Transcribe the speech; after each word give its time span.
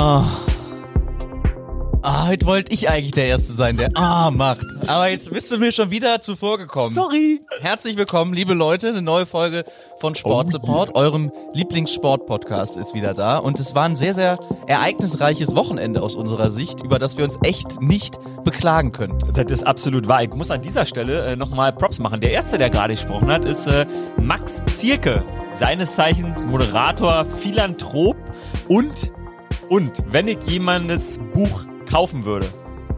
Oh. 0.00 0.47
Ah, 2.02 2.28
heute 2.28 2.46
wollte 2.46 2.72
ich 2.72 2.88
eigentlich 2.88 3.10
der 3.10 3.26
Erste 3.26 3.52
sein, 3.52 3.76
der 3.76 3.90
Ah 3.94 4.30
macht. 4.30 4.64
Aber 4.86 5.08
jetzt 5.08 5.32
bist 5.32 5.50
du 5.50 5.58
mir 5.58 5.72
schon 5.72 5.90
wieder 5.90 6.20
zuvor 6.20 6.56
gekommen. 6.56 6.90
Sorry. 6.94 7.40
Herzlich 7.60 7.96
willkommen, 7.96 8.32
liebe 8.34 8.54
Leute. 8.54 8.88
Eine 8.88 9.02
neue 9.02 9.26
Folge 9.26 9.64
von 9.98 10.14
Sport 10.14 10.52
Support. 10.52 10.94
Eurem 10.94 11.32
Lieblingssport-Podcast 11.54 12.76
ist 12.76 12.94
wieder 12.94 13.14
da. 13.14 13.38
Und 13.38 13.58
es 13.58 13.74
war 13.74 13.84
ein 13.84 13.96
sehr, 13.96 14.14
sehr 14.14 14.38
ereignisreiches 14.68 15.56
Wochenende 15.56 16.00
aus 16.00 16.14
unserer 16.14 16.50
Sicht, 16.50 16.80
über 16.80 17.00
das 17.00 17.16
wir 17.16 17.24
uns 17.24 17.36
echt 17.42 17.82
nicht 17.82 18.16
beklagen 18.44 18.92
können. 18.92 19.18
Das 19.34 19.50
ist 19.50 19.66
absolut 19.66 20.06
wahr. 20.06 20.22
Ich 20.22 20.32
muss 20.32 20.52
an 20.52 20.62
dieser 20.62 20.86
Stelle 20.86 21.26
äh, 21.26 21.36
nochmal 21.36 21.72
Props 21.72 21.98
machen. 21.98 22.20
Der 22.20 22.30
Erste, 22.30 22.58
der 22.58 22.70
gerade 22.70 22.94
gesprochen 22.94 23.28
hat, 23.28 23.44
ist 23.44 23.66
äh, 23.66 23.86
Max 24.20 24.64
Zierke. 24.66 25.24
Seines 25.50 25.96
Zeichens 25.96 26.44
Moderator, 26.44 27.24
Philanthrop 27.24 28.16
und, 28.68 29.10
und, 29.68 30.04
wenn 30.10 30.28
ich 30.28 30.38
jemandes 30.46 31.18
Buch 31.32 31.66
kaufen 31.88 32.24
würde, 32.24 32.48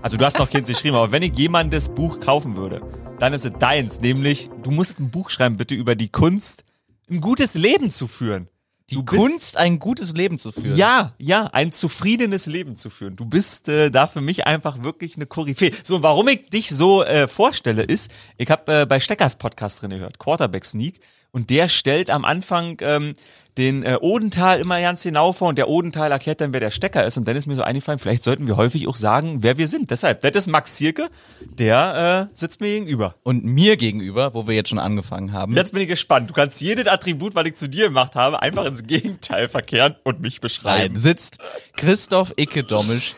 also 0.02 0.16
du 0.16 0.24
hast 0.24 0.38
noch 0.38 0.50
keins 0.50 0.68
geschrieben, 0.68 0.96
aber 0.96 1.12
wenn 1.12 1.22
ich 1.22 1.36
jemandes 1.36 1.88
Buch 1.90 2.20
kaufen 2.20 2.56
würde, 2.56 2.80
dann 3.18 3.32
ist 3.32 3.44
es 3.44 3.52
deins, 3.58 4.00
nämlich 4.00 4.50
du 4.62 4.70
musst 4.70 4.98
ein 4.98 5.10
Buch 5.10 5.30
schreiben 5.30 5.56
bitte 5.56 5.74
über 5.74 5.94
die 5.94 6.08
Kunst, 6.08 6.64
ein 7.08 7.20
gutes 7.20 7.54
Leben 7.54 7.90
zu 7.90 8.06
führen. 8.06 8.48
Die 8.88 8.96
Du 8.96 9.04
bist- 9.04 9.20
Kunst, 9.20 9.56
ein 9.56 9.78
gutes 9.78 10.12
Leben 10.14 10.36
zu 10.38 10.50
führen. 10.50 10.76
Ja, 10.76 11.14
ja, 11.18 11.44
ein 11.52 11.70
zufriedenes 11.70 12.46
Leben 12.46 12.74
zu 12.74 12.90
führen. 12.90 13.14
Du 13.14 13.24
bist 13.24 13.68
äh, 13.68 13.90
da 13.90 14.08
für 14.08 14.20
mich 14.20 14.46
einfach 14.48 14.82
wirklich 14.82 15.14
eine 15.14 15.27
Koryphäe. 15.27 15.70
So, 15.84 16.02
warum 16.02 16.27
ich 16.27 16.50
dich 16.50 16.70
so 16.70 17.04
äh, 17.04 17.28
vorstelle, 17.28 17.82
ist, 17.84 18.10
ich 18.36 18.50
habe 18.50 18.80
äh, 18.82 18.86
bei 18.86 18.98
Steckers 18.98 19.36
Podcast 19.36 19.82
drin 19.82 19.91
gehört, 19.91 20.18
Quarterback 20.18 20.64
Sneak, 20.64 21.00
und 21.30 21.50
der 21.50 21.68
stellt 21.68 22.10
am 22.10 22.25
Anfang 22.25 22.78
ähm, 22.80 23.14
den 23.59 23.83
äh, 23.83 23.98
Odenthal 24.01 24.61
immer 24.61 24.81
ganz 24.81 25.03
genau 25.03 25.33
vor 25.33 25.48
und 25.48 25.59
der 25.59 25.69
Odenthal 25.69 26.11
erklärt 26.12 26.41
dann, 26.41 26.53
wer 26.53 26.61
der 26.61 26.70
Stecker 26.70 27.05
ist. 27.05 27.17
Und 27.17 27.27
dann 27.27 27.37
ist 27.37 27.47
mir 27.47 27.55
so 27.55 27.62
eingefallen, 27.62 27.98
vielleicht 27.98 28.23
sollten 28.23 28.47
wir 28.47 28.56
häufig 28.56 28.87
auch 28.89 28.97
sagen, 28.97 29.43
wer 29.43 29.59
wir 29.59 29.69
sind. 29.69 29.91
Deshalb, 29.91 30.20
das 30.20 30.33
ist 30.34 30.47
Max 30.48 30.77
Zierke, 30.77 31.09
der 31.41 32.28
äh, 32.33 32.37
sitzt 32.37 32.61
mir 32.61 32.69
gegenüber. 32.71 33.17
Und 33.23 33.45
mir 33.45 33.77
gegenüber, 33.77 34.34
wo 34.34 34.47
wir 34.47 34.55
jetzt 34.55 34.69
schon 34.69 34.78
angefangen 34.78 35.33
haben. 35.33 35.56
Jetzt 35.56 35.73
bin 35.73 35.83
ich 35.83 35.89
gespannt. 35.89 36.31
Du 36.31 36.34
kannst 36.34 36.61
jedes 36.61 36.87
Attribut, 36.87 37.34
was 37.34 37.47
ich 37.47 37.56
zu 37.56 37.69
dir 37.69 37.89
gemacht 37.89 38.15
habe, 38.15 38.41
einfach 38.41 38.65
ins 38.67 38.84
Gegenteil 38.87 39.48
verkehren 39.48 39.97
und 40.05 40.21
mich 40.21 40.41
beschreiben. 40.41 40.95
Nein, 40.95 41.01
sitzt 41.03 41.39
Christoph 41.77 42.33
Icke 42.37 42.62
Domisch. 42.65 43.15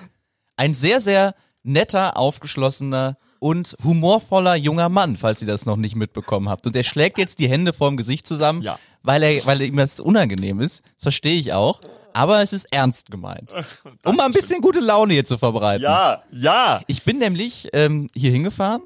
Ein 0.57 0.75
sehr, 0.75 1.01
sehr 1.01 1.35
netter, 1.63 2.17
aufgeschlossener 2.17 3.17
und 3.39 3.77
humorvoller 3.83 4.55
junger 4.55 4.89
Mann, 4.89 5.17
falls 5.17 5.43
ihr 5.43 5.49
das 5.49 5.67
noch 5.67 5.77
nicht 5.77 5.97
mitbekommen 5.97 6.49
habt. 6.49 6.67
Und 6.67 6.77
er 6.77 6.85
schlägt 6.85 7.19
jetzt 7.19 7.39
die 7.41 7.49
Hände 7.49 7.73
vorm 7.73 7.97
Gesicht 7.97 8.27
zusammen, 8.27 8.63
Ja. 8.63 8.79
Weil, 9.03 9.23
er, 9.23 9.45
weil 9.47 9.63
ihm 9.63 9.77
das 9.77 10.01
unangenehm 10.01 10.61
ist. 10.61 10.83
Das 10.97 11.03
verstehe 11.05 11.39
ich 11.39 11.53
auch. 11.53 11.81
Aber 12.15 12.43
es 12.43 12.53
ist 12.53 12.67
ernst 12.75 13.11
gemeint. 13.11 13.51
Um 14.05 14.17
mal 14.17 14.27
ein 14.27 14.33
bisschen 14.33 14.61
gute 14.61 14.81
Laune 14.81 15.15
hier 15.15 15.25
zu 15.25 15.39
verbreiten. 15.39 15.85
Ja, 15.85 16.23
ja. 16.31 16.83
Ich 16.87 17.05
bin 17.05 17.19
nämlich 17.19 17.69
ähm, 17.73 18.09
hier 18.15 18.31
hingefahren 18.31 18.83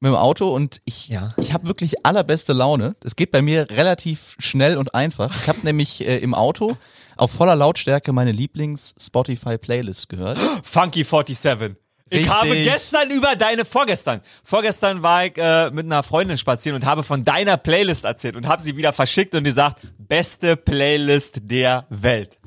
mit 0.00 0.10
dem 0.10 0.16
Auto 0.16 0.54
und 0.54 0.80
ich, 0.84 1.08
Ja. 1.08 1.34
ich 1.36 1.52
habe 1.52 1.66
wirklich 1.66 2.04
allerbeste 2.06 2.52
Laune. 2.52 2.96
Das 3.00 3.16
geht 3.16 3.30
bei 3.32 3.42
mir 3.42 3.68
relativ 3.70 4.36
schnell 4.38 4.76
und 4.78 4.94
einfach. 4.94 5.34
Ich 5.42 5.48
habe 5.48 5.58
nämlich 5.62 6.06
äh, 6.06 6.18
im 6.18 6.32
Auto 6.34 6.76
auf 7.16 7.30
voller 7.30 7.54
Lautstärke 7.56 8.12
meine 8.12 8.32
Lieblings-Spotify-Playlist 8.32 10.08
gehört. 10.08 10.38
Funky 10.62 11.04
47. 11.04 11.76
Ich 12.10 12.18
Richtig. 12.18 12.32
habe 12.34 12.54
gestern 12.54 13.10
über 13.10 13.34
deine, 13.34 13.64
vorgestern, 13.64 14.20
vorgestern 14.44 15.02
war 15.02 15.24
ich 15.24 15.36
äh, 15.38 15.70
mit 15.70 15.86
einer 15.86 16.02
Freundin 16.02 16.36
spazieren 16.36 16.76
und 16.76 16.84
habe 16.86 17.02
von 17.02 17.24
deiner 17.24 17.56
Playlist 17.56 18.04
erzählt 18.04 18.36
und 18.36 18.46
habe 18.46 18.60
sie 18.60 18.76
wieder 18.76 18.92
verschickt 18.92 19.34
und 19.34 19.44
gesagt, 19.44 19.80
beste 19.98 20.56
Playlist 20.56 21.38
der 21.42 21.86
Welt. 21.88 22.38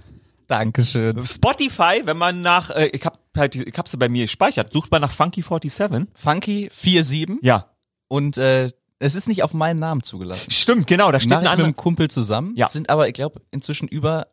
Dankeschön. 0.48 1.26
Spotify, 1.26 2.02
wenn 2.06 2.18
man 2.18 2.42
nach, 2.42 2.70
äh, 2.70 2.88
ich 2.94 3.04
habe 3.06 3.18
halt, 3.36 3.56
ich 3.56 3.78
habe 3.78 3.90
sie 3.90 3.98
bei 3.98 4.08
mir 4.10 4.24
gespeichert, 4.26 4.72
sucht 4.72 4.92
man 4.92 5.02
nach 5.02 5.12
Funky 5.12 5.42
47. 5.42 6.08
Funky 6.16 6.70
47 6.72 7.40
Ja, 7.42 7.66
und 8.08 8.38
äh, 8.38 8.70
es 9.00 9.16
ist 9.16 9.28
nicht 9.28 9.44
auf 9.44 9.54
meinen 9.54 9.80
Namen 9.80 10.04
zugelassen. 10.04 10.50
stimmt, 10.52 10.88
genau, 10.88 11.12
da 11.12 11.20
steht 11.20 11.32
Mach 11.32 11.38
ein 11.38 11.42
ich 11.42 11.44
mit 11.46 11.52
anderer. 11.52 11.66
einem 11.68 11.76
Kumpel 11.76 12.10
zusammen. 12.10 12.54
Ja. 12.56 12.68
Sind 12.70 12.90
aber, 12.90 13.08
ich 13.08 13.14
glaube, 13.14 13.42
inzwischen 13.52 13.88
über 13.88 14.28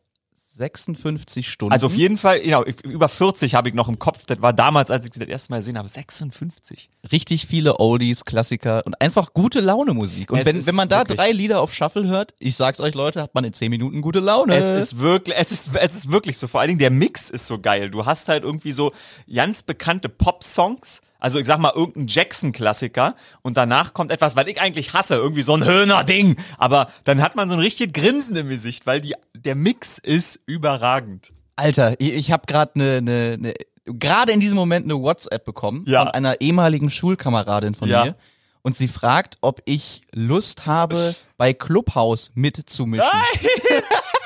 56 0.56 1.48
Stunden. 1.48 1.72
Also 1.72 1.86
auf 1.86 1.94
jeden 1.94 2.16
Fall, 2.18 2.40
genau, 2.40 2.64
über 2.64 3.08
40 3.08 3.54
habe 3.54 3.68
ich 3.68 3.74
noch 3.74 3.88
im 3.88 3.98
Kopf. 3.98 4.24
Das 4.26 4.40
war 4.40 4.52
damals, 4.52 4.90
als 4.90 5.04
ich 5.06 5.12
sie 5.12 5.20
das 5.20 5.28
erste 5.28 5.52
Mal 5.52 5.58
gesehen 5.58 5.76
habe, 5.76 5.88
56. 5.88 6.90
richtig 7.10 7.46
viele 7.46 7.80
Oldies, 7.80 8.24
Klassiker 8.24 8.82
und 8.86 9.00
einfach 9.00 9.34
gute 9.34 9.60
Laune 9.60 9.94
Musik. 9.94 10.30
Und 10.30 10.40
Es 10.40 10.46
wenn, 10.46 10.66
wenn 10.66 10.74
man 10.74 10.88
da 10.88 11.04
drei 11.04 11.32
Lieder 11.32 11.60
auf 11.60 11.74
Shuffle 11.74 12.06
hört, 12.06 12.34
ich 12.38 12.56
sag's 12.56 12.80
euch 12.80 12.94
Leute, 12.94 13.20
hat 13.20 13.34
man 13.34 13.44
in 13.44 13.52
zehn 13.52 13.70
Minuten 13.70 14.00
gute 14.00 14.20
Laune. 14.20 14.54
Es 14.54 14.70
ist 14.70 14.98
wirklich, 14.98 15.36
es 15.36 15.52
ist, 15.52 15.70
es 15.74 15.94
ist 15.94 16.10
wirklich 16.10 16.38
so. 16.38 16.46
Vor 16.46 16.60
allen 16.60 16.68
Dingen 16.68 16.78
der 16.80 16.90
Mix 16.90 17.30
ist 17.30 17.46
so 17.46 17.58
geil. 17.58 17.90
Du 17.90 18.06
hast 18.06 18.28
halt 18.28 18.44
irgendwie 18.44 18.72
so 18.72 18.92
ganz 19.32 19.62
bekannte 19.62 20.08
Pop-Songs. 20.08 21.00
Also 21.24 21.38
ich 21.38 21.46
sag 21.46 21.56
mal 21.58 21.72
irgendein 21.74 22.06
Jackson-Klassiker 22.06 23.14
und 23.40 23.56
danach 23.56 23.94
kommt 23.94 24.12
etwas, 24.12 24.36
was 24.36 24.46
ich 24.46 24.60
eigentlich 24.60 24.92
hasse, 24.92 25.14
irgendwie 25.14 25.40
so 25.40 25.54
ein 25.54 25.64
Höhner-Ding. 25.64 26.36
Aber 26.58 26.88
dann 27.04 27.22
hat 27.22 27.34
man 27.34 27.48
so 27.48 27.54
ein 27.54 27.60
richtig 27.60 27.94
Grinsen 27.94 28.36
im 28.36 28.50
Gesicht, 28.50 28.84
weil 28.86 29.00
die, 29.00 29.14
der 29.34 29.54
Mix 29.54 29.96
ist 29.96 30.38
überragend. 30.44 31.32
Alter, 31.56 31.94
ich, 31.98 32.12
ich 32.12 32.30
habe 32.30 32.44
gerade 32.46 32.72
eine, 32.74 32.96
eine, 32.98 33.38
eine 33.38 33.54
gerade 33.86 34.32
in 34.32 34.40
diesem 34.40 34.56
Moment 34.56 34.84
eine 34.84 35.00
WhatsApp 35.00 35.46
bekommen 35.46 35.84
Ja. 35.86 36.00
von 36.00 36.08
einer 36.08 36.42
ehemaligen 36.42 36.90
Schulkameradin 36.90 37.74
von 37.74 37.88
Ja. 37.88 38.04
mir. 38.04 38.16
Und 38.60 38.76
sie 38.76 38.88
fragt, 38.88 39.36
ob 39.40 39.62
ich 39.64 40.02
Lust 40.12 40.66
habe, 40.66 41.14
bei 41.38 41.54
Clubhouse 41.54 42.32
mitzumischen. 42.34 43.08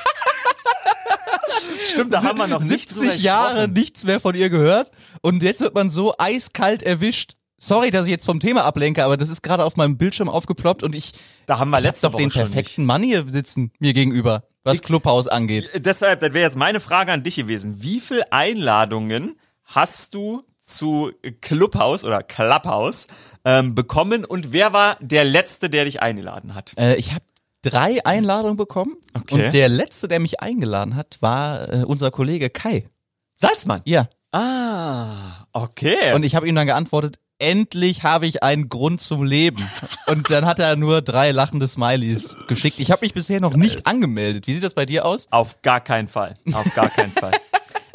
Stimmt, 1.91 2.13
da 2.13 2.23
haben 2.23 2.37
wir 2.37 2.47
noch 2.47 2.61
nicht 2.61 2.89
drüber 2.91 3.01
70 3.05 3.23
Jahre 3.23 3.53
gesprochen. 3.53 3.73
nichts 3.73 4.03
mehr 4.03 4.19
von 4.19 4.35
ihr 4.35 4.49
gehört 4.49 4.91
und 5.21 5.43
jetzt 5.43 5.61
wird 5.61 5.73
man 5.75 5.89
so 5.89 6.13
eiskalt 6.17 6.83
erwischt. 6.83 7.33
Sorry, 7.61 7.91
dass 7.91 8.05
ich 8.05 8.11
jetzt 8.11 8.25
vom 8.25 8.39
Thema 8.39 8.63
ablenke, 8.63 9.03
aber 9.03 9.17
das 9.17 9.29
ist 9.29 9.41
gerade 9.41 9.65
auf 9.65 9.75
meinem 9.75 9.97
Bildschirm 9.97 10.29
aufgeploppt 10.29 10.81
und 10.81 10.95
ich, 10.95 11.11
Da 11.45 11.59
haben 11.59 11.69
wir 11.71 11.77
ich 11.79 11.83
letzte 11.83 12.09
doch 12.09 12.15
den 12.15 12.29
perfekten 12.29 12.85
Mann 12.85 13.03
hier 13.03 13.25
sitzen 13.27 13.71
mir 13.79 13.93
gegenüber, 13.93 14.43
was 14.63 14.81
Clubhouse 14.81 15.27
angeht. 15.27 15.69
Deshalb, 15.75 16.21
das 16.21 16.33
wäre 16.33 16.45
jetzt 16.45 16.55
meine 16.55 16.79
Frage 16.79 17.11
an 17.11 17.21
dich 17.23 17.35
gewesen. 17.35 17.81
Wie 17.81 17.99
viel 17.99 18.23
Einladungen 18.31 19.37
hast 19.65 20.13
du 20.13 20.43
zu 20.59 21.11
Clubhouse 21.41 22.03
oder 22.05 22.23
Clubhouse 22.23 23.07
ähm, 23.43 23.75
bekommen 23.75 24.23
und 24.23 24.53
wer 24.53 24.71
war 24.71 24.97
der 25.01 25.25
Letzte, 25.25 25.69
der 25.69 25.85
dich 25.85 26.01
eingeladen 26.01 26.55
hat? 26.55 26.73
Äh, 26.77 26.95
ich 26.95 27.11
habe 27.11 27.25
drei 27.61 28.05
Einladungen 28.05 28.57
bekommen 28.57 28.95
Okay. 29.13 29.45
und 29.45 29.53
der 29.53 29.69
letzte, 29.69 30.07
der 30.07 30.19
mich 30.19 30.41
eingeladen 30.41 30.95
hat, 30.95 31.17
war 31.21 31.71
äh, 31.73 31.83
unser 31.83 32.11
Kollege 32.11 32.49
Kai. 32.49 32.89
Salzmann. 33.35 33.81
Ja, 33.85 34.09
Ah, 34.31 35.45
okay. 35.53 36.13
und 36.13 36.23
ich 36.23 36.35
habe 36.35 36.47
ihm 36.47 36.53
dann 36.55 36.67
geantwortet, 36.67 37.17
endlich 37.39 38.03
habe 38.03 38.27
ich 38.27 38.43
einen 38.43 38.69
Grund 38.69 39.01
zum 39.01 39.23
Leben. 39.23 39.67
Und 40.07 40.29
dann 40.29 40.45
hat 40.45 40.59
er 40.59 40.75
nur 40.75 41.01
drei 41.01 41.31
lachende 41.31 41.67
Smileys 41.67 42.35
geschickt. 42.47 42.79
Ich 42.79 42.91
habe 42.91 43.03
mich 43.05 43.13
bisher 43.15 43.39
noch 43.39 43.55
nicht 43.55 43.87
angemeldet. 43.87 44.45
Wie 44.45 44.53
sieht 44.53 44.63
das 44.63 44.73
bei 44.75 44.85
dir 44.85 45.05
aus? 45.05 45.27
Auf 45.31 45.61
gar 45.63 45.81
keinen 45.81 46.07
Fall. 46.09 46.35
Auf 46.53 46.71
gar 46.75 46.89
keinen 46.89 47.11
Fall. 47.11 47.31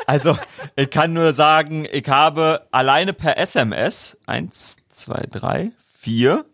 Also, 0.07 0.37
ich 0.77 0.91
kann 0.91 1.13
nur 1.13 1.33
sagen, 1.33 1.87
ich 1.93 2.09
habe 2.09 2.67
alleine 2.73 3.13
per 3.13 3.39
SMS 3.39 4.19
eins, 4.27 4.77
zwei, 4.91 5.23
drei, 5.31 5.71
vier, 5.97 6.45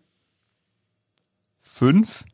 fünf, 1.62 2.24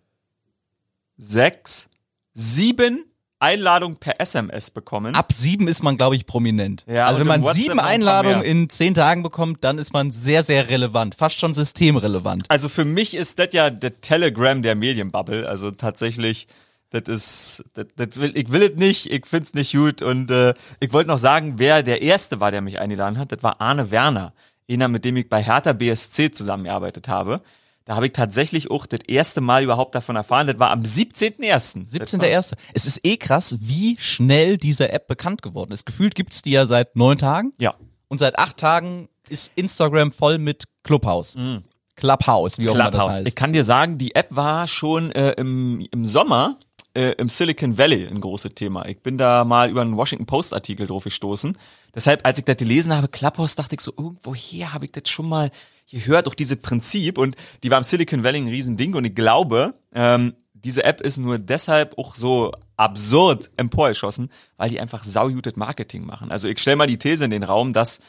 sechs, 1.16 1.88
sieben 2.34 3.04
Einladungen 3.38 3.98
per 3.98 4.20
SMS 4.20 4.70
bekommen. 4.70 5.14
Ab 5.14 5.32
sieben 5.32 5.68
ist 5.68 5.82
man, 5.82 5.96
glaube 5.96 6.16
ich, 6.16 6.26
prominent. 6.26 6.84
Ja, 6.88 7.06
also 7.06 7.20
wenn 7.20 7.26
man 7.26 7.42
WhatsApp 7.42 7.62
sieben 7.62 7.80
Einladungen 7.80 8.42
in 8.42 8.70
zehn 8.70 8.94
Tagen 8.94 9.22
bekommt, 9.22 9.62
dann 9.62 9.78
ist 9.78 9.92
man 9.92 10.10
sehr, 10.10 10.42
sehr 10.42 10.70
relevant. 10.70 11.14
Fast 11.14 11.38
schon 11.38 11.52
systemrelevant. 11.52 12.46
Also 12.48 12.68
für 12.68 12.84
mich 12.84 13.14
ist 13.14 13.38
das 13.38 13.48
ja 13.52 13.68
der 13.68 14.00
Telegram 14.00 14.62
der 14.62 14.74
Medienbubble. 14.74 15.46
Also 15.46 15.70
tatsächlich, 15.70 16.48
das 16.88 17.02
ist, 17.08 17.64
das, 17.74 17.86
das 17.96 18.16
will, 18.16 18.32
ich 18.36 18.50
will 18.50 18.62
es 18.62 18.76
nicht, 18.76 19.10
ich 19.10 19.26
find's 19.26 19.52
nicht 19.52 19.72
gut. 19.72 20.00
Und 20.00 20.30
äh, 20.30 20.54
ich 20.80 20.94
wollte 20.94 21.08
noch 21.08 21.18
sagen, 21.18 21.54
wer 21.58 21.82
der 21.82 22.00
Erste 22.00 22.40
war, 22.40 22.50
der 22.50 22.62
mich 22.62 22.80
eingeladen 22.80 23.18
hat, 23.18 23.32
das 23.32 23.42
war 23.42 23.60
Arne 23.60 23.90
Werner. 23.90 24.32
Einer, 24.68 24.88
mit 24.88 25.04
dem 25.04 25.16
ich 25.16 25.28
bei 25.28 25.44
Hertha 25.44 25.74
BSC 25.74 26.32
zusammengearbeitet 26.32 27.06
habe. 27.06 27.42
Da 27.86 27.96
habe 27.96 28.06
ich 28.06 28.12
tatsächlich 28.12 28.70
auch 28.70 28.84
das 28.84 29.00
erste 29.06 29.40
Mal 29.40 29.62
überhaupt 29.62 29.94
davon 29.94 30.16
erfahren. 30.16 30.46
Das 30.48 30.58
war 30.58 30.70
am 30.70 30.82
17.01. 30.82 31.88
17.1. 31.88 32.52
Es 32.74 32.84
ist 32.84 33.00
eh 33.04 33.16
krass, 33.16 33.56
wie 33.60 33.96
schnell 33.98 34.58
diese 34.58 34.90
App 34.92 35.06
bekannt 35.06 35.40
geworden 35.40 35.72
ist. 35.72 35.86
Gefühlt 35.86 36.14
gibt's 36.14 36.42
die 36.42 36.50
ja 36.50 36.66
seit 36.66 36.96
neun 36.96 37.16
Tagen. 37.16 37.52
Ja. 37.58 37.74
Und 38.08 38.18
seit 38.18 38.38
acht 38.38 38.58
Tagen 38.58 39.08
ist 39.28 39.50
Instagram 39.54 40.12
voll 40.12 40.38
mit 40.38 40.64
Clubhouse. 40.82 41.36
Clubhouse, 41.96 42.58
wie 42.58 42.68
auch 42.68 42.74
immer 42.74 42.84
das 42.84 42.92
Mhm. 42.92 42.96
Clubhouse. 42.98 43.14
heißt. 43.14 43.28
Ich 43.28 43.34
kann 43.34 43.52
dir 43.52 43.64
sagen, 43.64 43.98
die 43.98 44.14
App 44.14 44.28
war 44.34 44.66
schon 44.68 45.10
äh, 45.12 45.32
im, 45.32 45.80
im 45.92 46.04
Sommer 46.06 46.58
äh, 46.94 47.12
im 47.12 47.28
Silicon 47.28 47.78
Valley 47.78 48.06
ein 48.06 48.20
großes 48.20 48.54
Thema. 48.54 48.86
Ich 48.86 49.00
bin 49.00 49.16
da 49.18 49.44
mal 49.44 49.70
über 49.70 49.82
einen 49.82 49.96
Washington 49.96 50.26
Post 50.26 50.52
Artikel 50.54 50.86
drauf 50.86 51.04
gestoßen. 51.04 51.56
Deshalb, 51.94 52.26
als 52.26 52.38
ich 52.38 52.44
das 52.44 52.56
gelesen 52.56 52.94
habe, 52.96 53.08
Clubhouse, 53.08 53.54
dachte 53.54 53.74
ich 53.76 53.80
so, 53.80 53.92
irgendwoher 53.96 54.72
habe 54.72 54.86
ich 54.86 54.92
das 54.92 55.08
schon 55.08 55.28
mal 55.28 55.50
hier 55.86 56.04
hört 56.06 56.26
doch 56.26 56.34
dieses 56.34 56.58
Prinzip 56.58 57.16
und 57.16 57.36
die 57.62 57.70
war 57.70 57.78
im 57.78 57.84
Silicon 57.84 58.24
Valley 58.24 58.40
ein 58.40 58.48
Riesending 58.48 58.94
und 58.94 59.04
ich 59.04 59.14
glaube, 59.14 59.74
ähm, 59.94 60.34
diese 60.52 60.84
App 60.84 61.00
ist 61.00 61.16
nur 61.16 61.38
deshalb 61.38 61.96
auch 61.96 62.16
so 62.16 62.52
absurd 62.76 63.50
emporgeschossen, 63.56 64.30
weil 64.56 64.68
die 64.68 64.80
einfach 64.80 65.04
saugutes 65.04 65.54
Marketing 65.54 66.04
machen. 66.04 66.32
Also 66.32 66.48
ich 66.48 66.58
stelle 66.58 66.76
mal 66.76 66.88
die 66.88 66.98
These 66.98 67.24
in 67.24 67.30
den 67.30 67.44
Raum, 67.44 67.72
dass 67.72 68.00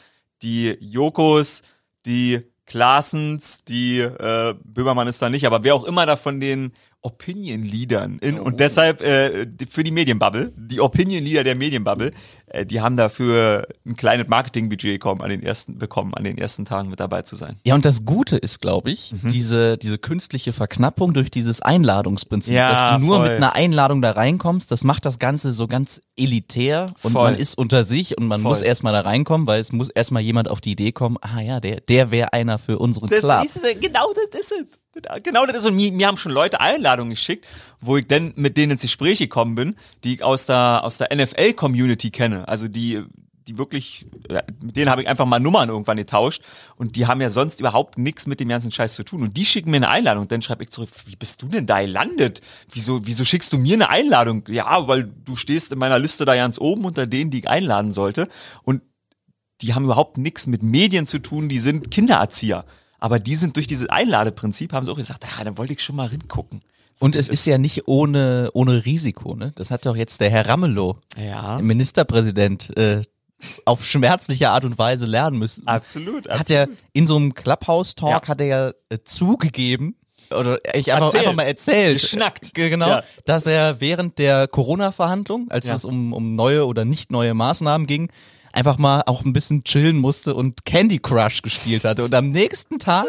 die 0.42 0.76
Jokos, 0.80 1.62
die 2.04 2.42
Klaasens, 2.66 3.64
die 3.64 4.00
äh, 4.00 4.54
Böhmermann 4.64 5.08
ist 5.08 5.22
da 5.22 5.30
nicht, 5.30 5.46
aber 5.46 5.62
wer 5.62 5.74
auch 5.74 5.84
immer 5.84 6.04
da 6.04 6.16
von 6.16 6.40
den 6.40 6.72
Opinion-Leadern 7.02 8.18
in, 8.20 8.38
und 8.40 8.60
deshalb 8.60 9.00
äh, 9.00 9.46
für 9.68 9.84
die 9.84 9.90
Medienbubble, 9.90 10.52
die 10.56 10.80
Opinion-Leader 10.80 11.44
der 11.44 11.54
Medienbubble, 11.54 12.12
äh, 12.48 12.66
die 12.66 12.80
haben 12.80 12.96
dafür 12.96 13.66
ein 13.86 13.96
kleines 13.96 14.28
Marketingbudget 14.28 14.94
bekommen, 14.94 15.20
an 15.22 15.30
den 15.30 15.42
ersten 15.42 15.78
bekommen, 15.78 16.14
an 16.14 16.24
den 16.24 16.38
ersten 16.38 16.64
Tagen 16.64 16.88
mit 16.90 16.98
dabei 17.00 17.22
zu 17.22 17.36
sein. 17.36 17.56
Ja, 17.64 17.74
und 17.74 17.84
das 17.84 18.04
Gute 18.04 18.36
ist, 18.36 18.60
glaube 18.60 18.90
ich, 18.90 19.12
Mhm. 19.12 19.28
diese, 19.30 19.78
diese 19.78 19.98
künstliche 19.98 20.52
Verknappung 20.52 21.14
durch 21.14 21.30
dieses 21.30 21.62
Einladungsprinzip, 21.62 22.54
Ja, 22.54 22.72
dass 22.90 22.98
du 23.00 23.06
nur 23.06 23.16
voll. 23.18 23.28
mit 23.28 23.36
einer 23.36 23.54
Einladung 23.54 24.02
da 24.02 24.10
reinkommst, 24.12 24.70
das 24.70 24.84
macht 24.84 25.04
das 25.04 25.18
Ganze 25.18 25.52
so 25.52 25.66
ganz 25.66 26.00
elitär 26.16 26.86
und 27.02 27.12
Voll. 27.12 27.30
man 27.30 27.34
ist 27.40 27.56
unter 27.56 27.84
sich 27.84 28.18
und 28.18 28.26
man 28.26 28.42
Voll. 28.42 28.50
muss 28.50 28.62
erstmal 28.62 28.92
da 28.92 29.00
reinkommen, 29.00 29.46
weil 29.46 29.60
es 29.60 29.72
muss 29.72 29.88
erstmal 29.88 30.22
jemand 30.22 30.48
auf 30.50 30.60
die 30.60 30.72
Idee 30.72 30.92
kommen, 30.92 31.16
ah 31.20 31.40
ja, 31.40 31.60
der, 31.60 31.80
der 31.80 32.10
wäre 32.10 32.32
einer 32.32 32.58
für 32.58 32.78
unseren 32.78 33.08
Club. 33.08 33.44
ist 33.44 33.62
genau 33.80 34.12
das 34.14 34.40
ist 34.40 34.52
es. 34.52 34.66
Genau 35.22 35.46
das 35.46 35.56
ist 35.56 35.66
und 35.66 35.76
mir, 35.76 35.92
mir 35.92 36.06
haben 36.06 36.18
schon 36.18 36.32
Leute 36.32 36.60
Einladungen 36.60 37.10
geschickt, 37.10 37.46
wo 37.80 37.96
ich 37.96 38.06
dann 38.06 38.32
mit 38.36 38.56
denen 38.56 38.72
ins 38.72 38.82
Gespräch 38.82 39.18
gekommen 39.18 39.54
bin, 39.54 39.76
die 40.04 40.14
ich 40.14 40.22
aus 40.22 40.46
der 40.46 40.80
aus 40.82 40.98
der 40.98 41.14
NFL 41.14 41.52
Community 41.54 42.10
kenne, 42.10 42.48
also 42.48 42.68
die 42.68 43.04
die 43.48 43.58
wirklich 43.58 44.06
mit 44.62 44.76
denen 44.76 44.90
habe 44.90 45.02
ich 45.02 45.08
einfach 45.08 45.24
mal 45.24 45.40
Nummern 45.40 45.70
irgendwann 45.70 45.96
getauscht 45.96 46.42
und 46.76 46.96
die 46.96 47.06
haben 47.06 47.20
ja 47.20 47.30
sonst 47.30 47.60
überhaupt 47.60 47.98
nichts 47.98 48.26
mit 48.26 48.40
dem 48.40 48.48
ganzen 48.48 48.70
Scheiß 48.70 48.94
zu 48.94 49.04
tun 49.04 49.22
und 49.22 49.36
die 49.36 49.44
schicken 49.44 49.70
mir 49.70 49.78
eine 49.78 49.88
Einladung 49.88 50.22
und 50.22 50.32
dann 50.32 50.42
schreibe 50.42 50.62
ich 50.62 50.70
zurück, 50.70 50.90
wie 51.06 51.16
bist 51.16 51.42
du 51.42 51.48
denn 51.48 51.66
da 51.66 51.80
gelandet? 51.80 52.40
Wieso 52.70 53.06
wieso 53.06 53.24
schickst 53.24 53.52
du 53.52 53.58
mir 53.58 53.74
eine 53.74 53.88
Einladung? 53.88 54.44
Ja, 54.48 54.86
weil 54.86 55.04
du 55.04 55.36
stehst 55.36 55.72
in 55.72 55.78
meiner 55.78 55.98
Liste 55.98 56.24
da 56.24 56.34
ganz 56.34 56.60
oben 56.60 56.84
unter 56.84 57.06
denen, 57.06 57.30
die 57.30 57.38
ich 57.38 57.48
einladen 57.48 57.92
sollte 57.92 58.28
und 58.62 58.82
die 59.60 59.74
haben 59.74 59.84
überhaupt 59.84 60.18
nichts 60.18 60.46
mit 60.46 60.62
Medien 60.62 61.06
zu 61.06 61.18
tun, 61.18 61.48
die 61.48 61.58
sind 61.58 61.90
Kindererzieher. 61.90 62.64
Aber 62.98 63.18
die 63.18 63.36
sind 63.36 63.56
durch 63.56 63.66
dieses 63.66 63.88
Einladeprinzip, 63.88 64.72
haben 64.72 64.84
sie 64.84 64.90
auch 64.90 64.96
gesagt, 64.96 65.24
ah, 65.24 65.44
dann 65.44 65.56
wollte 65.58 65.72
ich 65.72 65.82
schon 65.82 65.96
mal 65.96 66.10
hingucken. 66.10 66.62
Und 67.00 67.14
es 67.14 67.28
ist 67.28 67.46
ja 67.46 67.58
nicht 67.58 67.86
ohne, 67.86 68.50
ohne 68.54 68.84
Risiko, 68.84 69.36
ne? 69.36 69.52
Das 69.54 69.70
hat 69.70 69.86
doch 69.86 69.94
jetzt 69.94 70.20
der 70.20 70.30
Herr 70.30 70.48
Ramelow, 70.48 70.96
Ja, 71.16 71.58
Ministerpräsident, 71.62 72.76
äh, 72.76 73.02
auf 73.64 73.84
schmerzliche 73.86 74.50
Art 74.50 74.64
und 74.64 74.78
Weise 74.78 75.06
lernen 75.06 75.38
müssen. 75.38 75.64
absolut. 75.68 76.28
hat 76.28 76.50
er 76.50 76.68
in 76.92 77.06
so 77.06 77.14
einem 77.16 77.34
Clubhouse-Talk 77.34 78.10
Ja. 78.24 78.28
hat 78.28 78.40
er 78.40 78.46
ja 78.46 78.68
äh, 78.88 78.98
zugegeben, 79.04 79.94
oder 80.30 80.58
ich 80.74 80.92
einfach, 80.92 81.14
einfach 81.14 81.32
mal 81.34 81.44
erzählt, 81.44 82.00
Geschnackt. 82.02 82.52
G- 82.52 82.68
genau, 82.68 82.88
Ja. 82.88 83.02
dass 83.24 83.46
er 83.46 83.80
während 83.80 84.18
der 84.18 84.48
Corona-Verhandlung, 84.48 85.50
als 85.50 85.66
Ja. 85.66 85.76
es 85.76 85.84
um, 85.84 86.12
um 86.12 86.34
neue 86.34 86.66
oder 86.66 86.84
nicht 86.84 87.12
neue 87.12 87.32
Maßnahmen 87.32 87.86
ging, 87.86 88.10
einfach 88.52 88.78
mal 88.78 89.02
auch 89.06 89.24
ein 89.24 89.32
bisschen 89.32 89.64
chillen 89.64 89.96
musste 89.96 90.34
und 90.34 90.64
Candy 90.64 90.98
Crush 90.98 91.42
gespielt 91.42 91.84
hatte. 91.84 92.04
Und 92.04 92.14
am 92.14 92.30
nächsten 92.30 92.78
Tag 92.78 93.06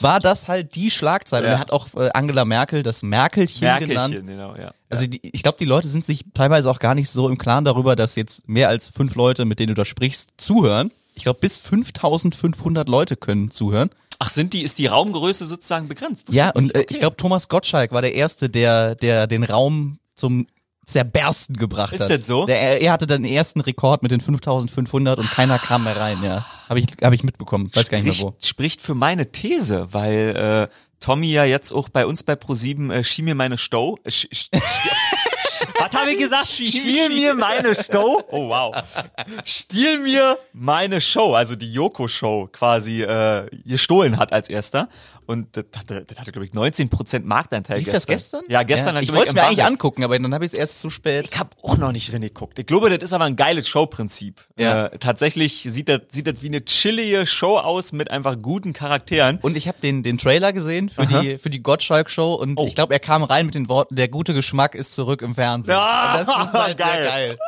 war 0.00 0.20
das 0.20 0.48
halt 0.48 0.74
die 0.74 0.90
Schlagzeile. 0.90 1.46
Ja. 1.46 1.52
Und 1.52 1.56
er 1.56 1.60
hat 1.60 1.70
auch 1.72 1.88
äh, 1.94 2.10
Angela 2.14 2.44
Merkel 2.44 2.82
das 2.82 3.02
Merkelchen, 3.02 3.60
genannt. 3.60 4.14
Merkelchen, 4.14 4.26
genau, 4.26 4.56
ja. 4.56 4.72
Also 4.88 5.06
die, 5.06 5.20
ich 5.22 5.42
glaube, 5.42 5.58
die 5.58 5.64
Leute 5.64 5.88
sind 5.88 6.04
sich 6.04 6.24
teilweise 6.34 6.70
auch 6.70 6.78
gar 6.78 6.94
nicht 6.94 7.10
so 7.10 7.28
im 7.28 7.38
Klaren 7.38 7.64
darüber, 7.64 7.96
dass 7.96 8.14
jetzt 8.14 8.48
mehr 8.48 8.68
als 8.68 8.90
fünf 8.90 9.14
Leute, 9.14 9.44
mit 9.44 9.58
denen 9.58 9.68
du 9.68 9.74
da 9.74 9.84
sprichst, 9.84 10.30
zuhören. 10.36 10.90
Ich 11.14 11.24
glaube, 11.24 11.40
bis 11.40 11.58
5500 11.58 12.88
Leute 12.88 13.16
können 13.16 13.50
zuhören. 13.50 13.90
Ach, 14.18 14.30
sind 14.30 14.52
die, 14.54 14.62
ist 14.62 14.78
die 14.78 14.86
Raumgröße 14.86 15.44
sozusagen 15.44 15.88
begrenzt? 15.88 16.28
Ja, 16.30 16.50
und 16.50 16.74
äh, 16.74 16.78
Okay. 16.80 16.86
ich 16.90 17.00
glaube, 17.00 17.16
Thomas 17.16 17.48
Gottschalk 17.48 17.92
war 17.92 18.00
der 18.02 18.14
Erste, 18.14 18.48
der, 18.48 18.94
der 18.94 19.26
den 19.26 19.42
Raum 19.44 19.98
zum 20.14 20.46
Zerbersten 20.86 21.56
gebracht 21.56 21.92
Ist 21.92 22.00
hat. 22.00 22.10
das 22.10 22.26
so? 22.26 22.46
Der, 22.46 22.80
er, 22.80 22.92
hatte 22.92 23.08
dann 23.08 23.24
den 23.24 23.32
ersten 23.32 23.60
Rekord 23.60 24.04
mit 24.04 24.12
den 24.12 24.20
5500 24.20 25.18
und 25.18 25.28
keiner 25.30 25.58
kam 25.58 25.82
mehr 25.82 25.96
rein, 25.96 26.22
ja. 26.22 26.46
Habe 26.68 26.78
ich, 26.78 26.86
hab 27.02 27.12
ich 27.12 27.24
mitbekommen, 27.24 27.70
weiß 27.74 27.90
gar 27.90 27.98
nicht 27.98 28.06
mehr 28.06 28.14
wo. 28.14 28.30
spricht, 28.30 28.46
spricht 28.46 28.80
für 28.80 28.94
meine 28.94 29.32
These, 29.32 29.88
weil 29.90 30.68
äh, 30.70 30.74
Tommy 31.00 31.32
ja 31.32 31.44
jetzt 31.44 31.72
auch 31.72 31.88
bei 31.88 32.06
uns 32.06 32.22
bei 32.22 32.36
ProSieben 32.36 32.90
äh, 32.92 33.02
schien 33.02 33.24
mir 33.24 33.34
meine 33.34 33.58
Stow. 33.58 33.98
Äh, 34.04 34.12
sch, 34.12 34.28
sch, 34.32 34.48
was 35.78 35.92
habe 35.92 36.12
ich 36.12 36.18
gesagt? 36.18 36.46
Stiel 36.46 37.08
mir 37.08 37.34
meine 37.34 37.74
Show. 37.74 38.22
Oh 38.30 38.48
wow. 38.48 38.74
Stiel 39.44 40.00
mir 40.00 40.38
meine 40.52 41.00
Show, 41.00 41.34
also 41.34 41.56
die 41.56 41.72
Yoko-Show 41.72 42.48
quasi 42.52 43.02
äh, 43.02 43.46
gestohlen 43.64 44.18
hat 44.18 44.32
als 44.32 44.48
erster. 44.48 44.88
Und 45.26 45.56
das 45.56 45.64
hatte, 45.76 46.04
das 46.06 46.18
hatte 46.20 46.32
glaube 46.32 46.46
ich, 46.46 46.52
19% 46.52 47.22
Marktanteil 47.24 47.78
Lief 47.78 47.86
gestern. 47.86 47.98
das 48.00 48.06
gestern? 48.06 48.44
Ja, 48.48 48.62
gestern. 48.62 48.94
Ja, 48.96 49.02
ich 49.02 49.12
wollte 49.12 49.28
es 49.28 49.34
mir 49.34 49.42
eigentlich 49.44 49.64
angucken, 49.64 50.04
aber 50.04 50.18
dann 50.18 50.32
habe 50.32 50.44
ich 50.44 50.52
es 50.52 50.58
erst 50.58 50.80
zu 50.80 50.90
spät. 50.90 51.26
Ich 51.30 51.38
habe 51.38 51.50
auch 51.62 51.76
noch 51.76 51.92
nicht 51.92 52.12
reingeguckt. 52.12 52.58
Ich 52.58 52.66
glaube, 52.66 52.90
das 52.90 53.02
ist 53.04 53.12
aber 53.12 53.24
ein 53.24 53.36
geiles 53.36 53.68
Showprinzip. 53.68 54.40
Ja. 54.58 54.86
Äh, 54.86 54.98
tatsächlich 54.98 55.66
sieht 55.68 55.88
das, 55.88 56.00
sieht 56.10 56.26
das 56.26 56.42
wie 56.42 56.46
eine 56.48 56.64
chillige 56.64 57.26
Show 57.26 57.58
aus 57.58 57.92
mit 57.92 58.10
einfach 58.10 58.36
guten 58.40 58.72
Charakteren. 58.72 59.38
Und 59.42 59.56
ich 59.56 59.68
habe 59.68 59.78
den, 59.82 60.02
den 60.02 60.18
Trailer 60.18 60.52
gesehen 60.52 60.88
für 60.88 61.02
Aha. 61.02 61.20
die, 61.20 61.38
für 61.38 61.50
die 61.50 61.62
Gottschalk-Show 61.62 62.34
und 62.34 62.58
Oh. 62.58 62.66
ich 62.66 62.74
glaube, 62.74 62.94
er 62.94 63.00
kam 63.00 63.22
rein 63.22 63.46
mit 63.46 63.54
den 63.54 63.68
Worten, 63.68 63.96
der 63.96 64.08
gute 64.08 64.32
Geschmack 64.34 64.74
ist 64.74 64.94
zurück 64.94 65.22
im 65.22 65.34
Fernsehen. 65.34 65.74
Ja, 65.74 66.12
Und 66.20 66.26
das 66.28 66.46
ist 66.46 66.52
halt 66.54 66.78
geil. 66.78 67.06
geil. 67.06 67.38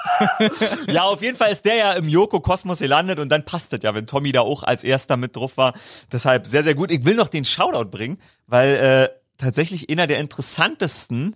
Ja, 0.91 1.03
auf 1.05 1.23
jeden 1.23 1.37
Fall 1.37 1.51
ist 1.53 1.65
der 1.65 1.77
ja 1.77 1.93
im 1.93 2.09
Joko-Kosmos 2.09 2.79
gelandet 2.81 3.19
und 3.21 3.29
dann 3.29 3.45
passt 3.45 3.73
das 3.73 3.81
ja, 3.83 3.95
wenn 3.95 4.07
Tommy 4.07 4.33
da 4.33 4.41
auch 4.41 4.63
als 4.63 4.85
erster 4.85 5.17
mit 5.17 5.37
drauf 5.37 5.57
war. 5.57 5.75
Deshalb 6.13 6.47
sehr, 6.47 6.63
sehr 6.63 6.75
gut. 6.75 6.91
Ich 6.91 7.05
will 7.05 7.15
noch 7.15 7.29
den 7.29 7.45
Shoutout 7.69 7.91
bringen, 7.91 8.19
weil 8.47 8.75
äh, 8.75 9.09
tatsächlich 9.39 9.91
einer 9.91 10.07
der 10.07 10.19
interessantesten 10.19 11.35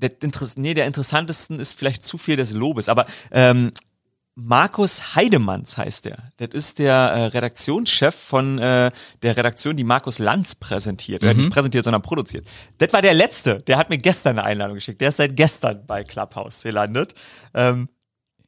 der, 0.00 0.12
nee, 0.56 0.74
der 0.74 0.86
interessantesten 0.86 1.58
ist 1.58 1.76
vielleicht 1.76 2.04
zu 2.04 2.18
viel 2.18 2.36
des 2.36 2.52
Lobes, 2.52 2.88
aber 2.88 3.06
ähm, 3.32 3.72
Markus 4.36 5.16
Heidemanns 5.16 5.76
heißt 5.76 6.04
der. 6.04 6.30
Das 6.36 6.50
ist 6.52 6.78
der 6.78 6.94
äh, 6.94 7.24
Redaktionschef 7.24 8.14
von 8.14 8.58
äh, 8.58 8.92
der 9.24 9.36
Redaktion, 9.36 9.76
die 9.76 9.82
Markus 9.82 10.20
Lanz 10.20 10.54
präsentiert. 10.54 11.24
Oder 11.24 11.34
nicht 11.34 11.50
präsentiert, 11.50 11.82
sondern 11.82 12.02
produziert. 12.02 12.46
Das 12.78 12.92
war 12.92 13.02
der 13.02 13.14
Letzte. 13.14 13.60
Der 13.62 13.76
hat 13.76 13.90
mir 13.90 13.98
gestern 13.98 14.38
eine 14.38 14.46
Einladung 14.46 14.76
geschickt. 14.76 15.00
Der 15.00 15.08
ist 15.08 15.16
seit 15.16 15.34
gestern 15.34 15.84
bei 15.88 16.04
Clubhouse 16.04 16.62
gelandet. 16.62 17.14
Ähm, 17.52 17.88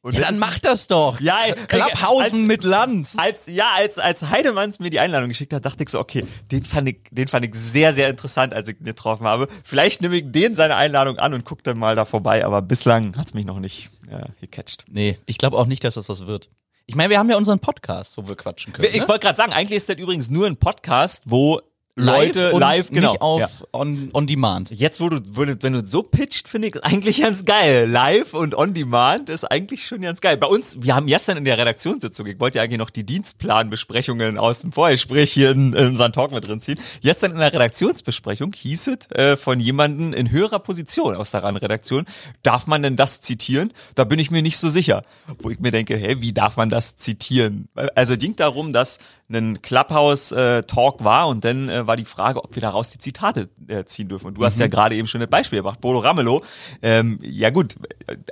und 0.03 0.13
Ja, 0.13 0.21
dann 0.21 0.39
mach 0.39 0.57
das 0.59 0.87
doch. 0.87 1.19
Ja, 1.19 1.37
Klapphausen 1.67 2.39
als- 2.39 2.47
mit 2.47 2.63
Lanz. 2.63 3.15
als 3.17 3.45
ja 3.47 3.65
als 3.75 3.99
als 3.99 4.29
Heidemanns 4.29 4.79
mir 4.79 4.89
die 4.89 4.99
Einladung 4.99 5.29
geschickt 5.29 5.53
hat, 5.53 5.65
dachte 5.65 5.83
ich 5.83 5.89
so, 5.89 5.99
okay, 5.99 6.25
den 6.51 6.65
fand 6.65 6.89
ich 6.89 6.97
den 7.11 7.27
fand 7.27 7.45
ich 7.45 7.53
sehr 7.55 7.93
sehr 7.93 8.09
interessant, 8.09 8.53
als 8.53 8.67
ich 8.67 8.79
ihn 8.79 8.85
getroffen 8.85 9.27
habe. 9.27 9.47
Vielleicht 9.63 10.01
nehme 10.01 10.17
ich 10.17 10.31
den 10.31 10.55
seine 10.55 10.75
Einladung 10.75 11.17
an 11.19 11.33
und 11.33 11.45
gucke 11.45 11.63
dann 11.63 11.77
mal 11.77 11.95
da 11.95 12.05
vorbei, 12.05 12.45
aber 12.45 12.61
bislang 12.61 13.15
hat's 13.17 13.33
mich 13.33 13.45
noch 13.45 13.59
nicht 13.59 13.89
äh, 14.09 14.23
gecatcht. 14.41 14.85
Nee, 14.89 15.19
ich 15.25 15.37
glaube 15.37 15.57
auch 15.57 15.67
nicht, 15.67 15.83
dass 15.83 15.95
das 15.95 16.09
was 16.09 16.25
wird. 16.25 16.49
Ich 16.87 16.95
meine, 16.95 17.09
wir 17.11 17.19
haben 17.19 17.29
ja 17.29 17.37
unseren 17.37 17.59
Podcast, 17.59 18.17
wo 18.17 18.27
wir 18.27 18.35
quatschen 18.35 18.73
können. 18.73 18.89
Ich 18.91 19.01
ne? 19.01 19.07
wollte 19.07 19.25
gerade 19.25 19.37
sagen, 19.37 19.53
eigentlich 19.53 19.77
ist 19.77 19.87
das 19.87 19.97
übrigens 19.97 20.29
nur 20.29 20.47
ein 20.47 20.57
Podcast, 20.57 21.23
wo 21.27 21.61
Leute 21.95 22.53
und 22.53 22.61
live 22.61 22.89
genau 22.89 23.11
nicht 23.11 23.21
auf 23.21 23.39
ja. 23.39 23.49
on, 23.73 24.09
on 24.13 24.27
demand. 24.27 24.71
Jetzt, 24.71 25.01
wo 25.01 25.09
du, 25.09 25.19
wenn 25.33 25.73
du 25.73 25.85
so 25.85 26.03
pitcht, 26.03 26.47
finde 26.47 26.69
ich 26.69 26.83
eigentlich 26.83 27.21
ganz 27.21 27.45
geil. 27.45 27.87
Live 27.89 28.33
und 28.33 28.55
on 28.55 28.73
demand 28.73 29.29
ist 29.29 29.43
eigentlich 29.43 29.85
schon 29.85 30.01
ganz 30.01 30.21
geil. 30.21 30.37
Bei 30.37 30.47
uns, 30.47 30.81
wir 30.81 30.95
haben 30.95 31.07
gestern 31.07 31.37
in 31.37 31.45
der 31.45 31.57
Redaktionssitzung, 31.57 32.25
ich 32.27 32.39
wollte 32.39 32.57
ja 32.59 32.63
eigentlich 32.63 32.79
noch 32.79 32.89
die 32.89 33.05
Dienstplanbesprechungen 33.05 34.37
aus 34.37 34.59
dem 34.59 34.71
Vorgespräch 34.71 35.31
hier 35.33 35.51
in, 35.51 35.73
in 35.73 35.87
unseren 35.87 36.13
Talk 36.13 36.31
mit 36.31 36.47
drin 36.47 36.61
ziehen. 36.61 36.79
Gestern 37.01 37.31
in 37.31 37.39
der 37.39 37.53
Redaktionsbesprechung 37.53 38.53
hieß 38.53 38.87
es 38.87 39.11
äh, 39.11 39.35
von 39.35 39.59
jemandem 39.59 40.13
in 40.13 40.31
höherer 40.31 40.59
Position 40.59 41.15
aus 41.15 41.31
der 41.31 41.43
RAN-Redaktion, 41.43 42.05
darf 42.43 42.67
man 42.67 42.81
denn 42.81 42.95
das 42.95 43.21
zitieren? 43.21 43.73
Da 43.95 44.05
bin 44.05 44.19
ich 44.19 44.31
mir 44.31 44.41
nicht 44.41 44.57
so 44.57 44.69
sicher. 44.69 45.03
Wo 45.39 45.49
ich 45.49 45.59
mir 45.59 45.71
denke, 45.71 45.97
hä, 45.97 46.17
wie 46.19 46.33
darf 46.33 46.55
man 46.57 46.69
das 46.69 46.95
zitieren? 46.95 47.67
Also 47.95 48.13
es 48.13 48.19
ging 48.19 48.35
darum, 48.35 48.73
dass 48.73 48.99
ein 49.31 49.61
Clubhouse-Talk 49.61 51.03
war 51.03 51.27
und 51.27 51.45
dann 51.45 51.69
äh, 51.69 51.80
war 51.87 51.97
die 51.97 52.05
Frage, 52.05 52.43
ob 52.43 52.55
wir 52.55 52.61
daraus 52.61 52.91
die 52.91 52.97
Zitate 52.97 53.49
äh, 53.67 53.83
ziehen 53.85 54.09
dürfen. 54.09 54.27
Und 54.27 54.37
du 54.37 54.45
hast 54.45 54.59
ja 54.59 54.67
gerade 54.67 54.95
eben 54.95 55.07
schon 55.07 55.21
das 55.21 55.29
Beispiel 55.29 55.59
gebracht, 55.59 55.81
Bodo 55.81 55.99
Ramelow. 55.99 56.43
Ähm, 56.81 57.19
ja 57.21 57.49
gut, 57.49 57.75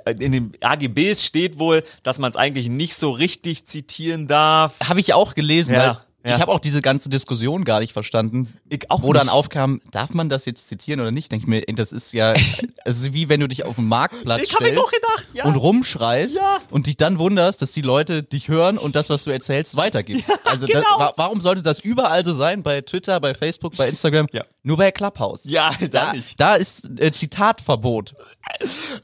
äh, 0.04 0.14
in 0.18 0.32
den 0.32 0.52
AGBs 0.60 1.24
steht 1.24 1.58
wohl, 1.58 1.82
dass 2.02 2.18
man 2.18 2.30
es 2.30 2.36
eigentlich 2.36 2.68
nicht 2.68 2.94
so 2.96 3.10
richtig 3.10 3.66
zitieren 3.66 4.26
darf. 4.26 4.74
Habe 4.86 5.00
ich 5.00 5.14
auch 5.14 5.34
gelesen, 5.34 5.74
Ja, 5.74 6.04
ja. 6.24 6.34
ich 6.36 6.40
habe 6.40 6.52
auch 6.52 6.60
diese 6.60 6.82
ganze 6.82 7.08
Diskussion 7.08 7.64
gar 7.64 7.80
nicht 7.80 7.92
verstanden. 7.92 8.52
Ich 8.68 8.90
auch 8.90 9.02
wo 9.02 9.12
dann 9.12 9.26
nicht. 9.26 9.32
aufkam, 9.34 9.80
darf 9.90 10.10
man 10.10 10.28
das 10.28 10.44
jetzt 10.44 10.68
zitieren 10.68 11.00
oder 11.00 11.10
nicht? 11.10 11.32
Denke 11.32 11.44
ich 11.44 11.48
mir, 11.48 11.62
das 11.76 11.92
ist 11.92 12.12
ja, 12.12 12.34
es 12.84 12.98
ist 12.98 13.12
wie 13.12 13.28
wenn 13.28 13.40
du 13.40 13.48
dich 13.48 13.64
auf 13.64 13.76
dem 13.76 13.88
Marktplatz 13.88 14.42
Ich 14.42 14.52
stellst 14.52 14.76
doch 14.76 14.90
gedacht, 14.90 15.28
ja. 15.32 15.44
und 15.44 15.56
rumschreist 15.56 16.36
Ja. 16.36 16.58
und 16.70 16.86
dich 16.86 16.96
dann 16.96 17.18
wunderst, 17.18 17.62
dass 17.62 17.72
die 17.72 17.82
Leute 17.82 18.22
dich 18.22 18.48
hören 18.48 18.78
und 18.78 18.96
das, 18.96 19.08
was 19.10 19.24
du 19.24 19.30
erzählst, 19.30 19.76
weitergibst. 19.76 20.30
also 20.44 20.66
genau. 20.66 20.80
das, 20.80 20.98
wa 20.98 21.12
warum 21.16 21.40
sollte 21.40 21.62
das 21.62 21.78
überall 21.78 22.24
so 22.24 22.34
sein? 22.34 22.62
Bei 22.62 22.80
Twitter, 22.80 23.18
bei 23.20 23.34
Facebook, 23.34 23.76
bei 23.76 23.88
Instagram? 23.88 24.26
Ja. 24.32 24.44
Nur 24.62 24.76
bei 24.76 24.90
Clubhouse. 24.90 25.44
ja, 25.44 25.70
da 25.80 25.86
Da, 25.88 26.12
nicht. 26.12 26.38
da 26.38 26.56
ist 26.56 26.90
äh, 27.00 27.12
Zitatverbot. 27.12 28.14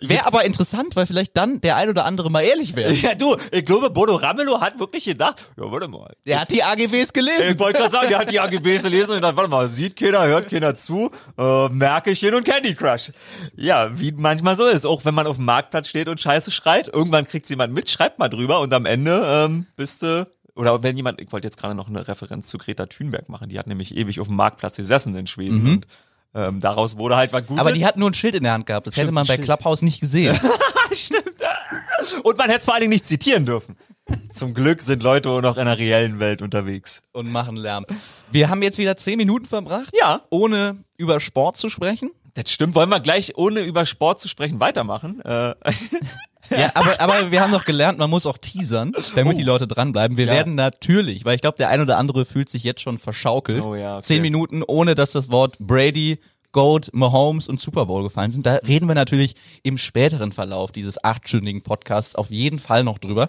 Wäre 0.01 0.27
aber 0.27 0.45
interessant, 0.45 0.97
weil 0.97 1.07
vielleicht 1.07 1.37
dann 1.37 1.61
der 1.61 1.77
ein 1.77 1.89
oder 1.89 2.05
andere 2.05 2.31
mal 2.31 2.43
ehrlich 2.43 2.75
wäre. 2.75 2.93
Ja, 2.93 3.15
du, 3.15 3.37
ich 3.53 3.65
glaube, 3.65 3.91
Bodo 3.91 4.17
Ramelow 4.17 4.61
hat 4.61 4.79
wirklich 4.79 5.05
gedacht, 5.05 5.37
ja, 5.57 5.71
warte 5.71 5.89
mal. 5.89 6.15
Der 6.27 6.41
hat 6.41 6.51
die 6.51 6.63
AGBs 6.63 7.06
AGBs 7.07 7.13
gelesen. 7.13 7.53
Ich 7.53 7.59
wollte 7.59 7.79
gerade 7.79 7.91
sagen, 7.93 8.09
der 8.09 8.19
hat 8.19 8.31
die 8.31 8.41
AGBs 8.41 8.83
gelesen 8.83 9.17
und 9.17 9.23
dann, 9.23 9.37
warte 9.37 9.51
mal, 9.51 9.69
sieht 9.69 9.97
keiner, 9.97 10.27
hört 10.27 10.51
keiner 10.51 10.75
zu, 10.75 11.11
äh, 11.39 11.69
Märkchen 11.69 12.35
und 12.35 12.45
Candy 12.45 12.75
Crush. 12.75 13.13
Ja, 13.55 13.91
wie 13.99 14.13
manchmal 14.13 14.57
so 14.57 14.67
ist. 14.67 14.85
Auch 14.87 15.05
wenn 15.05 15.15
man 15.15 15.27
auf 15.27 15.37
dem 15.37 15.45
Marktplatz 15.45 15.89
steht 15.89 16.09
und 16.09 16.21
Scheiße 16.21 16.51
schreit, 16.51 16.89
irgendwann 16.89 17.27
kriegt 17.27 17.49
jemand 17.49 17.73
mit, 17.73 17.89
schreibt 17.89 18.19
mal 18.19 18.29
drüber 18.29 18.61
und 18.61 18.73
am 18.75 18.87
Ende 18.87 19.23
ähm, 19.27 19.67
bist 19.77 20.03
du 20.03 20.27
oder 20.55 20.83
wenn 20.83 20.97
jemand, 20.97 21.21
ich 21.21 21.31
wollte 21.33 21.47
jetzt 21.47 21.59
gerade 21.59 21.75
noch 21.75 21.89
eine 21.89 22.09
Referenz 22.09 22.49
zu 22.49 22.57
Greta 22.57 22.87
Thunberg 22.87 23.29
machen, 23.29 23.51
die 23.51 23.59
hat 23.59 23.67
nämlich 23.67 23.95
ewig 23.95 24.21
auf 24.21 24.29
dem 24.29 24.37
Marktplatz 24.37 24.77
gesessen 24.77 25.15
in 25.15 25.27
Schweden 25.27 25.63
Mhm. 25.63 25.69
und 25.71 25.87
ähm, 26.35 26.61
daraus 26.61 26.97
wurde 26.99 27.17
halt 27.17 27.33
was 27.33 27.47
Gutes. 27.47 27.61
Aber 27.61 27.73
die 27.73 27.85
hat 27.87 27.97
nur 27.97 28.11
ein 28.11 28.15
Schild 28.15 28.35
in 28.35 28.43
der 28.43 28.53
Hand 28.53 28.67
gehabt. 28.67 28.87
Das 28.87 28.95
hätte 28.95 29.07
Stimmt, 29.07 29.15
man 29.15 29.27
bei. 29.27 29.37
Clubhouse 29.39 29.83
nicht 29.83 30.01
gesehen. 30.01 30.39
und 32.23 32.37
man 32.39 32.47
hätte 32.49 32.59
es 32.59 32.65
vor 32.65 32.75
allen 32.75 32.83
Dingen 32.83 32.93
nicht 32.93 33.07
zitieren 33.07 33.47
dürfen. 33.47 33.77
Zum 34.31 34.55
Glück 34.55 34.83
sind 34.83 35.03
Leute 35.03 35.31
auch 35.31 35.41
noch 35.41 35.57
in 35.57 35.67
der 35.67 35.79
reellen 35.79 36.21
Welt 36.21 36.41
unterwegs. 36.43 37.03
und 37.13 37.31
machen 37.31 37.57
Lärm. 37.57 37.85
Wir 38.31 38.49
haben 38.49 38.63
jetzt 38.63 38.79
wieder 38.79 38.97
zehn 38.97 39.17
Minuten 39.17 39.47
verbracht, 39.47 39.91
Ja. 39.99 40.23
ohne 40.31 40.77
über 40.97 41.19
Sport 41.21 41.57
zu 41.57 41.69
sprechen. 41.69 42.11
Das 42.35 42.51
stimmt. 42.53 42.75
Wollen 42.75 42.91
wir 42.91 43.01
gleich, 43.01 43.37
ohne 43.37 43.61
über 43.61 43.87
Sport 43.87 44.21
zu 44.21 44.29
sprechen, 44.29 44.61
weitermachen? 44.61 45.21
Äh, 45.23 45.55
Ja, 46.51 46.71
aber, 46.75 47.01
aber 47.01 47.33
wir 47.33 47.41
haben 47.41 47.51
noch 47.51 47.65
gelernt, 47.65 47.99
man 47.99 48.09
muss 48.09 48.25
auch 48.25 48.39
teasern, 48.39 48.93
damit 49.17 49.35
Oh. 49.35 49.39
die 49.39 49.43
Leute 49.43 49.67
dranbleiben. 49.67 50.17
Wir 50.17 50.27
Ja. 50.27 50.33
werden 50.35 50.55
natürlich, 50.55 51.25
weil 51.25 51.35
ich 51.35 51.41
glaube, 51.41 51.57
der 51.59 51.71
ein 51.71 51.81
oder 51.81 51.99
andere 51.99 52.25
fühlt 52.25 52.49
sich 52.49 52.63
jetzt 52.63 52.83
schon 52.83 52.99
verschaukelt. 52.99 53.65
Oh 53.65 53.75
ja, 53.75 53.95
okay. 53.95 54.03
Zehn 54.03 54.23
Minuten, 54.23 54.63
ohne 54.63 54.95
dass 54.95 55.11
das 55.11 55.29
Wort 55.31 55.57
Brady, 55.59 56.21
Goat, 56.53 56.91
Mahomes 56.93 57.49
und 57.49 57.61
Super 57.61 57.87
Bowl 57.87 58.05
gefallen 58.05 58.31
sind. 58.31 58.47
Da 58.47 58.55
reden 58.57 58.87
wir 58.87 58.95
natürlich 58.95 59.35
im 59.65 59.77
späteren 59.77 60.31
Verlauf 60.31 60.71
dieses 60.71 61.03
achtstündigen 61.03 61.63
Podcasts 61.63 62.15
auf 62.15 62.31
jeden 62.31 62.61
Fall 62.61 62.85
noch 62.85 62.99
drüber. 62.99 63.29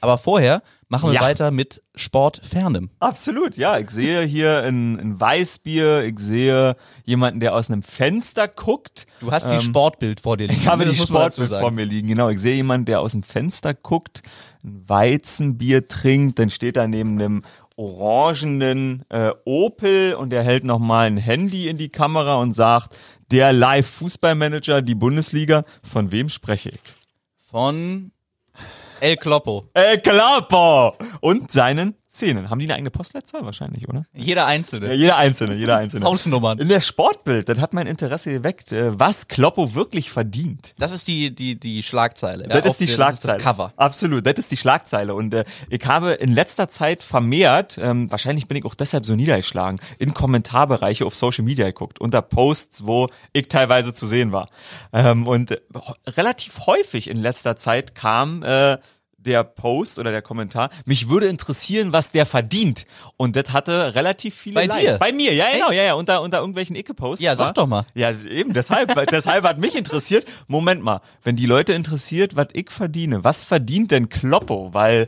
Aber 0.00 0.18
vorher 0.18 0.62
machen 0.88 1.08
wir 1.10 1.14
Ja. 1.14 1.20
weiter 1.22 1.50
mit 1.50 1.82
Sport 1.94 2.40
fernem. 2.44 2.90
Absolut, 3.00 3.56
ja. 3.56 3.78
Ich 3.78 3.90
sehe 3.90 4.22
hier 4.22 4.62
ein, 4.62 4.98
ein 4.98 5.20
Weißbier, 5.20 6.04
ich 6.04 6.18
sehe 6.18 6.76
jemanden, 7.04 7.40
der 7.40 7.54
aus 7.54 7.68
einem 7.70 7.82
Fenster 7.82 8.48
guckt. 8.48 9.06
Du 9.20 9.30
hast 9.32 9.50
die 9.50 9.56
Ähm, 9.56 9.60
Sportbild 9.60 10.20
vor 10.20 10.36
dir 10.36 10.46
liegen. 10.48 10.60
Ich 10.60 10.66
habe 10.68 10.84
Das 10.84 10.94
die 10.94 11.00
Sportbild 11.00 11.50
vor 11.50 11.70
mir 11.70 11.84
liegen, 11.84 12.08
genau. 12.08 12.28
Ich 12.30 12.40
sehe 12.40 12.54
jemanden, 12.56 12.86
der 12.86 13.00
aus 13.00 13.12
dem 13.12 13.22
Fenster 13.22 13.74
guckt, 13.74 14.22
ein 14.64 14.88
Weizenbier 14.88 15.88
trinkt, 15.88 16.38
dann 16.38 16.50
steht 16.50 16.76
er 16.76 16.88
neben 16.88 17.12
einem 17.20 17.42
orangenen 17.76 19.04
äh, 19.08 19.30
Opel 19.44 20.14
und 20.14 20.32
er 20.32 20.42
hält 20.42 20.64
nochmal 20.64 21.06
ein 21.06 21.16
Handy 21.16 21.68
in 21.68 21.76
die 21.76 21.88
Kamera 21.90 22.36
und 22.36 22.52
sagt, 22.54 22.96
der 23.30 23.52
Live-Fußballmanager, 23.52 24.82
die 24.82 24.94
Bundesliga, 24.94 25.62
von 25.82 26.10
wem 26.10 26.28
spreche 26.28 26.70
ich? 26.70 26.80
Von 27.50 28.10
El 29.00 29.16
Kloppo. 29.16 29.70
El 29.74 30.02
Clapo! 30.02 30.96
Und 31.20 31.50
seinen 31.52 31.97
Zähnen. 32.10 32.48
Haben 32.48 32.58
die 32.58 32.64
eine 32.66 32.74
eigene 32.74 32.90
Postleitzahl 32.90 33.44
wahrscheinlich, 33.44 33.88
oder? 33.88 34.04
Jeder 34.14 34.46
Einzelne. 34.46 34.86
Ja, 34.88 34.92
jeder 34.94 35.16
einzelne, 35.18 35.54
jeder 35.54 35.76
einzelne. 35.76 36.06
Hausnummern. 36.06 36.58
In 36.58 36.68
der 36.68 36.80
Sportbild, 36.80 37.48
das 37.50 37.60
hat 37.60 37.74
mein 37.74 37.86
Interesse 37.86 38.32
geweckt, 38.32 38.72
äh, 38.72 38.98
was 38.98 39.28
Kloppo 39.28 39.74
wirklich 39.74 40.10
verdient. 40.10 40.72
Das 40.78 40.92
ist 40.92 41.06
die, 41.06 41.34
die, 41.34 41.60
die 41.60 41.82
Schlagzeile. 41.82 42.44
ja, 42.44 42.48
Das 42.48 42.60
auf 42.62 42.66
ist 42.68 42.80
die 42.80 42.86
der- 42.86 42.94
Schlagzeile. 42.94 43.32
Das 43.34 43.42
ist 43.42 43.44
das 43.46 43.56
Cover. 43.56 43.72
Absolut, 43.76 44.26
das 44.26 44.34
ist 44.38 44.50
die 44.50 44.56
Schlagzeile. 44.56 45.14
Und 45.14 45.34
äh, 45.34 45.44
ich 45.68 45.84
habe 45.86 46.12
in 46.12 46.32
letzter 46.32 46.68
Zeit 46.68 47.02
vermehrt, 47.02 47.78
ähm, 47.80 48.10
wahrscheinlich 48.10 48.48
bin 48.48 48.56
ich 48.56 48.64
auch 48.64 48.74
deshalb 48.74 49.04
so 49.04 49.14
niedergeschlagen, 49.14 49.78
in 49.98 50.14
Kommentarbereiche 50.14 51.04
auf 51.04 51.14
Social 51.14 51.44
Media 51.44 51.66
geguckt, 51.66 52.00
unter 52.00 52.22
Posts, 52.22 52.86
wo 52.86 53.08
ich 53.34 53.48
teilweise 53.48 53.92
zu 53.92 54.06
sehen 54.06 54.32
war. 54.32 54.48
Ähm, 54.92 55.26
und 55.26 55.50
äh, 55.50 55.60
relativ 56.06 56.60
häufig 56.66 57.08
in 57.10 57.18
letzter 57.18 57.56
Zeit 57.56 57.94
kam 57.94 58.42
äh, 58.42 58.78
der 59.18 59.42
Post 59.44 59.98
oder 59.98 60.10
der 60.10 60.22
Kommentar, 60.22 60.70
mich 60.86 61.10
würde 61.10 61.26
interessieren, 61.26 61.92
was 61.92 62.12
der 62.12 62.24
verdient. 62.24 62.86
Und 63.16 63.36
das 63.36 63.52
hatte 63.52 63.94
relativ 63.94 64.34
viele 64.34 64.54
Bei 64.54 64.66
Likes. 64.66 64.92
dir? 64.92 64.98
Bei 64.98 65.12
mir, 65.12 65.34
ja, 65.34 65.46
genau, 65.52 65.70
ja, 65.72 65.82
ja, 65.82 65.94
unter, 65.94 66.22
unter 66.22 66.38
irgendwelchen 66.38 66.76
Icke-Posts. 66.76 67.22
Ja, 67.22 67.34
sag 67.36 67.46
war- 67.46 67.52
doch 67.52 67.66
mal. 67.66 67.84
ja, 67.94 68.10
eben, 68.12 68.52
deshalb, 68.52 68.94
deshalb 69.10 69.44
hat 69.44 69.58
mich 69.58 69.74
interessiert, 69.76 70.24
Moment 70.46 70.82
mal, 70.82 71.00
wenn 71.24 71.36
die 71.36 71.46
Leute 71.46 71.72
interessiert, 71.72 72.36
was 72.36 72.48
ich 72.52 72.70
verdiene, 72.70 73.24
was 73.24 73.44
verdient 73.44 73.90
denn 73.90 74.08
Kloppo? 74.08 74.72
Weil, 74.72 75.06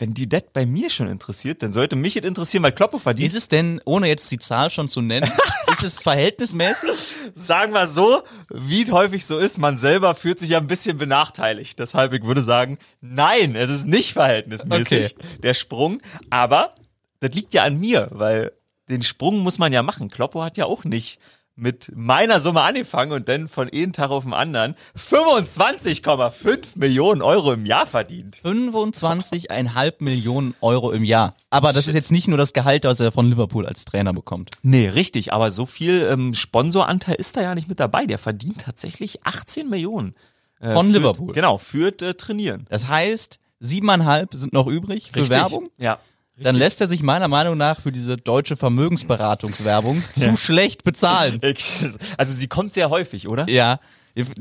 wenn 0.00 0.14
die 0.14 0.28
das 0.28 0.44
bei 0.52 0.64
mir 0.64 0.88
schon 0.88 1.08
interessiert, 1.08 1.62
dann 1.62 1.72
sollte 1.72 1.94
mich 1.94 2.14
das 2.14 2.24
interessieren, 2.24 2.62
weil 2.62 2.72
Kloppo 2.72 2.98
verdient. 2.98 3.28
Ist 3.28 3.36
es 3.36 3.48
denn, 3.48 3.80
ohne 3.84 4.08
jetzt 4.08 4.30
die 4.30 4.38
Zahl 4.38 4.70
schon 4.70 4.88
zu 4.88 5.02
nennen, 5.02 5.30
ist 5.72 5.84
es 5.84 6.02
verhältnismäßig? 6.02 7.14
sagen 7.34 7.74
wir 7.74 7.86
so, 7.86 8.22
wie 8.48 8.90
häufig 8.90 9.26
so 9.26 9.38
ist, 9.38 9.58
man 9.58 9.76
selber 9.76 10.14
fühlt 10.14 10.38
sich 10.38 10.50
ja 10.50 10.58
ein 10.58 10.66
bisschen 10.66 10.96
benachteiligt. 10.96 11.78
Deshalb, 11.78 12.14
ich 12.14 12.24
würde 12.24 12.42
sagen, 12.42 12.78
nein, 13.00 13.54
es 13.54 13.68
ist 13.68 13.86
nicht 13.86 14.14
verhältnismäßig, 14.14 15.16
der 15.42 15.54
Sprung. 15.54 16.00
Aber 16.30 16.74
das 17.20 17.32
liegt 17.32 17.52
ja 17.52 17.64
an 17.64 17.78
mir, 17.78 18.08
weil 18.10 18.52
den 18.88 19.02
Sprung 19.02 19.40
muss 19.40 19.58
man 19.58 19.72
ja 19.72 19.82
machen. 19.82 20.08
Kloppo 20.08 20.42
hat 20.42 20.56
ja 20.56 20.64
auch 20.64 20.84
nicht 20.84 21.20
mit 21.60 21.92
meiner 21.94 22.40
Summe 22.40 22.62
angefangen 22.62 23.12
und 23.12 23.28
dann 23.28 23.46
von 23.48 23.68
einem 23.68 23.92
Tag 23.92 24.10
auf 24.10 24.24
den 24.24 24.32
anderen 24.32 24.74
25,5 24.96 26.76
Millionen 26.78 27.22
Euro 27.22 27.52
im 27.52 27.66
Jahr 27.66 27.86
verdient. 27.86 28.40
25,5 28.44 29.94
Millionen 30.00 30.54
Euro 30.60 30.92
im 30.92 31.04
Jahr. 31.04 31.34
Aber 31.50 31.72
das 31.72 31.88
ist 31.88 31.94
jetzt 31.94 32.12
nicht 32.12 32.28
nur 32.28 32.38
das 32.38 32.52
Gehalt, 32.52 32.84
das 32.84 33.00
er 33.00 33.12
von 33.12 33.28
Liverpool 33.28 33.66
als 33.66 33.84
Trainer 33.84 34.12
bekommt. 34.12 34.50
Nee, 34.62 34.88
richtig, 34.88 35.32
aber 35.32 35.50
so 35.50 35.66
viel 35.66 36.08
ähm, 36.10 36.34
Sponsoranteil 36.34 37.16
ist 37.16 37.36
da 37.36 37.42
ja 37.42 37.54
nicht 37.54 37.68
mit 37.68 37.80
dabei. 37.80 38.06
Der 38.06 38.18
verdient 38.18 38.62
tatsächlich 38.62 39.24
18 39.24 39.68
Millionen. 39.68 40.14
äh, 40.60 40.72
Von 40.72 40.86
führt- 40.86 40.94
Liverpool. 40.96 41.32
Genau, 41.32 41.58
führt 41.58 42.02
äh, 42.02 42.14
trainieren. 42.14 42.66
Das 42.70 42.88
heißt, 42.88 43.38
siebeneinhalb 43.60 44.34
sind 44.34 44.52
noch 44.52 44.66
übrig 44.66 45.10
für 45.12 45.20
Richtig. 45.20 45.30
Werbung. 45.36 45.68
Ja. 45.78 45.98
Dann 46.42 46.56
lässt 46.56 46.80
er 46.80 46.88
sich 46.88 47.02
meiner 47.02 47.28
Meinung 47.28 47.56
nach 47.56 47.80
für 47.80 47.92
diese 47.92 48.16
deutsche 48.16 48.56
Vermögensberatungswerbung 48.56 50.02
zu 50.14 50.36
schlecht 50.36 50.84
bezahlen. 50.84 51.40
Also 52.16 52.32
sie 52.32 52.48
kommt 52.48 52.72
sehr 52.72 52.90
häufig, 52.90 53.28
oder? 53.28 53.48
Ja, 53.48 53.78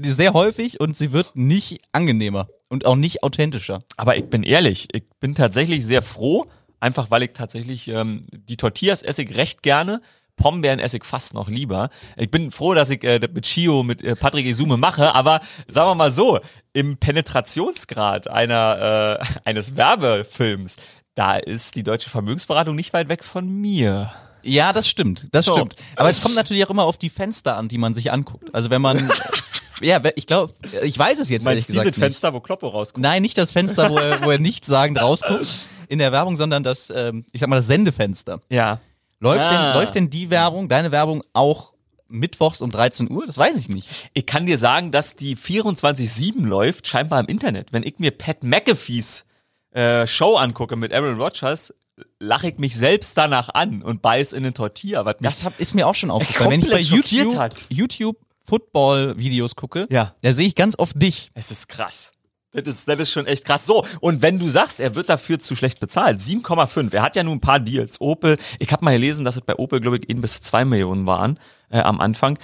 sehr 0.01 0.33
häufig 0.33 0.79
und 0.79 0.97
sie 0.97 1.11
wird 1.11 1.35
nicht 1.35 1.81
angenehmer 1.91 2.47
und 2.69 2.85
auch 2.85 2.95
nicht 2.95 3.23
authentischer. 3.23 3.83
Aber 3.97 4.17
ich 4.17 4.29
bin 4.29 4.43
ehrlich, 4.43 4.87
ich 4.93 5.03
bin 5.19 5.35
tatsächlich 5.35 5.85
sehr 5.85 6.01
froh, 6.01 6.47
einfach 6.79 7.11
weil 7.11 7.23
ich 7.23 7.31
tatsächlich 7.33 7.87
ähm, 7.87 8.21
die 8.31 8.57
Tortillas 8.57 9.01
esse 9.01 9.23
ich 9.23 9.35
recht 9.35 9.61
gerne. 9.61 10.01
Pombeeren 10.35 10.79
esse 10.79 10.95
ich 10.97 11.03
fast 11.03 11.33
noch 11.33 11.49
lieber. 11.49 11.89
Ich 12.15 12.31
bin 12.31 12.49
froh, 12.51 12.73
dass 12.73 12.89
ich 12.89 13.03
äh, 13.03 13.19
das 13.19 13.29
mit 13.31 13.45
Chio, 13.45 13.83
mit 13.83 14.01
äh, 14.01 14.15
Patrick 14.15 14.45
Isume 14.45 14.77
mache, 14.77 15.13
aber 15.13 15.41
sagen 15.67 15.89
wir 15.89 15.95
mal 15.95 16.11
so, 16.11 16.39
im 16.71 16.95
Penetrationsgrad 16.95 18.29
einer, 18.29 19.19
äh, 19.19 19.25
eines 19.43 19.75
Werbefilms, 19.75 20.77
da 21.15 21.35
ist 21.35 21.75
die 21.75 21.83
deutsche 21.83 22.09
Vermögensberatung 22.09 22.75
nicht 22.75 22.93
weit 22.93 23.09
weg 23.09 23.23
von 23.23 23.47
mir. 23.47 24.13
Ja, 24.41 24.71
das 24.71 24.87
stimmt, 24.87 25.27
das 25.31 25.45
So. 25.45 25.53
stimmt. 25.55 25.75
Aber 25.97 26.09
es 26.09 26.21
kommt 26.21 26.35
natürlich 26.35 26.65
auch 26.65 26.69
immer 26.69 26.83
auf 26.85 26.97
die 26.97 27.09
Fenster 27.09 27.57
an, 27.57 27.67
die 27.67 27.77
man 27.77 27.93
sich 27.93 28.11
anguckt. 28.11 28.53
Also 28.55 28.69
wenn 28.69 28.81
man, 28.81 29.11
ja, 29.81 30.01
ich 30.15 30.27
glaube, 30.27 30.53
ich 30.81 30.97
weiß 30.97 31.19
es 31.19 31.29
jetzt 31.29 31.45
ehrlich 31.45 31.57
Meinst 31.67 31.69
du 31.69 31.73
gesagt 31.73 31.85
dieses 31.87 31.97
nicht. 31.97 32.05
Fenster, 32.05 32.33
wo 32.33 32.39
Kloppo 32.39 32.69
rauskommt? 32.69 33.03
Nein, 33.03 33.21
nicht 33.21 33.37
das 33.37 33.51
Fenster, 33.51 33.89
wo 33.89 33.97
er, 33.97 34.23
wo 34.23 34.31
er 34.31 34.39
nichtssagend 34.39 34.97
rausguckt 35.01 35.65
in 35.89 35.99
der 35.99 36.11
Werbung, 36.13 36.37
sondern 36.37 36.63
das, 36.63 36.89
ähm, 36.95 37.25
ich 37.33 37.41
sag 37.41 37.49
mal, 37.49 37.57
das 37.57 37.67
Sendefenster. 37.67 38.41
Ja. 38.49 38.79
Läuft, 39.19 39.41
Ah. 39.41 39.73
denn, 39.73 39.81
läuft 39.81 39.95
denn 39.95 40.09
die 40.09 40.29
Werbung, 40.29 40.69
deine 40.69 40.93
Werbung 40.93 41.21
auch 41.33 41.73
mittwochs 42.07 42.61
um 42.61 42.71
13 42.71 43.11
Uhr? 43.11 43.25
Das 43.27 43.37
weiß 43.37 43.57
ich 43.57 43.67
nicht. 43.67 43.89
Ich 44.13 44.25
kann 44.25 44.45
dir 44.45 44.57
sagen, 44.57 44.93
dass 44.93 45.17
die 45.17 45.35
24-7 45.35 46.45
läuft, 46.45 46.87
scheinbar 46.87 47.19
im 47.19 47.25
Internet. 47.25 47.73
Wenn 47.73 47.83
ich 47.83 47.99
mir 47.99 48.11
Pat 48.11 48.43
McAfees 48.43 49.25
äh, 49.71 50.05
Show 50.07 50.35
angucke 50.35 50.75
mit 50.75 50.93
Aaron 50.93 51.19
Rodgers, 51.19 51.73
lache 52.19 52.49
ich 52.49 52.57
mich 52.57 52.75
selbst 52.77 53.17
danach 53.17 53.49
an 53.49 53.81
und 53.83 54.01
beiß 54.01 54.33
in 54.33 54.43
den 54.43 54.53
Tortilla, 54.53 55.05
was 55.05 55.19
mich 55.19 55.29
Das 55.29 55.43
hab, 55.43 55.59
ist 55.59 55.75
mir 55.75 55.87
auch 55.87 55.95
schon 55.95 56.11
aufgefallen. 56.11 56.51
Wenn 56.51 56.61
ich 56.61 56.69
bei 56.69 56.79
YouTube, 56.79 57.35
hat. 57.37 57.55
YouTube 57.69 58.17
Football-Videos 58.45 59.55
gucke, 59.55 59.87
Ja. 59.91 60.15
da 60.21 60.33
sehe 60.33 60.47
ich 60.47 60.55
ganz 60.55 60.75
oft 60.77 60.99
dich. 61.01 61.31
Es 61.33 61.51
ist 61.51 61.67
krass. 61.69 62.11
Das 62.51 62.63
ist, 62.65 62.87
das 62.87 62.99
ist 62.99 63.11
schon 63.11 63.27
echt 63.27 63.45
krass. 63.45 63.67
So, 63.67 63.85
und 64.01 64.23
wenn 64.23 64.39
du 64.39 64.49
sagst, 64.49 64.79
er 64.79 64.95
wird 64.95 65.07
dafür 65.07 65.39
zu 65.39 65.55
schlecht 65.55 65.79
bezahlt, 65.79 66.19
7,5. 66.19 66.95
Er 66.95 67.03
hat 67.03 67.15
ja 67.15 67.21
nun 67.21 67.37
ein 67.37 67.41
paar 67.41 67.59
Deals. 67.59 68.01
Opel, 68.01 68.37
ich 68.57 68.71
habe 68.71 68.83
mal 68.83 68.93
gelesen, 68.93 69.23
dass 69.23 69.35
es 69.35 69.41
bei 69.43 69.55
Opel, 69.57 69.81
glaube 69.81 69.97
ich, 69.97 70.09
1 70.09 70.19
bis 70.21 70.41
2 70.41 70.65
Millionen 70.65 71.05
waren 71.05 71.37
äh, 71.69 71.79
am 71.79 71.99
Anfang. 72.01 72.39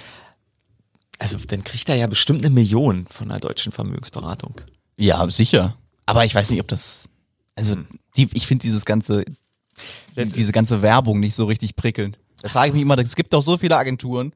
Also, 1.18 1.38
dann 1.38 1.64
kriegt 1.64 1.88
er 1.88 1.96
ja 1.96 2.06
bestimmt 2.06 2.44
eine 2.44 2.54
Million 2.54 3.06
von 3.10 3.30
einer 3.30 3.40
deutschen 3.40 3.72
Vermögensberatung. 3.72 4.60
Ja, 4.96 5.28
sicher. 5.30 5.76
Aber 6.04 6.24
ich 6.24 6.34
weiß 6.36 6.50
nicht, 6.50 6.60
ob 6.60 6.68
das, 6.68 7.08
also, 7.56 7.74
Hm. 7.74 7.86
die, 8.16 8.28
ich 8.34 8.46
finde 8.46 8.62
dieses 8.62 8.84
ganze, 8.84 9.24
die, 10.16 10.24
diese 10.26 10.52
ganze 10.52 10.82
Werbung 10.82 11.20
nicht 11.20 11.34
so 11.34 11.44
richtig 11.46 11.74
prickelnd. 11.76 12.18
Da 12.42 12.48
frage 12.48 12.68
ich 12.68 12.72
mich 12.74 12.82
immer, 12.82 12.96
es 12.98 13.16
gibt 13.16 13.32
doch 13.32 13.42
so 13.42 13.56
viele 13.58 13.76
Agenturen. 13.76 14.32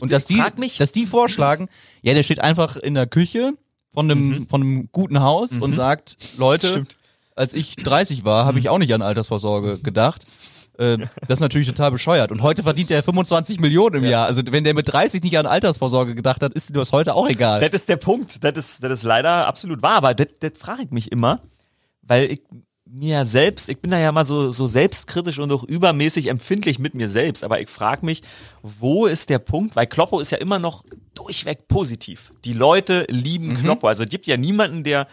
Und 0.00 0.12
dass 0.12 0.24
die, 0.24 0.42
mich- 0.56 0.78
dass 0.78 0.92
die 0.92 1.04
vorschlagen, 1.06 1.68
ja, 2.02 2.14
der 2.14 2.22
steht 2.22 2.38
einfach 2.40 2.76
in 2.76 2.94
der 2.94 3.06
Küche 3.06 3.52
von 3.92 4.10
einem, 4.10 4.48
von 4.48 4.62
einem 4.62 4.88
guten 4.92 5.20
Haus 5.20 5.58
und 5.58 5.74
sagt, 5.74 6.16
Leute, 6.38 6.66
Mhm. 6.68 6.70
Stimmt. 6.72 6.96
als 7.36 7.52
ich 7.52 7.76
30 7.76 8.24
war, 8.24 8.46
habe 8.46 8.58
ich 8.58 8.68
auch 8.70 8.78
nicht 8.78 8.94
an 8.94 9.02
Altersvorsorge 9.02 9.78
gedacht. 9.78 10.24
Äh, 10.78 10.98
das 11.28 11.34
ist 11.38 11.40
natürlich 11.40 11.68
total 11.68 11.92
bescheuert. 11.92 12.32
Und 12.32 12.42
heute 12.42 12.62
verdient 12.64 12.90
er 12.90 13.02
25 13.04 13.60
Millionen 13.60 14.02
im 14.02 14.10
Jahr. 14.10 14.26
Also 14.26 14.42
wenn 14.50 14.64
der 14.64 14.74
mit 14.74 14.88
30 14.92 15.22
nicht 15.22 15.38
an 15.38 15.46
Altersvorsorge 15.46 16.14
gedacht 16.16 16.42
hat, 16.42 16.52
ist 16.54 16.70
ihm 16.70 16.74
das 16.76 16.90
heute 16.92 17.14
auch 17.14 17.28
egal. 17.28 17.60
Das 17.60 17.80
ist 17.82 17.88
der 17.88 17.96
Punkt. 17.96 18.42
Das 18.42 18.56
ist, 18.56 18.82
das 18.82 18.90
ist 18.90 19.02
leider 19.04 19.46
absolut 19.46 19.82
wahr. 19.82 19.96
Aber 19.98 20.14
das, 20.14 20.28
das 20.40 20.52
frage 20.58 20.82
ich 20.84 20.90
mich 20.90 21.12
immer, 21.12 21.40
weil 22.06 22.30
ich 22.32 22.40
mir 22.86 23.24
selbst, 23.24 23.68
ich 23.68 23.80
bin 23.80 23.90
da 23.90 23.98
ja 23.98 24.12
mal 24.12 24.24
so, 24.24 24.50
so 24.52 24.66
selbstkritisch 24.66 25.38
und 25.38 25.50
auch 25.50 25.64
übermäßig 25.64 26.28
empfindlich 26.28 26.78
mit 26.78 26.94
mir 26.94 27.08
selbst, 27.08 27.42
aber 27.42 27.60
ich 27.60 27.68
frage 27.68 28.04
mich, 28.06 28.22
wo 28.62 29.06
ist 29.06 29.30
der 29.30 29.38
Punkt, 29.40 29.74
weil 29.74 29.86
Kloppo 29.86 30.20
ist 30.20 30.30
ja 30.30 30.38
immer 30.38 30.58
noch 30.58 30.84
durchweg 31.14 31.66
positiv. 31.66 32.32
Die 32.44 32.52
Leute 32.52 33.06
lieben 33.10 33.48
Mhm. 33.48 33.56
Kloppo, 33.56 33.88
also 33.88 34.02
es 34.04 34.08
gibt 34.10 34.26
ja 34.26 34.36
niemanden, 34.36 34.84
der 34.84 35.08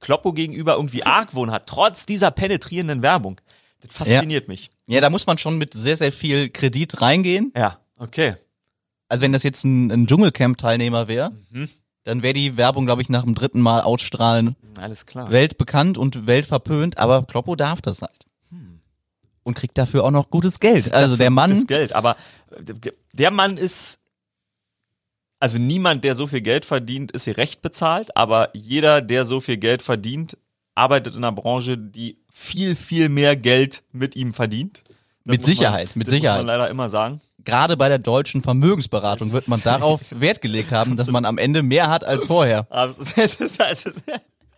Kloppo 0.00 0.32
gegenüber 0.32 0.74
irgendwie 0.76 1.02
Argwohn 1.02 1.50
hat, 1.50 1.66
trotz 1.66 2.06
dieser 2.06 2.30
penetrierenden 2.30 3.02
Werbung. 3.02 3.40
Das 3.80 3.94
fasziniert 3.94 4.48
mich. 4.48 4.70
Ja, 4.86 5.00
da 5.00 5.10
muss 5.10 5.26
man 5.26 5.36
schon 5.36 5.58
mit 5.58 5.74
sehr, 5.74 5.96
sehr 5.96 6.12
viel 6.12 6.48
Kredit 6.48 7.00
reingehen. 7.02 7.52
Ja, 7.56 7.80
okay. 7.98 8.36
Also 9.08 9.22
wenn 9.24 9.32
das 9.32 9.42
jetzt 9.42 9.64
ein, 9.64 9.90
ein 9.90 10.06
Dschungelcamp-Teilnehmer 10.06 11.06
wäre, 11.08 11.32
Mhm. 11.50 11.68
Dann 12.06 12.22
wäre 12.22 12.34
die 12.34 12.56
Werbung, 12.56 12.86
glaube 12.86 13.02
ich, 13.02 13.08
nach 13.08 13.24
dem 13.24 13.34
dritten 13.34 13.60
Mal 13.60 13.80
ausstrahlen 13.80 14.54
Alles 14.80 15.06
klar. 15.06 15.30
weltbekannt 15.32 15.98
und 15.98 16.26
weltverpönt, 16.26 16.98
aber 16.98 17.24
Kloppo 17.24 17.56
darf 17.56 17.82
das 17.82 18.00
halt. 18.00 18.26
Hm. 18.50 18.80
Und 19.42 19.54
kriegt 19.56 19.76
dafür 19.76 20.04
auch 20.04 20.10
noch 20.12 20.30
gutes 20.30 20.60
Geld. 20.60 20.92
Also 20.94 21.16
der 21.16 21.30
Mann, 21.30 21.50
das 21.50 21.66
Geld. 21.66 21.92
Aber 21.92 22.16
äh, 22.52 22.90
der 23.12 23.30
Mann 23.32 23.56
ist, 23.56 23.98
also 25.40 25.58
niemand, 25.58 26.04
der 26.04 26.14
so 26.14 26.26
viel 26.28 26.40
Geld 26.42 26.64
verdient, 26.64 27.10
ist 27.12 27.24
hier 27.24 27.36
recht 27.36 27.60
bezahlt, 27.60 28.16
aber 28.16 28.50
jeder, 28.54 29.00
der 29.02 29.24
so 29.24 29.40
viel 29.40 29.56
Geld 29.56 29.82
verdient, 29.82 30.38
arbeitet 30.76 31.14
in 31.16 31.24
einer 31.24 31.32
Branche, 31.34 31.76
die 31.76 32.18
viel, 32.32 32.76
viel 32.76 33.08
mehr 33.08 33.34
Geld 33.36 33.82
mit 33.92 34.14
ihm 34.14 34.32
verdient. 34.32 34.82
Das 34.86 34.94
Mit 35.32 35.40
muss 35.40 35.48
man- 35.48 35.56
Sicherheit, 35.56 35.96
mit 35.96 36.06
das 36.06 36.12
Muss 36.12 36.20
Sicherheit. 36.20 36.38
man 36.38 36.46
leider 36.46 36.70
immer 36.70 36.88
sagen. 36.88 37.20
Gerade 37.46 37.78
bei 37.78 37.88
der 37.88 37.98
deutschen 37.98 38.42
Vermögensberatung 38.42 39.32
wird 39.32 39.48
man 39.48 39.62
darauf 39.62 40.00
Wert 40.20 40.42
gelegt 40.42 40.72
haben, 40.72 40.96
dass 40.98 41.10
man 41.10 41.24
am 41.24 41.38
Ende 41.38 41.62
mehr 41.62 41.88
hat 41.88 42.04
als 42.04 42.26
vorher. 42.26 42.66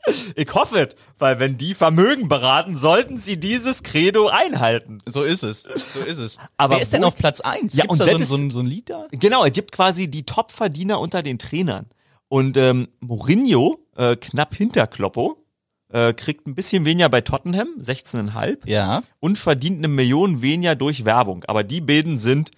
Ist, 0.07 0.33
ich 0.37 0.54
hoffe 0.54 0.88
es, 0.88 0.95
weil 1.18 1.38
wenn 1.38 1.59
die 1.59 1.75
Vermögen 1.75 2.28
beraten, 2.28 2.76
sollten 2.76 3.18
sie 3.18 3.38
dieses 3.38 3.83
Credo 3.83 4.28
einhalten. 4.28 4.99
So 5.04 5.23
ist 5.23 5.42
es. 5.42 5.64
So 5.64 6.00
ist 6.00 6.16
es. 6.18 6.38
Aber 6.57 6.76
Wer 6.76 6.83
ist 6.83 6.92
denn 6.95 7.04
auf 7.04 7.14
Platz 7.16 7.40
eins? 7.40 7.75
Ja, 7.75 7.83
Gibt's 7.83 8.00
und 8.00 8.07
da 8.09 8.12
so, 8.12 8.16
so, 8.18 8.23
ist- 8.25 8.33
ein, 8.40 8.50
so 8.50 8.61
ein 8.61 8.66
Lied 8.66 8.88
da? 8.88 9.07
Genau, 9.11 9.45
es 9.45 9.52
gibt 9.52 9.73
quasi 9.73 10.09
die 10.11 10.23
Top-Verdiener 10.25 10.99
unter 10.99 11.23
den 11.23 11.38
Trainern. 11.38 11.87
Und 12.28 12.57
ähm, 12.57 12.88
Mourinho, 13.00 13.80
äh, 13.97 14.16
knapp 14.16 14.54
hinter 14.54 14.87
Kloppo, 14.87 15.45
äh, 15.92 16.14
kriegt 16.14 16.47
ein 16.47 16.54
bisschen 16.54 16.85
weniger 16.87 17.09
bei 17.11 17.21
Tottenham, 17.21 17.68
16,5, 17.78 18.59
Ja. 18.66 19.02
und 19.21 19.37
verdient 19.38 19.78
eine 19.78 19.88
Million 19.88 20.40
weniger 20.40 20.75
durch 20.75 21.04
Werbung. 21.04 21.45
Aber 21.49 21.64
die 21.64 21.80
beiden 21.83 22.16
sind 22.18 22.50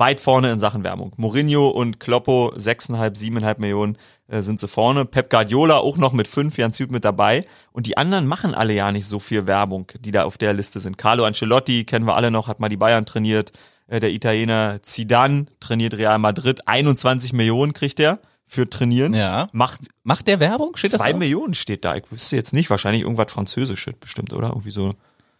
weit 0.00 0.20
vorne 0.20 0.50
in 0.50 0.58
Sachen 0.58 0.82
Werbung. 0.82 1.12
Mourinho 1.16 1.68
und 1.68 2.00
Kloppo, 2.00 2.52
6,5, 2.56 3.16
7,5 3.16 3.60
Millionen 3.60 3.98
äh, 4.26 4.42
sind 4.42 4.58
sie 4.58 4.66
vorne. 4.66 5.04
Pep 5.04 5.30
Guardiola 5.30 5.76
auch 5.76 5.96
noch 5.96 6.12
mit 6.12 6.26
fünf 6.26 6.58
Jahren 6.58 6.72
Süd 6.72 6.90
mit 6.90 7.04
dabei. 7.04 7.44
Und 7.72 7.86
die 7.86 7.96
anderen 7.96 8.26
machen 8.26 8.54
alle 8.54 8.72
ja 8.72 8.90
nicht 8.90 9.06
so 9.06 9.18
viel 9.18 9.46
Werbung, 9.46 9.92
die 10.00 10.10
da 10.10 10.24
auf 10.24 10.38
der 10.38 10.52
Liste 10.52 10.80
sind. 10.80 10.98
Carlo 10.98 11.24
Ancelotti, 11.24 11.84
kennen 11.84 12.06
wir 12.06 12.16
alle 12.16 12.30
noch, 12.30 12.48
hat 12.48 12.58
mal 12.58 12.68
die 12.68 12.76
Bayern 12.76 13.06
trainiert. 13.06 13.52
Äh, 13.86 14.00
der 14.00 14.10
Italiener 14.10 14.82
Zidane 14.82 15.46
trainiert 15.60 15.94
Real 15.94 16.18
Madrid. 16.18 16.66
21 16.66 17.32
Millionen 17.32 17.72
kriegt 17.72 18.00
er 18.00 18.20
für 18.46 18.68
Trainieren. 18.68 19.14
Ja. 19.14 19.48
Macht 19.52 19.82
Macht 20.02 20.26
der 20.26 20.40
Werbung? 20.40 20.76
Steht 20.76 20.92
das 20.92 21.00
zwei? 21.00 21.12
Millionen 21.12 21.54
steht 21.54 21.84
da. 21.84 21.94
Ich 21.94 22.10
wüsste 22.10 22.34
jetzt 22.34 22.52
nicht, 22.52 22.68
wahrscheinlich 22.68 23.02
irgendwas 23.02 23.30
Französisches 23.32 23.94
bestimmt, 24.00 24.32
oder? 24.32 24.48
Irgendwie 24.48 24.72
so. 24.72 24.94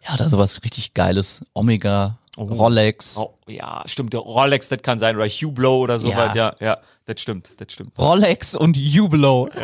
Ja, 0.07 0.15
da 0.15 0.29
sowas 0.29 0.61
richtig 0.63 0.93
Geiles. 0.93 1.41
Omega, 1.53 2.17
Oh. 2.37 2.43
Rolex. 2.43 3.17
Oh, 3.17 3.33
ja, 3.47 3.83
stimmt. 3.85 4.15
Rolex, 4.15 4.69
das 4.69 4.81
kann 4.81 4.99
sein. 4.99 5.15
Oder 5.17 5.27
Hublot 5.27 5.83
oder 5.83 5.99
so. 5.99 6.09
Ja. 6.09 6.33
Ja. 6.33 6.35
ja, 6.35 6.55
ja, 6.59 6.77
das 7.05 7.21
stimmt, 7.21 7.51
das 7.57 7.73
stimmt. 7.73 7.97
Rolex 7.97 8.55
und 8.55 8.77
Jubilo. 8.77 9.49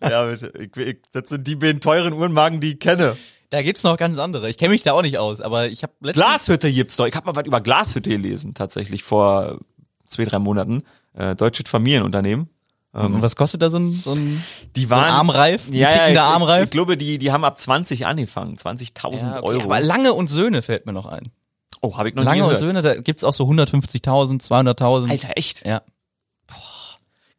Ja, 0.00 0.32
ich, 0.32 0.76
ich, 0.76 0.96
das 1.12 1.28
sind 1.28 1.46
die 1.46 1.56
beiden 1.56 1.80
teuren 1.80 2.14
Uhrenmarken, 2.14 2.60
die 2.60 2.72
ich 2.72 2.78
kenne. 2.78 3.16
Da 3.50 3.62
gibt's 3.62 3.82
noch 3.82 3.96
ganz 3.96 4.18
andere. 4.18 4.48
Ich 4.48 4.58
kenne 4.58 4.70
mich 4.70 4.82
da 4.82 4.92
auch 4.92 5.02
nicht 5.02 5.18
aus, 5.18 5.40
aber 5.40 5.68
ich 5.68 5.82
habe 5.82 5.92
letztens 6.00 6.24
Glashütte 6.24 6.72
gibt's 6.72 6.96
doch. 6.96 7.06
Ich 7.06 7.14
habe 7.14 7.26
mal 7.26 7.36
was 7.36 7.46
über 7.46 7.60
Glashütte 7.60 8.10
gelesen, 8.10 8.54
tatsächlich 8.54 9.02
vor 9.02 9.60
zwei, 10.06 10.24
drei 10.24 10.38
Monaten. 10.38 10.82
Äh, 11.14 11.36
deutsches 11.36 11.68
Familienunternehmen. 11.68 12.48
Und 13.04 13.22
was 13.22 13.36
kostet 13.36 13.62
da 13.62 13.70
so 13.70 13.78
ein, 13.78 13.92
so 13.92 14.12
ein, 14.12 14.42
Die 14.74 14.82
so 14.84 14.86
ein 14.86 14.90
waren 14.90 15.10
Armreif? 15.12 15.68
Ein 15.68 15.74
Ja, 15.74 15.90
ja, 15.94 16.08
ich, 16.08 16.20
Armreif? 16.20 16.64
ich 16.64 16.70
glaube, 16.70 16.96
die, 16.96 17.18
die 17.18 17.30
haben 17.32 17.44
ab 17.44 17.58
20 17.58 18.06
angefangen. 18.06 18.56
20.000 18.56 19.22
Ja, 19.22 19.36
okay, 19.38 19.46
Euro. 19.46 19.64
Aber 19.64 19.80
Lange 19.80 20.12
und 20.14 20.28
Söhne 20.28 20.62
fällt 20.62 20.86
mir 20.86 20.92
noch 20.92 21.06
ein. 21.06 21.30
oh, 21.82 21.96
habe 21.98 22.08
ich 22.08 22.14
noch 22.14 22.24
Lange 22.24 22.36
nie 22.38 22.42
und 22.42 22.48
gehört. 22.54 22.60
Söhne, 22.60 22.82
da 22.82 22.94
gibt's 23.00 23.24
auch 23.24 23.32
so 23.34 23.44
150.000, 23.44 24.42
200.000. 24.46 25.10
Alter, 25.10 25.30
echt? 25.36 25.66
Ja. 25.66 25.82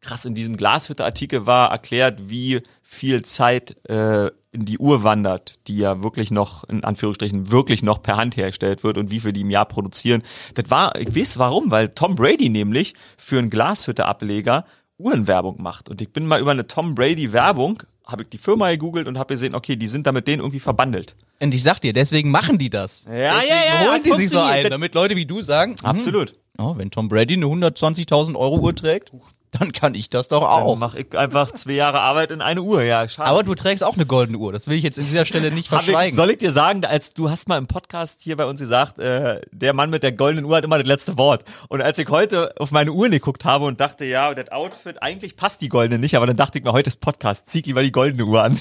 krass, 0.00 0.24
in 0.24 0.34
diesem 0.34 0.56
Glashütte-Artikel 0.56 1.46
war 1.46 1.70
erklärt, 1.70 2.30
wie 2.30 2.62
viel 2.82 3.22
Zeit 3.24 3.76
äh, 3.88 4.30
in 4.52 4.64
die 4.64 4.78
Uhr 4.78 5.02
wandert, 5.02 5.58
die 5.66 5.76
ja 5.76 6.02
wirklich 6.02 6.30
noch, 6.30 6.64
in 6.64 6.82
Anführungsstrichen, 6.82 7.50
wirklich 7.50 7.82
noch 7.82 8.00
per 8.00 8.16
Hand 8.16 8.36
hergestellt 8.36 8.82
wird 8.82 8.96
und 8.96 9.10
wie 9.10 9.20
viel 9.20 9.34
die 9.34 9.42
im 9.42 9.50
Jahr 9.50 9.66
produzieren. 9.66 10.22
Das 10.54 10.70
war, 10.70 10.96
ich 10.98 11.14
weiß 11.14 11.38
warum, 11.38 11.70
weil 11.70 11.90
Tom 11.90 12.14
Brady 12.14 12.48
nämlich 12.48 12.94
für 13.18 13.38
einen 13.38 13.50
Glashütte-Ableger 13.50 14.64
Uhrenwerbung 14.98 15.62
macht. 15.62 15.88
Und 15.88 16.00
ich 16.00 16.10
bin 16.10 16.26
mal 16.26 16.40
über 16.40 16.50
eine 16.50 16.66
Tom 16.66 16.94
Brady-Werbung, 16.94 17.82
habe 18.04 18.22
ich 18.24 18.28
die 18.30 18.38
Firma 18.38 18.70
gegoogelt 18.70 19.06
und 19.06 19.18
habe 19.18 19.34
gesehen, 19.34 19.54
okay, 19.54 19.76
die 19.76 19.86
sind 19.86 20.06
da 20.06 20.12
mit 20.12 20.26
denen 20.26 20.40
irgendwie 20.40 20.60
verbandelt. 20.60 21.14
Und 21.40 21.54
ich 21.54 21.62
sag 21.62 21.80
dir, 21.80 21.92
deswegen 21.92 22.30
machen 22.30 22.58
die 22.58 22.70
das. 22.70 23.04
Ja, 23.04 23.34
deswegen 23.40 23.48
ja, 23.48 23.84
ja, 23.84 23.90
holen 23.90 24.02
die 24.02 24.12
sich 24.12 24.30
so 24.30 24.40
ein, 24.40 24.68
damit 24.68 24.94
Leute 24.94 25.14
wie 25.16 25.26
du 25.26 25.40
sagen, 25.40 25.76
hm, 25.78 25.86
Absolut. 25.86 26.34
oh, 26.58 26.74
wenn 26.76 26.90
Tom 26.90 27.08
Brady 27.08 27.34
eine 27.34 27.46
120.000 27.46 28.34
Euro 28.34 28.58
Uhr 28.58 28.74
trägt, 28.74 29.12
dann 29.58 29.72
kann 29.72 29.94
ich 29.94 30.10
das 30.10 30.28
doch 30.28 30.40
Dann 30.40 30.50
auch. 30.50 30.76
mache 30.76 31.00
ich 31.00 31.16
einfach 31.16 31.52
zwei 31.52 31.72
Jahre 31.72 32.00
Arbeit 32.00 32.30
in 32.30 32.40
eine 32.40 32.62
Uhr. 32.62 32.82
Ja, 32.82 33.08
schade. 33.08 33.28
Aber 33.28 33.42
du 33.42 33.54
trägst 33.54 33.82
auch 33.82 33.94
eine 33.94 34.06
goldene 34.06 34.38
Uhr. 34.38 34.52
Das 34.52 34.66
will 34.66 34.76
ich 34.76 34.82
jetzt 34.82 34.98
in 34.98 35.04
dieser 35.04 35.24
Stelle 35.24 35.50
nicht 35.50 35.70
Hab 35.70 35.80
ich, 35.80 35.86
verschweigen. 35.86 36.14
soll 36.14 36.30
ich 36.30 36.38
dir 36.38 36.52
sagen, 36.52 36.84
als 36.84 37.14
du 37.14 37.30
hast 37.30 37.48
mal 37.48 37.58
im 37.58 37.66
Podcast 37.66 38.20
hier 38.20 38.36
bei 38.36 38.44
uns 38.44 38.60
gesagt, 38.60 38.98
äh, 38.98 39.40
der 39.50 39.72
Mann 39.72 39.90
mit 39.90 40.02
der 40.02 40.12
goldenen 40.12 40.44
Uhr 40.44 40.56
hat 40.56 40.64
immer 40.64 40.78
das 40.78 40.86
letzte 40.86 41.16
Wort. 41.16 41.44
Und 41.68 41.82
als 41.82 41.98
ich 41.98 42.08
heute 42.08 42.52
auf 42.58 42.70
meine 42.70 42.92
Uhr 42.92 43.08
geguckt 43.08 43.44
habe 43.44 43.64
und 43.64 43.80
dachte, 43.80 44.04
ja, 44.04 44.34
das 44.34 44.50
Outfit, 44.52 45.02
eigentlich 45.02 45.36
passt 45.36 45.60
die 45.60 45.68
goldene 45.68 45.98
nicht, 45.98 46.16
aber 46.16 46.26
dann 46.26 46.36
dachte 46.36 46.58
ich 46.58 46.64
mir, 46.64 46.72
heute 46.72 46.88
ist 46.88 47.00
Podcast, 47.00 47.48
zieh 47.48 47.62
lieber 47.62 47.82
die 47.82 47.92
goldene 47.92 48.24
Uhr 48.24 48.42
an. 48.42 48.60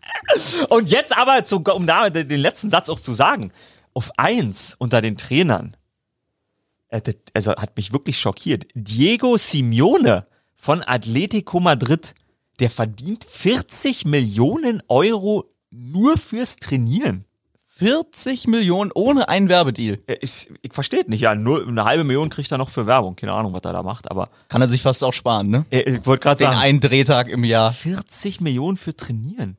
und 0.68 0.88
jetzt 0.88 1.16
aber, 1.16 1.44
zu, 1.44 1.60
um 1.60 1.86
da 1.86 2.10
den 2.10 2.40
letzten 2.40 2.70
Satz 2.70 2.88
auch 2.88 3.00
zu 3.00 3.12
sagen, 3.14 3.52
auf 3.94 4.10
eins 4.16 4.74
unter 4.78 5.00
den 5.00 5.16
Trainern, 5.16 5.76
also 7.34 7.52
hat 7.52 7.76
mich 7.76 7.92
wirklich 7.92 8.18
schockiert, 8.18 8.66
Diego 8.74 9.36
Simeone 9.36 10.26
von 10.54 10.82
Atletico 10.86 11.58
Madrid, 11.60 12.14
der 12.60 12.70
verdient 12.70 13.24
40 13.24 14.04
Millionen 14.04 14.82
Euro 14.88 15.44
nur 15.70 16.18
fürs 16.18 16.56
Trainieren. 16.56 17.24
40 17.76 18.46
Millionen 18.46 18.92
ohne 18.94 19.28
einen 19.28 19.48
Werbedeal. 19.48 19.98
Äh, 20.06 20.18
Ich, 20.20 20.48
ich 20.60 20.72
verstehe 20.72 21.00
es 21.00 21.08
nicht, 21.08 21.22
ja, 21.22 21.34
nur 21.34 21.66
eine 21.66 21.84
halbe 21.84 22.04
Million 22.04 22.28
kriegt 22.28 22.52
er 22.52 22.58
noch 22.58 22.68
für 22.68 22.86
Werbung. 22.86 23.16
Keine 23.16 23.32
Ahnung, 23.32 23.52
was 23.54 23.62
er 23.64 23.72
da 23.72 23.82
macht, 23.82 24.08
aber 24.10 24.28
Kann 24.48 24.62
er 24.62 24.68
sich 24.68 24.82
fast 24.82 25.02
auch 25.02 25.12
sparen, 25.12 25.48
ne? 25.48 25.64
äh, 25.70 25.80
ich 25.80 26.06
wollte 26.06 26.22
gerade 26.22 26.38
Den 26.38 26.48
sagen, 26.48 26.58
einen 26.58 26.80
Drehtag 26.80 27.28
im 27.28 27.42
Jahr. 27.42 27.72
40 27.72 28.40
Millionen 28.40 28.76
für 28.76 28.94
Trainieren. 28.94 29.56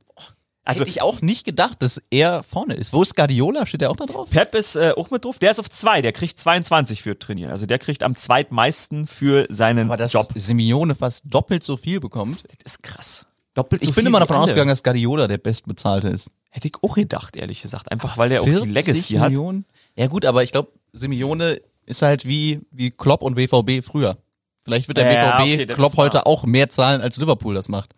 Also 0.65 0.81
hätte 0.81 0.89
ich 0.91 1.01
auch 1.01 1.21
nicht 1.21 1.45
gedacht, 1.45 1.81
dass 1.81 2.01
er 2.09 2.41
vorne 2.43 2.73
ist. 2.75 2.93
Wo 2.93 3.01
ist 3.01 3.15
Guardiola? 3.15 3.65
Steht 3.65 3.81
der 3.81 3.91
auch 3.91 3.95
da 3.97 4.05
drauf? 4.05 4.29
Pep 4.29 4.55
ist 4.55 4.75
äh, 4.75 4.93
auch 4.95 5.11
mit 5.11 5.25
drauf, 5.25 5.37
der 5.39 5.51
ist 5.51 5.59
auf 5.59 5.69
zwei, 5.69 6.01
der 6.01 6.13
kriegt 6.13 6.39
22 6.39 7.01
für 7.01 7.19
Trainieren. 7.19 7.51
Also 7.51 7.65
der 7.65 7.79
kriegt 7.79 8.01
am 8.03 8.15
zweitmeisten 8.15 9.05
für 9.07 9.45
seinen 9.49 9.87
Aber 9.87 9.97
dass 9.97 10.13
Job. 10.13 10.29
Simeone 10.35 10.95
fast 10.95 11.23
doppelt 11.25 11.63
so 11.63 11.75
viel 11.75 11.99
bekommt. 11.99 12.43
Das 12.63 12.73
ist 12.75 12.83
krass. 12.83 13.25
Doppelt 13.55 13.81
so 13.83 13.89
Ich 13.89 13.95
bin 13.95 14.03
viel 14.03 14.07
immer 14.07 14.19
wie 14.19 14.21
davon 14.21 14.37
alle. 14.37 14.45
ausgegangen, 14.45 14.69
dass 14.69 14.83
Guardiola 14.83 15.27
der 15.27 15.37
bestbezahlte 15.37 16.07
ist. 16.07 16.31
Hätte 16.49 16.69
ich 16.69 16.75
auch 16.81 16.95
gedacht, 16.95 17.35
ehrlich 17.35 17.61
gesagt. 17.61 17.91
Einfach 17.91 18.17
weil 18.17 18.29
der 18.29 18.41
auch 18.41 18.45
die 18.45 18.51
40 18.51 18.71
Legacy 18.71 19.13
hat. 19.15 19.29
Millionen? 19.29 19.65
Ja 19.97 20.07
gut, 20.07 20.25
aber 20.25 20.43
ich 20.43 20.51
glaube, 20.51 20.71
Simeone 20.93 21.61
ist 21.85 22.01
halt 22.01 22.25
wie, 22.25 22.61
wie 22.71 22.89
Klopp 22.91 23.21
und 23.21 23.35
BVB 23.35 23.85
früher. 23.85 24.17
Vielleicht 24.63 24.87
wird 24.87 24.97
der 24.97 25.11
Ja, 25.11 25.37
BVB 25.43 25.63
okay, 25.63 25.73
Klopp 25.73 25.97
heute 25.97 26.25
auch 26.25 26.45
mehr 26.45 26.69
zahlen, 26.69 27.01
als 27.01 27.17
Liverpool 27.17 27.53
das 27.53 27.67
macht. 27.67 27.93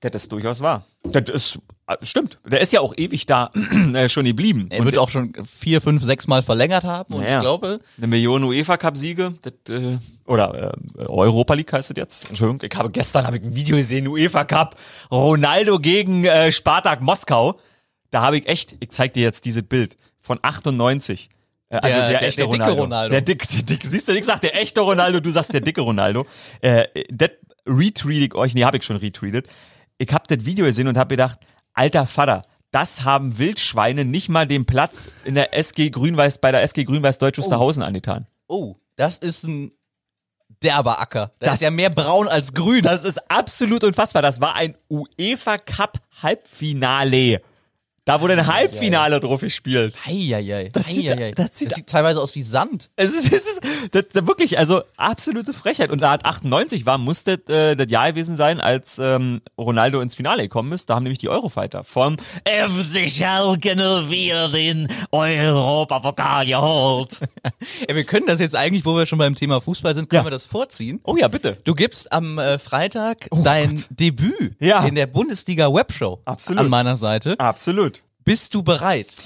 Das 0.00 0.12
ist 0.14 0.30
durchaus 0.30 0.60
wahr. 0.60 0.84
Das 1.02 1.28
ist, 1.28 1.58
äh, 1.88 1.96
stimmt. 2.02 2.38
Der 2.46 2.60
ist 2.60 2.72
ja 2.72 2.80
auch 2.80 2.94
ewig 2.96 3.26
da 3.26 3.50
äh, 3.94 4.08
schon 4.08 4.24
geblieben. 4.26 4.68
Er 4.70 4.80
Und 4.80 4.84
wird 4.86 4.98
auch 4.98 5.08
schon 5.08 5.32
vier, 5.44 5.80
fünf, 5.80 6.04
sechs 6.04 6.28
Mal 6.28 6.42
verlängert 6.42 6.84
haben 6.84 7.14
und 7.14 7.22
Ja, 7.22 7.36
ich 7.38 7.40
glaube, 7.40 7.80
eine 7.96 8.06
Million 8.06 8.44
UEFA 8.44 8.76
Cup 8.76 8.96
Siege, 8.96 9.34
das, 9.42 9.52
äh, 9.74 9.98
oder 10.24 10.72
äh, 10.96 11.02
Europa 11.02 11.54
League 11.54 11.72
heißt 11.72 11.90
das 11.90 11.96
jetzt. 11.96 12.28
Entschuldigung, 12.28 12.68
ich 12.70 12.78
habe 12.78 12.90
gestern 12.90 13.26
habe 13.26 13.38
ich 13.38 13.42
ein 13.42 13.54
Video 13.56 13.76
gesehen, 13.76 14.06
UEFA 14.06 14.44
Cup, 14.44 14.76
Ronaldo 15.10 15.80
gegen 15.80 16.24
äh, 16.24 16.52
Spartak 16.52 17.00
Moskau. 17.02 17.58
Da 18.10 18.22
habe 18.22 18.38
ich 18.38 18.48
echt, 18.48 18.76
ich 18.80 18.90
zeig 18.90 19.14
dir 19.14 19.22
jetzt 19.24 19.44
dieses 19.46 19.62
Bild 19.64 19.96
von 20.20 20.38
98. 20.42 21.28
Äh, 21.70 21.76
also 21.76 21.88
Der- 21.88 21.96
der, 22.10 22.18
der- 22.20 22.28
echte 22.28 22.40
der 22.42 22.48
dicke 22.50 22.62
Ronaldo. 22.64 22.82
Ronaldo. 22.82 23.10
Der 23.10 23.20
dick, 23.22 23.48
der 23.48 23.62
dick, 23.64 23.84
siehst 23.84 24.06
du, 24.08 24.12
ich 24.12 24.24
sag 24.24 24.40
der 24.42 24.54
echte 24.60 24.80
Ronaldo, 24.80 25.18
du 25.18 25.30
sagst 25.32 25.52
der 25.52 25.60
dicke 25.60 25.80
Ronaldo. 25.80 26.24
Äh, 26.60 26.84
das 27.10 27.30
retweet 27.66 28.22
ich 28.28 28.34
euch, 28.34 28.54
nee, 28.54 28.64
habe 28.64 28.76
ich 28.78 28.84
schon 28.84 28.96
retweetet. 28.96 29.46
Ich 29.98 30.12
habe 30.12 30.24
das 30.34 30.44
Video 30.44 30.64
gesehen 30.64 30.88
und 30.88 30.96
habe 30.96 31.08
gedacht, 31.10 31.40
alter 31.74 32.06
Vater, 32.06 32.42
das 32.70 33.02
haben 33.04 33.38
Wildschweine 33.38 34.04
nicht 34.04 34.28
mal 34.28 34.46
den 34.46 34.64
Platz 34.64 35.10
in 35.24 35.34
der 35.34 35.56
SG 35.56 35.90
Grün-Weiß, 35.90 36.38
bei 36.38 36.52
der 36.52 36.62
SG 36.62 36.84
Grün-Weiß 36.84 37.18
Deutsch 37.18 37.38
Wusterhausen 37.38 37.82
angetan. 37.82 38.26
oh, 38.46 38.76
das 38.96 39.18
ist 39.18 39.44
ein 39.44 39.70
derber 40.62 41.00
Acker. 41.00 41.32
Das, 41.38 41.46
Das- 41.46 41.54
ist 41.54 41.60
ja 41.62 41.70
mehr 41.70 41.90
braun 41.90 42.26
als 42.26 42.52
grün. 42.52 42.82
Das 42.82 43.04
ist 43.04 43.30
absolut 43.30 43.84
unfassbar. 43.84 44.22
Das 44.22 44.40
war 44.40 44.54
ein 44.56 44.76
UEFA 44.90 45.58
Cup 45.58 45.98
Halbfinale. 46.22 47.40
Da 48.08 48.22
wurde 48.22 48.32
ein 48.32 48.46
Halbfinale 48.46 49.20
drauf 49.20 49.42
gespielt. 49.42 50.00
Eieiei. 50.06 50.70
Das 50.72 50.86
sieht- 50.86 51.10
Eieiei. 51.12 51.32
das 51.32 51.50
Das 51.50 51.58
sieht- 51.58 51.74
sieht, 51.74 51.86
teilweise 51.88 52.20
aus 52.22 52.34
wie 52.34 52.42
Sand. 52.42 52.88
Es 52.96 53.12
ist, 53.12 53.26
es 53.30 53.42
ist 53.46 53.60
das, 53.92 54.04
das 54.12 54.26
wirklich, 54.26 54.58
also 54.58 54.80
absolute 54.96 55.52
Frechheit. 55.52 55.90
Und 55.90 56.00
da 56.00 56.12
hat 56.12 56.24
98 56.24 56.86
war, 56.86 56.96
musste 56.96 57.32
äh, 57.48 57.76
das 57.76 57.90
Jahr 57.90 58.10
gewesen 58.12 58.36
sein, 58.38 58.62
als 58.62 58.98
ähm, 58.98 59.42
Ronaldo 59.58 60.00
ins 60.00 60.14
Finale 60.14 60.42
gekommen 60.44 60.72
ist. 60.72 60.88
Da 60.88 60.94
haben 60.94 61.02
nämlich 61.02 61.18
die 61.18 61.28
Eurofighter 61.28 61.84
vom 61.84 62.16
FC 62.46 63.10
Schalke 63.10 63.76
04 63.76 64.48
den 64.48 64.88
Europapokal 65.10 66.46
geholt. 66.46 67.18
Ja, 67.88 67.94
wir 67.94 68.04
können 68.04 68.26
das 68.26 68.40
jetzt 68.40 68.54
eigentlich, 68.56 68.84
wo 68.84 68.94
wir 68.96 69.06
schon 69.06 69.18
beim 69.18 69.34
Thema 69.34 69.60
Fußball 69.60 69.94
sind, 69.94 70.08
können 70.10 70.20
Ja. 70.22 70.26
wir 70.26 70.30
das 70.30 70.46
vorziehen. 70.46 71.00
Oh 71.04 71.16
ja, 71.16 71.28
bitte. 71.28 71.58
Du 71.64 71.74
gibst 71.74 72.10
am 72.12 72.38
äh, 72.38 72.58
Freitag 72.58 73.28
dein 73.44 73.84
Debüt 73.90 74.54
Ja. 74.60 74.84
in 74.84 74.94
der 74.94 75.06
Bundesliga 75.06 75.72
Webshow 75.72 76.20
Absolut. 76.24 76.60
an 76.60 76.68
meiner 76.68 76.96
Seite. 76.96 77.34
Absolut. 77.38 77.97
Bist 78.28 78.54
du 78.54 78.62
bereit? 78.62 79.16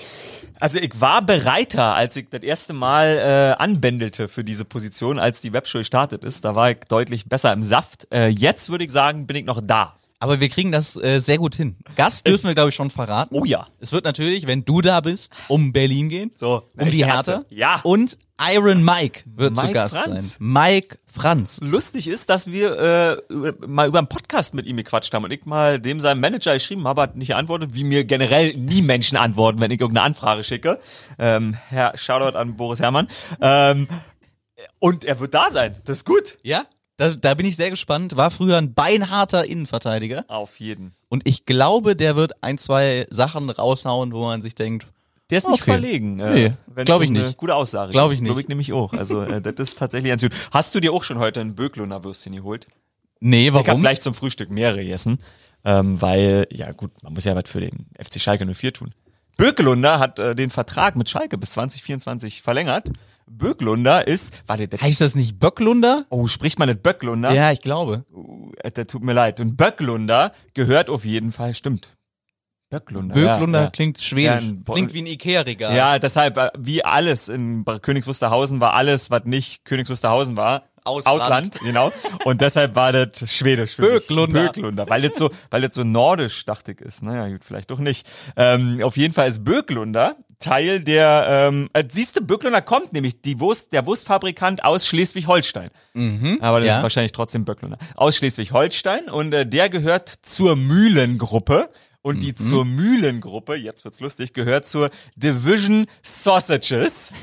Also 0.60 0.78
ich 0.78 1.00
war 1.00 1.26
bereiter, 1.26 1.96
als 1.96 2.14
ich 2.14 2.28
das 2.30 2.44
erste 2.44 2.72
Mal 2.72 3.56
äh, 3.58 3.60
anbändelte 3.60 4.28
für 4.28 4.44
diese 4.44 4.64
Position, 4.64 5.18
als 5.18 5.40
die 5.40 5.52
Webshow 5.52 5.78
gestartet 5.78 6.22
ist. 6.22 6.44
Da 6.44 6.54
war 6.54 6.70
ich 6.70 6.78
deutlich 6.88 7.28
besser 7.28 7.52
im 7.52 7.64
Saft. 7.64 8.06
Äh, 8.12 8.28
jetzt 8.28 8.70
würde 8.70 8.84
ich 8.84 8.92
sagen, 8.92 9.26
bin 9.26 9.36
ich 9.36 9.44
noch 9.44 9.60
da. 9.60 9.96
Aber 10.22 10.38
wir 10.38 10.48
kriegen 10.50 10.70
das 10.70 10.94
äh, 10.94 11.18
sehr 11.18 11.38
gut 11.38 11.56
hin. 11.56 11.74
Gast 11.96 12.28
dürfen 12.28 12.46
wir, 12.46 12.54
glaube 12.54 12.68
ich, 12.68 12.76
schon 12.76 12.90
verraten. 12.90 13.35
Oh 13.35 13.44
ja. 13.44 13.66
Es 13.80 13.92
wird 13.92 14.04
natürlich, 14.04 14.46
wenn 14.46 14.64
du 14.64 14.80
da 14.80 15.00
bist, 15.00 15.35
um 15.48 15.72
Berlin 15.72 16.08
gehen. 16.08 16.30
So, 16.32 16.70
um 16.78 16.92
die 16.92 17.04
Härte. 17.04 17.44
Ja. 17.48 17.80
Und 17.82 18.18
Iron 18.40 18.85
Mike 18.85 19.24
wird 19.26 19.56
zu 19.56 19.62
Mike 19.62 19.74
Gast 19.74 19.96
Franz. 19.96 20.35
sein. 20.35 20.48
Mike 20.48 20.98
Franz. 21.12 21.58
lustig 21.61 22.06
ist, 22.06 22.30
dass 22.30 22.46
wir 22.46 23.18
äh, 23.28 23.52
mal 23.66 23.88
über 23.88 23.98
einen 23.98 24.06
Podcast 24.06 24.54
mit 24.54 24.64
ihm 24.66 24.76
gequatscht 24.76 25.12
haben 25.12 25.24
und 25.24 25.32
ich 25.32 25.44
mal 25.44 25.80
dem 25.80 26.00
seinem 26.00 26.20
Manager 26.20 26.54
geschrieben 26.54 26.87
habe, 26.87 27.02
hat 27.02 27.16
nicht 27.16 27.28
geantwortet, 27.28 27.70
wie 27.74 27.82
mir 27.82 28.04
generell 28.04 28.56
nie 28.56 28.80
Menschen 28.80 29.18
antworten, 29.18 29.58
wenn 29.58 29.72
ich 29.72 29.80
irgendeine 29.80 30.06
Anfrage 30.06 30.44
schicke. 30.44 30.78
Ähm, 31.18 31.56
Herr 31.68 31.98
Shoutout 31.98 32.38
an 32.38 32.56
Boris 32.56 32.78
Herrmann. 32.78 33.08
Ähm, 33.40 33.88
und 34.78 35.04
er 35.04 35.18
wird 35.18 35.35
da 35.35 35.50
sein. 35.50 35.78
Das 35.85 35.98
ist 35.98 36.04
gut. 36.04 36.38
Ja? 36.44 36.66
Da, 36.98 37.11
da 37.14 37.35
bin 37.35 37.46
ich 37.46 37.57
sehr 37.57 37.70
gespannt. 37.70 38.16
War 38.16 38.31
früher 38.31 38.59
ein 38.59 38.74
beinharter 38.74 39.44
Innenverteidiger. 39.46 40.24
Auf 40.28 40.61
jeden. 40.61 40.92
Und 41.09 41.26
ich 41.26 41.46
glaube, 41.46 41.96
der 41.96 42.16
wird 42.16 42.42
ein, 42.42 42.59
zwei 42.59 43.07
Sachen 43.11 43.48
raushauen, 43.50 44.12
wo 44.12 44.22
man 44.24 44.42
sich 44.42 44.55
denkt, 44.55 44.87
Der 45.31 45.38
ist 45.38 45.48
nicht 45.48 45.62
Okay. 45.62 45.70
verlegen. 45.72 46.20
äh, 46.20 46.35
Nee, 46.35 46.52
wenn's 46.66 46.85
glaub 46.87 47.00
ich 47.02 47.09
nicht. 47.11 47.37
Gute 47.38 47.55
Aussage. 47.55 47.92
Glaub 47.92 48.12
ich 48.12 48.20
nicht. 48.20 48.28
Glaube 48.28 48.42
ich 48.42 48.48
nämlich 48.48 48.72
auch. 48.74 48.92
Also 48.92 49.22
äh, 49.22 49.40
das 49.40 49.55
ist 49.57 49.78
tatsächlich 49.78 50.11
ganz 50.11 50.20
gut. 50.22 50.33
Hast 50.52 50.74
du 50.74 50.81
dir 50.81 50.92
auch 50.92 51.05
schon 51.05 51.18
heute 51.18 51.40
ein 51.40 51.55
Böklunder 51.55 52.05
Würstchen 52.05 52.35
geholt? 52.37 52.66
nee, 53.20 53.48
Ich 53.48 53.55
habe 53.55 53.66
warum? 53.66 53.81
gleich 53.81 54.00
zum 54.02 54.12
Frühstück 54.14 54.50
mehrere 54.50 54.78
gegessen, 54.83 55.18
ähm, 55.64 56.02
weil, 56.02 56.46
ja 56.50 56.72
gut, 56.72 56.90
man 57.02 57.14
muss 57.14 57.24
ja 57.24 57.35
was 57.35 57.44
für 57.48 57.61
den 57.61 57.87
FC 57.98 58.20
Schalke 58.20 58.44
04 58.44 58.72
tun. 58.74 58.90
Bökelunder 59.38 59.98
hat 59.98 60.18
äh, 60.18 60.35
den 60.35 60.50
Vertrag 60.50 60.96
mit 60.96 61.09
Schalke 61.09 61.38
bis 61.38 61.52
2024 61.52 62.42
verlängert. 62.42 62.90
Bökelunder 63.26 64.06
ist, 64.06 64.32
warte, 64.46 64.68
der, 64.68 64.80
Heißt 64.80 65.00
das 65.00 65.14
nicht 65.14 65.38
Böcklunder? 65.38 66.04
oh, 66.11 66.26
spricht 66.26 66.58
man 66.58 66.68
nicht 66.68 66.82
Böcklunder? 66.82 67.32
Ja, 67.32 67.50
ich 67.52 67.61
glaube. 67.61 68.04
Äh, 68.62 68.70
Der 68.70 68.87
tut 68.87 69.02
mir 69.02 69.12
leid. 69.14 69.40
Und 69.40 69.56
Böcklunder 69.56 70.32
gehört 70.54 70.90
auf 70.90 71.04
jeden 71.04 71.32
Fall, 71.32 71.54
stimmt. 71.54 71.88
Böcklunder. 72.70 73.14
Böcklunder 73.14 73.58
ja, 73.58 73.64
ja. 73.66 73.70
klingt 73.70 73.98
Ja, 73.98 74.04
schwedisch. 74.04 74.50
Bo- 74.64 74.72
Klingt 74.72 74.94
wie 74.94 75.02
ein 75.02 75.06
Ikea-Regal. 75.06 75.76
Ja, 75.76 75.98
deshalb, 75.98 76.38
äh, 76.38 76.50
wie 76.58 76.82
alles 76.85 77.28
in 77.28 77.64
Königs 77.82 78.06
Wusterhausen 78.06 78.61
war 78.61 78.72
alles, 78.72 79.11
was 79.11 79.24
nicht 79.24 79.64
Königs 79.66 79.90
Wusterhausen 79.90 80.37
war. 80.38 80.64
Ausland. 80.85 81.20
Ausland, 81.22 81.58
genau. 81.61 81.92
Und 82.24 82.40
deshalb 82.40 82.74
war 82.74 82.90
das 82.90 83.30
Schwedisch. 83.30 83.74
für 83.76 83.82
mich. 83.82 83.90
Böcklunder. 84.08 84.44
Böcklunder. 84.46 84.88
Weil 84.88 85.02
das 85.02 85.16
so, 85.16 85.30
weil 85.50 85.61
das 85.61 85.74
so 85.74 85.85
nordisch, 85.85 86.44
dachte 86.44 86.72
ich, 86.72 86.80
ist. 86.80 87.02
Naja, 87.04 87.28
gut, 87.28 87.44
vielleicht 87.44 87.70
doch 87.70 87.78
nicht. 87.78 88.11
Ähm, 88.37 88.80
auf 88.82 88.96
jeden 88.96 89.14
Fall 89.14 89.28
ist 89.28 89.44
Böcklunder 89.44 90.16
Teil 90.42 90.81
der, 90.81 91.26
ähm, 91.28 91.70
äh, 91.72 91.83
siehst 91.88 92.16
du, 92.16 92.20
Böcklunder 92.20 92.61
kommt 92.61 92.92
nämlich, 92.92 93.22
die 93.22 93.40
Wurst, 93.40 93.72
der 93.72 93.87
Wurstfabrikant 93.87 94.64
aus 94.64 94.87
Schleswig-Holstein. 94.87 95.70
Aber 96.40 96.59
das 96.61 96.66
Ja. 96.68 96.76
ist 96.76 96.83
wahrscheinlich 96.83 97.12
trotzdem 97.12 97.44
Böcklunder. 97.46 97.78
Aus 97.94 98.16
Schleswig-Holstein 98.16 99.09
und 99.09 99.33
äh, 99.33 99.46
der 99.46 99.68
gehört 99.70 100.12
zur 100.22 100.57
Mühlengruppe. 100.57 101.70
Und 102.05 102.18
die 102.20 102.35
zur 102.35 102.64
Mühlengruppe, 102.64 103.55
jetzt 103.55 103.85
wird's 103.85 104.00
lustig, 104.00 104.33
gehört 104.35 104.66
zur 104.66 104.90
Division 105.14 105.87
Sausages. 106.02 107.12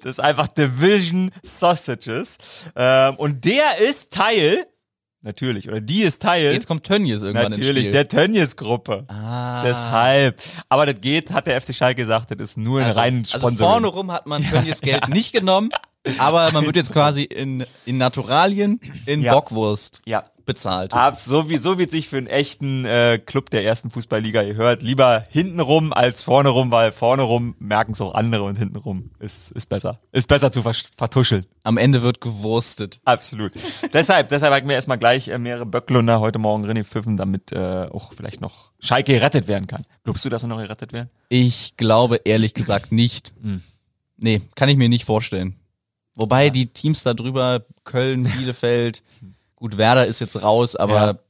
Das 0.00 0.04
ist 0.04 0.20
einfach 0.20 0.48
Division 0.48 1.30
Sausages. 1.42 2.38
Ähm, 2.74 3.14
und 3.16 3.44
der 3.44 3.78
ist 3.78 4.12
Teil, 4.12 4.66
natürlich, 5.22 5.68
oder 5.68 5.80
die 5.80 6.02
ist 6.02 6.22
Teil, 6.22 6.52
Jetzt 6.52 6.66
kommt 6.66 6.84
Tönnies 6.84 7.22
irgendwann 7.22 7.52
natürlich, 7.52 7.68
ins 7.68 7.78
Spiel. 7.86 7.92
der 7.92 8.08
Tönnies-Gruppe. 8.08 9.04
ah. 9.08 9.62
Deshalb. 9.64 10.40
Aber 10.68 10.86
das 10.86 11.00
geht, 11.00 11.32
hat 11.32 11.46
der 11.46 11.60
FC 11.60 11.74
Schalke 11.74 12.02
gesagt, 12.02 12.30
das 12.30 12.38
ist 12.40 12.56
nur 12.58 12.80
ein 12.80 12.86
also, 12.86 13.00
rein 13.00 13.22
also 13.32 13.50
vorne 13.50 13.86
rum 13.86 14.12
hat 14.12 14.26
man 14.26 14.42
Tönnies 14.50 14.80
Geld 14.80 15.08
nicht 15.08 15.32
genommen, 15.32 15.70
aber 16.18 16.50
man 16.52 16.66
wird 16.66 16.76
jetzt 16.76 16.92
quasi 16.92 17.22
in, 17.22 17.64
in 17.86 17.98
Naturalien, 17.98 18.80
in 19.06 19.22
Ja. 19.22 19.32
Bockwurst 19.34 20.02
ja. 20.04 20.24
Bezahlt. 20.44 20.92
Ab, 20.94 21.18
so 21.18 21.48
wie, 21.48 21.56
so 21.56 21.78
wie 21.78 21.84
es 21.84 21.90
sich 21.90 22.08
für 22.08 22.18
einen 22.18 22.26
echten 22.26 22.84
äh, 22.84 23.18
Club 23.18 23.50
der 23.50 23.64
ersten 23.64 23.90
Fußballliga 23.90 24.42
gehört. 24.42 24.82
Lieber 24.82 25.24
hintenrum 25.30 25.92
als 25.92 26.22
vorne 26.22 26.48
rum, 26.48 26.70
weil 26.70 26.92
vorne 26.92 27.22
rum 27.22 27.54
merken 27.58 27.92
es 27.92 28.00
auch 28.00 28.14
andere 28.14 28.44
und 28.44 28.56
hintenrum 28.56 29.10
ist, 29.18 29.50
ist 29.52 29.68
besser. 29.68 30.00
Ist 30.12 30.28
besser 30.28 30.50
zu 30.50 30.62
vertuscheln. 30.62 31.46
Am 31.62 31.76
Ende 31.76 32.02
wird 32.02 32.20
gewurstet. 32.20 33.00
Absolut. 33.04 33.52
deshalb, 33.92 34.28
deshalb 34.28 34.52
habe 34.52 34.60
ich 34.60 34.66
mir 34.66 34.74
erstmal 34.74 34.98
gleich 34.98 35.28
äh, 35.28 35.38
mehrere 35.38 35.66
Böcklunder 35.66 36.20
heute 36.20 36.38
Morgen 36.38 36.64
drin 36.64 36.76
gepfiffen, 36.76 37.16
damit 37.16 37.52
äh, 37.52 37.86
auch 37.90 38.12
vielleicht 38.14 38.40
noch 38.40 38.72
Schalke 38.80 39.12
gerettet 39.12 39.48
werden 39.48 39.66
kann. 39.66 39.86
Glaubst 40.04 40.24
du, 40.24 40.28
dass 40.28 40.42
er 40.42 40.48
noch 40.48 40.58
gerettet 40.58 40.92
werden? 40.92 41.10
Ich 41.28 41.76
glaube 41.76 42.20
ehrlich 42.24 42.54
gesagt 42.54 42.92
nicht. 42.92 43.32
Hm. 43.42 43.60
Nee, 44.18 44.42
kann 44.54 44.68
ich 44.68 44.76
mir 44.76 44.88
nicht 44.88 45.04
vorstellen. 45.04 45.56
Wobei 46.14 46.50
die 46.50 46.66
Teams 46.66 47.02
da 47.02 47.14
drüber, 47.14 47.64
Köln, 47.84 48.24
Bielefeld, 48.24 49.02
gut, 49.62 49.78
Werder 49.78 50.06
ist 50.06 50.20
jetzt 50.20 50.42
raus, 50.42 50.76
aber 50.76 51.20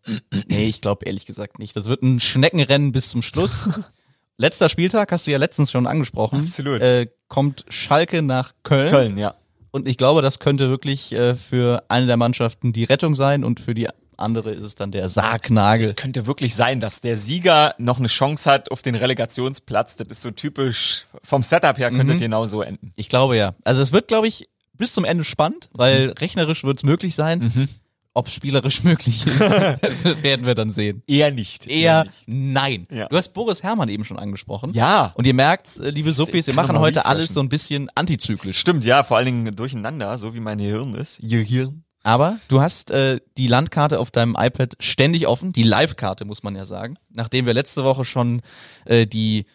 nee, 0.48 0.66
ich 0.68 0.80
glaube 0.80 1.04
ehrlich 1.06 1.26
gesagt 1.26 1.58
nicht. 1.58 1.76
Das 1.76 1.86
wird 1.86 2.02
ein 2.02 2.18
Schneckenrennen 2.18 2.90
bis 2.92 3.10
zum 3.10 3.22
Schluss. 3.22 3.68
Letzter 4.38 4.68
Spieltag, 4.68 5.12
hast 5.12 5.26
du 5.26 5.30
ja 5.30 5.38
letztens 5.38 5.70
schon 5.70 5.86
angesprochen. 5.86 6.40
Absolut. 6.40 6.80
Äh, 6.80 7.06
kommt 7.28 7.64
Schalke 7.68 8.22
nach 8.22 8.52
Köln. 8.64 8.90
Köln, 8.90 9.18
ja. 9.18 9.34
Und 9.70 9.86
ich 9.86 9.96
glaube, 9.98 10.22
das 10.22 10.38
könnte 10.38 10.68
wirklich 10.70 11.12
äh, 11.12 11.34
für 11.36 11.84
eine 11.88 12.06
der 12.06 12.16
Mannschaften 12.16 12.72
die 12.72 12.84
Rettung 12.84 13.14
sein 13.14 13.44
und 13.44 13.60
für 13.60 13.74
die 13.74 13.88
andere 14.16 14.50
ist 14.50 14.64
es 14.64 14.74
dann 14.74 14.90
der 14.92 15.08
Sargnagel. 15.08 15.94
Könnte 15.94 16.26
wirklich 16.26 16.54
sein, 16.54 16.80
dass 16.80 17.00
der 17.00 17.16
Sieger 17.16 17.74
noch 17.78 17.98
eine 17.98 18.08
Chance 18.08 18.50
hat 18.50 18.70
auf 18.70 18.82
den 18.82 18.94
Relegationsplatz. 18.94 19.96
Das 19.96 20.08
ist 20.08 20.22
so 20.22 20.30
typisch, 20.30 21.06
vom 21.22 21.42
Setup 21.42 21.78
her 21.78 21.90
könnte 21.90 22.14
Mhm. 22.14 22.18
genau 22.18 22.46
so 22.46 22.62
enden. 22.62 22.90
Ich 22.96 23.08
glaube 23.08 23.36
ja. 23.36 23.54
Also 23.64 23.82
es 23.82 23.92
wird, 23.92 24.08
glaube 24.08 24.28
ich, 24.28 24.48
bis 24.74 24.92
zum 24.92 25.04
Ende 25.04 25.24
spannend, 25.24 25.68
weil 25.72 26.06
Mhm. 26.08 26.12
rechnerisch 26.12 26.64
wird 26.64 26.78
es 26.78 26.84
möglich 26.84 27.14
sein. 27.14 27.68
Ob 28.14 28.29
es 28.29 28.35
spielerisch 28.35 28.85
möglich 28.85 29.27
ist, 29.27 29.40
das 29.40 30.05
werden 30.22 30.44
wir 30.44 30.55
dann 30.55 30.70
sehen. 30.72 31.03
Eher 31.07 31.31
nicht. 31.31 31.66
Eher 31.66 32.07
nein. 32.27 32.87
Ja. 32.90 33.09
Du 33.09 33.16
hast 33.16 33.31
Boris 33.31 33.62
Herrmann 33.62 33.88
eben 33.88 34.05
schon 34.05 34.18
angesprochen. 34.18 34.75
Ja. 34.75 35.12
Und 35.14 35.27
ihr 35.27 35.33
merkt, 35.35 35.79
äh, 35.81 35.90
liebe 35.90 36.12
Suppis, 36.12 36.46
wir 36.46 36.55
machen 36.55 36.79
heute 36.79 37.07
alles 37.07 37.31
so 37.31 37.40
ein 37.40 37.48
bisschen 37.48 37.88
antizyklisch. 37.94 38.59
Stimmt, 38.59 38.85
ja, 38.85 39.03
vor 39.03 39.16
allen 39.16 39.27
Dingen 39.27 39.57
durcheinander, 39.57 40.18
so 40.18 40.35
wie 40.35 40.40
mein 40.40 40.59
Gehirn 40.59 40.94
ist. 40.94 41.20
Ihr 41.20 41.40
Hirn. 41.40 41.85
Aber 42.05 42.38
du 42.48 42.61
hast 42.61 42.90
äh, 42.90 43.20
die 43.38 43.46
Landkarte 43.46 44.01
auf 44.01 44.11
deinem 44.11 44.37
iPad 44.38 44.75
ständig 44.81 45.29
offen, 45.29 45.53
die 45.53 45.62
Live-Karte 45.62 46.25
muss 46.25 46.42
man 46.42 46.57
ja 46.57 46.64
sagen. 46.64 46.96
Nachdem 47.11 47.46
wir 47.46 47.55
letzte 47.55 47.85
Woche 47.85 48.05
schon 48.05 48.42
äh, 48.85 49.07
die 49.07 49.46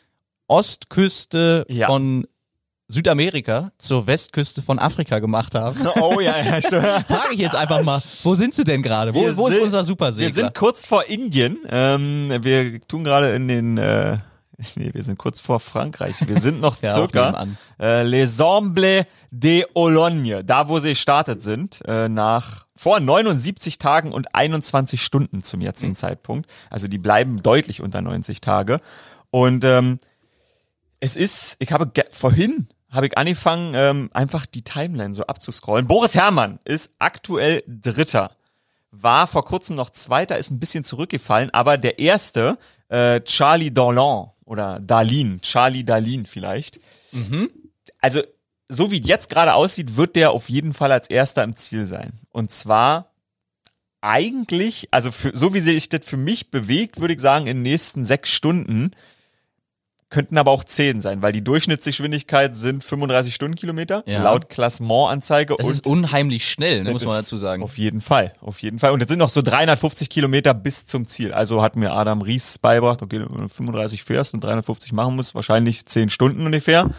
Ostküste 0.47 1.65
Ja. 1.69 1.87
von 1.87 2.25
Südamerika 2.89 3.71
zur 3.77 4.07
Westküste 4.07 4.61
von 4.61 4.79
Afrika 4.79 5.19
gemacht 5.19 5.55
haben. 5.55 5.79
Oh 6.01 6.19
ja, 6.19 6.37
ja, 6.41 6.61
stimmt. 6.61 6.85
Frage 6.85 7.33
ich 7.33 7.39
jetzt 7.39 7.55
einfach 7.55 7.83
mal, 7.83 8.01
wo 8.23 8.35
sind 8.35 8.53
sie 8.53 8.63
denn 8.63 8.81
gerade? 8.81 9.13
Wo, 9.13 9.21
Wir 9.21 9.35
wo 9.35 9.47
ist 9.47 9.59
unser 9.59 9.79
Wir 9.79 9.85
Supersegler? 9.85 10.31
sind 10.33 10.55
kurz 10.55 10.85
vor 10.85 11.05
Indien. 11.05 11.57
Ähm, 11.69 12.29
wir 12.41 12.79
tun 12.87 13.03
gerade 13.03 13.31
in 13.33 13.47
den, 13.47 13.77
äh, 13.77 14.17
nee, 14.75 14.93
wir 14.93 15.03
sind 15.03 15.17
kurz 15.17 15.41
vor 15.41 15.59
Frankreich. 15.59 16.15
Wir 16.25 16.39
sind 16.39 16.61
noch 16.61 16.77
Ja, 16.81 16.93
circa 16.93 17.45
äh, 17.79 18.03
Les 18.03 18.39
Embles 18.39 19.05
de 19.31 19.65
Ologne, 19.73 20.43
da 20.45 20.69
wo 20.69 20.79
sie 20.79 20.89
gestartet 20.89 21.41
sind, 21.41 21.81
äh, 21.85 22.07
nach 22.07 22.65
vor 22.75 22.99
79 22.99 23.79
Tagen 23.79 24.13
und 24.13 24.33
21 24.33 25.01
Stunden 25.01 25.43
zum 25.43 25.59
jetzigen 25.61 25.95
Zeitpunkt. 25.95 26.49
Also 26.69 26.87
die 26.87 26.99
bleiben 26.99 27.41
deutlich 27.43 27.81
unter 27.81 28.01
90 28.01 28.39
Tage. 28.39 28.79
Und 29.29 29.65
ähm, 29.65 29.99
es 30.99 31.15
ist, 31.15 31.57
ich 31.59 31.71
habe 31.71 31.91
vorhin 32.11 32.67
habe 32.89 33.07
ich 33.07 33.17
angefangen, 33.17 33.73
ähm, 33.75 34.09
einfach 34.13 34.45
die 34.45 34.63
Timeline 34.63 35.13
so 35.13 35.25
abzuscrollen. 35.25 35.87
Boris 35.87 36.15
Herrmann 36.15 36.59
ist 36.63 36.91
aktuell 36.99 37.63
Dritter. 37.67 38.31
War 38.91 39.27
vor 39.27 39.43
kurzem 39.43 39.75
noch 39.75 39.89
Zweiter, 39.89 40.37
ist 40.37 40.51
ein 40.51 40.59
bisschen 40.59 40.83
zurückgefallen, 40.83 41.49
aber 41.53 41.77
der 41.77 41.99
Erste, 41.99 42.57
äh, 42.89 43.21
Charlie 43.21 43.71
Darlin 43.71 44.27
oder 44.45 44.79
Darlin, 44.79 45.41
Charlie 45.41 45.83
Darlin 45.83 46.25
vielleicht. 46.25 46.79
Also 47.99 48.21
so 48.69 48.91
wie 48.91 49.01
jetzt 49.01 49.29
gerade 49.29 49.53
aussieht, 49.53 49.95
wird 49.95 50.15
der 50.15 50.31
auf 50.31 50.49
jeden 50.49 50.73
Fall 50.73 50.91
als 50.91 51.09
erster 51.09 51.43
im 51.43 51.55
Ziel 51.55 51.85
sein. 51.85 52.13
Und 52.31 52.51
zwar 52.51 53.11
eigentlich, 54.01 54.87
also 54.91 55.11
für, 55.11 55.35
so 55.35 55.53
wie 55.53 55.59
sich 55.59 55.89
das 55.89 56.05
für 56.05 56.17
mich 56.17 56.51
bewegt, 56.51 56.99
würde 56.99 57.13
ich 57.13 57.21
sagen, 57.21 57.47
in 57.47 57.57
den 57.57 57.63
nächsten 57.63 58.05
sechs 58.05 58.29
Stunden 58.29 58.91
könnten 60.09 60.37
aber 60.37 60.51
auch 60.51 60.63
zehn 60.63 61.01
sein, 61.01 61.21
weil 61.21 61.33
die 61.33 61.43
Durchschnittsgeschwindigkeit 61.43 62.55
sind 62.55 62.83
35 62.83 63.35
Stundenkilometer 63.35 64.03
Ja. 64.05 64.23
laut 64.23 64.49
Klassementanzeige 64.49 65.55
Das 65.57 65.65
und 65.65 65.71
ist 65.71 65.85
unheimlich 65.87 66.49
schnell, 66.49 66.83
ne, 66.83 66.91
muss 66.91 67.05
man 67.05 67.15
dazu 67.15 67.37
sagen. 67.37 67.61
Auf 67.63 67.77
jeden 67.77 68.01
Fall, 68.01 68.33
auf 68.41 68.61
jeden 68.61 68.79
Fall. 68.79 68.91
Und 68.91 69.01
jetzt 69.01 69.09
sind 69.09 69.19
noch 69.19 69.29
so 69.29 69.41
350 69.41 70.09
Kilometer 70.09 70.53
bis 70.53 70.85
zum 70.85 71.07
Ziel. 71.07 71.33
Also 71.33 71.61
hat 71.61 71.75
mir 71.75 71.91
Adam 71.91 72.21
Ries 72.21 72.57
beigebracht, 72.57 73.01
okay, 73.01 73.19
wenn 73.19 73.41
du 73.41 73.49
35 73.49 74.03
fährst 74.03 74.33
und 74.33 74.43
350 74.43 74.93
machen 74.93 75.15
musst, 75.15 75.35
wahrscheinlich 75.35 75.85
10 75.85 76.09
Stunden 76.09 76.45
ungefähr. 76.45 76.89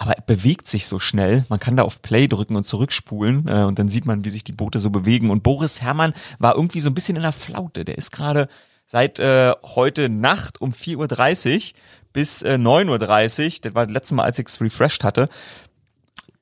Aber 0.00 0.12
er 0.12 0.22
bewegt 0.22 0.68
sich 0.68 0.86
so 0.86 1.00
schnell. 1.00 1.44
Man 1.48 1.58
kann 1.58 1.76
da 1.76 1.82
auf 1.82 2.00
Play 2.02 2.28
drücken 2.28 2.54
und 2.54 2.62
zurückspulen 2.64 3.48
äh, 3.48 3.64
und 3.64 3.80
dann 3.80 3.88
sieht 3.88 4.06
man, 4.06 4.24
wie 4.24 4.30
sich 4.30 4.44
die 4.44 4.52
Boote 4.52 4.78
so 4.78 4.90
bewegen. 4.90 5.30
Und 5.30 5.42
Boris 5.42 5.82
Herrmann 5.82 6.14
war 6.38 6.54
irgendwie 6.54 6.80
so 6.80 6.88
ein 6.88 6.94
bisschen 6.94 7.16
in 7.16 7.22
der 7.22 7.32
Flaute. 7.32 7.84
Der 7.84 7.98
ist 7.98 8.12
gerade 8.12 8.48
seit 8.88 9.18
äh, 9.18 9.52
heute 9.62 10.08
Nacht 10.08 10.60
um 10.60 10.72
4.30 10.72 11.56
Uhr 11.56 11.78
bis 12.12 12.42
äh, 12.42 12.54
9.30 12.54 13.44
Uhr, 13.44 13.60
das 13.62 13.74
war 13.74 13.86
das 13.86 13.92
letzte 13.92 14.14
Mal, 14.14 14.24
als 14.24 14.38
ich 14.38 14.46
es 14.46 14.60
refreshed 14.60 15.04
hatte, 15.04 15.28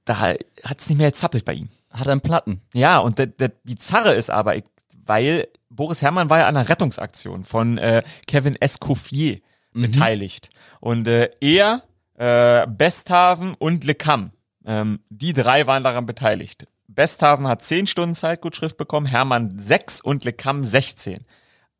da 0.04 0.20
hat 0.20 0.38
es 0.78 0.88
nicht 0.88 0.98
mehr 0.98 1.10
gezappelt 1.10 1.44
bei 1.44 1.54
ihm. 1.54 1.68
Hat 1.90 2.06
er 2.06 2.12
einen 2.12 2.20
Platten. 2.20 2.62
Ja, 2.72 2.98
und 2.98 3.18
das, 3.18 3.28
das 3.36 3.50
Bizarre 3.64 4.14
ist 4.14 4.30
aber, 4.30 4.56
ich, 4.56 4.64
weil 5.04 5.48
Boris 5.70 6.02
Herrmann 6.02 6.30
war 6.30 6.38
ja 6.38 6.46
an 6.46 6.56
einer 6.56 6.68
Rettungsaktion 6.68 7.44
von 7.44 7.78
äh, 7.78 8.02
Kevin 8.28 8.54
Escoffier 8.54 9.40
beteiligt. 9.72 10.50
Und 10.80 11.08
äh, 11.08 11.30
er, 11.40 11.82
äh, 12.14 12.66
Besthaven 12.68 13.54
und 13.54 13.84
Le 13.84 13.94
Cam, 13.94 14.30
ähm, 14.64 15.00
die 15.10 15.32
drei 15.32 15.66
waren 15.66 15.82
daran 15.82 16.06
beteiligt. 16.06 16.66
Besthaven 16.86 17.48
hat 17.48 17.62
10 17.62 17.88
Stunden 17.88 18.14
Zeitgutschrift 18.14 18.76
bekommen, 18.76 19.06
Hermann 19.06 19.58
6 19.58 20.00
und 20.00 20.24
Le 20.24 20.32
Cam 20.32 20.64
16. 20.64 21.26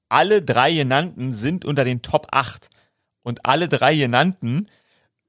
Alle 0.09 0.43
drei 0.43 0.73
genannten 0.73 1.33
sind 1.33 1.65
unter 1.65 1.85
den 1.85 2.03
Top 2.03 2.29
8. 2.31 2.69
Und 3.23 3.45
alle 3.45 3.69
drei 3.69 3.97
genannten 3.97 4.69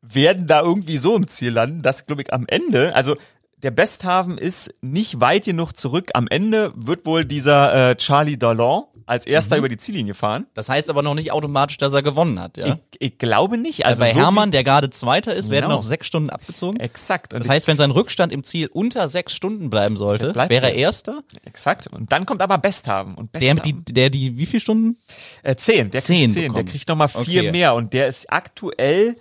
werden 0.01 0.47
da 0.47 0.61
irgendwie 0.61 0.97
so 0.97 1.15
im 1.15 1.27
Ziel 1.27 1.51
landen, 1.51 1.81
dass, 1.81 2.05
glaube 2.05 2.21
ich, 2.21 2.33
am 2.33 2.45
Ende, 2.47 2.95
also 2.95 3.15
der 3.57 3.71
Besthaven 3.71 4.37
ist 4.37 4.73
nicht 4.81 5.19
weit 5.19 5.45
genug 5.45 5.73
zurück. 5.73 6.11
Am 6.13 6.27
Ende 6.27 6.71
wird 6.75 7.05
wohl 7.07 7.25
dieser 7.25 7.91
äh, 7.91 7.95
Charlie 7.95 8.37
Dallon 8.37 8.83
als 9.07 9.25
erster 9.25 9.57
über 9.57 9.69
die 9.69 9.77
Ziellinie 9.77 10.13
fahren. 10.13 10.45
Das 10.53 10.69
heißt 10.69 10.89
aber 10.89 11.01
noch 11.01 11.15
nicht 11.15 11.31
automatisch, 11.31 11.77
dass 11.77 11.93
er 11.93 12.03
gewonnen 12.03 12.39
hat, 12.39 12.57
ja? 12.57 12.77
Ich, 12.91 13.13
ich 13.13 13.17
glaube 13.17 13.57
nicht. 13.57 13.85
Also 13.85 14.03
bei 14.03 14.11
so 14.11 14.19
Hermann, 14.19 14.51
der 14.51 14.63
gerade 14.63 14.89
Zweiter 14.89 15.33
ist, 15.33 15.49
werden 15.49 15.65
Genau. 15.65 15.77
noch 15.77 15.83
sechs 15.83 16.05
Stunden 16.07 16.29
abgezogen. 16.29 16.79
Exakt. 16.79 17.33
Und 17.33 17.39
Das 17.39 17.49
heißt, 17.49 17.67
wenn 17.67 17.77
sein 17.77 17.89
Rückstand 17.91 18.31
im 18.31 18.43
Ziel 18.43 18.67
unter 18.67 19.07
sechs 19.09 19.33
Stunden 19.33 19.69
bleiben 19.69 19.97
sollte, 19.97 20.35
wäre 20.35 20.53
er 20.53 20.63
er. 20.63 20.75
Erster. 20.75 21.23
exakt. 21.45 21.87
Und 21.87 22.11
dann 22.11 22.25
kommt 22.25 22.41
aber 22.41 22.57
Besthaven. 22.57 23.15
Und 23.15 23.33
Der, 23.33 23.39
Besthaven, 23.55 23.83
die, 23.85 23.93
der 23.93 24.09
die, 24.09 24.37
wie 24.37 24.45
viele 24.45 24.59
Stunden? 24.59 24.97
äh, 25.41 25.55
zehn. 25.55 25.89
Der 25.89 26.01
Zehn 26.01 26.17
kriegt 26.19 26.33
zehn. 26.33 26.41
Der 26.43 26.49
bekommen. 26.49 26.65
kriegt 26.67 26.87
nochmal 26.89 27.07
vier 27.07 27.41
Okay. 27.41 27.51
mehr. 27.51 27.73
Und 27.75 27.93
der 27.93 28.07
ist 28.09 28.31
aktuell, 28.31 29.15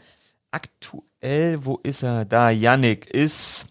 aktuell, 0.51 1.65
wo 1.65 1.79
ist 1.83 2.03
er? 2.03 2.25
Da, 2.25 2.51
Yannick 2.51 3.07
ist, 3.07 3.67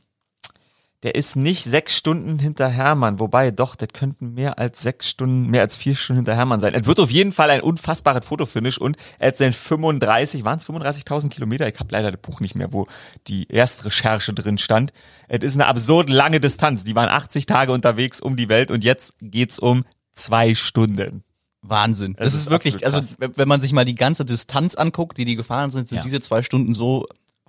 der 1.06 1.14
ist 1.14 1.36
nicht 1.36 1.64
sechs 1.66 1.96
Stunden 1.96 2.40
hinter 2.40 2.68
Hermann. 2.68 3.20
Wobei, 3.20 3.52
doch, 3.52 3.76
das 3.76 3.90
könnten 3.94 4.34
mehr 4.34 4.58
als 4.58 4.82
sechs 4.82 5.08
Stunden, 5.08 5.52
mehr 5.52 5.62
als 5.62 5.76
vier 5.78 5.94
Stunden 5.94 6.18
hinter 6.22 6.36
Hermann 6.36 6.60
sein. 6.60 6.74
Es 6.74 6.88
wird 6.88 7.00
auf 7.00 7.12
jeden 7.12 7.32
Fall 7.32 7.52
ein 7.52 7.62
unfassbares 7.62 8.26
Fotofinish 8.26 8.80
und 8.80 8.98
hat 9.20 9.38
sein 9.38 9.54
35, 9.54 10.44
waren 10.46 10.58
es 10.58 10.66
35.000 10.68 11.30
Kilometer? 11.30 11.68
Ich 11.68 11.80
habe 11.80 11.90
leider 11.92 12.12
das 12.12 12.20
Buch 12.20 12.40
nicht 12.40 12.56
mehr, 12.56 12.74
wo 12.74 12.88
die 13.28 13.48
Erstrecherche 13.52 14.34
drin 14.34 14.58
stand. 14.58 14.94
Es 15.28 15.44
ist 15.44 15.54
eine 15.54 15.68
absurd 15.68 16.10
lange 16.10 16.40
Distanz. 16.40 16.86
Die 16.86 16.96
waren 16.96 17.10
80 17.10 17.46
Tage 17.46 17.72
unterwegs 17.72 18.20
um 18.20 18.36
die 18.36 18.50
Welt 18.50 18.72
und 18.72 18.84
jetzt 18.84 19.14
geht's 19.22 19.60
um 19.60 19.86
zwei 20.14 20.56
Stunden. 20.56 21.24
Wahnsinn. 21.62 22.16
Das, 22.18 22.26
Das 22.26 22.34
ist, 22.34 22.40
ist 22.42 22.50
wirklich, 22.50 22.84
also 22.84 23.16
wenn 23.20 23.38
wenn 23.38 23.48
man 23.48 23.62
sich 23.62 23.74
mal 23.74 23.86
die 23.86 23.94
ganze 23.94 24.26
Distanz 24.26 24.74
anguckt, 24.74 25.20
die 25.20 25.26
die 25.26 25.36
gefahren 25.36 25.70
sind, 25.70 25.88
sind 25.88 25.98
Ja. 25.98 26.02
diese 26.02 26.20
zwei 26.20 26.42
Stunden 26.42 26.74
so 26.74 27.06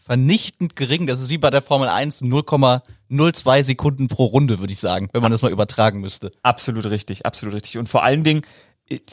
vernichtend 0.07 0.77
gering. 0.77 1.09
Das 1.09 1.21
ist 1.21 1.31
wie 1.31 1.39
bei 1.39 1.51
der 1.51 1.63
Formel 1.63 1.89
1 1.89 2.23
0,02 2.23 3.63
Sekunden 3.65 4.07
pro 4.07 4.27
Runde, 4.27 4.61
würde 4.61 4.73
ich 4.73 4.79
sagen, 4.79 5.09
wenn 5.13 5.21
man 5.21 5.33
das 5.33 5.43
mal 5.43 5.51
übertragen 5.51 6.01
müsste. 6.01 6.31
Absolut 6.43 6.87
richtig, 6.87 7.27
absolut 7.27 7.57
richtig. 7.57 7.77
Und 7.77 7.89
vor 7.89 8.05
allen 8.05 8.23
Dingen, 8.23 8.43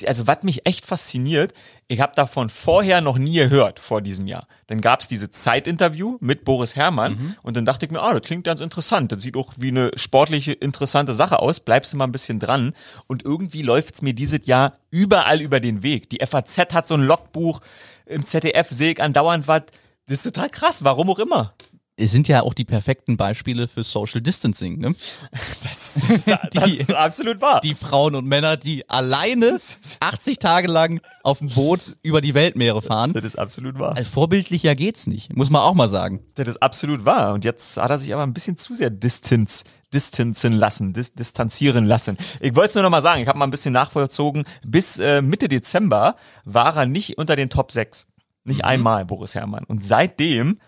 also 0.05 0.27
was 0.27 0.43
mich 0.43 0.67
echt 0.67 0.85
fasziniert, 0.85 1.53
ich 1.87 1.99
habe 1.99 2.13
davon 2.15 2.49
vorher 2.49 3.01
noch 3.01 3.17
nie 3.17 3.37
gehört 3.37 3.79
vor 3.79 4.01
diesem 4.01 4.27
Jahr. 4.27 4.45
Dann 4.67 4.81
gab's 4.81 5.07
diese 5.07 5.31
Zeitinterview 5.31 6.17
mit 6.19 6.45
Boris 6.45 6.75
Herrmann 6.75 7.35
und 7.41 7.57
dann 7.57 7.65
dachte 7.65 7.87
ich 7.87 7.91
mir, 7.91 7.99
ah, 7.99 8.13
das 8.13 8.21
klingt 8.21 8.43
ganz 8.43 8.59
interessant. 8.61 9.11
Das 9.11 9.23
sieht 9.23 9.35
auch 9.35 9.53
wie 9.57 9.69
eine 9.69 9.89
sportliche, 9.95 10.53
interessante 10.53 11.15
Sache 11.15 11.39
aus. 11.39 11.59
Bleibst 11.59 11.91
du 11.91 11.97
mal 11.97 12.05
ein 12.05 12.11
bisschen 12.11 12.39
dran. 12.39 12.75
Und 13.07 13.25
irgendwie 13.25 13.63
läuft's 13.63 14.03
mir 14.03 14.13
dieses 14.13 14.45
Jahr 14.45 14.77
überall 14.91 15.41
über 15.41 15.59
den 15.59 15.81
Weg. 15.81 16.07
Die 16.11 16.23
FAZ 16.23 16.55
hat 16.71 16.85
so 16.85 16.93
ein 16.93 17.01
Logbuch, 17.01 17.61
im 18.05 18.23
ZDF 18.23 18.69
sehe 18.69 18.91
ich 18.91 19.01
andauernd 19.01 19.47
was. 19.47 19.63
Das 20.07 20.17
ist 20.17 20.23
total 20.23 20.49
krass, 20.49 20.83
warum 20.83 21.09
auch 21.09 21.19
immer. 21.19 21.53
Es 21.95 22.11
sind 22.11 22.27
ja 22.27 22.41
auch 22.41 22.55
die 22.55 22.65
perfekten 22.65 23.17
Beispiele 23.17 23.67
für 23.67 23.83
Social 23.83 24.19
Distancing, 24.19 24.79
ne? 24.79 24.95
Das, 25.63 26.01
das, 26.09 26.25
das 26.51 26.63
Die- 26.65 26.77
ist 26.77 26.91
absolut 26.93 27.39
wahr. 27.39 27.61
Die 27.61 27.75
Frauen 27.75 28.15
und 28.15 28.25
Männer, 28.25 28.57
die 28.57 28.89
alleine 28.89 29.59
80 29.99 30.39
Tage 30.39 30.67
lang 30.67 31.01
auf 31.21 31.37
dem 31.37 31.49
Boot 31.49 31.95
über 32.01 32.19
die 32.19 32.33
Weltmeere 32.33 32.81
fahren. 32.81 33.13
das 33.13 33.23
ist 33.23 33.37
absolut 33.37 33.77
wahr. 33.77 33.95
Also 33.95 34.09
vorbildlicher 34.09 34.73
geht's 34.75 35.05
nicht, 35.05 35.35
muss 35.35 35.51
man 35.51 35.61
auch 35.61 35.75
mal 35.75 35.87
sagen. 35.87 36.25
Das 36.33 36.47
ist 36.47 36.63
absolut 36.63 37.05
wahr. 37.05 37.31
Und 37.33 37.45
jetzt 37.45 37.77
hat 37.77 37.91
er 37.91 37.99
sich 37.99 38.11
aber 38.11 38.23
ein 38.23 38.33
bisschen 38.33 38.57
zu 38.57 38.73
sehr 38.73 38.89
distanz, 38.89 39.63
distanzen 39.93 40.53
lassen, 40.53 40.93
dis, 40.93 41.13
distanzieren 41.13 41.85
lassen. 41.85 42.17
Ich 42.39 42.55
wollte 42.55 42.69
es 42.69 42.73
nur 42.75 42.81
noch 42.83 42.89
mal 42.89 43.03
sagen, 43.03 43.21
ich 43.21 43.27
habe 43.27 43.37
mal 43.37 43.45
ein 43.45 43.51
bisschen 43.51 43.73
nachvollzogen. 43.73 44.45
Bis 44.65 44.97
äh, 44.97 45.21
Mitte 45.21 45.47
Dezember 45.47 46.15
war 46.43 46.75
er 46.75 46.87
nicht 46.87 47.19
unter 47.19 47.35
den 47.35 47.51
Top 47.51 47.71
6. 47.71 48.07
Nicht 48.45 48.65
einmal, 48.65 49.05
Boris 49.05 49.35
Herrmann. 49.35 49.63
Und 49.63 49.83
seitdem 49.83 50.59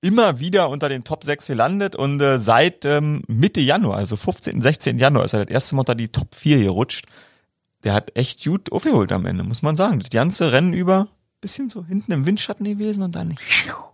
immer 0.00 0.38
wieder 0.38 0.68
unter 0.68 0.88
den 0.88 1.02
Top 1.02 1.24
6 1.24 1.46
gelandet 1.46 1.96
und 1.96 2.20
äh, 2.20 2.38
seit 2.38 2.84
ähm, 2.84 3.22
Mitte 3.26 3.60
Januar, 3.60 3.96
also 3.96 4.16
15., 4.16 4.60
16. 4.60 4.98
Januar, 4.98 5.24
ist 5.24 5.32
er 5.32 5.44
das 5.44 5.52
erste 5.52 5.74
Mal 5.74 5.80
unter 5.80 5.94
die 5.94 6.08
Top 6.08 6.34
4 6.34 6.58
gerutscht. 6.58 7.06
Der 7.84 7.94
hat 7.94 8.16
echt 8.16 8.44
gut 8.44 8.70
aufgeholt 8.70 9.12
am 9.12 9.26
Ende, 9.26 9.44
muss 9.44 9.62
man 9.62 9.76
sagen. 9.76 9.98
Das 9.98 10.10
ganze 10.10 10.52
Rennen 10.52 10.74
über, 10.74 11.08
bisschen 11.40 11.68
so 11.68 11.84
hinten 11.84 12.12
im 12.12 12.26
Windschatten 12.26 12.64
gewesen 12.64 13.02
und 13.02 13.14
dann 13.14 13.34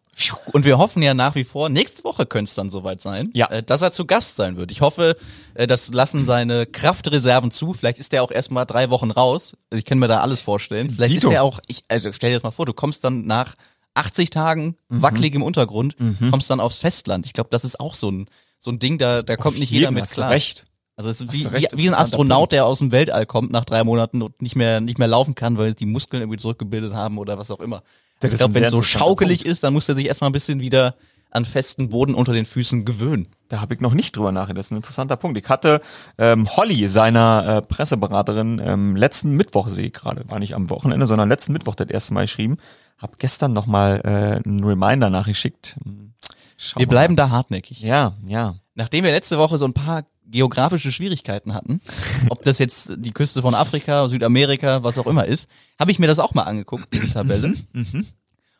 Und 0.52 0.64
wir 0.64 0.76
hoffen 0.78 1.02
ja 1.02 1.14
nach 1.14 1.34
wie 1.34 1.44
vor, 1.44 1.68
nächste 1.68 2.04
Woche 2.04 2.26
könnte 2.26 2.48
es 2.50 2.54
dann 2.54 2.68
soweit 2.68 3.00
sein, 3.00 3.30
Ja. 3.32 3.46
äh, 3.50 3.62
dass 3.62 3.80
er 3.82 3.90
zu 3.92 4.04
Gast 4.04 4.36
sein 4.36 4.56
wird. 4.56 4.70
Ich 4.70 4.80
hoffe, 4.82 5.16
äh, 5.54 5.66
das 5.66 5.92
lassen 5.92 6.26
seine 6.26 6.66
Kraftreserven 6.66 7.50
zu. 7.50 7.72
Vielleicht 7.72 7.98
ist 7.98 8.12
er 8.12 8.22
auch 8.22 8.30
erstmal 8.30 8.66
drei 8.66 8.90
Wochen 8.90 9.10
raus. 9.10 9.56
Ich 9.72 9.84
kann 9.84 9.98
mir 9.98 10.08
da 10.08 10.20
alles 10.20 10.40
vorstellen. 10.42 10.90
Vielleicht 10.90 11.14
Dito. 11.14 11.28
ist 11.28 11.34
er 11.34 11.42
auch, 11.42 11.60
ich, 11.68 11.84
also 11.88 12.12
stell 12.12 12.30
dir 12.30 12.36
das 12.36 12.42
mal 12.42 12.50
vor, 12.50 12.66
du 12.66 12.74
kommst 12.74 13.04
dann 13.04 13.24
nach 13.26 13.54
80 13.94 14.30
Tagen 14.30 14.76
Mhm. 14.88 15.02
wackelig 15.02 15.34
im 15.34 15.42
Untergrund, 15.42 15.96
kommst 16.30 16.50
dann 16.50 16.60
aufs 16.60 16.78
Festland. 16.78 17.26
Ich 17.26 17.32
glaube, 17.32 17.48
das 17.50 17.64
ist 17.64 17.80
auch 17.80 17.94
so 17.94 18.10
ein, 18.10 18.26
so 18.58 18.70
ein 18.70 18.78
Ding, 18.78 18.98
da, 18.98 19.22
da 19.22 19.36
kommt 19.36 19.54
Auf 19.54 19.60
nicht 19.60 19.70
jeder 19.70 19.90
mit 19.90 20.02
hast 20.02 20.12
du 20.12 20.16
klar. 20.16 20.30
recht. 20.30 20.64
Also 20.96 21.08
es 21.08 21.22
ist 21.22 21.32
wie, 21.32 21.42
du 21.42 21.50
wie, 21.50 21.54
recht, 21.54 21.76
wie 21.78 21.88
ein 21.88 21.94
Astronaut, 21.94 22.52
der 22.52 22.66
aus 22.66 22.78
dem 22.80 22.92
Weltall 22.92 23.24
kommt 23.24 23.50
nach 23.50 23.64
drei 23.64 23.84
Monaten 23.84 24.20
und 24.20 24.42
nicht 24.42 24.54
mehr, 24.54 24.80
nicht 24.82 24.98
mehr 24.98 25.08
laufen 25.08 25.34
kann, 25.34 25.56
weil 25.56 25.72
die 25.72 25.86
Muskeln 25.86 26.20
irgendwie 26.20 26.38
zurückgebildet 26.38 26.92
haben 26.92 27.16
oder 27.16 27.38
was 27.38 27.50
auch 27.50 27.60
immer. 27.60 27.82
Das 28.20 28.32
ich 28.32 28.38
glaube, 28.38 28.54
wenn 28.54 28.64
es 28.64 28.70
so 28.70 28.82
schaukelig 28.82 29.44
ist, 29.44 29.64
dann 29.64 29.72
muss 29.72 29.88
er 29.88 29.94
sich 29.96 30.06
erstmal 30.06 30.30
ein 30.30 30.34
bisschen 30.34 30.60
wieder 30.60 30.94
an 31.30 31.44
festen 31.44 31.88
Boden 31.88 32.14
unter 32.14 32.32
den 32.32 32.44
Füßen 32.44 32.84
gewöhnen. 32.84 33.28
Da 33.48 33.60
habe 33.60 33.74
ich 33.74 33.80
noch 33.80 33.94
nicht 33.94 34.16
drüber 34.16 34.32
nachgedacht. 34.32 34.58
Das 34.58 34.66
ist 34.66 34.72
ein 34.72 34.76
interessanter 34.76 35.16
Punkt. 35.16 35.38
Ich 35.38 35.48
hatte 35.48 35.80
ähm, 36.18 36.48
Holly, 36.56 36.88
seiner 36.88 37.58
äh, 37.58 37.62
Presseberaterin, 37.62 38.60
ähm, 38.64 38.96
letzten 38.96 39.36
Mittwoch 39.36 39.68
sehe 39.68 39.86
ich 39.86 39.92
gerade, 39.92 40.28
war 40.28 40.38
nicht 40.38 40.54
am 40.54 40.70
Wochenende, 40.70 41.06
sondern 41.06 41.28
letzten 41.28 41.52
Mittwoch 41.52 41.74
das 41.74 41.88
erste 41.88 42.14
Mal 42.14 42.22
geschrieben. 42.22 42.58
Hab 42.98 43.18
gestern 43.18 43.52
nochmal 43.52 44.00
äh, 44.04 44.46
einen 44.46 44.64
Reminder 44.64 45.08
nachgeschickt. 45.08 45.76
Hm, 45.84 46.14
Schau 46.56 46.80
Wir 46.80 46.86
mal. 46.86 46.90
bleiben 46.90 47.16
da 47.16 47.30
hartnäckig. 47.30 47.80
Ja, 47.80 48.14
ja. 48.26 48.56
Nachdem 48.74 49.04
wir 49.04 49.12
letzte 49.12 49.38
Woche 49.38 49.56
so 49.56 49.64
ein 49.64 49.72
paar 49.72 50.04
geografische 50.30 50.92
Schwierigkeiten 50.92 51.54
hatten, 51.54 51.80
ob 52.28 52.42
das 52.42 52.58
jetzt 52.58 52.92
die 52.96 53.12
Küste 53.12 53.42
von 53.42 53.54
Afrika, 53.54 54.08
Südamerika, 54.08 54.82
was 54.82 54.98
auch 54.98 55.06
immer 55.06 55.24
ist, 55.26 55.48
habe 55.78 55.90
ich 55.90 55.98
mir 55.98 56.06
das 56.06 56.18
auch 56.18 56.34
mal 56.34 56.44
angeguckt, 56.44 56.86
diese 56.92 57.10
Tabelle. 57.10 57.54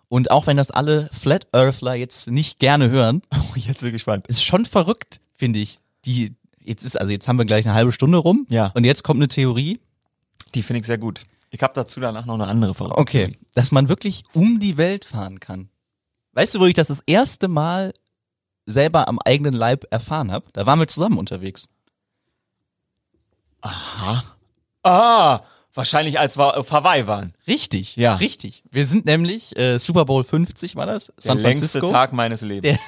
Und 0.09 0.31
auch 0.31 0.47
wenn 0.47 0.57
das 0.57 0.71
alle 0.71 1.09
Flat 1.13 1.47
Earthler 1.53 1.95
jetzt 1.95 2.29
nicht 2.31 2.59
gerne 2.59 2.91
hören, 2.91 3.23
Oh, 3.33 3.39
jetzt 3.57 3.81
bin 3.81 3.89
ich 3.89 3.93
gespannt. 3.95 4.27
ist 4.27 4.43
schon 4.45 4.67
verrückt, 4.67 5.21
finde 5.37 5.61
ich. 5.61 5.79
Die 6.05 6.35
jetzt 6.63 6.85
ist 6.85 6.99
also 7.01 7.13
jetzt 7.13 7.29
haben 7.29 7.39
wir 7.39 7.45
gleich 7.45 7.67
eine 7.67 7.75
halbe 7.75 7.93
Stunde 7.93 8.19
rum 8.19 8.47
Ja. 8.51 8.67
und 8.75 8.85
jetzt 8.85 9.03
kommt 9.05 9.19
eine 9.19 9.29
Theorie, 9.29 9.81
Die 10.55 10.63
finde 10.63 10.81
ich 10.81 10.87
sehr 10.87 10.99
gut. 10.99 11.23
Ich 11.51 11.63
habe 11.63 11.73
dazu 11.75 12.01
danach 12.01 12.27
noch 12.27 12.35
eine 12.35 12.47
andere 12.47 12.75
Frage. 12.75 12.97
okay, 12.99 13.33
dass 13.55 13.73
man 13.73 13.89
wirklich 13.89 14.25
um 14.35 14.61
die 14.61 14.77
Welt 14.77 15.05
fahren 15.05 15.41
kann. 15.41 15.69
Weißt 16.33 16.55
du, 16.55 16.61
wo 16.61 16.67
ich 16.67 16.75
das 16.75 16.89
das 16.89 17.03
erste 17.07 17.49
Mal 17.49 17.93
selber 18.71 19.09
am 19.09 19.19
eigenen 19.25 19.53
Leib 19.55 19.85
erfahren 19.91 20.31
habe? 20.33 20.47
Da 20.53 20.67
waren 20.67 20.79
wir 20.79 20.87
zusammen 20.89 21.19
unterwegs. 21.19 21.67
Aha. 23.61 24.25
Ah, 24.83 25.41
wahrscheinlich 25.75 26.19
als 26.19 26.39
wir 26.39 26.57
auf 26.57 26.73
Hawaii 26.73 27.07
waren. 27.07 27.35
Richtig, 27.47 27.97
Ja. 27.97 28.15
richtig. 28.17 28.63
Wir 28.71 28.87
sind 28.87 29.05
nämlich 29.05 29.57
äh, 29.59 29.79
Super 29.79 30.05
Bowl 30.07 30.25
50 30.25 30.77
war 30.77 30.87
das, 30.87 31.07
Der 31.07 31.15
San 31.19 31.39
längste 31.39 31.67
Francisco. 31.69 31.93
Tag 31.93 32.13
meines 32.13 32.41
Lebens. 32.41 32.81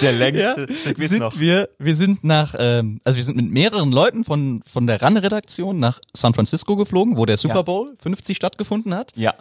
Der 0.00 0.12
längste. 0.12 0.66
Ich 0.70 0.98
weiß 0.98 1.08
sind 1.10 1.18
noch. 1.20 1.38
wir, 1.38 1.68
wir 1.78 1.94
sind 1.96 2.24
nach, 2.24 2.54
ähm, 2.58 2.98
also 3.04 3.16
wir 3.18 3.24
sind 3.24 3.36
mit 3.36 3.50
mehreren 3.50 3.92
Leuten 3.92 4.24
von, 4.24 4.62
von 4.66 4.86
der 4.86 5.02
RAN-Redaktion 5.02 5.78
nach 5.78 6.00
San 6.16 6.32
Francisco 6.34 6.76
geflogen, 6.76 7.16
wo 7.16 7.26
der 7.26 7.36
Super 7.36 7.56
Ja. 7.56 7.62
Bowl 7.62 7.94
50 8.02 8.36
stattgefunden 8.36 8.94
hat. 8.94 9.12
Ja. 9.16 9.34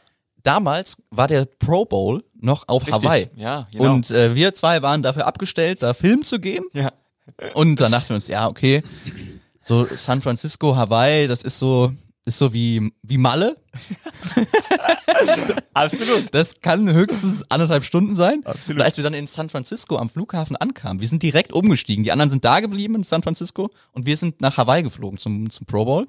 Damals 0.44 0.98
war 1.10 1.28
der 1.28 1.46
Pro 1.46 1.86
Bowl 1.86 2.24
noch 2.42 2.68
auf 2.68 2.88
Richtig. 2.88 3.04
Hawaii. 3.04 3.28
Ja, 3.36 3.68
genau. 3.72 3.94
Und 3.94 4.12
äh, 4.12 4.36
wir 4.36 4.54
zwei 4.54 4.82
waren 4.82 5.04
dafür 5.04 5.28
abgestellt, 5.28 5.84
da 5.84 5.94
filmen 5.94 6.24
zu 6.24 6.40
gehen. 6.40 6.66
Ja. 6.74 6.92
Und 7.54 7.80
dann 7.80 7.92
dachten 7.92 8.10
wir 8.10 8.16
uns, 8.16 8.28
ja, 8.28 8.48
okay, 8.48 8.84
so 9.62 9.88
San 9.96 10.22
Francisco, 10.22 10.76
Hawaii, 10.76 11.28
das 11.28 11.44
ist 11.44 11.60
so, 11.60 11.94
ist 12.26 12.38
so 12.38 12.54
wie, 12.54 12.92
wie 13.04 13.18
Malle. 13.18 13.58
Absolut. 15.74 16.34
Das 16.34 16.60
kann 16.62 16.92
höchstens 16.92 17.44
anderthalb 17.50 17.84
Stunden 17.84 18.16
sein. 18.16 18.42
Absolut. 18.46 18.80
Und 18.80 18.86
als 18.86 18.98
wir 18.98 19.04
dann 19.04 19.14
in 19.14 19.28
San 19.28 19.50
Francisco 19.50 19.98
am 19.98 20.10
Flughafen 20.10 20.56
ankamen, 20.56 21.00
wir 21.02 21.08
sind 21.08 21.24
direkt 21.24 21.54
umgestiegen. 21.54 22.04
Die 22.04 22.12
anderen 22.12 22.30
sind 22.30 22.46
da 22.46 22.60
geblieben 22.60 22.96
in 22.96 23.04
San 23.04 23.22
Francisco 23.22 23.70
und 23.92 24.06
wir 24.06 24.18
sind 24.18 24.42
nach 24.42 24.58
Hawaii 24.58 24.84
geflogen 24.84 25.20
zum, 25.20 25.50
zum 25.50 25.68
Pro 25.68 25.86
Bowl. 25.86 26.08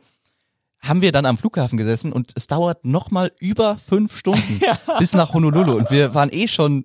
Haben 0.83 1.03
wir 1.03 1.13
dann 1.13 1.27
am 1.27 1.37
Flughafen 1.37 1.77
gesessen 1.77 2.13
und 2.13 2.33
es 2.35 2.47
dauert 2.47 2.85
nochmal 2.85 3.33
über 3.39 3.77
fünf 3.77 4.17
Stunden 4.17 4.61
bis 4.99 5.13
nach 5.13 5.35
Honolulu. 5.35 5.77
Und 5.77 5.91
wir 5.91 6.15
waren 6.15 6.31
eh 6.33 6.49
schon, 6.49 6.85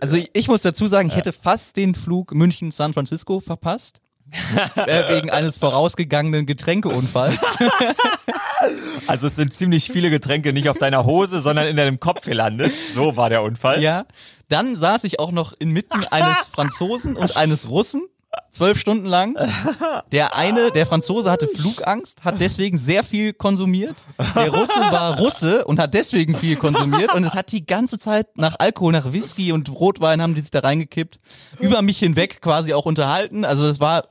also 0.00 0.16
ich, 0.16 0.30
ich 0.32 0.48
muss 0.48 0.62
dazu 0.62 0.88
sagen, 0.88 1.08
ich 1.08 1.16
hätte 1.16 1.32
fast 1.32 1.76
den 1.76 1.94
Flug 1.94 2.34
München-San 2.34 2.92
Francisco 2.92 3.40
verpasst. 3.40 4.00
äh, 4.74 5.14
wegen 5.14 5.30
eines 5.30 5.56
vorausgegangenen 5.56 6.44
Getränkeunfalls. 6.44 7.38
Also 9.06 9.28
es 9.28 9.36
sind 9.36 9.54
ziemlich 9.54 9.90
viele 9.90 10.10
Getränke 10.10 10.52
nicht 10.52 10.68
auf 10.68 10.78
deiner 10.78 11.04
Hose, 11.04 11.40
sondern 11.40 11.66
in 11.66 11.76
deinem 11.76 12.00
Kopf 12.00 12.22
gelandet. 12.22 12.72
So 12.94 13.16
war 13.16 13.28
der 13.28 13.42
Unfall. 13.42 13.82
Ja. 13.82 14.04
Dann 14.48 14.76
saß 14.76 15.04
ich 15.04 15.18
auch 15.20 15.30
noch 15.30 15.52
inmitten 15.58 16.04
eines 16.10 16.48
Franzosen 16.48 17.16
und 17.16 17.36
eines 17.36 17.68
Russen. 17.68 18.02
Zwölf 18.50 18.78
Stunden 18.78 19.06
lang. 19.06 19.36
Der 20.12 20.36
eine, 20.36 20.70
der 20.70 20.86
Franzose 20.86 21.30
hatte 21.30 21.48
Flugangst, 21.48 22.24
hat 22.24 22.40
deswegen 22.40 22.76
sehr 22.76 23.04
viel 23.04 23.32
konsumiert. 23.32 23.96
Der 24.34 24.50
Russe 24.50 24.80
war 24.90 25.18
Russe 25.18 25.64
und 25.64 25.78
hat 25.78 25.94
deswegen 25.94 26.34
viel 26.34 26.56
konsumiert. 26.56 27.14
Und 27.14 27.24
es 27.24 27.34
hat 27.34 27.52
die 27.52 27.64
ganze 27.64 27.98
Zeit 27.98 28.36
nach 28.36 28.56
Alkohol, 28.58 28.92
nach 28.92 29.12
Whisky 29.12 29.52
und 29.52 29.70
Rotwein 29.70 30.20
haben 30.20 30.34
die 30.34 30.40
sich 30.40 30.50
da 30.50 30.60
reingekippt. 30.60 31.20
Über 31.58 31.82
mich 31.82 31.98
hinweg 31.98 32.40
quasi 32.42 32.74
auch 32.74 32.84
unterhalten. 32.84 33.44
Also 33.44 33.66
es 33.66 33.80
war, 33.80 34.04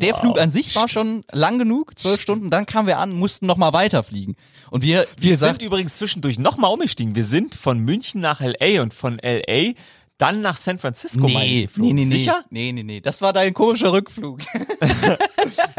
der 0.00 0.14
Flug 0.14 0.38
an 0.38 0.50
sich 0.50 0.74
war 0.74 0.88
schon 0.88 1.24
lang 1.30 1.58
genug, 1.58 1.98
zwölf 1.98 2.20
Stunden. 2.20 2.50
Dann 2.50 2.66
kamen 2.66 2.88
wir 2.88 2.98
an, 2.98 3.12
mussten 3.12 3.46
nochmal 3.46 3.72
weiterfliegen. 3.72 4.36
Und 4.70 4.82
wir, 4.82 5.06
Wir 5.18 5.30
gesagt, 5.30 5.60
sind 5.60 5.66
übrigens 5.66 5.96
zwischendurch 5.96 6.38
nochmal 6.38 6.72
umgestiegen. 6.72 7.14
Wir 7.14 7.24
sind 7.24 7.54
von 7.54 7.78
München 7.78 8.20
nach 8.20 8.40
LA 8.40 8.82
und 8.82 8.92
von 8.92 9.18
LA 9.22 9.72
dann 10.18 10.40
nach 10.40 10.56
San 10.56 10.78
Francisco 10.78 11.26
Nee, 11.26 11.62
geflogen. 11.62 11.94
nee, 11.94 12.02
nee, 12.04 12.08
nee. 12.08 12.18
Sicher? 12.18 12.44
Nee, 12.50 12.72
nee, 12.72 12.82
nee. 12.82 13.00
Das 13.00 13.22
war 13.22 13.32
dein 13.32 13.54
komischer 13.54 13.92
Rückflug. 13.92 14.40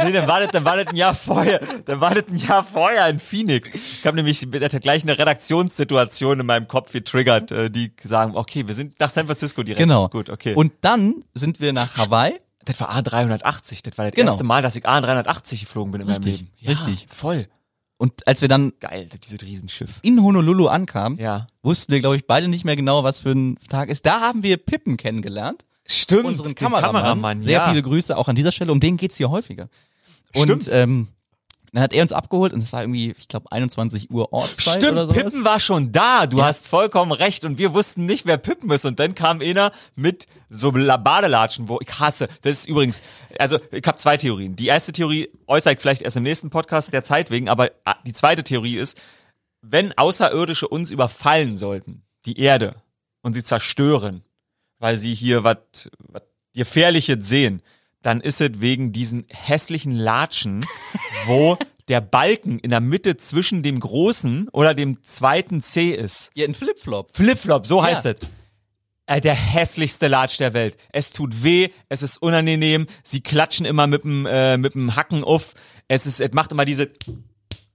Nee, 0.04 0.12
dann 0.13 0.28
war 0.28 0.39
das, 0.39 0.49
dann 0.52 0.65
war 0.65 0.78
das 0.78 0.88
ein 0.88 0.95
Jahr 0.95 1.13
vorher, 1.13 1.60
dann 1.86 1.99
war 1.99 2.15
das 2.15 2.28
ein 2.30 2.38
Jahr 2.38 2.63
vorher 2.63 3.08
in 3.10 3.19
Phoenix. 3.19 3.69
Ich 3.73 4.06
habe 4.06 4.15
nämlich 4.15 4.45
mit 4.47 4.62
der 4.62 4.69
gleich 4.80 5.04
eine 5.04 5.17
Redaktionssituation 5.19 6.39
in 6.39 6.45
meinem 6.45 6.67
Kopf 6.67 6.91
getriggert, 6.93 7.52
äh, 7.52 7.69
die 7.69 7.91
sagen, 8.04 8.36
okay, 8.36 8.65
wir 8.67 8.73
sind 8.73 8.99
nach 8.99 9.10
San 9.10 9.25
Francisco 9.25 9.62
direkt. 9.63 9.80
Genau. 9.80 10.08
Gut, 10.08 10.30
okay. 10.30 10.56
Und 10.56 10.71
dann 10.82 11.23
sind 11.34 11.60
wir 11.60 11.73
nach 11.73 11.97
Hawaii. 11.97 12.34
das 12.65 12.80
war 12.80 12.95
A380. 12.95 13.80
Das 13.84 13.97
war 13.97 14.06
das 14.06 14.15
Genau. 14.15 14.32
erste 14.32 14.43
Mal, 14.43 14.62
dass 14.62 14.75
ich 14.75 14.88
A380 14.88 15.60
geflogen 15.60 15.91
bin 15.91 16.02
in 16.02 16.08
meinem 16.08 16.23
Richtig, 16.23 16.39
Leben. 16.41 16.52
Ja, 16.60 16.71
richtig. 16.71 17.08
Voll. 17.10 17.47
Und 18.02 18.26
als 18.28 18.40
wir 18.42 18.48
dann 18.48 18.72
Geil, 18.80 19.10
dieses 19.24 19.42
Riesenschiff. 19.42 20.00
in 20.04 20.24
Honolulu 20.24 20.68
ankamen, 20.68 21.20
Ja. 21.20 21.48
wussten 21.64 21.92
wir, 21.92 22.00
glaube 22.00 22.16
ich, 22.16 22.26
beide 22.26 22.48
nicht 22.48 22.64
mehr 22.64 22.78
genau, 22.78 23.04
was 23.04 23.20
für 23.22 23.32
ein 23.32 23.58
Tag 23.70 23.90
ist. 23.90 24.06
Da 24.06 24.22
haben 24.22 24.42
wir 24.42 24.56
Pippen 24.58 24.96
kennengelernt. 24.96 25.66
Stimmt. 25.86 26.26
Unseren 26.26 26.56
Kameramann. 26.56 27.42
Sehr 27.42 27.60
ja. 27.60 27.70
viele 27.70 27.82
Grüße 27.84 28.16
auch 28.18 28.30
an 28.30 28.38
dieser 28.38 28.54
Stelle. 28.54 28.72
Um 28.72 28.80
den 28.80 28.96
geht's 28.96 29.18
hier 29.18 29.30
häufiger. 29.30 29.68
Und 30.34 30.44
Stimmt. 30.44 30.70
ähm, 30.72 31.08
dann 31.74 31.84
hat 31.84 31.94
er 31.94 32.02
uns 32.02 32.12
abgeholt 32.12 32.54
und 32.54 32.64
es 32.64 32.74
war 32.74 32.82
irgendwie, 32.82 33.14
ich 33.18 33.28
glaube, 33.28 33.52
21 33.52 34.10
Uhr 34.12 34.32
Ortszeit 34.34 34.76
Stimmt, 34.78 34.92
oder 34.94 35.06
sowas. 35.08 35.24
Pippen 35.24 35.44
war 35.46 35.60
schon 35.60 35.92
da. 35.92 36.26
Du 36.28 36.38
Ja. 36.40 36.46
hast 36.46 36.68
vollkommen 36.68 37.12
recht. 37.12 37.46
Und 37.46 37.58
wir 37.58 37.74
wussten 37.74 38.06
nicht, 38.06 38.26
wer 38.26 38.38
Pippen 38.38 38.70
ist. 38.72 38.86
Und 38.86 39.00
dann 39.00 39.16
kam 39.16 39.42
einer 39.42 39.72
mit 39.96 40.28
so 40.50 40.72
La- 40.72 40.98
Badelatschen, 40.98 41.68
wo 41.68 41.80
ich 41.82 42.00
hasse. 42.00 42.28
Das 42.42 42.60
ist 42.60 42.68
übrigens, 42.68 43.02
also 43.38 43.60
ich 43.72 43.86
habe 43.86 43.98
zwei 43.98 44.18
Theorien. 44.18 44.56
Die 44.56 44.68
erste 44.68 44.92
Theorie 44.92 45.30
äußere 45.48 45.74
ich 45.74 45.80
vielleicht 45.80 46.02
erst 46.02 46.18
im 46.18 46.24
nächsten 46.24 46.50
Podcast 46.50 46.92
der 46.94 47.04
Zeit 47.04 47.30
wegen. 47.32 47.50
Aber 47.50 47.70
ah, 47.86 47.96
die 48.06 48.14
zweite 48.14 48.44
Theorie 48.44 48.78
ist, 48.78 48.98
wenn 49.62 49.96
Außerirdische 49.98 50.68
uns 50.68 50.90
überfallen 50.92 51.56
sollten, 51.58 52.04
die 52.26 52.40
Erde, 52.40 52.76
und 53.22 53.34
sie 53.34 53.44
zerstören, 53.44 54.24
weil 54.80 54.96
sie 54.98 55.14
hier 55.14 55.44
was 55.44 55.58
Gefährliches 56.56 57.18
sehen, 57.28 57.62
dann 58.02 58.22
ist 58.22 58.42
es 58.42 58.62
wegen 58.62 58.92
diesen 58.92 59.26
hässlichen 59.32 59.96
Latschen, 59.96 60.66
wo 61.26 61.58
der 61.88 62.02
Balken 62.02 62.60
in 62.60 62.70
der 62.70 62.80
Mitte 62.82 63.18
zwischen 63.18 63.64
dem 63.64 63.80
großen 63.80 64.48
oder 64.50 64.74
dem 64.74 65.04
zweiten 65.04 65.62
C 65.62 65.90
ist. 65.90 66.30
Ja, 66.36 66.46
ein 66.46 66.54
Flipflop. 66.54 67.16
Flipflop, 67.16 67.66
so 67.66 67.82
heißt 67.84 68.06
Ja. 68.06 68.12
es. 68.12 68.18
Äh, 69.08 69.22
der 69.22 69.34
hässlichste 69.34 70.08
Latsch 70.08 70.38
der 70.40 70.54
Welt. 70.54 70.78
Es 70.94 71.10
tut 71.12 71.44
weh, 71.44 71.70
es 71.90 72.04
ist 72.04 72.18
unangenehm, 72.22 72.86
sie 73.04 73.22
klatschen 73.22 73.66
immer 73.66 73.88
mit 73.88 74.04
dem, 74.04 74.28
äh, 74.28 74.56
mit 74.58 74.76
dem 74.76 74.96
Hacken 74.96 75.24
auf. 75.24 75.56
Es 75.88 76.06
ist, 76.06 76.22
es 76.22 76.32
macht 76.32 76.52
immer 76.52 76.64
diese 76.66 76.92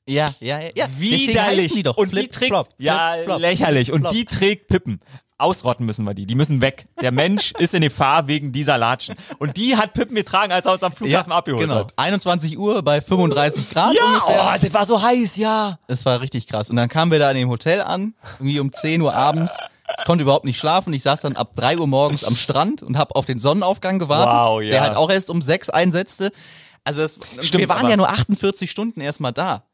Ja, 0.06 0.28
ja, 0.38 0.60
ja. 0.76 0.86
widerlich. 0.96 1.72
Die 1.72 1.82
doch. 1.82 1.96
und 1.96 2.10
Flip, 2.10 2.22
die 2.22 2.28
trägt, 2.28 2.50
Flop, 2.52 2.68
ja, 2.78 3.16
Flip, 3.24 3.38
lächerlich. 3.40 3.90
Und 3.90 4.02
Flop. 4.02 4.12
die 4.12 4.24
trägt 4.26 4.68
Pippen. 4.68 5.00
Ausrotten 5.38 5.84
müssen 5.84 6.04
wir 6.04 6.14
die. 6.14 6.26
Die 6.26 6.34
müssen 6.36 6.60
weg. 6.60 6.84
Der 7.00 7.10
Mensch 7.10 7.52
ist 7.58 7.74
in 7.74 7.82
Gefahr 7.82 8.28
wegen 8.28 8.52
dieser 8.52 8.78
Latschen. 8.78 9.16
Und 9.38 9.56
die 9.56 9.76
hat 9.76 9.92
Pippen 9.92 10.14
getragen, 10.14 10.52
als 10.52 10.66
er 10.66 10.72
uns 10.72 10.82
am 10.82 10.92
Flughafen 10.92 11.32
abgeholt 11.32 11.62
genau. 11.62 11.76
hat. 11.76 11.92
21 11.96 12.56
Uhr 12.56 12.82
bei 12.82 13.00
35 13.00 13.70
Grad 13.70 13.94
Ja, 13.94 14.02
ungefähr. 14.04 14.52
oh, 14.54 14.58
das 14.60 14.74
war 14.74 14.86
so 14.86 15.02
heiß, 15.02 15.36
ja. 15.36 15.78
Das 15.88 16.04
war 16.06 16.20
richtig 16.20 16.46
krass. 16.46 16.70
Und 16.70 16.76
dann 16.76 16.88
kamen 16.88 17.10
wir 17.10 17.18
da 17.18 17.30
in 17.30 17.36
dem 17.36 17.48
Hotel 17.48 17.80
an, 17.80 18.14
irgendwie 18.38 18.60
um 18.60 18.72
10 18.72 19.00
Uhr 19.02 19.12
abends. 19.14 19.56
Ich 19.98 20.04
konnte 20.06 20.22
überhaupt 20.22 20.44
nicht 20.44 20.58
schlafen. 20.58 20.92
Ich 20.94 21.02
saß 21.02 21.20
dann 21.20 21.36
ab 21.36 21.52
3 21.56 21.78
Uhr 21.78 21.86
morgens 21.86 22.24
am 22.24 22.36
Strand 22.36 22.82
und 22.82 22.96
habe 22.96 23.14
auf 23.16 23.26
den 23.26 23.38
Sonnenaufgang 23.38 23.98
gewartet, 23.98 24.34
Wow, 24.34 24.62
ja. 24.62 24.70
der 24.70 24.80
halt 24.82 24.96
auch 24.96 25.10
erst 25.10 25.30
um 25.30 25.42
6 25.42 25.68
einsetzte. 25.70 26.32
Also 26.84 27.02
es, 27.02 27.18
Stimmt, 27.40 27.60
wir 27.60 27.68
waren 27.68 27.88
ja 27.88 27.96
nur 27.96 28.08
48 28.08 28.70
Stunden 28.70 29.00
erstmal 29.00 29.32
da. 29.32 29.64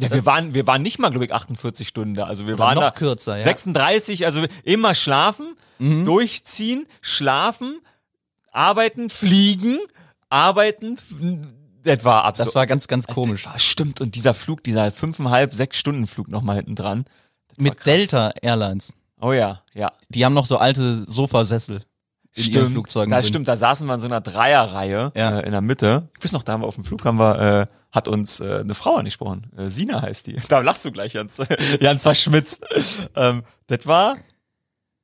Ja, 0.00 0.10
wir 0.12 0.26
waren, 0.26 0.54
wir 0.54 0.66
waren 0.66 0.82
nicht 0.82 0.98
mal, 0.98 1.10
glaube 1.10 1.24
ich, 1.26 1.32
48 1.34 1.86
Stunden 1.86 2.14
da. 2.14 2.24
Also 2.24 2.46
wir 2.46 2.54
Oder 2.54 2.64
waren 2.64 2.74
noch 2.76 2.82
da 2.82 2.90
kürzer, 2.90 3.36
ja. 3.36 3.42
36, 3.44 4.24
also 4.24 4.44
immer 4.64 4.94
schlafen, 4.94 5.56
Mhm. 5.78 6.04
durchziehen, 6.04 6.86
schlafen, 7.00 7.80
arbeiten, 8.52 9.08
fliegen, 9.10 9.78
arbeiten. 10.28 10.98
Das 11.82 12.04
war 12.04 12.24
absolut. 12.24 12.48
Das 12.48 12.54
war 12.54 12.66
ganz, 12.66 12.86
ganz 12.88 13.06
komisch. 13.06 13.44
Das 13.44 13.52
war, 13.52 13.58
stimmt. 13.58 14.00
Und 14.00 14.14
dieser 14.14 14.34
Flug, 14.34 14.62
dieser 14.64 14.92
fünfeinhalb, 14.92 15.54
sechs 15.54 15.78
Stunden 15.78 16.06
Flug 16.06 16.28
nochmal 16.28 16.56
hinten 16.56 16.74
dran. 16.74 17.04
Mit. 17.56 17.84
Delta 17.86 18.32
Airlines. 18.42 18.92
Oh 19.20 19.32
ja, 19.32 19.62
ja. 19.74 19.92
Die 20.08 20.24
haben 20.24 20.34
noch 20.34 20.46
so 20.46 20.56
alte 20.56 21.04
Sofasessel 21.10 21.82
in 22.34 22.52
ihren 22.52 22.70
Flugzeugen 22.72 23.10
Das 23.10 23.24
drin. 23.24 23.28
stimmt, 23.28 23.48
da 23.48 23.56
saßen 23.56 23.86
wir 23.86 23.94
in 23.94 24.00
so 24.00 24.06
einer 24.06 24.20
Dreierreihe 24.20 25.12
Ja. 25.16 25.38
äh, 25.40 25.46
in 25.46 25.52
der 25.52 25.60
Mitte. 25.60 26.08
Ich 26.18 26.24
weiß 26.24 26.32
noch, 26.32 26.42
da 26.42 26.52
haben 26.52 26.62
wir 26.62 26.66
auf 26.66 26.74
dem 26.76 26.84
Flug 26.84 27.04
haben 27.04 27.18
wir, 27.18 27.38
äh, 27.40 27.66
hat 27.92 28.06
uns 28.08 28.38
äh, 28.40 28.60
eine 28.60 28.74
Frau 28.74 28.96
angesprochen. 28.96 29.50
Äh, 29.56 29.68
Sina 29.70 30.02
heißt 30.02 30.26
die. 30.28 30.36
Da 30.48 30.60
lachst 30.60 30.84
du 30.84 30.92
gleich 30.92 31.14
ganz, 31.14 31.40
ganz 31.80 32.02
verschmitzt. 32.04 32.64
ähm, 33.16 33.42
das 33.66 33.86
war, 33.86 34.16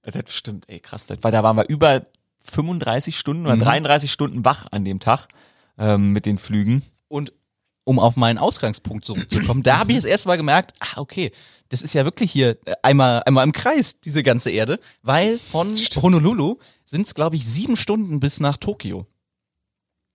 äh, 0.02 0.12
das 0.12 0.32
stimmt, 0.34 0.64
ey 0.68 0.78
krass, 0.80 1.06
das 1.06 1.18
war, 1.22 1.30
da 1.32 1.42
waren 1.42 1.56
wir 1.56 1.68
über 1.68 2.02
35 2.42 3.18
Stunden 3.18 3.44
oder 3.46 3.56
Mhm. 3.56 3.60
33 3.60 4.12
Stunden 4.12 4.44
wach 4.44 4.66
an 4.70 4.84
dem 4.84 5.00
Tag 5.00 5.26
ähm, 5.78 6.12
mit 6.12 6.26
den 6.26 6.38
Flügen. 6.38 6.82
Und 7.08 7.32
um 7.86 8.00
auf 8.00 8.16
meinen 8.16 8.36
Ausgangspunkt 8.36 9.04
zurückzukommen, 9.04 9.62
da 9.62 9.78
habe 9.78 9.92
ich 9.92 9.98
das 9.98 10.04
erste 10.04 10.28
Mal 10.28 10.36
gemerkt, 10.36 10.74
ah, 10.80 11.00
okay, 11.00 11.30
das 11.68 11.82
ist 11.82 11.94
ja 11.94 12.04
wirklich 12.04 12.32
hier 12.32 12.58
äh, 12.66 12.74
einmal, 12.82 13.22
einmal 13.24 13.44
im 13.44 13.52
Kreis, 13.52 14.00
diese 14.00 14.24
ganze 14.24 14.50
Erde, 14.50 14.80
weil 15.02 15.38
von 15.38 15.72
Honolulu 16.02 16.58
sind 16.84 17.06
es, 17.06 17.14
glaube 17.14 17.36
ich, 17.36 17.46
sieben 17.46 17.76
Stunden 17.76 18.18
bis 18.18 18.40
nach 18.40 18.56
Tokio. 18.56 19.06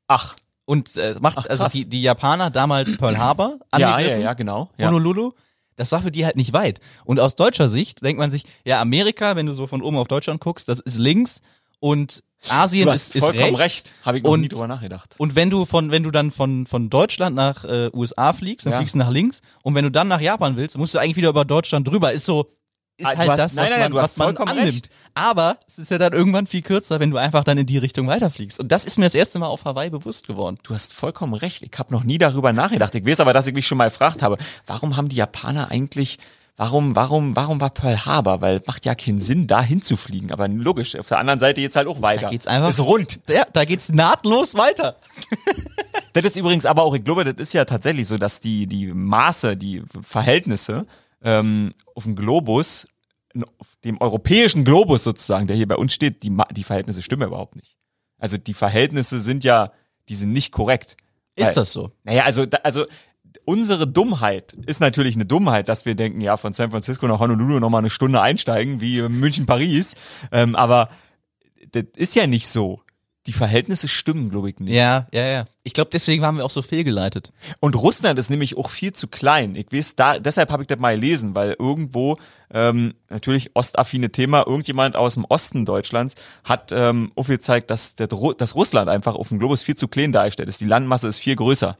Ach, 0.07 0.35
Und 0.65 0.97
äh, 0.97 1.15
macht, 1.21 1.37
Ach, 1.37 1.47
also 1.47 1.67
die, 1.69 1.85
die 1.85 2.01
Japaner 2.01 2.49
damals 2.49 2.97
Pearl 2.97 3.17
Harbor 3.17 3.59
ja, 3.77 3.99
ja, 3.99 4.17
ja, 4.17 4.33
genau. 4.33 4.69
Ja. 4.77 4.87
Honolulu, 4.87 5.31
das 5.77 5.93
war 5.93 6.01
für 6.01 6.11
die 6.11 6.25
halt 6.25 6.35
nicht 6.35 6.51
weit. 6.51 6.81
Und 7.05 7.21
aus 7.21 7.35
deutscher 7.37 7.69
Sicht 7.69 8.03
denkt 8.03 8.19
man 8.19 8.29
sich, 8.31 8.43
ja, 8.65 8.81
Amerika, 8.81 9.37
wenn 9.37 9.45
du 9.45 9.53
so 9.53 9.65
von 9.65 9.81
oben 9.81 9.95
auf 9.97 10.09
Deutschland 10.09 10.41
guckst, 10.41 10.67
das 10.67 10.81
ist 10.81 10.97
links 10.97 11.41
und 11.79 12.21
Asien 12.49 12.85
Du 12.85 12.91
ist, 12.91 12.99
hast 13.07 13.15
ist 13.15 13.23
vollkommen 13.23 13.55
rechts. 13.55 13.89
recht. 13.89 13.91
Habe 14.05 14.17
ich 14.17 14.23
noch 14.23 14.31
Und- 14.31 14.41
nie 14.41 14.47
drüber 14.49 14.67
nachgedacht. 14.67 15.15
Und 15.17 15.35
wenn 15.35 15.49
du 15.49 15.65
von, 15.65 15.91
wenn 15.91 16.03
du 16.03 16.11
dann 16.11 16.31
von, 16.31 16.65
von 16.65 16.89
Deutschland 16.89 17.35
nach 17.35 17.63
äh, 17.65 17.89
USA 17.93 18.33
fliegst, 18.33 18.65
dann 18.65 18.73
Ja. 18.73 18.79
fliegst 18.79 18.95
du 18.95 18.99
nach 18.99 19.11
links. 19.11 19.41
Und 19.63 19.75
wenn 19.75 19.83
du 19.83 19.91
dann 19.91 20.07
nach 20.07 20.21
Japan 20.21 20.57
willst, 20.57 20.77
musst 20.77 20.95
du 20.95 20.99
eigentlich 20.99 21.17
wieder 21.17 21.29
über 21.29 21.45
Deutschland 21.45 21.87
drüber. 21.87 22.11
Ist 22.11 22.25
so, 22.25 22.47
ist 22.97 23.05
Ah, 23.07 23.15
halt 23.17 23.29
hast- 23.31 23.37
das, 23.39 23.53
nein, 23.55 23.65
was 23.65 23.71
nein, 23.77 23.91
man, 23.91 24.03
was 24.03 24.17
man 24.17 24.37
annimmt. 24.37 24.67
recht. 24.67 24.89
Aber 25.13 25.57
es 25.67 25.77
ist 25.79 25.91
ja 25.91 25.97
dann 25.97 26.13
irgendwann 26.13 26.47
viel 26.47 26.61
kürzer, 26.61 26.99
wenn 26.99 27.11
du 27.11 27.17
einfach 27.17 27.43
dann 27.43 27.57
in 27.57 27.65
die 27.65 27.77
Richtung 27.77 28.07
weiterfliegst. 28.07 28.59
Und 28.59 28.71
das 28.71 28.85
ist 28.85 28.97
mir 28.97 29.05
das 29.05 29.15
erste 29.15 29.37
Mal 29.39 29.47
auf 29.47 29.65
Hawaii 29.65 29.89
bewusst 29.89 30.27
geworden. 30.27 30.57
Du 30.63 30.73
hast 30.73 30.93
vollkommen 30.93 31.33
recht. 31.33 31.61
Ich 31.63 31.71
habe 31.77 31.93
noch 31.93 32.03
nie 32.03 32.17
darüber 32.17 32.53
nachgedacht. 32.53 32.93
Ich 32.95 33.05
weiß 33.05 33.19
aber, 33.19 33.33
dass 33.33 33.47
ich 33.47 33.53
mich 33.53 33.67
schon 33.67 33.77
mal 33.77 33.89
gefragt 33.89 34.21
habe, 34.23 34.37
warum 34.67 34.97
haben 34.97 35.09
die 35.09 35.15
Japaner 35.15 35.69
eigentlich 35.69 36.17
warum, 36.57 36.95
warum, 36.95 37.35
warum 37.35 37.59
war 37.61 37.69
Pearl 37.69 38.05
Harbor? 38.05 38.41
Weil 38.41 38.61
macht 38.65 38.85
ja 38.85 38.95
keinen 38.95 39.19
Sinn, 39.19 39.47
da 39.47 39.61
hinzufliegen. 39.61 40.31
Aber 40.31 40.47
logisch, 40.47 40.95
auf 40.95 41.07
der 41.07 41.19
anderen 41.19 41.39
Seite 41.39 41.61
geht's 41.61 41.75
halt 41.75 41.87
auch 41.87 42.01
weiter. 42.01 42.23
Da 42.23 42.29
geht's 42.29 42.47
einfach. 42.47 42.69
Ist 42.69 42.79
rund. 42.79 43.19
Ja, 43.29 43.45
da 43.51 43.65
geht's 43.65 43.91
nahtlos 43.91 44.55
weiter. 44.55 44.97
Das 46.13 46.25
ist 46.25 46.35
übrigens 46.35 46.65
aber 46.65 46.83
auch, 46.83 46.93
ich 46.93 47.05
glaube, 47.05 47.23
das 47.23 47.35
ist 47.37 47.53
ja 47.53 47.63
tatsächlich 47.63 48.05
so, 48.05 48.17
dass 48.17 48.41
die, 48.41 48.67
die 48.67 48.87
Maße, 48.87 49.55
die 49.55 49.81
Verhältnisse 50.01 50.85
ähm, 51.23 51.71
auf 51.95 52.03
dem 52.03 52.15
Globus, 52.15 52.85
auf 53.59 53.77
dem 53.85 53.99
europäischen 54.01 54.65
Globus 54.65 55.05
sozusagen, 55.05 55.47
der 55.47 55.55
hier 55.55 55.69
bei 55.69 55.77
uns 55.77 55.93
steht, 55.93 56.23
die, 56.23 56.35
die 56.51 56.63
Verhältnisse 56.65 57.01
stimmen 57.01 57.27
überhaupt 57.27 57.55
nicht. 57.55 57.77
Also 58.17 58.37
die 58.37 58.53
Verhältnisse 58.53 59.21
sind 59.21 59.45
ja, 59.45 59.71
die 60.09 60.15
sind 60.15 60.33
nicht 60.33 60.51
korrekt. 60.51 60.97
Ist 61.35 61.47
Weil- 61.47 61.53
das 61.53 61.71
so? 61.71 61.91
Naja, 62.03 62.23
also, 62.23 62.45
also 62.63 62.85
unsere 63.45 63.87
Dummheit 63.87 64.53
ist 64.65 64.81
natürlich 64.81 65.15
eine 65.15 65.25
Dummheit, 65.25 65.69
dass 65.69 65.85
wir 65.85 65.95
denken, 65.95 66.21
ja, 66.21 66.37
von 66.37 66.53
San 66.53 66.71
Francisco 66.71 67.07
nach 67.07 67.19
Honolulu 67.19 67.59
nochmal 67.59 67.79
eine 67.79 67.89
Stunde 67.89 68.21
einsteigen, 68.21 68.81
wie 68.81 69.01
München, 69.01 69.45
Paris. 69.45 69.95
Ähm, 70.31 70.55
aber 70.55 70.89
das 71.71 71.85
ist 71.95 72.15
ja 72.15 72.27
nicht 72.27 72.47
so. 72.47 72.81
Die 73.27 73.33
Verhältnisse 73.33 73.87
stimmen, 73.87 74.31
glaube 74.31 74.49
ich, 74.49 74.59
nicht. 74.59 74.73
Ja, 74.73 75.07
ja, 75.13 75.25
ja. 75.27 75.45
Ich 75.61 75.73
glaube, 75.73 75.91
deswegen 75.93 76.23
waren 76.23 76.37
wir 76.37 76.43
auch 76.43 76.49
so 76.49 76.63
fehlgeleitet. 76.63 77.31
Und 77.59 77.75
Russland 77.75 78.17
ist 78.17 78.31
nämlich 78.31 78.57
auch 78.57 78.71
viel 78.71 78.93
zu 78.93 79.07
klein. 79.07 79.55
Ich 79.55 79.67
weiß, 79.71 79.95
da, 79.95 80.17
deshalb 80.17 80.49
habe 80.49 80.63
ich 80.63 80.67
das 80.67 80.79
mal 80.79 80.95
gelesen, 80.95 81.35
weil 81.35 81.55
irgendwo, 81.59 82.17
ähm, 82.51 82.95
natürlich 83.09 83.51
ostaffine 83.53 84.11
Thema, 84.11 84.47
irgendjemand 84.47 84.95
aus 84.95 85.13
dem 85.13 85.25
Osten 85.25 85.65
Deutschlands 85.65 86.15
hat 86.43 86.71
ähm, 86.71 87.11
aufgezeigt, 87.13 87.69
dass, 87.69 87.95
der, 87.95 88.07
dass 88.07 88.55
Russland 88.55 88.89
einfach 88.89 89.13
auf 89.13 89.29
dem 89.29 89.37
Globus 89.37 89.61
viel 89.61 89.75
zu 89.75 89.87
klein 89.87 90.11
dargestellt 90.11 90.49
ist. 90.49 90.59
Die 90.59 90.65
Landmasse 90.65 91.07
ist 91.07 91.19
viel 91.19 91.35
größer 91.35 91.77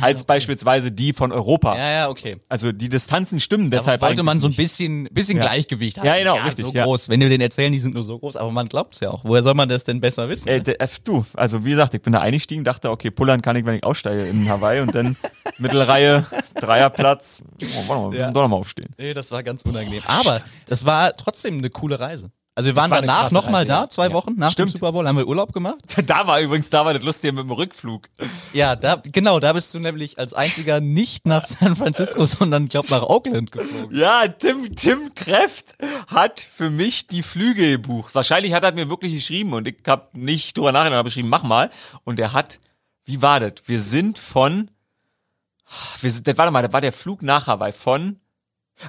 als 0.00 0.24
beispielsweise 0.24 0.92
die 0.92 1.12
von 1.12 1.32
Europa. 1.32 1.74
Ja, 1.76 1.90
ja, 1.90 2.08
okay. 2.10 2.36
Also 2.48 2.72
die 2.72 2.88
Distanzen 2.88 3.40
stimmen 3.40 3.70
Deshalb 3.70 4.00
deshalb. 4.00 4.02
wollte 4.02 4.22
man 4.22 4.40
so 4.40 4.46
ein 4.48 4.54
bisschen, 4.54 5.04
bisschen 5.12 5.38
Ja. 5.38 5.44
Gleichgewicht 5.44 5.98
haben. 5.98 6.06
Ja, 6.06 6.18
genau, 6.18 6.34
richtig, 6.44 6.66
So 6.66 6.72
ja. 6.72 6.84
groß. 6.84 7.08
Wenn 7.08 7.20
wir 7.20 7.28
den 7.30 7.40
erzählen, 7.40 7.72
die 7.72 7.78
sind 7.78 7.94
nur 7.94 8.02
so 8.02 8.18
groß, 8.18 8.36
aber 8.36 8.50
man 8.50 8.68
glaubt's 8.68 9.00
ja 9.00 9.10
auch. 9.10 9.24
Woher 9.24 9.42
soll 9.42 9.54
man 9.54 9.68
das 9.68 9.84
denn 9.84 10.00
besser 10.00 10.28
wissen? 10.28 10.48
Äh, 10.48 10.60
der, 10.60 10.80
äh, 10.80 10.88
du, 11.04 11.24
also 11.34 11.64
wie 11.64 11.70
gesagt, 11.70 11.94
ich 11.94 12.02
bin 12.02 12.12
da 12.12 12.20
eingestiegen, 12.20 12.62
dachte, 12.64 12.90
okay, 12.90 13.10
pullern 13.10 13.40
kann 13.40 13.56
ich, 13.56 13.64
wenn 13.64 13.76
ich 13.76 13.84
aussteige 13.84 14.24
in 14.26 14.48
Hawaii 14.48 14.80
und 14.80 14.94
dann 14.94 15.16
Mittelreihe, 15.58 16.26
Dreierplatz. 16.54 17.42
Oh, 17.62 17.64
warte 17.88 17.88
mal, 17.88 18.00
wir 18.02 18.08
müssen 18.10 18.20
Ja. 18.20 18.30
doch 18.32 18.42
nochmal 18.42 18.58
aufstehen. 18.60 18.90
Nee, 18.98 19.14
das 19.14 19.30
war 19.30 19.42
ganz 19.42 19.62
unangenehm. 19.62 20.02
Aber 20.06 20.40
das 20.66 20.84
war 20.84 21.16
trotzdem 21.16 21.58
eine 21.58 21.70
coole 21.70 21.98
Reise. 21.98 22.30
Also 22.58 22.68
wir 22.68 22.76
waren 22.76 22.90
war 22.90 23.02
danach 23.02 23.30
nochmal 23.32 23.66
da, 23.66 23.88
zwei 23.90 24.08
Ja. 24.08 24.14
Wochen 24.14 24.32
nach 24.36 24.50
Stimmt. 24.50 24.70
dem 24.70 24.76
Super 24.78 24.90
Bowl, 24.92 25.06
haben 25.06 25.18
wir 25.18 25.28
Urlaub 25.28 25.52
gemacht. 25.52 25.76
Da 26.06 26.26
war 26.26 26.40
übrigens, 26.40 26.70
da 26.70 26.86
war 26.86 26.94
das 26.94 27.02
Lustige 27.02 27.32
mit 27.32 27.44
dem 27.44 27.50
Rückflug. 27.50 28.08
Ja, 28.54 28.74
da, 28.76 28.96
genau, 29.04 29.40
da 29.40 29.52
bist 29.52 29.74
du 29.74 29.78
nämlich 29.78 30.18
als 30.18 30.32
einziger 30.32 30.80
nicht 30.80 31.26
nach 31.26 31.44
San 31.44 31.76
Francisco, 31.76 32.24
sondern 32.26 32.64
ich 32.64 32.70
glaube 32.70 32.88
nach 32.90 33.02
Oakland 33.02 33.52
geflogen. 33.52 33.94
Ja, 33.94 34.26
Tim, 34.26 34.74
Tim 34.74 35.14
Kräft 35.14 35.74
hat 36.08 36.40
für 36.40 36.70
mich 36.70 37.06
die 37.08 37.22
Flüge 37.22 37.72
gebucht. 37.72 38.14
Wahrscheinlich 38.14 38.54
hat 38.54 38.64
er 38.64 38.72
mir 38.72 38.88
wirklich 38.88 39.12
geschrieben 39.12 39.52
und 39.52 39.68
ich 39.68 39.76
habe 39.86 40.08
nicht 40.18 40.56
drüber 40.56 40.72
nachgedacht, 40.72 40.96
habe 40.98 41.08
geschrieben, 41.10 41.28
mach 41.28 41.42
mal. 41.42 41.70
Und 42.04 42.18
er 42.18 42.32
hat, 42.32 42.58
wie 43.04 43.20
war 43.20 43.38
das? 43.38 43.52
Wir 43.66 43.80
sind 43.82 44.18
von, 44.18 44.70
wir 46.00 46.10
sind, 46.10 46.26
das, 46.26 46.38
warte 46.38 46.52
mal, 46.52 46.62
das 46.62 46.72
war 46.72 46.80
der 46.80 46.92
Flug 46.92 47.22
nach 47.22 47.48
Hawaii 47.48 47.72
von, 47.72 48.18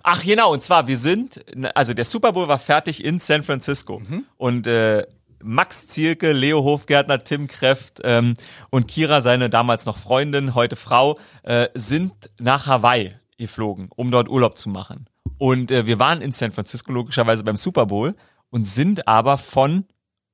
ach 0.03 0.23
genau, 0.23 0.53
und 0.53 0.61
zwar, 0.61 0.87
wir 0.87 0.97
sind, 0.97 1.43
also 1.75 1.93
der 1.93 2.05
Super 2.05 2.33
Bowl 2.33 2.47
war 2.47 2.59
fertig 2.59 3.03
in 3.03 3.19
San 3.19 3.43
Francisco. 3.43 4.01
Und 4.37 4.67
äh, 4.67 5.05
Max 5.43 5.87
Zielke, 5.87 6.33
Leo 6.33 6.63
Hofgärtner, 6.63 7.23
Tim 7.23 7.47
Kräft 7.47 8.01
ähm, 8.03 8.33
und 8.69 8.87
Kira, 8.87 9.21
seine 9.21 9.49
damals 9.49 9.85
noch 9.85 9.97
Freundin, 9.97 10.55
heute 10.55 10.75
Frau, 10.75 11.19
äh, 11.43 11.69
sind 11.73 12.13
nach 12.39 12.67
Hawaii 12.67 13.15
geflogen, 13.37 13.89
um 13.95 14.11
dort 14.11 14.29
Urlaub 14.29 14.57
zu 14.57 14.69
machen. 14.69 15.07
Und 15.37 15.71
äh, 15.71 15.85
wir 15.85 15.99
waren 15.99 16.21
in 16.21 16.31
San 16.31 16.51
Francisco 16.51 16.91
logischerweise 16.91 17.43
beim 17.43 17.57
Super 17.57 17.85
Bowl 17.85 18.15
und 18.49 18.65
sind 18.65 19.07
aber 19.07 19.37
von 19.37 19.85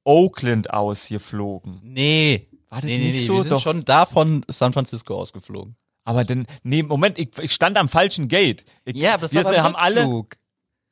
Oakland 0.04 0.70
aus 0.72 1.10
geflogen. 1.10 1.80
Nee. 1.84 2.48
War 2.70 2.82
das 2.82 2.88
nee, 2.88 2.98
nee, 2.98 3.12
nicht 3.12 3.22
nee, 3.22 3.26
so? 3.26 3.36
wir 3.36 3.44
sind 3.44 3.52
Doch. 3.52 3.62
schon 3.62 3.86
da 3.86 4.06
von 4.06 4.46
San 4.48 4.74
Francisco 4.74 5.16
ausgeflogen. 5.16 5.76
Aber 6.06 6.24
dann, 6.26 6.46
nee, 6.64 6.84
Moment, 6.84 7.18
ich, 7.18 7.30
ich 7.40 7.54
stand 7.54 7.78
am 7.78 7.88
falschen 7.90 8.28
Gate. 8.28 8.66
Ich, 8.86 8.96
Ja, 8.98 9.14
aber 9.16 9.28
das 9.28 9.36
war 9.36 9.44
beim 9.54 9.64
haben 9.64 9.76
alle. 9.76 10.02
Rückflug. 10.02 10.36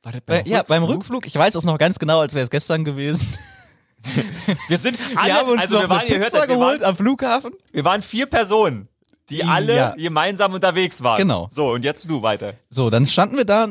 War 0.03 0.11
das 0.13 0.21
Bei, 0.25 0.43
ja, 0.47 0.63
beim 0.63 0.83
Rückflug, 0.83 1.27
ich 1.27 1.35
weiß 1.35 1.53
es 1.55 1.63
noch 1.63 1.77
ganz 1.77 1.99
genau, 1.99 2.21
als 2.21 2.33
wäre 2.33 2.43
es 2.45 2.49
gestern 2.49 2.83
gewesen. 2.83 3.27
Wir 4.67 4.77
sind 4.77 4.97
alle, 5.15 5.27
wir 5.27 5.35
haben 5.35 5.49
uns 5.49 5.61
also 5.61 5.75
noch 5.75 5.81
wir 5.83 5.89
waren, 5.89 5.99
hört 6.09 6.23
Pizza 6.23 6.39
das, 6.39 6.49
wir 6.49 6.55
geholt 6.55 6.81
waren, 6.81 6.89
am 6.89 6.95
Flughafen. 6.95 7.51
wir 7.71 7.85
waren 7.85 8.01
vier 8.01 8.25
Personen, 8.25 8.87
die 9.29 9.37
Ja. 9.37 9.45
alle 9.49 9.93
gemeinsam 9.95 10.53
unterwegs 10.53 11.03
waren. 11.03 11.19
Genau. 11.19 11.49
So, 11.51 11.69
und 11.71 11.83
jetzt 11.85 12.09
du 12.09 12.23
weiter. 12.23 12.55
So, 12.71 12.89
dann 12.89 13.05
standen 13.05 13.37
wir 13.37 13.45
da, 13.45 13.67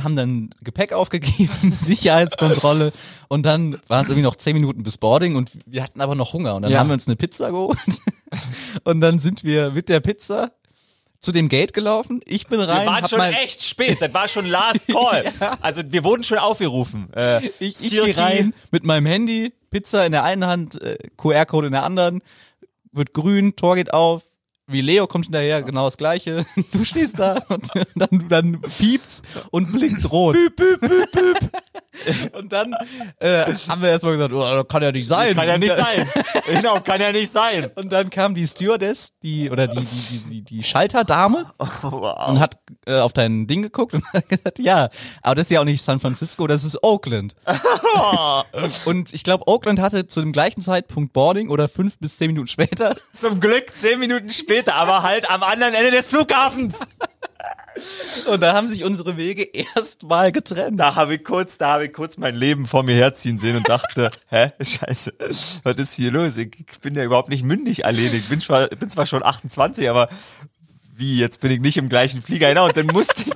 haben 0.00 0.14
dann 0.14 0.50
Gepäck 0.60 0.92
aufgegeben, 0.92 1.76
Sicherheitskontrolle 1.82 2.92
und 3.26 3.42
dann 3.44 3.76
waren 3.88 4.04
es 4.04 4.08
irgendwie 4.10 4.22
noch 4.22 4.36
zehn 4.36 4.54
Minuten 4.54 4.84
bis 4.84 4.98
Boarding 4.98 5.34
und 5.34 5.50
wir 5.66 5.82
hatten 5.82 6.00
aber 6.00 6.14
noch 6.14 6.32
Hunger 6.32 6.54
und 6.54 6.62
dann 6.62 6.70
Ja. 6.70 6.78
haben 6.78 6.86
wir 6.88 6.94
uns 6.94 7.08
eine 7.08 7.16
Pizza 7.16 7.50
geholt 7.50 7.76
und 8.84 9.00
dann 9.00 9.18
sind 9.18 9.42
wir 9.42 9.72
mit 9.72 9.88
der 9.88 9.98
Pizza 9.98 10.52
zu 11.22 11.30
dem 11.30 11.48
Gate 11.48 11.72
gelaufen. 11.72 12.20
Ich 12.26 12.48
bin 12.48 12.60
rein, 12.60 12.84
Wir 12.84 12.92
waren 12.92 13.08
schon 13.08 13.20
echt 13.20 13.62
spät, 13.62 14.02
das 14.02 14.12
war 14.12 14.28
schon 14.28 14.44
Last 14.44 14.88
Call. 14.92 15.32
Also 15.60 15.80
wir 15.86 16.04
wurden 16.04 16.24
schon 16.24 16.38
aufgerufen. 16.38 17.12
Äh, 17.14 17.46
ich, 17.60 17.80
ich 17.80 17.90
gehe 17.90 18.16
rein 18.16 18.52
mit 18.72 18.84
meinem 18.84 19.06
Handy, 19.06 19.52
Pizza 19.70 20.04
in 20.04 20.12
der 20.12 20.24
einen 20.24 20.44
Hand, 20.44 20.82
äh, 20.82 20.98
QR-Code 21.16 21.68
in 21.68 21.72
der 21.72 21.84
anderen, 21.84 22.22
wird 22.90 23.14
grün, 23.14 23.56
Tor 23.56 23.76
geht 23.76 23.94
auf. 23.94 24.24
Wie 24.66 24.80
Leo 24.80 25.06
kommt 25.06 25.26
hinterher, 25.26 25.62
genau 25.62 25.84
das 25.86 25.96
gleiche. 25.96 26.44
Du 26.72 26.84
stehst 26.84 27.18
da 27.18 27.34
und 27.48 27.68
dann, 27.94 28.28
dann 28.28 28.60
piept's 28.60 29.22
und 29.50 29.72
blinkt 29.72 30.10
rot. 30.10 30.36
Und 32.32 32.52
dann 32.52 32.74
äh, 33.20 33.44
haben 33.68 33.82
wir 33.82 33.90
erstmal 33.90 34.14
gesagt, 34.14 34.32
oh, 34.32 34.64
kann 34.64 34.82
ja 34.82 34.92
nicht 34.92 35.06
sein. 35.06 35.34
Kann 35.34 35.48
ja 35.48 35.58
nicht 35.58 35.76
sein. 35.76 36.08
Genau, 36.46 36.80
kann 36.80 37.00
ja 37.00 37.12
nicht 37.12 37.32
sein. 37.32 37.70
Und 37.76 37.92
dann 37.92 38.10
kam 38.10 38.34
die 38.34 38.46
Stewardess, 38.46 39.12
die 39.22 39.50
oder 39.50 39.68
die 39.68 39.80
die 39.80 40.18
die 40.18 40.42
die, 40.42 40.62
Schalterdame 40.64 41.46
Wow. 41.82 42.28
und 42.28 42.40
hat 42.40 42.58
äh, 42.86 42.98
auf 42.98 43.12
dein 43.12 43.46
Ding 43.46 43.62
geguckt 43.62 43.94
und 43.94 44.04
hat 44.12 44.28
gesagt, 44.28 44.58
ja, 44.58 44.88
aber 45.22 45.36
das 45.36 45.46
ist 45.46 45.50
ja 45.50 45.60
auch 45.60 45.64
nicht 45.64 45.82
San 45.82 46.00
Francisco, 46.00 46.46
das 46.46 46.64
ist 46.64 46.82
Oakland. 46.82 47.36
und 48.86 49.12
ich 49.14 49.22
glaube, 49.22 49.46
Oakland 49.46 49.80
hatte 49.80 50.06
zu 50.08 50.20
dem 50.20 50.32
gleichen 50.32 50.62
Zeitpunkt 50.62 51.12
Boarding 51.12 51.48
oder 51.48 51.68
fünf 51.68 51.98
bis 51.98 52.16
zehn 52.16 52.28
Minuten 52.28 52.48
später. 52.48 52.96
Zum 53.12 53.40
Glück 53.40 53.72
zehn 53.74 53.98
Minuten 54.00 54.30
später, 54.30 54.74
aber 54.74 55.02
halt 55.02 55.30
am 55.30 55.42
anderen 55.42 55.74
Ende 55.74 55.92
des 55.92 56.08
Flughafens. 56.08 56.80
Und 58.26 58.40
da 58.40 58.54
haben 58.54 58.68
sich 58.68 58.84
unsere 58.84 59.16
Wege 59.16 59.42
erstmal 59.74 60.32
getrennt. 60.32 60.78
Da 60.78 60.94
habe 60.94 61.14
ich 61.14 61.24
kurz, 61.24 61.58
da 61.58 61.72
habe 61.72 61.86
ich 61.86 61.92
kurz 61.92 62.18
mein 62.18 62.34
Leben 62.34 62.66
vor 62.66 62.82
mir 62.82 62.94
herziehen 62.94 63.38
sehen 63.38 63.56
und 63.56 63.68
dachte, 63.68 64.10
hä, 64.28 64.50
scheiße, 64.60 65.14
was 65.62 65.76
ist 65.76 65.94
hier 65.94 66.10
los? 66.10 66.36
Ich 66.36 66.50
bin 66.80 66.94
ja 66.94 67.04
überhaupt 67.04 67.28
nicht 67.28 67.44
mündig 67.44 67.84
erledigt. 67.84 68.24
Ich 68.24 68.28
bin, 68.28 68.40
zwar, 68.40 68.68
bin 68.68 68.90
zwar 68.90 69.06
schon 69.06 69.22
28, 69.22 69.88
aber 69.88 70.08
wie, 70.94 71.18
jetzt 71.18 71.40
bin 71.40 71.50
ich 71.50 71.60
nicht 71.60 71.76
im 71.78 71.88
gleichen 71.88 72.22
Flieger. 72.22 72.48
Genau, 72.48 72.66
und 72.66 72.76
dann 72.76 72.86
musste 72.86 73.22
ich, 73.22 73.32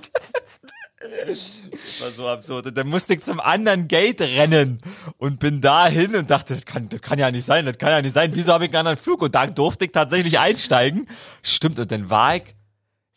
das 1.26 2.00
war 2.00 2.10
so 2.10 2.28
absurd, 2.28 2.66
und 2.66 2.76
dann 2.76 2.86
musste 2.86 3.14
ich 3.14 3.22
zum 3.22 3.40
anderen 3.40 3.88
Gate 3.88 4.20
rennen 4.20 4.78
und 5.18 5.40
bin 5.40 5.60
dahin 5.60 6.14
und 6.14 6.30
dachte, 6.30 6.54
das 6.54 6.66
kann, 6.66 6.88
das 6.88 7.00
kann 7.00 7.18
ja 7.18 7.30
nicht 7.30 7.44
sein, 7.44 7.66
das 7.66 7.78
kann 7.78 7.90
ja 7.90 8.02
nicht 8.02 8.12
sein. 8.12 8.32
Wieso 8.34 8.52
habe 8.52 8.64
ich 8.64 8.70
einen 8.70 8.80
anderen 8.80 8.98
Flug? 8.98 9.22
Und 9.22 9.34
da 9.34 9.46
durfte 9.46 9.86
ich 9.86 9.92
tatsächlich 9.92 10.38
einsteigen. 10.38 11.08
Stimmt, 11.42 11.78
und 11.78 11.90
dann 11.90 12.10
war 12.10 12.36
ich, 12.36 12.55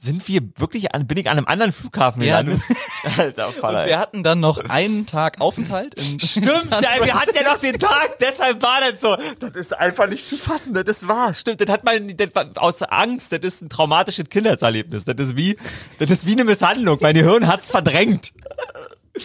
sind 0.02 0.26
wir 0.30 0.42
wirklich 0.56 0.96
an, 0.96 1.08
bin 1.08 1.18
ich 1.18 1.30
an 1.30 1.38
einem 1.38 1.46
anderen 1.46 1.74
Flughafen 1.74 2.22
Ja, 2.22 2.42
gelandet? 2.42 2.66
Alter, 3.18 3.52
Vater. 3.52 3.82
Und 3.82 3.88
wir 3.88 4.00
hatten 4.00 4.24
dann 4.24 4.40
noch 4.40 4.58
einen 4.70 5.06
Tag 5.06 5.42
Aufenthalt 5.42 5.96
in 5.96 6.20
Stimmt, 6.26 6.70
ja, 6.72 7.04
wir 7.04 7.14
hatten 7.14 7.36
ja 7.36 7.44
noch 7.44 7.60
den 7.60 7.78
Tag, 7.78 8.18
deshalb 8.20 8.62
war 8.62 8.80
das 8.80 9.02
so. 9.02 9.18
Das 9.40 9.52
ist 9.52 9.78
einfach 9.78 10.08
nicht 10.08 10.26
zu 10.26 10.38
fassen, 10.38 10.74
das 10.74 10.86
ist 10.86 11.08
wahr. 11.10 11.34
Stimmt, 11.34 11.60
das 11.60 11.70
hat 11.70 11.84
man 11.84 12.16
das 12.16 12.30
war 12.34 12.46
aus 12.56 12.82
Angst, 12.82 13.34
das 13.34 13.40
ist 13.42 13.62
ein 13.62 13.68
traumatisches 13.68 14.30
Kindheitserlebnis. 14.30 15.04
Das 15.04 15.16
ist 15.18 15.36
wie, 15.36 15.58
das 16.00 16.10
ist 16.10 16.26
wie 16.26 16.32
eine 16.32 16.46
Misshandlung. 16.46 16.98
Mein 17.02 17.16
Gehirn 17.16 17.48
hat's 17.48 17.70
verdrängt. 17.70 18.32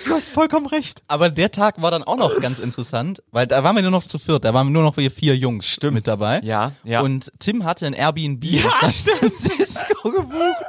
Du 0.04 0.12
hast 0.12 0.30
vollkommen 0.30 0.66
recht. 0.66 1.02
Aber 1.08 1.30
der 1.30 1.52
Tag 1.52 1.80
war 1.80 1.90
dann 1.90 2.02
auch 2.02 2.16
noch 2.16 2.40
ganz 2.40 2.58
interessant, 2.58 3.22
weil 3.30 3.46
da 3.46 3.62
waren 3.62 3.76
wir 3.76 3.82
nur 3.82 3.90
noch 3.90 4.06
zu 4.06 4.18
viert, 4.18 4.44
da 4.44 4.54
waren 4.54 4.72
nur 4.72 4.82
noch 4.82 4.96
wir 4.96 5.10
vier 5.10 5.36
Jungs 5.36 5.78
mit 5.82 6.06
dabei. 6.06 6.40
Ja, 6.42 6.72
ja. 6.84 7.00
Und 7.00 7.32
Tim 7.38 7.64
hatte 7.64 7.86
ein 7.86 7.94
Airbnb 7.94 8.44
Ja, 8.44 8.70
in 8.82 8.90
San 8.90 9.16
Francisco 9.18 10.10
gebucht 10.10 10.64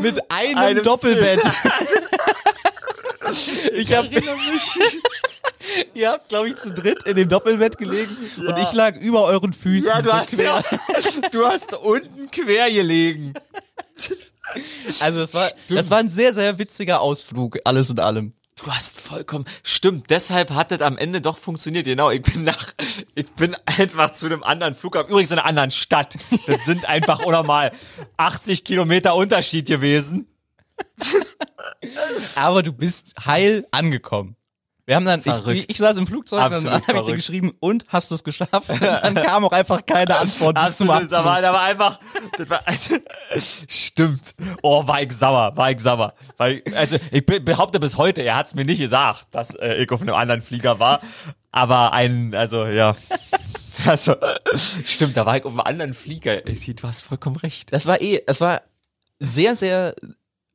mit 0.00 0.18
einem, 0.32 0.58
Einem 0.58 0.84
Doppelbett. 0.84 1.40
ich 3.72 3.94
hab, 3.94 4.06
Ihr 5.94 6.10
habt, 6.10 6.28
glaube 6.28 6.48
ich, 6.48 6.56
zu 6.56 6.70
dritt 6.70 7.04
in 7.04 7.16
dem 7.16 7.28
Doppelbett 7.28 7.78
gelegen 7.78 8.16
und 8.36 8.58
ich 8.58 8.72
lag 8.72 8.96
über 8.96 9.24
euren 9.24 9.52
Füßen. 9.52 9.88
Ja, 9.88 10.02
du 10.02 10.10
so 10.10 10.14
hast, 10.14 10.30
quer. 10.30 10.62
du 11.32 11.46
hast 11.46 11.74
unten 11.74 12.30
quer 12.30 12.70
gelegen. 12.70 13.34
Also 15.00 15.20
das 15.20 15.34
war, 15.34 15.50
das 15.68 15.90
war 15.90 15.98
ein 15.98 16.10
sehr, 16.10 16.34
sehr 16.34 16.58
witziger 16.58 17.00
Ausflug, 17.00 17.58
alles 17.64 17.90
in 17.90 17.98
allem. 17.98 18.34
Du 18.56 18.70
hast 18.70 19.00
vollkommen, 19.00 19.46
stimmt, 19.64 20.10
deshalb 20.10 20.50
hat 20.50 20.70
das 20.70 20.80
am 20.80 20.96
Ende 20.96 21.20
doch 21.20 21.38
funktioniert. 21.38 21.86
Genau, 21.86 22.10
ich 22.10 22.22
bin 22.22 22.44
nach, 22.44 22.72
ich 23.16 23.26
bin 23.30 23.56
einfach 23.66 24.12
zu 24.12 24.26
einem 24.26 24.44
anderen 24.44 24.76
Flughafen, 24.76 25.10
übrigens 25.10 25.32
in 25.32 25.38
einer 25.38 25.46
anderen 25.48 25.72
Stadt. 25.72 26.16
Das 26.46 26.64
sind 26.64 26.84
einfach 26.84 27.18
unnormal 27.24 27.72
80 28.16 28.62
Kilometer 28.62 29.16
Unterschied 29.16 29.66
gewesen. 29.66 30.28
Aber 32.36 32.62
du 32.62 32.72
bist 32.72 33.14
heil 33.26 33.66
angekommen. 33.72 34.36
Wir 34.86 34.96
haben 34.96 35.06
dann, 35.06 35.20
ich, 35.20 35.24
Verrückt. 35.24 35.64
ich 35.68 35.76
saß 35.78 35.96
im 35.96 36.06
Flugzeug 36.06 36.40
und 36.40 36.44
Absolut 36.44 36.72
dann 36.72 36.82
habe 36.86 36.98
ich 36.98 37.04
dir 37.04 37.14
geschrieben, 37.16 37.52
und 37.60 37.86
hast 37.88 38.10
du 38.10 38.16
es 38.16 38.22
geschafft? 38.24 38.68
Und 38.68 38.82
dann 38.82 39.14
kam 39.14 39.44
auch 39.46 39.52
einfach 39.52 39.84
keine 39.86 40.14
Antwort 40.18 40.58
Absolut, 40.58 41.10
da 41.10 41.24
war, 41.24 41.40
da 41.40 41.52
war 41.54 41.62
einfach, 41.62 41.98
das 42.36 42.50
war, 42.50 42.60
also, 42.66 42.96
stimmt. 43.66 44.34
Oh, 44.62 44.86
war 44.86 45.00
ich 45.00 45.12
sauer, 45.12 45.56
war 45.56 45.70
ich 45.70 45.80
sauer. 45.80 46.12
Weil, 46.36 46.62
also, 46.76 46.96
ich 47.10 47.24
be- 47.24 47.40
behaupte 47.40 47.80
bis 47.80 47.96
heute, 47.96 48.20
er 48.22 48.36
hat 48.36 48.46
es 48.48 48.54
mir 48.54 48.66
nicht 48.66 48.78
gesagt, 48.80 49.28
dass 49.30 49.54
äh, 49.54 49.76
ich 49.82 49.90
auf 49.90 50.02
einem 50.02 50.14
anderen 50.14 50.42
Flieger 50.42 50.78
war. 50.78 51.00
Aber 51.50 51.92
ein, 51.92 52.34
also, 52.34 52.64
ja. 52.66 52.94
Also, 53.86 54.14
stimmt, 54.84 55.16
da 55.16 55.26
war 55.26 55.36
ich 55.36 55.44
auf 55.44 55.50
einem 55.50 55.60
anderen 55.60 55.94
Flieger. 55.94 56.46
Ich, 56.48 56.64
du 56.74 56.86
hast 56.88 57.02
vollkommen 57.02 57.36
recht. 57.36 57.72
Das 57.72 57.84
war 57.86 58.00
eh, 58.00 58.22
es 58.26 58.40
war 58.40 58.62
sehr, 59.18 59.56
sehr 59.56 59.94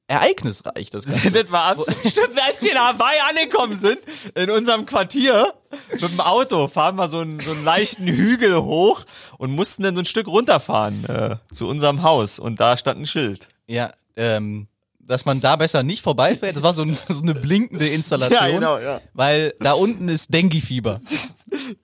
ereignisreich, 0.09 0.89
das 0.89 1.05
Ganze. 1.05 1.31
Das 1.43 1.51
war 1.51 1.65
absolut 1.65 1.99
stimmt, 2.01 2.39
als 2.41 2.61
wir 2.61 2.71
in 2.71 2.77
Hawaii 2.79 3.19
angekommen 3.29 3.75
sind, 3.77 3.99
in 4.35 4.49
unserem 4.49 4.85
Quartier, 4.85 5.53
mit 5.91 6.01
dem 6.01 6.19
Auto, 6.19 6.67
fahren 6.67 6.95
wir 6.95 7.07
so 7.07 7.19
einen, 7.19 7.39
so 7.39 7.51
einen 7.51 7.63
leichten 7.63 8.07
Hügel 8.07 8.61
hoch 8.61 9.05
und 9.37 9.51
mussten 9.51 9.83
dann 9.83 9.95
so 9.95 10.01
ein 10.01 10.05
Stück 10.05 10.27
runterfahren 10.27 11.05
äh, 11.05 11.35
zu 11.53 11.67
unserem 11.67 12.01
Haus. 12.01 12.39
Und 12.39 12.59
da 12.59 12.75
stand 12.77 12.99
ein 13.01 13.05
Schild. 13.05 13.47
Ja, 13.67 13.93
ähm, 14.15 14.67
dass 14.99 15.25
man 15.25 15.41
da 15.41 15.55
besser 15.55 15.81
nicht 15.83 16.01
vorbeifährt. 16.03 16.55
Das 16.55 16.63
war 16.63 16.73
so, 16.73 16.81
ein, 16.83 16.95
so 17.07 17.21
eine 17.21 17.33
blinkende 17.35 17.87
Installation. 17.87 18.39
Ja, 18.39 18.47
genau, 18.51 18.77
ja. 18.79 19.01
Weil 19.13 19.53
da 19.59 19.73
unten 19.73 20.07
ist 20.09 20.33
Dengue-Fieber. 20.33 20.99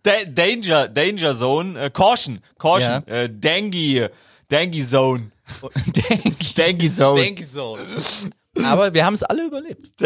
Da 0.04 0.12
Danger, 0.28 0.88
Danger 0.88 1.36
Zone, 1.36 1.80
äh, 1.80 1.90
Caution, 1.90 2.40
Caution, 2.60 3.04
Ja. 3.08 3.14
äh, 3.14 3.30
Dengue, 3.30 4.10
Dengue 4.52 4.84
Zone, 4.84 5.32
Dengue. 5.86 6.34
Dengue 6.58 6.89
Zone, 6.89 7.22
Dengue-Zone. 7.22 7.82
Aber 8.64 8.93
wir 8.93 9.06
haben 9.06 9.14
es 9.14 9.24
alle 9.24 9.46
überlebt. 9.46 10.00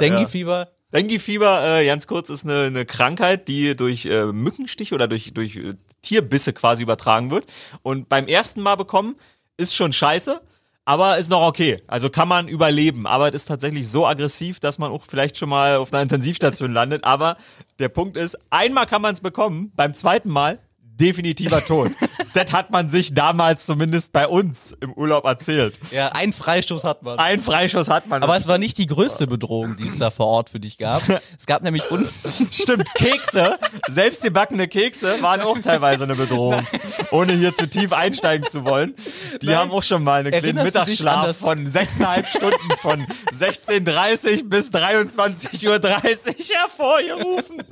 Dengue 0.00 0.20
Fieber. 0.20 0.62
Ja. 0.62 0.68
Dengue-Fieber. 0.92 1.78
Äh, 1.80 1.86
ganz 1.86 2.06
kurz, 2.06 2.30
ist 2.30 2.44
eine, 2.44 2.64
eine 2.64 2.84
Krankheit, 2.84 3.48
die 3.48 3.74
durch 3.74 4.06
äh, 4.06 4.26
Mückenstiche 4.26 4.94
oder 4.94 5.08
durch, 5.08 5.32
durch 5.32 5.56
äh, 5.56 5.74
Tierbisse 6.02 6.52
quasi 6.52 6.82
übertragen 6.82 7.30
wird. 7.30 7.46
Und 7.82 8.08
beim 8.08 8.26
ersten 8.26 8.60
Mal 8.60 8.76
bekommen 8.76 9.16
ist 9.56 9.74
schon 9.74 9.92
scheiße, 9.92 10.40
aber 10.84 11.18
ist 11.18 11.30
noch 11.30 11.46
okay. 11.46 11.80
Also 11.86 12.10
kann 12.10 12.26
man 12.26 12.48
überleben. 12.48 13.06
Aber 13.06 13.28
es 13.28 13.34
ist 13.34 13.44
tatsächlich 13.46 13.88
so 13.88 14.06
aggressiv, 14.06 14.58
dass 14.58 14.78
man 14.78 14.90
auch 14.90 15.04
vielleicht 15.06 15.36
schon 15.36 15.48
mal 15.48 15.76
auf 15.76 15.92
einer 15.92 16.02
Intensivstation 16.02 16.72
landet. 16.72 17.04
Aber 17.04 17.36
der 17.78 17.88
Punkt 17.88 18.16
ist, 18.16 18.36
einmal 18.50 18.86
kann 18.86 19.02
man 19.02 19.14
es 19.14 19.20
bekommen, 19.20 19.72
beim 19.76 19.94
zweiten 19.94 20.28
Mal 20.28 20.58
definitiver 20.78 21.64
Tod. 21.66 21.92
Das 22.34 22.52
hat 22.52 22.70
man 22.70 22.88
sich 22.88 23.14
damals 23.14 23.66
zumindest 23.66 24.12
bei 24.12 24.26
uns 24.26 24.74
im 24.80 24.92
Urlaub 24.92 25.24
erzählt. 25.24 25.78
Ja, 25.90 26.08
ein 26.08 26.32
Freistoß 26.32 26.84
hat 26.84 27.02
man. 27.02 27.18
Ein 27.18 27.40
Freischuss 27.40 27.88
hat 27.88 28.06
man. 28.06 28.22
Aber 28.22 28.36
es 28.36 28.46
war 28.48 28.58
nicht 28.58 28.78
die 28.78 28.86
größte 28.86 29.26
Bedrohung, 29.26 29.76
die 29.76 29.86
es 29.88 29.98
da 29.98 30.10
vor 30.10 30.26
Ort 30.26 30.50
für 30.50 30.60
dich 30.60 30.78
gab. 30.78 31.02
Es 31.36 31.46
gab 31.46 31.62
nämlich 31.62 31.90
unten 31.90 32.10
Stimmt, 32.50 32.92
Kekse, 32.94 33.58
selbstgebackene 33.88 34.68
Kekse 34.68 35.20
waren 35.22 35.40
auch 35.40 35.58
teilweise 35.58 36.04
eine 36.04 36.14
Bedrohung. 36.14 36.62
Ohne 37.10 37.34
hier 37.34 37.54
zu 37.54 37.68
tief 37.68 37.92
einsteigen 37.92 38.48
zu 38.48 38.64
wollen. 38.64 38.94
Die 39.42 39.46
Nein. 39.46 39.56
haben 39.56 39.70
auch 39.70 39.82
schon 39.82 40.04
mal 40.04 40.20
einen 40.20 40.32
kleinen 40.32 40.62
Mittagsschlaf 40.62 41.36
von 41.36 41.66
sechseinhalb 41.66 42.26
Stunden 42.26 42.70
von 42.80 43.06
16.30 43.38 44.48
bis 44.48 44.70
23.30 44.70 45.68
Uhr 45.68 45.80
hervorgerufen. 46.60 47.62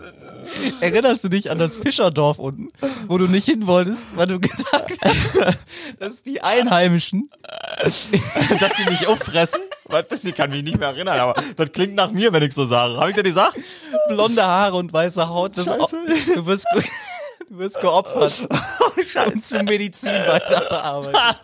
Erinnerst 0.80 1.24
du 1.24 1.28
dich 1.28 1.50
an 1.50 1.58
das 1.58 1.76
Fischerdorf 1.76 2.38
unten, 2.38 2.70
wo 3.06 3.18
du 3.18 3.26
nicht 3.26 3.44
hin 3.44 3.66
wolltest, 3.66 4.16
weil 4.16 4.26
du 4.26 4.40
gesagt 4.48 4.92
hast, 5.02 5.58
dass 5.98 6.22
die 6.22 6.40
Einheimischen 6.42 7.30
Dass 7.82 8.10
die 8.10 8.90
mich 8.90 9.06
auffressen? 9.06 9.60
Ich 10.22 10.34
kann 10.34 10.50
mich 10.50 10.62
nicht 10.62 10.78
mehr 10.78 10.88
erinnern, 10.88 11.18
aber 11.18 11.34
das 11.56 11.72
klingt 11.72 11.94
nach 11.94 12.10
mir, 12.10 12.32
wenn 12.32 12.42
ich 12.42 12.52
so 12.52 12.64
sage. 12.64 12.96
Habe 12.96 13.10
ich 13.10 13.16
dir 13.16 13.22
gesagt? 13.22 13.58
blonde 14.08 14.44
Haare 14.44 14.76
und 14.76 14.92
weiße 14.92 15.28
Haut, 15.28 15.56
das 15.56 15.66
Scheiße. 15.66 15.98
du 16.34 16.46
wirst, 16.46 16.66
du 17.48 17.58
wirst 17.58 17.80
geopfert 17.80 18.48
Oh, 18.80 19.26
und 19.26 19.44
zur 19.44 19.62
Medizin 19.62 20.10
weiterverarbeitet. 20.10 21.36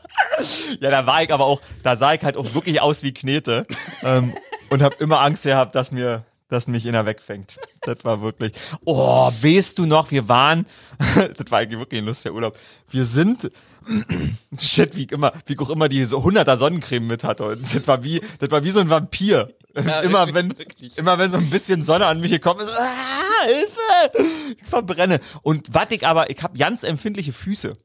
Ja, 0.81 0.91
da 0.91 1.07
war 1.07 1.23
ich 1.23 1.33
aber 1.33 1.45
auch, 1.45 1.63
da 1.83 1.97
sah 1.97 2.15
ich 2.15 2.23
halt 2.23 2.37
auch 2.37 2.53
wirklich 2.55 2.81
aus 2.81 3.03
wie 3.03 3.15
Knete 3.15 3.67
ähm, 4.03 4.35
und 4.71 4.83
habe 4.83 4.97
immer 4.99 5.21
Angst 5.21 5.45
gehabt, 5.45 5.75
dass 5.75 5.93
mir, 5.93 6.25
dass 6.55 6.69
mich 6.69 6.87
einer 6.89 7.05
wegfängt. 7.05 7.57
Das 7.83 7.99
war 8.05 8.23
wirklich. 8.23 8.53
Oh, 8.85 9.31
weißt 9.31 9.79
du 9.79 9.87
noch? 9.87 10.11
Wir 10.11 10.29
waren, 10.29 10.67
das 11.37 11.51
war 11.51 11.59
eigentlich 11.59 11.79
wirklich 11.79 12.01
ein 12.01 12.07
lustiger 12.07 12.35
Urlaub. 12.35 12.57
Wir 12.89 13.05
sind, 13.05 13.51
shit, 14.59 14.97
wie 14.97 15.05
immer, 15.05 15.33
wie 15.47 15.59
auch 15.59 15.71
immer 15.71 15.89
die 15.89 16.05
so 16.05 16.19
100er 16.19 16.57
Sonnencreme 16.57 17.07
mit 17.07 17.25
hatte. 17.25 17.45
Und 17.45 17.75
das 17.75 17.87
war 17.87 18.05
wie, 18.05 18.21
das 18.39 18.51
war 18.51 18.65
wie 18.65 18.71
so 18.71 18.81
ein 18.81 18.89
Vampir. 18.89 19.53
Ja, 19.77 20.01
immer 20.03 20.27
wirklich, 20.27 20.35
wenn, 20.35 20.59
wirklich. 20.59 20.99
immer 20.99 21.19
wenn 21.19 21.31
so 21.31 21.37
ein 21.37 21.51
bisschen 21.51 21.83
Sonne 21.83 22.07
an 22.07 22.21
mich 22.21 22.31
gekommen 22.31 22.61
ist, 22.61 22.71
ah, 22.71 23.47
Hilfe, 23.47 24.57
ich 24.57 24.67
verbrenne. 24.67 25.21
Und 25.43 25.75
was 25.75 25.91
ich 25.91 26.07
aber, 26.07 26.31
ich 26.31 26.43
habe 26.43 26.57
ganz 26.57 26.85
empfindliche 26.85 27.33
Füße. 27.33 27.77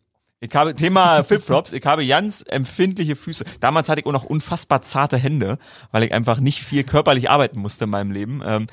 Ich 0.42 0.56
habe 0.56 0.74
Thema 0.74 1.24
Flipflops, 1.26 1.74
ich 1.74 1.86
habe 1.86 2.06
ganz 2.08 2.44
empfindliche 2.48 3.16
Füße. 3.16 3.44
Damals 3.60 3.90
hatte 3.90 4.02
ich 4.02 4.08
auch 4.08 4.14
noch 4.14 4.24
unfassbar 4.24 4.82
zarte 4.82 5.18
Hände, 5.18 5.58
weil 5.92 6.04
ich 6.04 6.14
einfach 6.14 6.40
nicht 6.40 6.64
viel 6.64 6.84
körperlich 6.84 7.30
arbeiten 7.30 7.60
musste 7.60 7.86
in 7.86 7.90
meinem 7.90 8.12
Leben. 8.12 8.42
Ähm, 8.46 8.68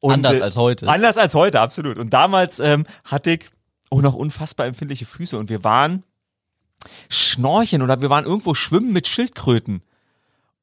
und, 0.00 0.12
Anders 0.12 0.40
äh, 0.40 0.42
als 0.42 0.56
heute. 0.56 0.88
Anders 0.88 1.16
als 1.16 1.34
heute, 1.34 1.60
absolut. 1.60 1.98
Und 1.98 2.10
damals 2.12 2.58
ähm, 2.58 2.84
hatte 3.04 3.32
ich 3.32 3.44
auch 3.90 4.02
noch 4.02 4.14
unfassbar 4.14 4.66
empfindliche 4.66 5.06
Füße 5.06 5.38
und 5.38 5.48
wir 5.48 5.64
waren 5.64 6.02
schnorcheln 7.08 7.80
oder 7.80 8.02
wir 8.02 8.10
waren 8.10 8.24
irgendwo 8.24 8.54
schwimmen 8.54 8.92
mit 8.92 9.08
Schildkröten. 9.08 9.82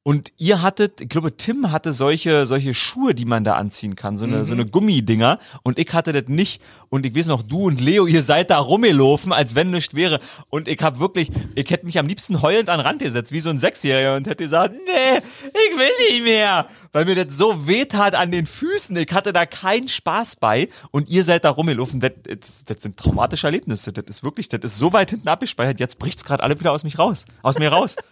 Und 0.04 0.34
ihr 0.38 0.64
hattet, 0.64 1.00
ich 1.00 1.10
glaube, 1.10 1.38
Tim 1.38 1.72
hatte 1.72 1.94
solche, 1.94 2.48
solche 2.48 2.74
Schuhe, 2.74 3.14
die 3.14 3.26
man 3.26 3.44
da 3.44 3.54
anziehen 3.54 3.96
kann, 3.96 4.18
so 4.18 4.26
eine, 4.26 4.46
so 4.46 4.54
eine 4.54 4.66
Gummidinger. 4.66 5.38
Und 5.62 5.78
ich 5.78 5.94
hatte 5.94 6.12
das 6.12 6.24
nicht. 6.28 6.60
Und 6.90 7.06
ich 7.06 7.16
weiß 7.16 7.28
noch, 7.28 7.44
du 7.44 7.68
und 7.68 7.80
Leo, 7.80 8.08
ihr 8.08 8.24
seid 8.24 8.50
da 8.50 8.58
rumgelaufen, 8.58 9.32
als 9.32 9.54
wenn 9.54 9.70
nichts 9.70 9.94
wäre. 9.94 10.20
Und 10.50 10.68
ich 10.68 10.82
habe 10.82 11.00
wirklich, 11.00 11.30
ich 11.54 11.70
hätte 11.70 11.86
mich 11.86 12.00
am 12.00 12.08
liebsten 12.08 12.42
heulend 12.42 12.70
an 12.70 12.80
den 12.80 12.88
Rand 12.88 13.04
gesetzt, 13.04 13.32
wie 13.32 13.42
so 13.42 13.52
ein 13.52 13.60
Sechsjähriger 13.60 14.16
und 14.16 14.26
hätte 14.26 14.44
gesagt, 14.44 14.74
nee, 14.74 15.20
ich 15.44 15.78
will 15.78 16.10
nicht 16.10 16.24
mehr. 16.24 16.68
Weil 16.94 17.06
mir 17.06 17.24
das 17.24 17.38
so 17.38 17.68
wehtat 17.68 18.16
an 18.16 18.32
den 18.32 18.48
Füßen. 18.48 18.98
Ich 18.98 19.12
hatte 19.12 19.34
da 19.34 19.46
keinen 19.46 19.88
Spaß 19.88 20.38
bei. 20.38 20.70
Und 20.90 21.10
ihr 21.10 21.24
seid 21.24 21.46
da 21.46 21.52
rumgelaufen. 21.52 22.00
Das, 22.00 22.14
das, 22.24 22.66
das 22.66 22.82
sind 22.82 22.98
traumatische 22.98 23.46
Erlebnisse. 23.46 23.94
Das 23.94 24.06
ist 24.08 24.24
wirklich, 24.24 24.50
das 24.50 24.62
ist 24.64 24.80
so 24.80 24.94
weit 24.94 25.12
hinten 25.12 25.28
abgespeichert. 25.28 25.80
Jetzt 25.80 26.00
bricht's 26.00 26.24
gerade 26.24 26.42
alle 26.42 26.60
wieder 26.60 26.72
aus 26.72 26.84
mich 26.84 26.98
raus. 26.98 27.26
Aus 27.44 27.60
mir 27.60 27.70
raus. 27.70 27.98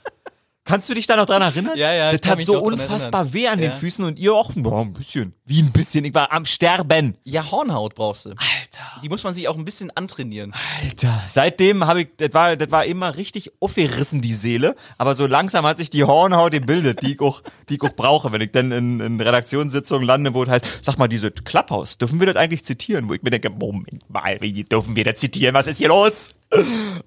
Kannst 0.69 0.87
du 0.87 0.93
dich 0.93 1.07
da 1.07 1.15
noch 1.15 1.25
dran 1.25 1.41
erinnern? 1.41 1.75
Ja, 1.75 1.91
ja, 1.91 2.15
Das 2.15 2.29
hat 2.29 2.43
so 2.43 2.61
unfassbar 2.61 3.33
weh 3.33 3.47
an 3.47 3.57
Ja. 3.57 3.69
den 3.71 3.77
Füßen 3.79 4.05
und 4.05 4.19
ihr 4.19 4.35
auch 4.35 4.51
ja, 4.55 4.61
ein 4.81 4.93
bisschen. 4.93 5.33
Wie 5.47 5.63
ein 5.63 5.71
bisschen. 5.71 6.05
Ich 6.05 6.13
war 6.13 6.31
am 6.31 6.45
Sterben. 6.45 7.17
Ja, 7.23 7.49
Hornhaut 7.49 7.95
brauchst 7.95 8.25
du. 8.25 8.29
Alter. 8.29 9.01
Die 9.01 9.09
muss 9.09 9.23
man 9.23 9.33
sich 9.33 9.47
auch 9.47 9.57
ein 9.57 9.65
bisschen 9.65 9.89
antrainieren. 9.95 10.53
Alter. 10.83 11.23
Seitdem 11.27 11.87
habe 11.87 12.01
ich, 12.03 12.09
das 12.17 12.35
war, 12.35 12.55
das 12.55 12.69
war 12.69 12.85
immer 12.85 13.15
richtig 13.17 13.51
aufgerissen, 13.59 14.21
die 14.21 14.35
Seele. 14.35 14.75
Aber 14.99 15.15
so 15.15 15.25
langsam 15.25 15.65
hat 15.65 15.79
sich 15.79 15.89
die 15.89 16.03
Hornhaut 16.03 16.51
gebildet, 16.51 17.01
die 17.01 17.13
ich 17.13 17.19
auch, 17.19 17.41
die 17.69 17.75
ich 17.75 17.81
auch 17.81 17.95
brauche, 17.95 18.31
wenn 18.31 18.41
ich 18.41 18.51
dann 18.51 18.71
in, 18.71 18.99
in 18.99 19.19
Redaktionssitzungen 19.19 20.05
lande, 20.05 20.35
wo 20.35 20.43
es 20.43 20.49
heißt, 20.49 20.79
sag 20.83 20.99
mal, 20.99 21.07
diese 21.07 21.31
Klapphaus, 21.31 21.97
dürfen 21.97 22.19
wir 22.19 22.27
das 22.27 22.35
eigentlich 22.35 22.63
zitieren? 22.63 23.09
Wo 23.09 23.15
ich 23.15 23.23
mir 23.23 23.31
denke, 23.31 23.49
Moment 23.49 24.07
mal, 24.07 24.37
wie 24.41 24.63
dürfen 24.65 24.95
wir 24.95 25.03
das 25.03 25.15
zitieren? 25.15 25.55
Was 25.55 25.65
ist 25.65 25.77
hier 25.77 25.87
los? 25.87 26.29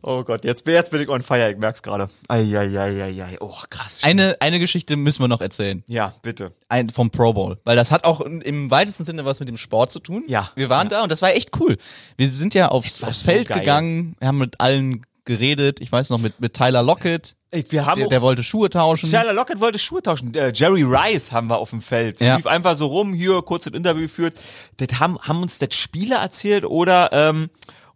Oh 0.03 0.23
Gott, 0.23 0.45
jetzt, 0.45 0.67
jetzt 0.67 0.91
bin 0.93 1.01
ich 1.01 1.09
on 1.09 1.21
fire, 1.23 1.51
ich 1.51 1.59
merk's 1.59 1.83
gerade. 1.83 2.09
Eieieiei, 2.29 3.37
oh 3.41 3.52
krass. 3.71 4.01
Eine, 4.03 4.37
eine 4.41 4.59
Geschichte 4.59 4.97
müssen 4.97 5.21
wir 5.23 5.29
noch 5.29 5.41
erzählen. 5.41 5.85
ja, 5.87 6.15
bitte. 6.23 6.53
Ein, 6.69 6.89
vom 6.91 7.11
Pro 7.11 7.33
Bowl. 7.33 7.59
Weil 7.65 7.77
das 7.77 7.91
hat 7.91 8.05
auch 8.05 8.21
im 8.21 8.71
weitesten 8.71 9.05
Sinne 9.05 9.25
was 9.25 9.41
mit 9.41 9.49
dem 9.49 9.59
Sport 9.59 9.91
zu 9.93 10.01
tun. 10.01 10.25
Ja. 10.29 10.51
Wir 10.55 10.69
waren 10.71 10.89
da 10.89 11.03
und 11.03 11.13
das 11.13 11.23
war 11.23 11.35
echt 11.35 11.59
cool. 11.61 11.77
Wir 12.17 12.31
sind 12.31 12.55
ja 12.55 12.69
aufs, 12.69 13.03
aufs 13.03 13.21
so 13.21 13.31
Feld 13.31 13.49
geil. 13.49 13.61
gegangen, 13.61 14.17
wir 14.19 14.29
haben 14.29 14.39
mit 14.39 14.61
allen 14.61 15.05
geredet. 15.25 15.81
Ich 15.81 15.93
weiß 15.93 16.11
noch, 16.11 16.19
mit, 16.19 16.41
mit 16.41 16.55
Tyler 16.55 16.83
Lockett. 16.83 17.37
Ey, 17.51 17.65
wir 17.69 17.85
haben 17.87 18.01
Der, 18.01 18.09
der 18.09 18.23
wollte 18.23 18.43
Schuhe 18.43 18.71
tauschen. 18.71 19.11
Tyler 19.11 19.35
Lockett 19.35 19.61
wollte 19.61 19.79
Schuhe 19.79 20.03
tauschen. 20.03 20.35
Äh, 20.35 20.53
Jerry 20.55 20.83
Rice 20.83 21.33
haben 21.33 21.49
wir 21.49 21.59
auf 21.59 21.71
dem 21.71 21.83
Feld. 21.83 22.21
Ja. 22.21 22.37
Lief 22.37 22.47
einfach 22.47 22.75
so 22.77 22.87
rum, 22.87 23.13
hier 23.13 23.43
kurz 23.43 23.67
ein 23.67 23.75
Interview 23.75 24.03
geführt. 24.03 24.35
Das 24.79 24.99
haben, 24.99 25.19
haben 25.21 25.43
uns 25.43 25.59
das 25.59 25.75
Spieler 25.75 26.17
erzählt 26.17 26.65
oder, 26.65 27.11
ähm, 27.13 27.51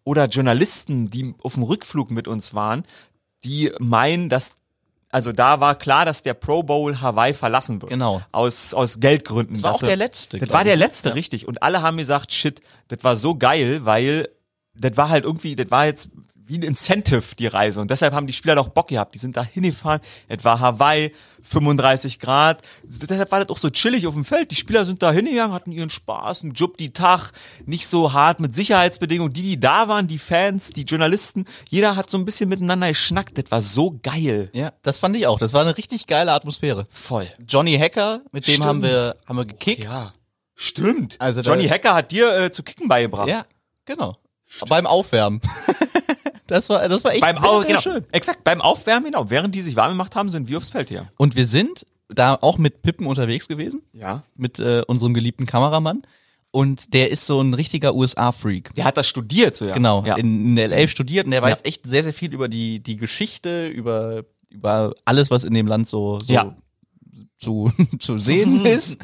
oder 0.04 0.26
Journalisten, 0.26 1.08
die 1.08 1.34
auf 1.42 1.54
dem 1.54 1.62
Rückflug 1.62 2.10
mit 2.10 2.28
uns 2.28 2.54
waren, 2.54 2.84
die 3.44 3.72
meinen, 3.78 4.28
dass 4.28 4.54
also 5.16 5.32
da 5.32 5.60
war 5.60 5.74
klar, 5.76 6.04
dass 6.04 6.20
der 6.20 6.34
Pro 6.34 6.62
Bowl 6.62 7.00
Hawaii 7.00 7.32
verlassen 7.32 7.80
wird. 7.80 7.88
Genau. 7.88 8.20
Aus, 8.32 8.74
aus 8.74 9.00
Geldgründen. 9.00 9.54
Das 9.54 9.62
war 9.62 9.74
auch 9.74 9.80
er- 9.80 9.86
der 9.88 9.96
letzte, 9.96 10.38
Das 10.38 10.50
war 10.50 10.62
der 10.62 10.74
ich. 10.74 10.78
letzte, 10.78 11.08
Ja. 11.08 11.14
richtig. 11.14 11.48
Und 11.48 11.62
alle 11.62 11.80
haben 11.80 11.96
gesagt, 11.96 12.32
shit, 12.32 12.60
das 12.88 12.98
war 13.02 13.16
so 13.16 13.34
geil, 13.34 13.80
weil 13.84 14.28
das 14.74 14.98
war 14.98 15.08
halt 15.08 15.24
irgendwie, 15.24 15.56
das 15.56 15.70
war 15.70 15.86
jetzt, 15.86 16.10
wie 16.46 16.58
ein 16.58 16.62
Incentive, 16.62 17.34
die 17.38 17.46
Reise. 17.46 17.80
Und 17.80 17.90
deshalb 17.90 18.14
haben 18.14 18.26
die 18.26 18.32
Spieler 18.32 18.54
doch 18.54 18.68
Bock 18.68 18.88
gehabt. 18.88 19.14
Die 19.14 19.18
sind 19.18 19.36
da 19.36 19.42
hingefahren. 19.42 20.00
Etwa 20.28 20.60
Hawaii, 20.60 21.12
35 21.42 22.18
Grad. 22.20 22.62
Deshalb 22.84 23.30
war 23.32 23.40
das 23.40 23.48
auch 23.48 23.58
so 23.58 23.68
chillig 23.70 24.06
auf 24.06 24.14
dem 24.14 24.24
Feld. 24.24 24.50
Die 24.50 24.54
Spieler 24.56 24.84
sind 24.84 25.02
da 25.02 25.10
hingegangen, 25.12 25.52
hatten 25.54 25.72
ihren 25.72 25.90
Spaß, 25.90 26.42
einen 26.42 26.52
Job 26.52 26.76
die 26.76 26.92
Tag, 26.92 27.32
nicht 27.64 27.86
so 27.88 28.12
hart 28.12 28.40
mit 28.40 28.54
Sicherheitsbedingungen. 28.54 29.32
Die, 29.32 29.42
die 29.42 29.60
da 29.60 29.88
waren, 29.88 30.06
die 30.06 30.18
Fans, 30.18 30.70
die 30.70 30.82
Journalisten, 30.82 31.46
jeder 31.68 31.96
hat 31.96 32.10
so 32.10 32.18
ein 32.18 32.24
bisschen 32.24 32.48
miteinander 32.48 32.88
geschnackt. 32.88 33.36
Das 33.38 33.50
war 33.50 33.60
so 33.60 33.98
geil. 34.02 34.50
Ja, 34.52 34.72
das 34.82 34.98
fand 34.98 35.16
ich 35.16 35.26
auch. 35.26 35.38
Das 35.38 35.52
war 35.52 35.62
eine 35.62 35.76
richtig 35.76 36.06
geile 36.06 36.32
Atmosphäre. 36.32 36.86
Voll. 36.90 37.26
Johnny 37.48 37.76
Hacker, 37.76 38.20
mit 38.32 38.46
dem 38.46 38.52
Stimmt. 38.54 38.66
haben 38.66 38.82
wir, 38.82 39.16
haben 39.26 39.36
wir 39.36 39.46
gekickt. 39.46 39.84
Ja. 39.84 40.12
Stimmt. 40.54 41.16
Also 41.20 41.42
da- 41.42 41.50
Johnny 41.50 41.68
Hacker 41.68 41.94
hat 41.94 42.12
dir 42.12 42.34
äh, 42.36 42.50
zu 42.50 42.62
kicken 42.62 42.88
beigebracht. 42.88 43.28
Ja, 43.28 43.44
genau. 43.84 44.16
Beim 44.68 44.86
Aufwärmen. 44.86 45.40
Das 46.46 46.68
war, 46.68 46.88
das 46.88 47.04
war 47.04 47.12
echt 47.12 47.20
Beim 47.22 47.36
sehr, 47.38 47.48
Au 47.48 47.58
sehr 47.60 47.68
genau, 47.68 47.80
schön. 47.80 48.04
Exakt, 48.12 48.44
beim 48.44 48.60
Aufwärmen, 48.60 49.06
genau. 49.12 49.30
Während 49.30 49.54
die 49.54 49.62
sich 49.62 49.76
warm 49.76 49.90
gemacht 49.90 50.14
haben, 50.16 50.30
sind 50.30 50.48
wir 50.48 50.56
aufs 50.58 50.68
Feld 50.70 50.90
her. 50.90 51.08
Und 51.16 51.36
wir 51.36 51.46
sind 51.46 51.86
da 52.08 52.38
auch 52.40 52.58
mit 52.58 52.82
Pippen 52.82 53.06
unterwegs 53.06 53.48
gewesen, 53.48 53.82
Ja. 53.92 54.22
mit 54.36 54.58
äh, 54.58 54.82
unserem 54.86 55.12
geliebten 55.14 55.46
Kameramann. 55.46 56.02
Und 56.52 56.94
der 56.94 57.10
ist 57.10 57.26
so 57.26 57.40
ein 57.40 57.52
richtiger 57.52 57.94
USA-Freak. 57.94 58.74
Der 58.76 58.84
hat 58.84 58.96
das 58.96 59.06
studiert, 59.08 59.54
so 59.54 59.66
ja. 59.66 59.74
Genau, 59.74 60.04
Ja. 60.06 60.16
in, 60.16 60.56
in 60.56 60.70
LA 60.70 60.86
studiert 60.88 61.26
und 61.26 61.32
der 61.32 61.42
weiß 61.42 61.58
Ja. 61.58 61.64
echt 61.64 61.84
sehr, 61.86 62.02
sehr 62.02 62.14
viel 62.14 62.32
über 62.32 62.48
die, 62.48 62.80
die 62.80 62.96
Geschichte, 62.96 63.66
über, 63.66 64.22
über 64.48 64.94
alles, 65.04 65.30
was 65.30 65.44
in 65.44 65.52
dem 65.52 65.66
Land 65.66 65.86
so, 65.88 66.18
so 66.20 66.32
Ja. 66.32 66.54
Zu, 67.38 67.72
zu 67.98 68.18
sehen 68.18 68.64
ist. 68.66 68.98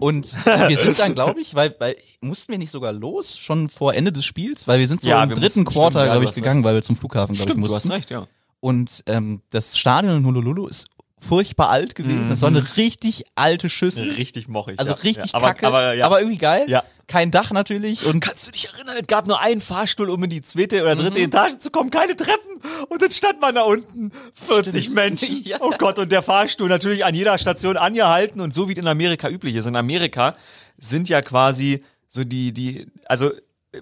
Und 0.00 0.34
wir 0.68 0.78
sind 0.78 0.98
dann, 0.98 1.14
glaube 1.14 1.40
ich, 1.40 1.54
weil, 1.54 1.74
weil 1.78 1.96
mussten 2.20 2.52
wir 2.52 2.58
nicht 2.58 2.70
sogar 2.70 2.92
los, 2.92 3.38
schon 3.38 3.68
vor 3.70 3.94
Ende 3.94 4.12
des 4.12 4.24
Spiels, 4.24 4.68
weil 4.68 4.80
wir 4.80 4.88
sind 4.88 5.02
so 5.02 5.08
Ja, 5.08 5.22
im 5.22 5.30
dritten 5.30 5.42
mussten- 5.42 5.64
Quarter, 5.64 6.04
glaube 6.04 6.24
ich, 6.24 6.32
gegangen, 6.34 6.62
weil 6.64 6.74
wir 6.74 6.82
zum 6.82 6.96
Flughafen, 6.96 7.34
glaube 7.34 7.36
ich, 7.36 7.42
Stimmt, 7.52 7.66
du 7.66 7.72
mussten. 7.72 7.88
hast 7.90 7.96
recht, 7.96 8.10
ja. 8.10 8.26
Und 8.60 9.02
ähm, 9.06 9.40
das 9.50 9.78
Stadion 9.78 10.16
in 10.18 10.26
Honolulu 10.26 10.66
ist 10.66 10.88
furchtbar 11.20 11.70
alt 11.70 11.94
gewesen. 11.94 12.28
Das 12.28 12.42
war 12.42 12.48
eine 12.48 12.76
richtig 12.76 13.24
alte 13.34 13.68
Schüssel. 13.68 14.10
Richtig 14.12 14.46
mochig. 14.48 14.78
Also 14.78 14.92
Mhm. 14.94 15.00
richtig 15.00 15.32
ja. 15.32 15.34
aber, 15.34 15.46
kacke, 15.48 15.66
Aber, 15.66 15.94
ja. 15.94 16.04
aber 16.06 16.20
irgendwie 16.20 16.38
geil. 16.38 16.64
Ja. 16.68 16.82
Kein 17.08 17.30
Dach 17.32 17.50
natürlich 17.50 18.04
und 18.04 18.20
Kannst 18.20 18.46
du 18.46 18.50
dich 18.52 18.68
erinnern, 18.72 18.96
es 19.00 19.06
gab 19.08 19.26
nur 19.26 19.40
einen 19.40 19.60
Fahrstuhl, 19.60 20.10
um 20.10 20.22
in 20.24 20.30
die 20.30 20.42
zweite 20.42 20.82
oder 20.82 20.94
Mhm. 20.94 21.00
dritte 21.00 21.18
Etage 21.20 21.58
zu 21.58 21.70
kommen, 21.70 21.90
keine 21.90 22.14
Treppen. 22.14 22.60
Und 22.88 23.02
dann 23.02 23.10
stand 23.10 23.40
man 23.40 23.54
da 23.56 23.62
unten, 23.62 24.12
40 24.34 24.90
Menschen. 24.90 25.42
Ja. 25.44 25.56
Oh 25.60 25.72
Gott, 25.78 25.98
und 25.98 26.12
der 26.12 26.22
Fahrstuhl 26.22 26.68
natürlich 26.68 27.04
an 27.04 27.14
jeder 27.14 27.36
Station 27.38 27.76
angehalten 27.76 28.40
und 28.40 28.52
so 28.54 28.68
wie 28.68 28.72
es 28.72 28.78
in 28.78 28.86
Amerika 28.86 29.28
üblich 29.28 29.54
ist. 29.56 29.66
In 29.66 29.74
Amerika 29.76 30.36
sind 30.76 31.08
ja 31.08 31.22
quasi 31.22 31.82
so 32.08 32.24
die, 32.24 32.52
die, 32.52 32.86
also 33.06 33.32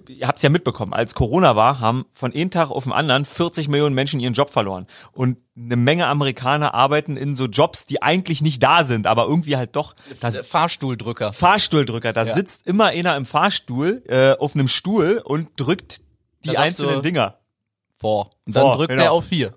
ihr 0.09 0.27
habt 0.27 0.37
es 0.37 0.43
ja 0.43 0.49
mitbekommen, 0.49 0.93
als 0.93 1.15
Corona 1.15 1.55
war, 1.55 1.79
haben 1.79 2.05
von 2.13 2.33
einem 2.33 2.51
Tag 2.51 2.69
auf 2.71 2.83
den 2.83 2.93
anderen 2.93 3.23
40 3.25 3.67
Millionen 3.69 3.95
Menschen 3.95 4.19
ihren 4.19 4.33
Job 4.33 4.49
verloren. 4.49 4.85
Und 5.13 5.37
eine 5.55 5.75
Menge 5.77 6.07
Amerikaner 6.07 6.73
arbeiten 6.73 7.15
in 7.17 7.35
so 7.35 7.45
Jobs, 7.45 7.85
die 7.85 8.01
eigentlich 8.01 8.41
nicht 8.41 8.61
da 8.61 8.83
sind, 8.83 9.07
aber 9.07 9.25
irgendwie 9.27 9.55
halt 9.55 9.75
doch. 9.75 9.95
Das 10.19 10.39
Fahrstuhldrücker. 10.45 11.31
Fahrstuhldrücker. 11.33 12.11
Da 12.13 12.23
Ja. 12.25 12.33
sitzt 12.33 12.67
immer 12.67 12.87
einer 12.87 13.15
im 13.15 13.25
Fahrstuhl 13.25 14.03
äh, 14.07 14.33
auf 14.37 14.55
einem 14.55 14.67
Stuhl 14.67 15.21
und 15.23 15.49
drückt 15.55 16.01
die 16.45 16.57
einzelnen 16.57 16.95
du- 16.95 17.01
Dinger. 17.01 17.37
Vor. 17.99 18.29
Und 18.45 18.55
dann 18.55 18.61
Vor, 18.61 18.77
drückt 18.77 18.89
genau. 18.89 19.03
er 19.03 19.11
auf 19.11 19.25
vier. 19.25 19.53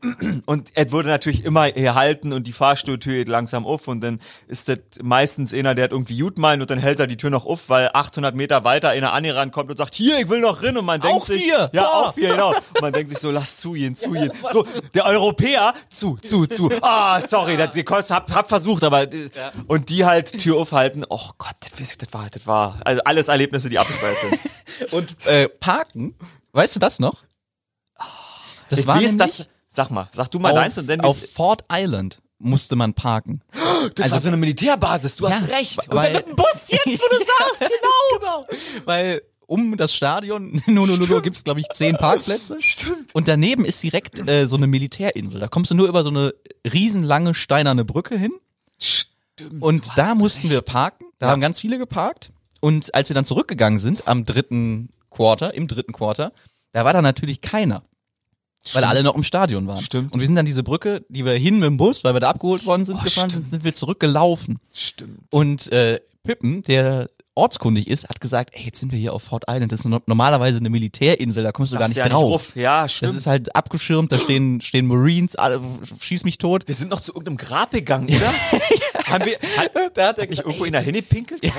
Und 0.46 0.70
er 0.74 0.90
wurde 0.92 1.10
natürlich 1.10 1.44
immer 1.44 1.70
gehalten 1.70 2.32
und 2.32 2.46
die 2.46 2.52
Fahrstuhltür 2.52 3.12
geht 3.12 3.28
langsam 3.28 3.66
auf 3.66 3.86
und 3.86 4.00
dann 4.00 4.18
ist 4.48 4.68
das 4.68 4.78
meistens 5.02 5.52
einer, 5.52 5.74
der 5.74 5.84
hat 5.84 5.90
irgendwie 5.92 6.18
gut 6.18 6.38
meint 6.38 6.62
und 6.62 6.70
dann 6.70 6.78
hält 6.78 7.00
er 7.00 7.06
die 7.06 7.18
Tür 7.18 7.28
noch 7.28 7.44
auf, 7.44 7.68
weil 7.68 7.90
800 7.92 8.34
Meter 8.34 8.64
weiter 8.64 8.88
einer 8.88 9.12
an 9.12 9.26
ihn 9.26 9.32
rankommt 9.32 9.70
und 9.70 9.76
sagt, 9.76 9.94
hier, 9.94 10.18
ich 10.18 10.30
will 10.30 10.40
noch 10.40 10.62
rein 10.62 10.78
und 10.78 10.86
man 10.86 11.02
denkt 11.02 11.16
Auch 11.16 11.26
sich, 11.26 11.44
vier, 11.44 11.70
ja, 11.74 11.84
vor. 11.84 12.08
auch 12.08 12.14
vier, 12.14 12.30
genau. 12.30 12.48
Und 12.48 12.80
man 12.80 12.92
denkt 12.94 13.10
sich 13.10 13.18
so, 13.18 13.30
lass 13.30 13.58
zu 13.58 13.72
gehen, 13.72 13.94
zu 13.94 14.10
gehen. 14.12 14.32
So, 14.50 14.66
der 14.94 15.04
Europäer, 15.04 15.74
zu, 15.90 16.16
zu, 16.16 16.46
zu. 16.46 16.70
Ah, 16.80 17.20
sorry, 17.20 17.58
das, 17.58 17.76
ich 17.76 17.86
hab, 17.86 18.32
hab 18.32 18.48
versucht, 18.48 18.84
aber, 18.84 19.06
und 19.66 19.90
die 19.90 20.06
halt 20.06 20.38
Tür 20.38 20.56
aufhalten. 20.56 21.04
Oh 21.10 21.28
Gott, 21.36 21.56
das, 21.60 21.78
weiß 21.78 21.92
ich, 21.92 21.98
das 21.98 22.12
war, 22.12 22.28
das 22.30 22.46
war, 22.46 22.80
also 22.86 23.02
alles 23.04 23.28
Erlebnisse, 23.28 23.68
die 23.68 23.78
abgespeichert 23.78 24.18
sind. 24.30 24.40
Und 24.92 25.26
äh, 25.26 25.48
parken, 25.48 26.14
weißt 26.52 26.76
du 26.76 26.80
das 26.80 27.00
noch? 27.00 27.24
Das 28.70 28.78
Ich 28.80 28.86
war 28.86 28.96
weiß, 29.02 29.16
das, 29.18 29.46
sag 29.68 29.90
mal, 29.90 30.08
sag 30.12 30.28
du 30.30 30.38
mal 30.38 30.54
deins 30.54 30.78
und 30.78 30.88
dann 30.88 31.00
auf 31.02 31.18
Fort 31.32 31.64
Island 31.70 32.20
musste 32.38 32.74
man 32.76 32.94
parken. 32.94 33.42
Das 33.94 34.04
Also- 34.04 34.12
war 34.12 34.20
so 34.20 34.28
eine 34.28 34.36
Militärbasis, 34.36 35.16
du 35.16 35.28
hast 35.28 35.48
Ja, 35.48 35.56
recht. 35.56 35.88
Und 35.88 35.94
weil- 35.96 36.12
dann 36.12 36.22
mit 36.22 36.28
dem 36.32 36.36
Bus 36.36 36.68
jetzt, 36.68 36.86
wo 36.86 36.90
du 37.18 37.24
sagst, 37.58 37.72
genau. 38.20 38.46
Weil 38.84 39.22
um 39.46 39.76
das 39.78 39.94
Stadion 39.94 40.50
in 40.66 40.78
Honolulu 40.78 41.20
gibt 41.22 41.36
es, 41.38 41.44
glaube 41.44 41.60
ich, 41.60 41.66
zehn 41.72 41.96
Parkplätze. 41.96 42.56
Stimmt. 42.60 43.14
Und 43.14 43.26
daneben 43.26 43.64
ist 43.64 43.82
direkt 43.82 44.18
äh, 44.28 44.46
so 44.46 44.56
eine 44.56 44.66
Militärinsel. 44.66 45.40
Da 45.40 45.48
kommst 45.48 45.70
du 45.70 45.74
nur 45.74 45.88
über 45.88 46.04
so 46.04 46.10
eine 46.10 46.34
riesenlange 46.70 47.32
steinerne 47.34 47.84
Brücke 47.86 48.16
hin. 48.18 48.32
Stimmt. 48.78 49.62
Und 49.62 49.88
da 49.96 50.08
hast 50.08 50.18
mussten 50.18 50.50
wir 50.50 50.58
recht. 50.58 50.66
parken. 50.66 51.04
Da 51.18 51.28
haben 51.28 51.40
ganz 51.40 51.58
viele 51.60 51.78
geparkt. 51.78 52.30
Und 52.60 52.94
als 52.94 53.08
wir 53.08 53.14
dann 53.14 53.24
zurückgegangen 53.24 53.78
sind 53.78 54.06
am 54.06 54.24
dritten 54.26 54.90
Quarter, 55.10 55.54
im 55.54 55.66
dritten 55.68 55.92
Quarter, 55.92 56.32
da 56.72 56.84
war 56.84 56.92
da 56.92 57.00
natürlich 57.02 57.40
keiner. 57.40 57.82
Weil 58.72 58.84
alle 58.84 59.02
noch 59.02 59.14
im 59.16 59.22
Stadion 59.24 59.66
waren. 59.66 59.82
Stimmt. 59.82 60.12
Und 60.12 60.20
wir 60.20 60.26
sind 60.26 60.36
dann 60.36 60.44
diese 60.46 60.62
Brücke, 60.62 61.04
die 61.08 61.24
wir 61.24 61.32
hin 61.32 61.54
mit 61.60 61.66
dem 61.66 61.76
Bus, 61.76 62.04
weil 62.04 62.14
wir 62.14 62.20
da 62.20 62.30
abgeholt 62.30 62.66
worden 62.66 62.84
sind, 62.84 62.98
Oh, 63.00 63.04
gefahren 63.04 63.30
stimmt. 63.30 63.44
sind, 63.44 63.50
sind 63.50 63.64
wir 63.64 63.74
zurückgelaufen. 63.74 64.58
Stimmt. 64.72 65.18
Und 65.30 65.72
äh, 65.72 66.00
Pippen, 66.24 66.62
der 66.62 67.08
ortskundig 67.34 67.88
ist, 67.88 68.08
hat 68.08 68.20
gesagt, 68.20 68.50
ey, 68.54 68.64
jetzt 68.64 68.80
sind 68.80 68.92
wir 68.92 68.98
hier 68.98 69.12
auf 69.14 69.22
Fort 69.22 69.44
Island, 69.48 69.72
das 69.72 69.80
ist 69.80 69.86
no 69.86 70.00
normalerweise 70.06 70.58
eine 70.58 70.70
Militärinsel, 70.70 71.42
da 71.42 71.52
kommst 71.52 71.72
du 71.72 71.76
gar 71.76 71.80
Darfst 71.82 71.96
nicht 71.96 72.04
ja 72.04 72.10
drauf. 72.10 72.32
ruf. 72.32 72.56
Ja, 72.56 72.82
das 72.82 72.94
stimmt. 72.94 73.16
ist 73.16 73.26
halt 73.26 73.54
abgeschirmt, 73.54 74.12
da 74.12 74.18
stehen, 74.18 74.60
stehen 74.60 74.86
Marines, 74.86 75.36
alle, 75.36 75.60
schieß 76.00 76.24
mich 76.24 76.38
tot. 76.38 76.66
wir 76.66 76.74
sind 76.74 76.90
noch 76.90 77.00
zu 77.00 77.12
irgendeinem 77.12 77.36
Grab 77.36 77.70
gegangen, 77.70 78.08
oder? 78.08 78.32
Haben 79.10 79.24
wir, 79.24 79.38
hat, 79.56 79.70
Da 79.94 80.08
hat 80.08 80.18
er 80.18 80.26
nicht 80.26 80.40
irgendwo 80.40 80.64
ey, 80.64 80.68
in 80.68 80.72
der 80.72 80.80
das 80.82 80.88
Henne 80.88 81.02
pinkelt? 81.02 81.40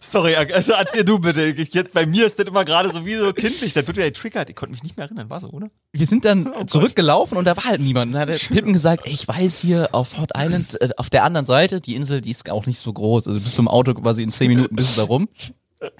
Sorry, 0.00 0.34
also 0.36 0.72
erzähl 0.72 1.04
du 1.04 1.18
bitte. 1.18 1.42
Jetzt, 1.42 1.92
bei 1.92 2.06
mir 2.06 2.26
ist 2.26 2.38
das 2.38 2.46
immer 2.46 2.64
gerade 2.64 2.90
so 2.90 3.06
wie 3.06 3.14
so 3.14 3.32
kindlich. 3.32 3.72
Das 3.72 3.86
wird 3.86 3.96
ja 3.96 4.04
getriggert. 4.04 4.50
Ich 4.50 4.56
konnte 4.56 4.72
mich 4.72 4.82
nicht 4.82 4.96
mehr 4.96 5.06
erinnern. 5.06 5.30
War 5.30 5.40
so, 5.40 5.48
oder? 5.50 5.70
wir 5.92 6.06
sind 6.06 6.24
dann 6.24 6.48
Oh 6.48 6.64
zurückgelaufen 6.64 7.38
und 7.38 7.44
da 7.44 7.56
war 7.56 7.64
halt 7.64 7.80
niemand. 7.80 8.08
Und 8.08 8.12
dann 8.14 8.22
hat 8.22 8.28
der 8.28 8.54
Pippen 8.54 8.72
gesagt, 8.72 9.06
ey, 9.06 9.12
ich 9.12 9.26
weiß 9.28 9.58
hier 9.58 9.90
auf 9.92 10.08
Fort 10.08 10.32
Island, 10.36 10.80
äh, 10.80 10.88
auf 10.96 11.08
der 11.08 11.24
anderen 11.24 11.46
Seite, 11.46 11.80
die 11.80 11.94
Insel, 11.94 12.20
die 12.20 12.30
ist 12.32 12.48
auch 12.50 12.66
nicht 12.66 12.80
so 12.80 12.92
groß, 12.92 13.28
also 13.28 13.38
bist 13.40 13.58
du 13.64 13.70
im 13.70 13.76
Auto 13.76 13.94
quasi 13.94 14.22
in 14.22 14.32
zehn 14.32 14.48
Minuten 14.48 14.76
bist 14.76 14.96
du 14.96 15.00
da 15.00 15.06
rum. 15.06 15.28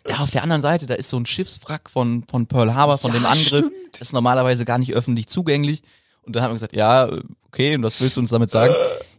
Da 0.04 0.20
auf 0.20 0.30
der 0.30 0.42
anderen 0.42 0.62
Seite, 0.62 0.86
da 0.86 0.94
ist 0.94 1.10
so 1.10 1.18
ein 1.18 1.26
Schiffswrack 1.26 1.90
von, 1.90 2.24
von 2.30 2.46
Pearl 2.46 2.74
Harbor, 2.74 2.96
von 2.96 3.12
Ja, 3.12 3.18
dem 3.18 3.26
Angriff. 3.26 3.46
stimmt. 3.48 3.72
Das 3.92 4.00
ist 4.00 4.12
normalerweise 4.14 4.64
gar 4.64 4.78
nicht 4.78 4.94
öffentlich 4.94 5.26
zugänglich. 5.26 5.82
Und 6.22 6.34
dann 6.34 6.42
haben 6.42 6.50
wir 6.52 6.54
gesagt, 6.54 6.74
ja, 6.74 7.10
okay, 7.48 7.74
und 7.74 7.82
was 7.82 8.00
willst 8.00 8.16
du 8.16 8.22
uns 8.22 8.30
damit 8.30 8.48
sagen? 8.48 8.72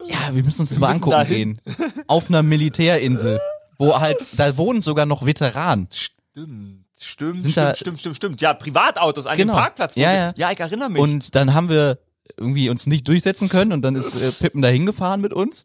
Ja, 0.07 0.33
wir 0.33 0.41
müssen 0.43 0.61
uns 0.61 0.69
das 0.69 0.79
mal 0.79 0.87
angucken 0.89 1.11
dahin. 1.11 1.59
gehen. 1.63 2.03
Auf 2.07 2.29
einer 2.29 2.41
Militärinsel, 2.41 3.39
wo 3.77 3.99
halt, 3.99 4.25
da 4.37 4.57
wohnen 4.57 4.81
sogar 4.81 5.05
noch 5.05 5.23
Veteranen. 5.23 5.87
Stimmt. 5.91 6.85
Stimmt, 6.99 7.43
Sind 7.43 7.51
stimmt, 7.51 7.67
da- 7.67 7.75
stimmt, 7.75 7.99
stimmt, 7.99 8.15
stimmt. 8.15 8.41
Ja, 8.41 8.53
Privatautos 8.55 9.27
an 9.27 9.37
Genau. 9.37 9.53
dem 9.53 9.57
Parkplatz. 9.57 9.95
Ja, 9.95 10.13
ja. 10.13 10.33
ja, 10.35 10.51
ich 10.51 10.59
erinnere 10.59 10.89
mich. 10.89 10.99
Und 10.99 11.35
dann 11.35 11.53
haben 11.53 11.69
wir 11.69 11.99
irgendwie 12.37 12.69
uns 12.69 12.87
nicht 12.87 13.07
durchsetzen 13.07 13.49
können 13.49 13.71
und 13.71 13.83
dann 13.83 13.93
ist 13.95 14.15
äh, 14.19 14.31
Pippen 14.31 14.63
da 14.63 14.69
hingefahren 14.69 15.21
mit 15.21 15.31
uns. 15.33 15.63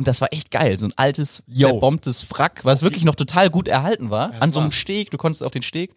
Und 0.00 0.08
das 0.08 0.22
war 0.22 0.32
echt 0.32 0.50
geil. 0.50 0.78
So 0.78 0.86
ein 0.86 0.94
altes, 0.96 1.42
Yo. 1.46 1.68
zerbombtes 1.68 2.26
Wrack, 2.30 2.64
was 2.64 2.80
wirklich 2.80 3.04
noch 3.04 3.16
total 3.16 3.50
gut 3.50 3.68
erhalten 3.68 4.08
war. 4.08 4.30
das 4.30 4.40
An 4.40 4.50
so 4.50 4.58
einem 4.60 4.72
Steg, 4.72 5.10
du 5.10 5.18
konntest 5.18 5.42
auf 5.42 5.52
den 5.52 5.60
Steg. 5.60 5.94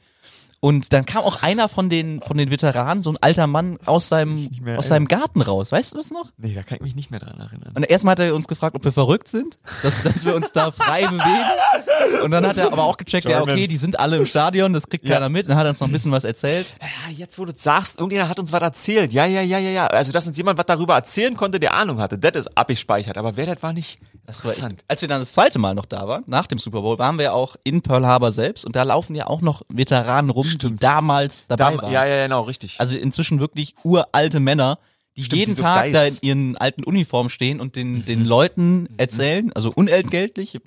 Und 0.63 0.93
dann 0.93 1.05
kam 1.05 1.23
auch 1.25 1.43
einer 1.43 1.67
von 1.67 1.89
den, 1.89 2.21
von 2.21 2.37
den 2.37 2.49
Veteranen, 2.49 3.03
so 3.03 3.09
ein 3.09 3.17
alter 3.19 3.47
Mann 3.47 3.77
aus 3.83 4.07
seinem, 4.07 4.49
aus 4.77 4.87
seinem 4.87 5.09
Garten 5.09 5.41
raus. 5.41 5.73
Weißt 5.73 5.91
du 5.91 5.97
das 5.97 6.09
noch? 6.09 6.31
nee, 6.37 6.53
da 6.55 6.63
kann 6.63 6.77
ich 6.77 6.83
mich 6.83 6.95
nicht 6.95 7.11
mehr 7.11 7.19
dran 7.19 7.37
erinnern. 7.37 7.73
Und 7.75 7.83
erstmal 7.83 8.13
hat 8.13 8.19
er 8.21 8.33
uns 8.33 8.47
gefragt, 8.47 8.73
ob 8.73 8.85
wir 8.85 8.93
verrückt 8.93 9.27
sind, 9.27 9.59
dass, 9.81 10.01
dass 10.03 10.23
wir 10.23 10.33
uns 10.33 10.53
da 10.53 10.71
frei 10.71 11.01
bewegen. 11.07 12.23
Und 12.23 12.31
dann 12.31 12.47
hat 12.47 12.55
er 12.55 12.71
aber 12.71 12.83
auch 12.83 12.95
gecheckt, 12.95 13.27
ja, 13.27 13.41
okay, 13.41 13.45
Germans. 13.55 13.67
die 13.71 13.75
sind 13.77 13.99
alle 13.99 14.15
im 14.15 14.25
Stadion, 14.25 14.71
das 14.71 14.87
kriegt 14.87 15.05
Ja. 15.05 15.15
keiner 15.15 15.27
mit. 15.27 15.49
Dann 15.49 15.57
hat 15.57 15.65
er 15.65 15.71
uns 15.71 15.81
noch 15.81 15.87
ein 15.89 15.91
bisschen 15.91 16.13
was 16.13 16.23
erzählt. 16.23 16.73
Ja, 16.81 17.11
jetzt 17.11 17.37
wo 17.37 17.43
du 17.43 17.51
sagst, 17.53 17.99
irgendjemand 17.99 18.29
hat 18.29 18.39
uns 18.39 18.53
was 18.53 18.61
erzählt. 18.61 19.11
Ja, 19.11 19.25
ja, 19.25 19.41
ja, 19.41 19.57
ja, 19.59 19.69
ja. 19.69 19.87
Also, 19.87 20.13
dass 20.13 20.25
uns 20.27 20.37
jemand 20.37 20.57
was 20.57 20.65
darüber 20.65 20.95
erzählen 20.95 21.35
konnte, 21.35 21.59
der 21.59 21.73
Ahnung 21.73 21.99
hatte, 21.99 22.17
das 22.17 22.31
ist 22.47 22.57
abgespeichert. 22.57 23.17
Aber 23.17 23.35
wer 23.35 23.47
das 23.47 23.61
war 23.61 23.73
nicht. 23.73 23.99
Das 24.25 24.45
war 24.45 24.51
echt, 24.51 24.59
Interessant. 24.59 24.85
als 24.87 25.01
wir 25.01 25.09
dann 25.09 25.19
das 25.19 25.33
zweite 25.33 25.59
Mal 25.59 25.75
noch 25.75 25.85
da 25.85 26.07
waren, 26.07 26.23
nach 26.27 26.47
dem 26.47 26.57
Super 26.57 26.81
Bowl, 26.81 26.97
waren 26.99 27.19
wir 27.19 27.33
auch 27.33 27.57
in 27.65 27.81
Pearl 27.81 28.05
Harbor 28.07 28.31
selbst 28.31 28.63
und 28.65 28.77
da 28.77 28.83
laufen 28.83 29.13
ja 29.15 29.27
auch 29.27 29.41
noch 29.41 29.63
Veteranen 29.67 30.29
rum, 30.29 30.47
die 30.57 30.75
damals 30.75 31.45
dabei 31.47 31.75
Da, 31.75 31.81
waren. 31.81 31.91
ja, 31.91 32.05
ja, 32.05 32.23
genau, 32.23 32.41
richtig. 32.41 32.79
Also 32.79 32.97
inzwischen 32.97 33.39
wirklich 33.39 33.75
uralte 33.83 34.39
Männer, 34.39 34.79
die 35.15 35.23
Stimmt, 35.23 35.39
jeden 35.39 35.53
so 35.53 35.61
Tag 35.61 35.91
da 35.91 36.05
in 36.05 36.17
ihren 36.21 36.57
alten 36.57 36.83
Uniformen 36.83 37.29
stehen 37.29 37.59
und 37.59 37.75
den, 37.75 38.03
den 38.05 38.25
Leuten 38.25 38.89
erzählen, 38.97 39.53
also 39.53 39.71
unentgeltlich, 39.73 40.59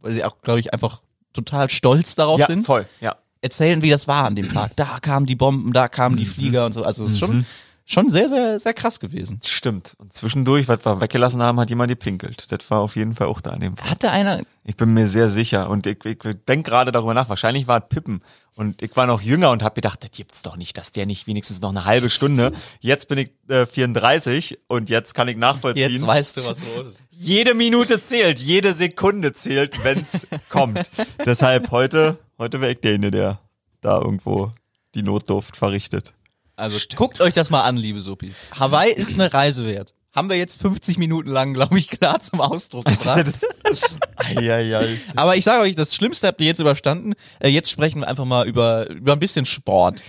weil 0.00 0.12
sie 0.12 0.24
auch, 0.24 0.38
glaube 0.42 0.60
ich, 0.60 0.72
einfach 0.72 1.02
total 1.32 1.68
stolz 1.68 2.14
darauf 2.14 2.40
ja, 2.40 2.46
sind, 2.46 2.64
voll, 2.64 2.86
ja. 3.00 3.16
erzählen, 3.42 3.82
wie 3.82 3.90
das 3.90 4.08
war 4.08 4.24
an 4.24 4.34
dem 4.34 4.50
Tag. 4.50 4.74
Da 4.76 4.98
kamen 5.00 5.26
die 5.26 5.36
Bomben, 5.36 5.72
da 5.74 5.88
kamen 5.88 6.16
die 6.16 6.24
Flieger 6.26 6.64
und 6.64 6.72
so. 6.72 6.82
Also 6.84 7.04
es 7.04 7.12
ist 7.12 7.18
schon 7.18 7.44
schon 7.86 8.10
sehr, 8.10 8.28
sehr, 8.28 8.58
sehr 8.60 8.74
krass 8.74 9.00
gewesen. 9.00 9.40
Stimmt. 9.44 9.94
Und 9.98 10.12
zwischendurch, 10.12 10.66
was 10.68 10.84
wir 10.84 11.00
weggelassen 11.00 11.40
haben, 11.40 11.58
hat 11.60 11.70
jemand 11.70 11.88
gepinkelt. 11.88 12.50
Das 12.50 12.68
war 12.70 12.80
auf 12.80 12.96
jeden 12.96 13.14
Fall 13.14 13.28
auch 13.28 13.40
da 13.40 13.52
in 13.52 13.60
dem 13.60 13.76
Fall. 13.76 13.88
Hatte 13.88 14.10
einer, 14.10 14.42
Ich 14.64 14.76
bin 14.76 14.92
mir 14.92 15.06
sehr 15.06 15.30
sicher. 15.30 15.70
Und 15.70 15.86
ich, 15.86 16.04
ich 16.04 16.18
denke 16.48 16.68
gerade 16.70 16.90
darüber 16.92 17.14
nach. 17.14 17.28
Wahrscheinlich 17.28 17.66
war 17.68 17.78
es 17.80 17.88
Pippen. 17.88 18.22
Und 18.56 18.82
ich 18.82 18.96
war 18.96 19.06
noch 19.06 19.20
jünger 19.22 19.50
und 19.50 19.62
habe 19.62 19.74
gedacht, 19.76 20.02
das 20.02 20.10
gibt's 20.10 20.42
doch 20.42 20.56
nicht, 20.56 20.76
dass 20.78 20.90
der 20.90 21.06
nicht 21.06 21.26
wenigstens 21.26 21.60
noch 21.60 21.68
eine 21.70 21.84
halbe 21.84 22.10
Stunde. 22.10 22.52
Jetzt 22.80 23.08
bin 23.08 23.18
ich 23.18 23.30
äh, 23.48 23.66
34 23.66 24.58
und 24.66 24.88
jetzt 24.90 25.14
kann 25.14 25.28
ich 25.28 25.36
nachvollziehen. 25.36 25.90
jetzt 25.92 26.06
weißt 26.06 26.38
du, 26.38 26.44
was 26.46 26.64
los 26.74 26.86
ist. 26.86 27.02
jede 27.10 27.54
Minute 27.54 28.00
zählt, 28.00 28.38
jede 28.38 28.72
Sekunde 28.72 29.32
zählt, 29.34 29.84
wenn's 29.84 30.26
kommt. 30.48 30.90
Deshalb 31.24 31.70
heute, 31.70 32.18
heute 32.38 32.60
wäre 32.60 32.72
ich 32.72 32.80
derjenige, 32.80 33.10
der 33.10 33.40
da 33.82 34.00
irgendwo 34.00 34.52
die 34.94 35.02
Notdurft 35.02 35.56
verrichtet. 35.56 36.14
Also 36.56 36.78
guckt 36.96 37.20
euch 37.20 37.34
das 37.34 37.50
mal 37.50 37.62
an, 37.62 37.76
liebe 37.76 38.00
Suppis. 38.00 38.46
Hawaii 38.58 38.90
ist 38.90 39.14
eine 39.14 39.32
Reise 39.32 39.66
wert. 39.66 39.94
Haben 40.14 40.30
wir 40.30 40.38
jetzt 40.38 40.58
50 40.62 40.96
Minuten 40.96 41.28
lang, 41.28 41.52
glaube 41.52 41.76
ich, 41.78 41.88
klar 41.90 42.20
zum 42.20 42.40
Ausdruck 42.40 42.86
gebracht. 42.86 43.26
Aber 45.14 45.36
ich 45.36 45.44
sage 45.44 45.60
euch, 45.60 45.76
das 45.76 45.94
Schlimmste 45.94 46.28
habt 46.28 46.40
ihr 46.40 46.46
jetzt 46.46 46.58
überstanden. 46.58 47.12
Äh, 47.38 47.50
jetzt 47.50 47.70
sprechen 47.70 48.00
wir 48.00 48.08
einfach 48.08 48.24
mal 48.24 48.48
über, 48.48 48.88
über 48.88 49.12
ein 49.12 49.18
bisschen 49.18 49.44
Sport. 49.44 50.00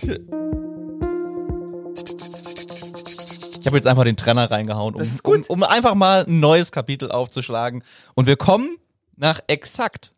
Ich 3.60 3.66
habe 3.66 3.76
jetzt 3.76 3.86
einfach 3.86 4.04
den 4.04 4.16
Trenner 4.16 4.50
reingehauen, 4.50 4.94
um, 4.94 5.02
um, 5.24 5.42
um 5.46 5.62
einfach 5.62 5.94
mal 5.94 6.24
ein 6.26 6.40
neues 6.40 6.72
Kapitel 6.72 7.10
aufzuschlagen. 7.10 7.84
Und 8.14 8.26
wir 8.26 8.36
kommen 8.36 8.78
nach 9.16 9.40
exakt 9.48 10.14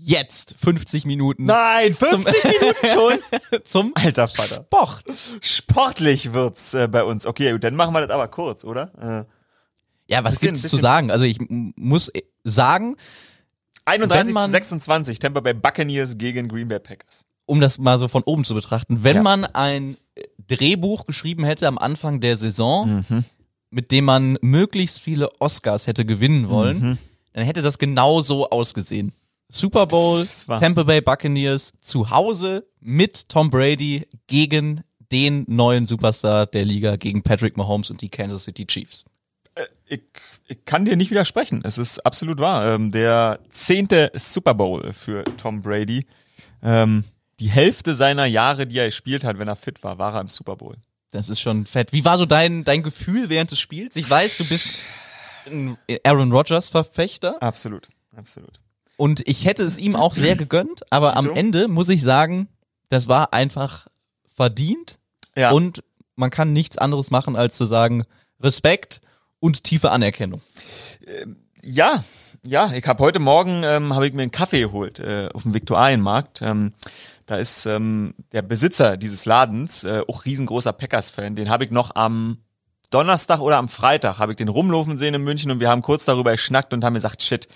jetzt 0.00 0.54
50 0.60 1.04
Minuten 1.06 1.44
Nein, 1.44 1.92
50 1.94 2.44
Minuten 2.44 2.86
schon? 2.86 3.60
zum 3.64 3.92
Alter 3.94 4.28
Vater. 4.28 4.64
Sport. 4.66 5.04
Sportlich 5.40 6.32
wird's 6.32 6.74
äh, 6.74 6.88
bei 6.88 7.04
uns. 7.04 7.26
Okay, 7.26 7.52
gut, 7.52 7.64
dann 7.64 7.74
machen 7.76 7.92
wir 7.94 8.00
das 8.06 8.10
aber 8.10 8.28
kurz, 8.28 8.64
oder? 8.64 9.26
Äh, 9.26 10.12
Ja, 10.12 10.24
was 10.24 10.34
Bisschen- 10.34 10.48
gibt's 10.48 10.62
zu 10.62 10.66
bisschen- 10.68 10.80
sagen? 10.80 11.10
Also 11.10 11.24
ich 11.24 11.38
muss 11.48 12.08
äh, 12.10 12.20
sagen, 12.44 12.96
31 13.84 14.28
Wenn 14.28 14.34
man- 14.34 14.46
zu 14.46 14.52
26, 14.52 15.18
Tampa 15.18 15.40
Bay 15.40 15.54
Buccaneers 15.54 16.18
gegen 16.18 16.48
Green 16.48 16.68
Bay 16.68 16.78
Packers. 16.78 17.24
um 17.46 17.60
das 17.60 17.78
mal 17.78 17.98
so 17.98 18.08
von 18.08 18.22
oben 18.24 18.44
zu 18.44 18.54
betrachten, 18.54 19.02
wenn 19.02 19.16
Ja. 19.16 19.22
man 19.22 19.44
ein 19.46 19.96
äh, 20.14 20.22
Drehbuch 20.48 21.04
geschrieben 21.06 21.44
hätte 21.44 21.66
am 21.66 21.78
Anfang 21.78 22.20
der 22.20 22.36
Saison, 22.36 23.04
Mhm. 23.08 23.24
mit 23.70 23.90
dem 23.90 24.04
man 24.04 24.38
möglichst 24.42 25.00
viele 25.00 25.30
Oscars 25.40 25.86
hätte 25.86 26.04
gewinnen 26.04 26.48
wollen, 26.50 26.78
Mhm. 26.80 26.98
dann 27.32 27.44
hätte 27.44 27.62
das 27.62 27.78
genau 27.78 28.20
so 28.22 28.48
ausgesehen. 28.50 29.12
Super 29.50 29.86
Bowl, 29.86 30.26
Tampa 30.46 30.82
Bay 30.82 31.00
Buccaneers 31.00 31.72
zu 31.80 32.10
Hause 32.10 32.66
mit 32.80 33.28
Tom 33.28 33.50
Brady 33.50 34.06
gegen 34.26 34.84
den 35.10 35.44
neuen 35.48 35.86
Superstar 35.86 36.46
der 36.46 36.64
Liga, 36.64 36.96
gegen 36.96 37.22
Patrick 37.22 37.56
Mahomes 37.56 37.90
und 37.90 38.02
die 38.02 38.10
Kansas 38.10 38.44
City 38.44 38.66
Chiefs. 38.66 39.04
Ich, 39.86 40.02
ich 40.46 40.64
kann 40.66 40.84
dir 40.84 40.96
nicht 40.96 41.10
widersprechen. 41.10 41.62
Es 41.64 41.78
ist 41.78 41.98
absolut 42.00 42.38
wahr. 42.38 42.74
Ähm, 42.74 42.92
der 42.92 43.40
zehnte 43.50 44.12
Super 44.14 44.54
Bowl 44.54 44.92
für 44.92 45.24
Tom 45.36 45.62
Brady. 45.62 46.06
Ähm, 46.62 47.04
die 47.40 47.50
Hälfte 47.50 47.94
seiner 47.94 48.26
Jahre, 48.26 48.66
die 48.66 48.78
er 48.78 48.86
gespielt 48.86 49.24
hat, 49.24 49.38
wenn 49.38 49.48
er 49.48 49.56
fit 49.56 49.82
war, 49.82 49.98
war 49.98 50.14
er 50.14 50.20
im 50.20 50.28
Super 50.28 50.56
Bowl. 50.56 50.76
Das 51.10 51.30
ist 51.30 51.40
schon 51.40 51.64
fett. 51.64 51.92
Wie 51.92 52.04
war 52.04 52.18
so 52.18 52.26
dein, 52.26 52.64
dein 52.64 52.82
Gefühl 52.82 53.30
während 53.30 53.50
des 53.50 53.58
Spiels? 53.58 53.96
Ich 53.96 54.08
weiß, 54.08 54.36
du 54.36 54.44
bist 54.44 54.78
ein 55.46 55.78
Aaron 56.04 56.30
Rodgers 56.30 56.68
Verfechter. 56.68 57.42
Absolut, 57.42 57.88
absolut. 58.14 58.60
Und 58.98 59.26
ich 59.26 59.46
hätte 59.46 59.62
es 59.62 59.78
ihm 59.78 59.96
auch 59.96 60.12
sehr 60.12 60.36
gegönnt, 60.36 60.82
aber 60.92 61.16
am? 61.16 61.30
Ende 61.30 61.68
muss 61.68 61.88
ich 61.88 62.02
sagen, 62.02 62.48
das 62.90 63.08
war 63.08 63.32
einfach 63.32 63.86
verdient 64.34 64.98
Ja. 65.36 65.52
und 65.52 65.82
man 66.16 66.30
kann 66.30 66.52
nichts 66.52 66.76
anderes 66.76 67.10
machen, 67.10 67.36
als 67.36 67.56
zu 67.56 67.64
sagen, 67.64 68.04
Respekt 68.40 69.00
und 69.40 69.62
tiefe 69.62 69.92
Anerkennung. 69.92 70.42
Ja, 71.62 72.02
ja, 72.44 72.72
ich 72.72 72.86
habe 72.86 73.02
heute 73.02 73.20
Morgen 73.20 73.62
ähm, 73.64 73.94
habe 73.94 74.06
ich 74.06 74.12
mir 74.14 74.22
einen 74.22 74.30
Kaffee 74.32 74.60
geholt 74.60 74.98
äh, 74.98 75.28
auf 75.32 75.42
dem 75.44 75.54
Viktualienmarkt. 75.54 76.42
Ähm, 76.42 76.72
da 77.26 77.36
ist 77.36 77.66
ähm, 77.66 78.14
der 78.32 78.42
Besitzer 78.42 78.96
dieses 78.96 79.26
Ladens 79.26 79.84
äh, 79.84 80.02
auch 80.08 80.24
riesengroßer 80.24 80.72
Packers-Fan. 80.72 81.36
Den 81.36 81.50
habe 81.50 81.64
ich 81.64 81.70
noch 81.70 81.94
am 81.94 82.38
Donnerstag 82.90 83.40
oder 83.40 83.58
am 83.58 83.68
Freitag 83.68 84.18
habe 84.18 84.32
ich 84.32 84.36
den 84.36 84.48
rumlaufen 84.48 84.98
sehen 84.98 85.14
in 85.14 85.22
München 85.22 85.50
und 85.50 85.60
wir 85.60 85.68
haben 85.68 85.82
kurz 85.82 86.04
darüber 86.04 86.32
geschnackt 86.32 86.72
und 86.72 86.84
haben 86.84 86.94
gesagt, 86.94 87.22
shit, 87.22 87.48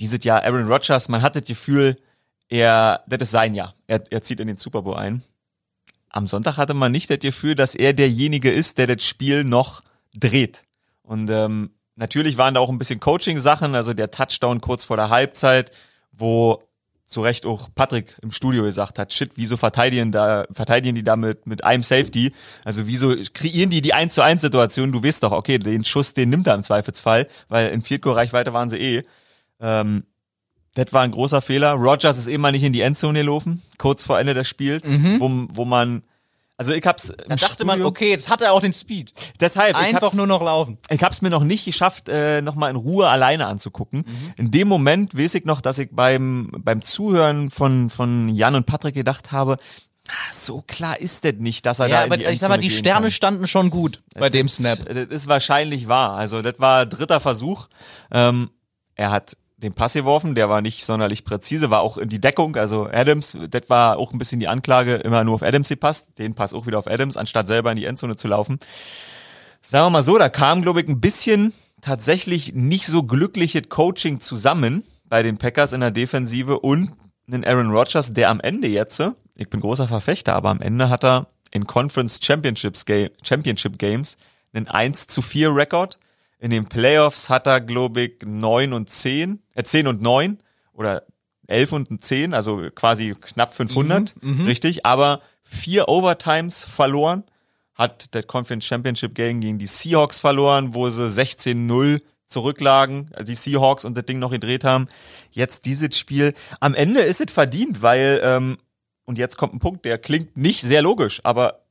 dieses 0.00 0.24
Jahr 0.24 0.42
Aaron 0.42 0.68
Rodgers, 0.68 1.08
man 1.08 1.22
hat 1.22 1.36
das 1.36 1.44
Gefühl, 1.44 1.96
er, 2.48 3.02
das 3.06 3.22
ist 3.22 3.30
sein 3.30 3.54
Jahr. 3.54 3.74
Er, 3.86 4.02
er 4.10 4.22
zieht 4.22 4.40
in 4.40 4.46
den 4.46 4.56
Super 4.56 4.82
Bowl 4.82 4.96
ein. 4.96 5.22
Am 6.10 6.26
Sonntag 6.26 6.58
hatte 6.58 6.74
man 6.74 6.92
nicht 6.92 7.08
das 7.08 7.20
Gefühl, 7.20 7.54
dass 7.54 7.74
er 7.74 7.94
derjenige 7.94 8.50
ist, 8.50 8.78
der 8.78 8.86
das 8.86 9.04
Spiel 9.04 9.44
noch 9.44 9.82
dreht. 10.14 10.64
Und 11.02 11.30
ähm, 11.30 11.70
natürlich 11.96 12.36
waren 12.36 12.54
da 12.54 12.60
auch 12.60 12.68
ein 12.68 12.78
bisschen 12.78 13.00
Coaching-Sachen, 13.00 13.74
also 13.74 13.94
der 13.94 14.10
Touchdown 14.10 14.60
kurz 14.60 14.84
vor 14.84 14.96
der 14.96 15.08
Halbzeit, 15.08 15.72
wo 16.12 16.62
zu 17.06 17.22
Recht 17.22 17.46
auch 17.46 17.68
Patrick 17.74 18.16
im 18.22 18.32
Studio 18.32 18.64
gesagt 18.64 18.98
hat, 18.98 19.12
shit, 19.12 19.32
wieso 19.36 19.56
verteidigen 19.56 20.12
da, 20.12 20.46
verteidigen 20.52 20.94
die 20.94 21.04
da 21.04 21.14
mit, 21.16 21.46
mit 21.46 21.62
einem 21.64 21.82
Safety? 21.82 22.32
Also 22.64 22.86
wieso 22.86 23.14
kreieren 23.32 23.70
die 23.70 23.82
die 23.82 23.94
1 23.94 24.14
zu 24.14 24.22
1 24.22 24.40
Situation? 24.40 24.92
Du 24.92 25.02
weißt 25.02 25.22
doch, 25.22 25.32
okay, 25.32 25.58
den 25.58 25.84
Schuss, 25.84 26.14
den 26.14 26.30
nimmt 26.30 26.46
er 26.46 26.54
im 26.54 26.62
Zweifelsfall, 26.62 27.28
weil 27.48 27.70
in 27.70 27.82
Field 27.82 28.02
Goal 28.02 28.16
Reichweite 28.16 28.52
waren 28.52 28.70
sie 28.70 28.78
eh. 28.78 29.02
Ähm, 29.62 30.04
das 30.74 30.92
war 30.92 31.02
ein 31.02 31.10
großer 31.10 31.40
Fehler. 31.42 31.72
Rogers 31.72 32.18
ist 32.18 32.26
eben 32.26 32.42
mal 32.42 32.52
nicht 32.52 32.62
in 32.64 32.72
die 32.72 32.80
Endzone 32.80 33.20
gelaufen, 33.20 33.62
kurz 33.78 34.04
vor 34.04 34.18
Ende 34.18 34.34
des 34.34 34.48
Spiels, 34.48 34.98
wo, 35.18 35.30
wo 35.50 35.64
man, 35.66 36.02
also 36.56 36.72
ich 36.72 36.86
hab's 36.86 37.10
im 37.10 37.16
Da 37.28 37.36
dachte 37.36 37.66
man, 37.66 37.74
Studio- 37.74 37.88
okay, 37.88 38.08
jetzt 38.10 38.30
hat 38.30 38.40
er 38.40 38.52
auch 38.52 38.60
den 38.60 38.72
Speed. 38.72 39.12
deshalb, 39.38 39.76
ich 39.76 39.82
Einfach 39.82 40.02
hab's, 40.02 40.14
nur 40.14 40.26
noch 40.26 40.40
laufen. 40.42 40.78
ich 40.88 41.02
habe 41.02 41.12
es 41.12 41.20
mir 41.20 41.28
noch 41.28 41.44
nicht 41.44 41.66
geschafft, 41.66 42.08
äh, 42.08 42.40
nochmal 42.40 42.70
in 42.70 42.76
Ruhe 42.76 43.08
alleine 43.08 43.46
anzugucken. 43.48 44.06
In 44.38 44.50
dem 44.50 44.66
Moment 44.66 45.14
weiß 45.16 45.34
ich 45.34 45.44
noch, 45.44 45.60
dass 45.60 45.76
ich 45.78 45.90
beim, 45.92 46.50
beim 46.58 46.80
Zuhören 46.80 47.50
von, 47.50 47.90
von 47.90 48.30
Jan 48.30 48.54
und 48.54 48.64
Patrick 48.64 48.94
gedacht 48.94 49.30
habe, 49.30 49.58
ah, 50.08 50.32
so 50.32 50.62
klar 50.66 50.98
ist 50.98 51.22
das 51.26 51.34
nicht, 51.36 51.66
dass 51.66 51.80
er 51.80 51.88
da 51.88 51.94
Ja, 51.96 52.00
in 52.04 52.12
aber 52.12 52.16
die 52.16 52.24
ich 52.24 52.40
sag 52.40 52.48
mal, 52.48 52.56
die 52.56 52.70
Sterne 52.70 53.06
kann. 53.06 53.10
standen 53.10 53.46
schon 53.46 53.68
gut 53.68 54.00
bei 54.14 54.30
dem 54.30 54.46
Das- 54.46 54.56
Snap. 54.56 54.86
Das 54.86 55.08
ist 55.08 55.28
wahrscheinlich 55.28 55.86
wahr. 55.86 56.12
Also 56.14 56.40
das 56.40 56.54
war 56.58 56.86
dritter 56.86 57.20
Versuch. 57.20 57.66
Ähm, 58.10 58.48
er 58.94 59.10
hat 59.10 59.36
den 59.62 59.72
Pass 59.72 59.92
geworfen, 59.92 60.34
der 60.34 60.48
war 60.48 60.60
nicht 60.60 60.84
sonderlich 60.84 61.24
präzise, 61.24 61.70
war 61.70 61.82
auch 61.82 61.96
in 61.96 62.08
die 62.08 62.20
Deckung, 62.20 62.56
also 62.56 62.88
Adams, 62.90 63.36
das 63.48 63.62
war 63.68 63.96
auch 63.98 64.12
ein 64.12 64.18
bisschen 64.18 64.40
die 64.40 64.48
Anklage, 64.48 64.96
immer 64.96 65.24
nur 65.24 65.34
auf 65.34 65.42
Adams 65.42 65.68
gepasst, 65.68 66.08
den 66.18 66.34
Pass 66.34 66.52
auch 66.52 66.66
wieder 66.66 66.78
auf 66.78 66.86
Adams, 66.86 67.16
anstatt 67.16 67.46
selber 67.46 67.70
in 67.70 67.76
die 67.76 67.84
Endzone 67.84 68.16
zu 68.16 68.28
laufen. 68.28 68.58
Sagen 69.62 69.86
wir 69.86 69.90
mal 69.90 70.02
so, 70.02 70.18
da 70.18 70.28
kam, 70.28 70.62
glaube 70.62 70.80
ich, 70.80 70.88
ein 70.88 71.00
bisschen 71.00 71.52
tatsächlich 71.80 72.54
nicht 72.54 72.86
so 72.86 73.04
glückliches 73.04 73.68
Coaching 73.68 74.20
zusammen 74.20 74.82
bei 75.08 75.22
den 75.22 75.38
Packers 75.38 75.72
in 75.72 75.80
der 75.80 75.90
Defensive 75.90 76.58
und 76.58 76.92
einen 77.28 77.44
Aaron 77.44 77.70
Rodgers, 77.70 78.12
der 78.12 78.30
am 78.30 78.40
Ende 78.40 78.66
jetzt, 78.68 79.00
ich 79.36 79.48
bin 79.48 79.60
großer 79.60 79.86
Verfechter, 79.86 80.34
aber 80.34 80.50
am 80.50 80.60
Ende 80.60 80.88
hat 80.90 81.04
er 81.04 81.28
in 81.52 81.66
Conference 81.66 82.20
Championships 82.22 82.84
Championship 83.22 83.78
Games 83.78 84.16
einen 84.52 84.68
1 84.68 85.06
zu 85.06 85.22
4 85.22 85.54
Rekord. 85.54 85.98
In 86.42 86.50
den 86.50 86.64
Playoffs 86.64 87.28
hat 87.28 87.46
er, 87.46 87.60
glaube 87.60 88.00
ich, 88.00 88.12
9 88.24 88.72
und 88.72 88.90
10, 88.90 89.40
äh 89.54 89.62
10 89.62 89.86
und 89.86 90.02
9 90.02 90.38
oder 90.72 91.04
11 91.46 91.72
und 91.72 92.04
10, 92.04 92.34
also 92.34 92.68
quasi 92.74 93.14
knapp 93.20 93.54
500, 93.54 94.16
richtig, 94.44 94.84
aber 94.84 95.22
vier 95.44 95.88
Overtimes 95.88 96.64
verloren, 96.64 97.22
hat 97.76 98.12
der 98.14 98.24
Conference 98.24 98.64
Championship 98.64 99.14
Game 99.14 99.40
gegen 99.40 99.60
die 99.60 99.68
Seahawks 99.68 100.18
verloren, 100.18 100.74
wo 100.74 100.90
sie 100.90 101.08
16-0 101.08 102.00
zurücklagen, 102.26 103.08
also 103.12 103.26
die 103.26 103.36
Seahawks 103.36 103.84
und 103.84 103.96
das 103.96 104.06
Ding 104.06 104.18
noch 104.18 104.32
gedreht 104.32 104.64
haben. 104.64 104.88
Jetzt 105.30 105.64
dieses 105.64 105.96
Spiel. 105.96 106.34
Am 106.58 106.74
Ende 106.74 107.02
ist 107.02 107.20
es 107.20 107.32
verdient, 107.32 107.82
weil, 107.82 108.20
ähm, 108.24 108.58
und 109.04 109.16
jetzt 109.16 109.36
kommt 109.36 109.54
ein 109.54 109.60
Punkt, 109.60 109.84
der 109.84 109.96
klingt 109.96 110.36
nicht 110.36 110.62
sehr 110.62 110.82
logisch, 110.82 111.20
aber 111.22 111.61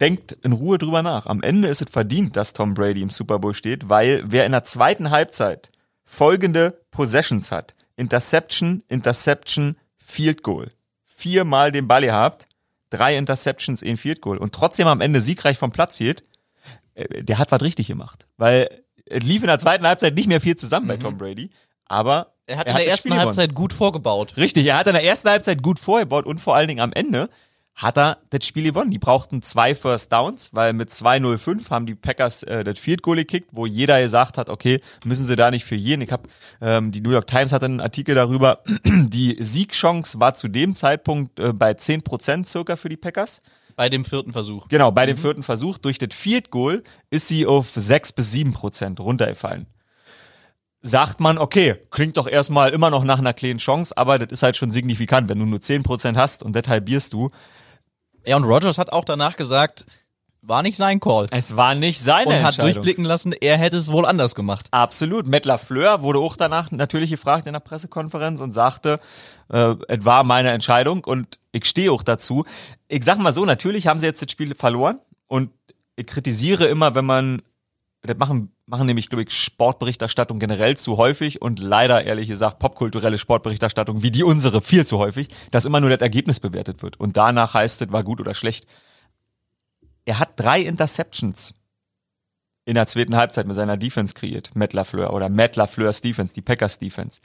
denkt 0.00 0.32
in 0.42 0.52
Ruhe 0.52 0.78
drüber 0.78 1.02
nach. 1.02 1.26
Am 1.26 1.42
Ende 1.42 1.68
ist 1.68 1.82
es 1.82 1.90
verdient, 1.90 2.36
dass 2.36 2.52
Tom 2.52 2.74
Brady 2.74 3.02
im 3.02 3.10
Super 3.10 3.38
Bowl 3.38 3.54
steht, 3.54 3.88
weil 3.88 4.22
wer 4.26 4.46
in 4.46 4.52
der 4.52 4.64
zweiten 4.64 5.10
Halbzeit 5.10 5.68
folgende 6.04 6.80
Possessions 6.90 7.52
hat, 7.52 7.74
Interception, 7.96 8.82
Interception, 8.88 9.76
Field 9.98 10.42
Goal, 10.42 10.72
viermal 11.04 11.70
den 11.70 11.86
Ball 11.86 12.02
gehabt, 12.02 12.48
drei 12.88 13.16
Interceptions, 13.16 13.82
ein 13.82 13.96
Field 13.96 14.20
Goal 14.20 14.38
und 14.38 14.54
trotzdem 14.54 14.88
am 14.88 15.00
Ende 15.00 15.20
siegreich 15.20 15.58
vom 15.58 15.70
Platz 15.70 15.98
geht, 15.98 16.24
äh, 16.94 17.22
der 17.22 17.38
hat 17.38 17.52
was 17.52 17.60
richtig 17.60 17.86
gemacht. 17.86 18.26
Weil 18.38 18.82
es 19.04 19.22
lief 19.22 19.42
in 19.42 19.48
der 19.48 19.58
zweiten 19.58 19.86
Halbzeit 19.86 20.14
nicht 20.14 20.28
mehr 20.28 20.40
viel 20.40 20.56
zusammen 20.56 20.88
bei 20.88 20.96
Tom 20.96 21.18
Brady, 21.18 21.50
aber 21.84 22.32
Er 22.46 22.56
hat 22.56 22.66
in 22.66 22.74
der 22.74 22.86
ersten. 22.86 23.16
Halbzeit 23.16 23.54
gut 23.54 23.72
vorgebaut. 23.72 24.36
Richtig, 24.36 24.66
er 24.66 24.78
hat 24.78 24.86
in 24.86 24.94
der 24.94 25.04
ersten 25.04 25.28
Halbzeit 25.28 25.62
gut 25.62 25.78
vorgebaut 25.78 26.26
und 26.26 26.40
vor 26.40 26.56
allen 26.56 26.68
Dingen 26.68 26.80
am 26.80 26.92
Ende 26.92 27.28
hat 27.74 27.96
er 27.96 28.18
das 28.30 28.44
Spiel 28.44 28.64
gewonnen. 28.64 28.90
Die 28.90 28.98
brauchten 28.98 29.42
zwei 29.42 29.74
First 29.74 30.12
Downs, 30.12 30.50
weil 30.52 30.72
mit 30.72 30.90
2-0-5 30.90 31.70
haben 31.70 31.86
die 31.86 31.94
Packers 31.94 32.42
äh, 32.42 32.62
das 32.62 32.78
Field 32.78 33.02
Goal 33.02 33.16
gekickt, 33.16 33.48
wo 33.52 33.66
jeder 33.66 34.00
gesagt 34.02 34.36
hat, 34.38 34.50
okay, 34.50 34.80
müssen 35.04 35.24
sie 35.24 35.36
da 35.36 35.50
nicht 35.50 35.64
für 35.64 35.76
jeden. 35.76 36.02
Ich 36.02 36.12
habe 36.12 36.28
ähm, 36.60 36.92
die 36.92 37.00
New 37.00 37.10
York 37.10 37.26
Times 37.26 37.52
hatte 37.52 37.64
einen 37.66 37.80
Artikel 37.80 38.14
darüber, 38.14 38.62
die 38.84 39.36
Siegchance 39.40 40.20
war 40.20 40.34
zu 40.34 40.48
dem 40.48 40.74
Zeitpunkt 40.74 41.38
äh, 41.40 41.52
bei 41.52 41.72
10% 41.72 42.44
circa 42.44 42.76
für 42.76 42.88
die 42.88 42.96
Packers. 42.96 43.40
Bei 43.76 43.88
dem 43.88 44.04
vierten 44.04 44.32
Versuch. 44.32 44.68
Genau, 44.68 44.90
bei 44.90 45.06
dem 45.06 45.16
vierten 45.16 45.42
Versuch 45.42 45.78
durch 45.78 45.98
das 45.98 46.14
Field 46.14 46.50
Goal 46.50 46.82
ist 47.08 47.28
sie 47.28 47.46
auf 47.46 47.70
sechs 47.70 48.12
bis 48.12 48.30
sieben 48.30 48.52
Prozent 48.52 49.00
runtergefallen. 49.00 49.66
Sagt 50.82 51.20
man, 51.20 51.36
okay, 51.38 51.76
klingt 51.90 52.16
doch 52.16 52.26
erstmal 52.26 52.70
immer 52.70 52.90
noch 52.90 53.04
nach 53.04 53.18
einer 53.18 53.34
kleinen 53.34 53.58
Chance, 53.58 53.96
aber 53.96 54.18
das 54.18 54.30
ist 54.30 54.42
halt 54.42 54.56
schon 54.56 54.70
signifikant, 54.70 55.28
wenn 55.28 55.38
du 55.38 55.44
nur 55.44 55.60
zehn 55.60 55.82
Prozent 55.82 56.16
hast 56.16 56.42
und 56.42 56.56
das 56.56 56.68
halbierst 56.68 57.12
du. 57.12 57.30
Ja, 58.24 58.36
und 58.36 58.44
Rogers 58.44 58.78
hat 58.78 58.92
auch 58.92 59.04
danach 59.04 59.36
gesagt, 59.36 59.84
war 60.42 60.62
nicht 60.62 60.76
sein 60.76 61.00
Call. 61.00 61.26
Es 61.32 61.56
war 61.56 61.74
nicht 61.74 62.00
seine 62.00 62.38
Und 62.38 62.42
hat 62.42 62.58
durchblicken 62.58 63.04
lassen, 63.04 63.32
er 63.32 63.58
hätte 63.58 63.76
es 63.76 63.92
wohl 63.92 64.06
anders 64.06 64.34
gemacht. 64.34 64.68
Absolut. 64.70 65.26
Matt 65.26 65.44
LaFleur 65.44 66.02
wurde 66.02 66.18
auch 66.18 66.36
danach 66.36 66.70
natürlich 66.70 67.10
gefragt 67.10 67.46
in 67.46 67.52
der 67.52 67.60
Pressekonferenz 67.60 68.40
und 68.40 68.52
sagte, 68.52 69.00
äh, 69.48 69.74
es 69.88 70.04
war 70.04 70.24
meine 70.24 70.50
Entscheidung 70.50 71.04
und 71.04 71.38
ich 71.52 71.66
stehe 71.66 71.92
auch 71.92 72.02
dazu. 72.02 72.44
Ich 72.88 73.04
sag 73.04 73.18
mal 73.18 73.32
so, 73.32 73.44
natürlich 73.44 73.86
haben 73.86 73.98
sie 73.98 74.06
jetzt 74.06 74.22
das 74.22 74.30
Spiel 74.30 74.54
verloren 74.54 74.98
und 75.26 75.50
ich 75.96 76.06
kritisiere 76.06 76.66
immer, 76.66 76.94
wenn 76.94 77.04
man, 77.04 77.42
das 78.02 78.16
machen, 78.16 78.52
machen 78.66 78.86
nämlich, 78.86 79.08
glaube 79.08 79.24
ich, 79.24 79.30
Sportberichterstattung 79.30 80.38
generell 80.38 80.76
zu 80.76 80.96
häufig 80.96 81.42
und 81.42 81.58
leider, 81.58 82.04
ehrlich 82.04 82.28
gesagt, 82.28 82.58
popkulturelle 82.58 83.18
Sportberichterstattung 83.18 84.02
wie 84.02 84.10
die 84.10 84.24
unsere 84.24 84.62
viel 84.62 84.86
zu 84.86 84.98
häufig, 84.98 85.28
dass 85.50 85.66
immer 85.66 85.80
nur 85.80 85.90
das 85.90 86.00
Ergebnis 86.00 86.40
bewertet 86.40 86.82
wird 86.82 86.98
und 86.98 87.16
danach 87.16 87.54
heißt 87.54 87.82
es, 87.82 87.92
war 87.92 88.02
gut 88.02 88.20
oder 88.20 88.34
schlecht. 88.34 88.66
Er 90.06 90.18
hat 90.18 90.30
drei 90.36 90.60
Interceptions 90.62 91.54
in 92.64 92.74
der 92.74 92.86
zweiten 92.86 93.16
Halbzeit 93.16 93.46
mit 93.46 93.56
seiner 93.56 93.76
Defense 93.76 94.14
kreiert, 94.14 94.50
Matt 94.54 94.72
LaFleur 94.72 95.12
oder 95.12 95.28
Matt 95.28 95.56
LaFleurs 95.56 96.00
Defense, 96.00 96.34
die 96.34 96.42
Packers 96.42 96.78
Defense. 96.78 97.20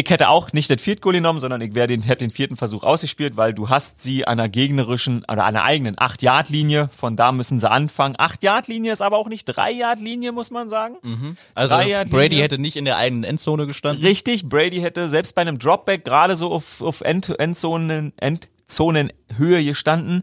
Ich 0.00 0.08
hätte 0.10 0.28
auch 0.28 0.52
nicht 0.52 0.70
das 0.70 0.80
Field 0.80 1.02
Goal 1.02 1.14
genommen, 1.14 1.40
sondern 1.40 1.60
ich 1.60 1.74
wäre 1.74 1.88
den, 1.88 2.02
hätte 2.02 2.20
den 2.20 2.30
vierten 2.30 2.54
Versuch 2.54 2.84
ausgespielt, 2.84 3.36
weil 3.36 3.52
du 3.52 3.68
hast 3.68 4.00
sie 4.00 4.28
an 4.28 4.38
einer 4.38 4.48
gegnerischen 4.48 5.24
oder 5.24 5.44
an 5.44 5.56
einer 5.56 5.64
eigenen 5.64 5.96
8-Yard-Linie. 5.96 6.88
Von 6.96 7.16
da 7.16 7.32
müssen 7.32 7.58
sie 7.58 7.68
anfangen. 7.68 8.14
8-Yard-Linie 8.14 8.92
ist 8.92 9.00
aber 9.00 9.16
auch 9.16 9.28
nicht 9.28 9.50
3-Yard-Linie, 9.50 10.30
muss 10.30 10.52
man 10.52 10.68
sagen. 10.68 11.36
Also 11.56 11.74
Dreier-Linie. 11.74 12.16
Brady 12.16 12.36
hätte 12.36 12.58
nicht 12.60 12.76
in 12.76 12.84
der 12.84 12.96
eigenen 12.96 13.24
Endzone 13.24 13.66
gestanden. 13.66 14.06
Richtig, 14.06 14.48
Brady 14.48 14.78
hätte 14.78 15.10
selbst 15.10 15.34
bei 15.34 15.42
einem 15.42 15.58
Dropback 15.58 16.04
gerade 16.04 16.36
so 16.36 16.52
auf, 16.52 16.80
auf 16.80 17.00
End, 17.00 17.36
Endzonen, 17.36 18.12
Endzonenhöhe 18.18 19.64
gestanden. 19.64 20.22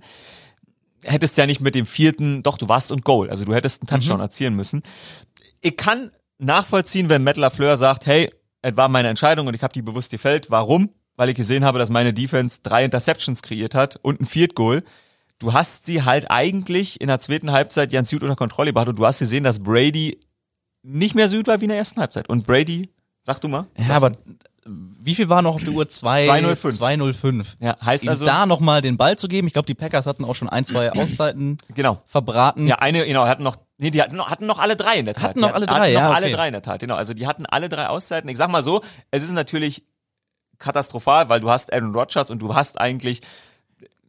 Hättest 1.03 1.37
ja 1.37 1.45
nicht 1.45 1.59
mit 1.59 1.75
dem 1.75 1.85
vierten, 1.85 2.43
doch, 2.43 2.57
du 2.57 2.69
warst 2.69 2.93
und 2.93 3.03
Goal. 3.03 3.29
Also 3.29 3.43
du 3.43 3.53
hättest 3.53 3.81
einen 3.81 3.87
Touchdown 3.87 4.21
erzielen 4.21 4.55
müssen. 4.55 4.83
Ich 5.59 5.75
kann 5.75 6.11
nachvollziehen, 6.37 7.09
wenn 7.09 7.25
Matt 7.25 7.35
LaFleur 7.35 7.75
sagt, 7.75 8.05
hey, 8.05 8.31
es 8.65 8.75
war 8.75 8.87
meine 8.87 9.09
Entscheidung 9.09 9.45
und 9.47 9.53
ich 9.53 9.61
habe 9.61 9.73
die 9.73 9.83
bewusst 9.83 10.09
gefällt. 10.09 10.49
Warum? 10.49 10.89
Weil 11.15 11.29
ich 11.29 11.35
gesehen 11.35 11.63
habe, 11.63 11.77
dass 11.77 11.89
meine 11.89 12.13
Defense 12.13 12.59
drei 12.63 12.83
Interceptions 12.83 13.41
kreiert 13.43 13.75
hat 13.75 13.99
und 14.01 14.19
ein 14.19 14.25
Field 14.25 14.55
Goal. 14.55 14.83
Du 15.37 15.53
hast 15.53 15.85
sie 15.85 16.03
halt 16.03 16.31
eigentlich 16.31 16.99
in 16.99 17.07
der 17.07 17.19
zweiten 17.19 17.51
Halbzeit 17.51 17.91
ganz 17.91 18.09
gut 18.09 18.23
unter 18.23 18.35
Kontrolle 18.35 18.69
gebracht 18.69 18.87
und 18.87 18.97
du 18.97 19.05
hast 19.05 19.19
gesehen, 19.19 19.43
dass 19.43 19.59
Brady 19.59 20.19
nicht 20.81 21.13
mehr 21.13 21.29
gut 21.29 21.47
war 21.47 21.61
wie 21.61 21.65
in 21.65 21.69
der 21.69 21.77
ersten 21.77 21.99
Halbzeit. 21.99 22.27
Und 22.27 22.47
Brady, 22.47 22.89
sag 23.21 23.39
du 23.39 23.47
mal. 23.47 23.67
Ja, 23.77 23.97
aber 23.97 24.13
wie 24.67 25.13
viel 25.13 25.29
war 25.29 25.43
noch 25.43 25.55
auf 25.55 25.63
der 25.63 25.73
Uhr? 25.73 25.87
2, 25.87 26.27
2:05. 26.27 26.77
205. 26.77 27.57
Ja, 27.59 27.77
heißt 27.79 28.03
Ihm 28.03 28.09
also, 28.09 28.25
da 28.25 28.47
nochmal 28.47 28.81
den 28.81 28.97
Ball 28.97 29.15
zu 29.15 29.27
geben. 29.27 29.45
Ich 29.45 29.53
glaube, 29.53 29.67
die 29.67 29.75
Packers 29.75 30.07
hatten 30.07 30.25
auch 30.25 30.33
schon 30.33 30.49
ein, 30.49 30.65
zwei 30.65 30.91
Auszeiten 30.99 31.57
genau. 31.75 31.99
verbraten. 32.07 32.67
Ja, 32.67 32.79
eine, 32.79 33.05
genau, 33.05 33.27
hatten 33.27 33.43
noch, 33.43 33.57
nee, 33.77 33.91
die 33.91 34.01
hatten 34.01 34.15
noch, 34.15 34.29
hatten 34.29 34.45
noch 34.45 34.59
alle 34.59 34.75
drei 34.75 34.97
in 34.97 35.05
der 35.05 35.13
Tat. 35.15 35.23
Hatten 35.23 35.39
Die 35.39 35.41
noch 35.41 35.53
alle 35.53 35.65
hatten 35.67 35.75
drei, 35.81 35.93
noch 35.93 35.99
ja, 35.99 36.11
alle 36.11 36.25
okay. 36.27 36.35
drei 36.35 36.47
in 36.47 36.53
der 36.53 36.61
Tat, 36.61 36.79
genau. 36.79 36.95
Also 36.95 37.13
die 37.13 37.27
hatten 37.27 37.45
alle 37.45 37.69
drei 37.69 37.87
Auszeiten. 37.87 38.29
Ich 38.29 38.37
sag 38.37 38.49
mal 38.49 38.61
so, 38.63 38.81
es 39.11 39.23
ist 39.23 39.31
natürlich 39.31 39.83
katastrophal, 40.59 41.29
weil 41.29 41.39
du 41.39 41.49
hast 41.49 41.73
Aaron 41.73 41.93
Rodgers 41.93 42.29
und 42.29 42.39
du 42.39 42.55
hast 42.55 42.79
eigentlich, 42.79 43.21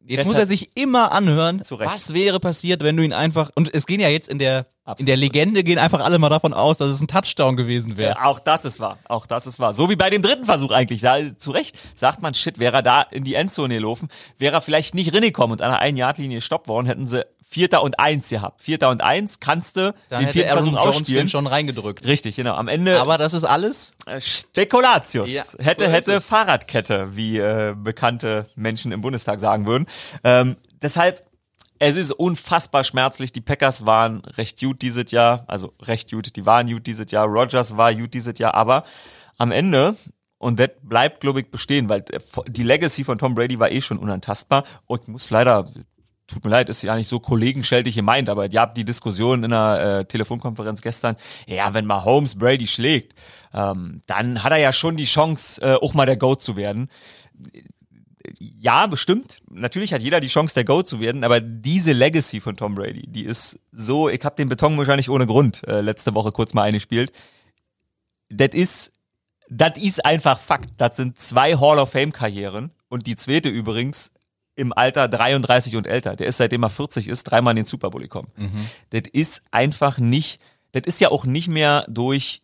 Jetzt 0.08 0.18
Deshalb- 0.18 0.26
muss 0.28 0.38
er 0.38 0.46
sich 0.46 0.76
immer 0.76 1.10
anhören, 1.10 1.64
Zu 1.64 1.74
Recht. 1.74 1.92
was 1.92 2.14
wäre 2.14 2.38
passiert, 2.38 2.84
wenn 2.84 2.96
du 2.96 3.02
ihn 3.02 3.12
einfach, 3.12 3.50
und 3.56 3.74
es 3.74 3.86
gehen 3.86 3.98
ja 3.98 4.08
jetzt 4.08 4.28
in 4.28 4.38
der, 4.38 4.66
Absolut. 4.84 5.00
in 5.00 5.06
der 5.06 5.16
Legende 5.16 5.64
gehen 5.64 5.78
einfach 5.80 5.98
alle 5.98 6.20
mal 6.20 6.28
davon 6.28 6.54
aus, 6.54 6.78
dass 6.78 6.90
es 6.90 7.00
ein 7.00 7.08
Touchdown 7.08 7.56
gewesen 7.56 7.96
wäre. 7.96 8.12
ja, 8.12 8.24
auch 8.24 8.38
das 8.38 8.64
ist 8.64 8.78
wahr, 8.78 8.98
auch 9.08 9.26
das 9.26 9.48
ist 9.48 9.58
wahr. 9.58 9.72
So 9.72 9.90
wie 9.90 9.96
bei 9.96 10.08
dem 10.08 10.22
dritten 10.22 10.44
Versuch 10.44 10.70
eigentlich, 10.70 11.00
da 11.00 11.36
zu 11.36 11.50
Recht 11.50 11.76
sagt 11.96 12.22
man, 12.22 12.34
shit, 12.34 12.60
wäre 12.60 12.76
er 12.76 12.82
da 12.84 13.02
in 13.02 13.24
die 13.24 13.34
Endzone 13.34 13.74
gelaufen, 13.74 14.08
wäre 14.38 14.54
er 14.54 14.60
vielleicht 14.60 14.94
nicht 14.94 15.12
reingekommen 15.12 15.50
und 15.54 15.60
an 15.62 15.70
einer 15.72 15.80
Ein-Yard-Linie 15.80 16.36
gestoppt 16.38 16.68
worden, 16.68 16.86
hätten 16.86 17.08
sie 17.08 17.26
Vierter 17.48 17.82
und 17.84 18.00
Eins 18.00 18.28
gehabt. 18.28 18.60
Vierter 18.60 18.90
und 18.90 19.02
Eins 19.02 19.38
kannst 19.38 19.76
du 19.76 19.94
Da 20.08 20.18
den 20.18 20.30
vierten 20.30 20.50
Aaron 20.50 20.64
Versuch 20.64 20.84
Jones 20.84 20.96
ausspielen. 20.96 21.22
den 21.22 21.28
schon 21.28 21.46
reingedrückt. 21.46 22.04
Richtig, 22.04 22.34
genau. 22.34 22.54
Am 22.54 22.66
Ende 22.66 23.00
Aber 23.00 23.18
das 23.18 23.34
ist 23.34 23.44
alles. 23.44 23.92
Äh, 24.04 24.20
Spekulatius. 24.20 25.30
Ja, 25.30 25.44
hätte, 25.58 25.84
so 25.86 25.90
hätte. 25.92 26.20
Fahrradkette, 26.20 27.16
wie 27.16 27.38
äh, 27.38 27.74
bekannte 27.78 28.46
Menschen 28.56 28.90
im 28.90 29.00
Bundestag 29.00 29.38
sagen 29.38 29.64
würden. 29.66 29.86
Ähm, 30.24 30.56
deshalb, 30.82 31.24
es 31.78 31.94
ist 31.94 32.10
unfassbar 32.10 32.82
schmerzlich. 32.82 33.32
Die 33.32 33.40
Packers 33.40 33.86
waren 33.86 34.24
recht 34.24 34.58
gut 34.58 34.82
dieses 34.82 35.12
Jahr, 35.12 35.44
also 35.46 35.72
recht 35.80 36.10
gut, 36.10 36.34
die 36.34 36.46
waren 36.46 36.68
gut 36.68 36.88
dieses 36.88 37.12
Jahr. 37.12 37.26
Rogers 37.26 37.76
war 37.76 37.94
gut 37.94 38.12
dieses 38.12 38.38
Jahr, 38.40 38.54
aber 38.54 38.82
am 39.38 39.52
Ende, 39.52 39.96
und 40.38 40.58
das 40.58 40.70
bleibt, 40.82 41.20
glaube 41.20 41.40
ich, 41.40 41.50
bestehen, 41.50 41.88
weil 41.88 42.00
äh, 42.10 42.18
die 42.48 42.64
Legacy 42.64 43.04
von 43.04 43.18
Tom 43.18 43.36
Brady 43.36 43.60
war 43.60 43.70
eh 43.70 43.80
schon 43.80 43.98
unantastbar. 43.98 44.64
Und 44.86 45.02
ich 45.02 45.08
muss 45.08 45.30
leider 45.30 45.70
tut 46.26 46.44
mir 46.44 46.50
leid, 46.50 46.68
ist 46.68 46.82
ja 46.82 46.96
nicht 46.96 47.08
so 47.08 47.20
kollegenschältig 47.20 47.94
gemeint, 47.94 48.28
aber 48.28 48.50
ihr 48.50 48.60
habt 48.60 48.76
die 48.76 48.84
Diskussion 48.84 49.44
in 49.44 49.52
einer 49.52 50.00
äh, 50.00 50.04
Telefonkonferenz 50.04 50.82
gestern, 50.82 51.16
ja, 51.46 51.72
wenn 51.74 51.86
mal 51.86 52.04
Holmes 52.04 52.36
Brady 52.36 52.66
schlägt, 52.66 53.14
ähm, 53.54 54.02
dann 54.06 54.42
hat 54.42 54.52
er 54.52 54.58
ja 54.58 54.72
schon 54.72 54.96
die 54.96 55.04
Chance, 55.04 55.60
äh, 55.62 55.74
auch 55.74 55.94
mal 55.94 56.06
der 56.06 56.16
Goat 56.16 56.42
zu 56.42 56.56
werden. 56.56 56.88
Ja, 58.38 58.86
bestimmt. 58.88 59.40
Natürlich 59.50 59.92
hat 59.92 60.02
jeder 60.02 60.20
die 60.20 60.26
Chance, 60.26 60.54
der 60.54 60.64
Goat 60.64 60.88
zu 60.88 61.00
werden, 61.00 61.22
aber 61.22 61.40
diese 61.40 61.92
Legacy 61.92 62.40
von 62.40 62.56
Tom 62.56 62.74
Brady, 62.74 63.06
die 63.06 63.24
ist 63.24 63.58
so, 63.70 64.08
ich 64.08 64.24
habe 64.24 64.34
den 64.36 64.48
Beton 64.48 64.76
wahrscheinlich 64.76 65.08
ohne 65.08 65.26
Grund 65.26 65.62
äh, 65.66 65.80
letzte 65.80 66.14
Woche 66.14 66.32
kurz 66.32 66.52
mal 66.52 66.64
eingespielt. 66.64 67.12
Das 68.28 68.50
ist, 68.52 68.92
das 69.48 69.78
ist 69.78 70.04
einfach 70.04 70.40
Fakt. 70.40 70.70
Das 70.78 70.96
sind 70.96 71.20
zwei 71.20 71.56
Hall 71.56 71.78
of 71.78 71.92
Fame 71.92 72.12
Karrieren 72.12 72.72
und 72.88 73.06
die 73.06 73.14
zweite 73.14 73.48
übrigens 73.48 74.10
im 74.56 74.72
Alter 74.72 75.06
33 75.06 75.76
und 75.76 75.86
älter. 75.86 76.16
Der 76.16 76.26
ist 76.26 76.38
seitdem 76.38 76.64
er 76.64 76.70
40 76.70 77.06
ist, 77.08 77.24
dreimal 77.24 77.52
in 77.52 77.56
den 77.56 77.64
Super 77.66 77.90
Bowl 77.90 78.02
gekommen. 78.02 78.28
Das 78.90 79.02
ist 79.12 79.42
einfach 79.52 79.98
nicht, 79.98 80.40
das 80.72 80.82
ist 80.86 81.00
ja 81.00 81.10
auch 81.10 81.24
nicht 81.24 81.48
mehr 81.48 81.84
durch 81.88 82.42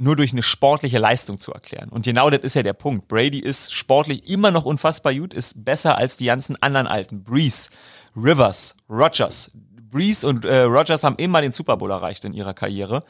nur 0.00 0.16
durch 0.16 0.32
eine 0.32 0.42
sportliche 0.42 0.98
Leistung 0.98 1.38
zu 1.38 1.52
erklären. 1.52 1.90
Und 1.90 2.06
genau 2.06 2.30
das 2.30 2.40
ist 2.40 2.54
ja 2.54 2.62
der 2.62 2.72
Punkt. 2.72 3.06
Brady 3.06 3.38
ist 3.38 3.74
sportlich 3.74 4.26
immer 4.30 4.50
noch 4.50 4.64
unfassbar 4.64 5.14
gut, 5.14 5.34
ist 5.34 5.62
besser 5.62 5.98
als 5.98 6.16
die 6.16 6.24
ganzen 6.24 6.60
anderen 6.62 6.86
Alten. 6.86 7.22
Breeze, 7.22 7.68
Rivers, 8.16 8.74
Rogers. 8.88 9.50
Breeze 9.90 10.26
und 10.26 10.46
äh, 10.46 10.62
Rogers 10.62 11.04
haben 11.04 11.16
immer 11.16 11.42
den 11.42 11.52
Super 11.52 11.76
Bowl 11.76 11.90
erreicht 11.90 12.24
in 12.24 12.32
ihrer 12.32 12.54
Karriere. 12.54 13.04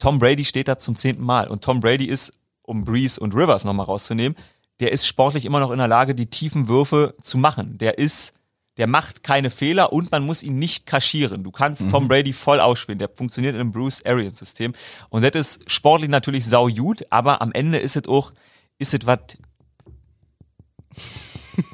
Tom 0.00 0.18
Brady 0.18 0.44
steht 0.44 0.66
da 0.66 0.78
zum 0.78 0.96
zehnten 0.96 1.24
Mal. 1.24 1.46
Und 1.46 1.62
Tom 1.62 1.78
Brady 1.78 2.06
ist, 2.06 2.32
um 2.62 2.84
Breeze 2.84 3.20
und 3.20 3.36
Rivers 3.36 3.64
nochmal 3.64 3.86
rauszunehmen, 3.86 4.36
der 4.82 4.90
ist 4.90 5.06
sportlich 5.06 5.44
immer 5.44 5.60
noch 5.60 5.70
in 5.70 5.78
der 5.78 5.86
Lage, 5.86 6.12
die 6.12 6.26
tiefen 6.26 6.66
Würfe 6.66 7.14
zu 7.20 7.38
machen. 7.38 7.78
Der 7.78 7.98
ist, 7.98 8.32
der 8.78 8.88
macht 8.88 9.22
keine 9.22 9.48
Fehler 9.48 9.92
und 9.92 10.10
man 10.10 10.26
muss 10.26 10.42
ihn 10.42 10.58
nicht 10.58 10.86
kaschieren. 10.86 11.44
Du 11.44 11.52
kannst 11.52 11.88
Tom 11.88 12.08
Brady 12.08 12.32
voll 12.32 12.58
ausspielen. 12.58 12.98
Der 12.98 13.08
funktioniert 13.08 13.54
in 13.54 13.60
einem 13.60 13.70
Bruce 13.70 14.04
Arians 14.04 14.40
System. 14.40 14.72
Und 15.08 15.22
das 15.22 15.40
ist 15.40 15.70
sportlich 15.70 16.10
natürlich 16.10 16.46
sau 16.46 16.68
gut, 16.68 17.04
aber 17.10 17.40
am 17.40 17.52
Ende 17.52 17.78
ist 17.78 17.94
es 17.94 18.08
auch, 18.08 18.32
ist 18.78 18.92
es 18.92 19.06
was 19.06 19.20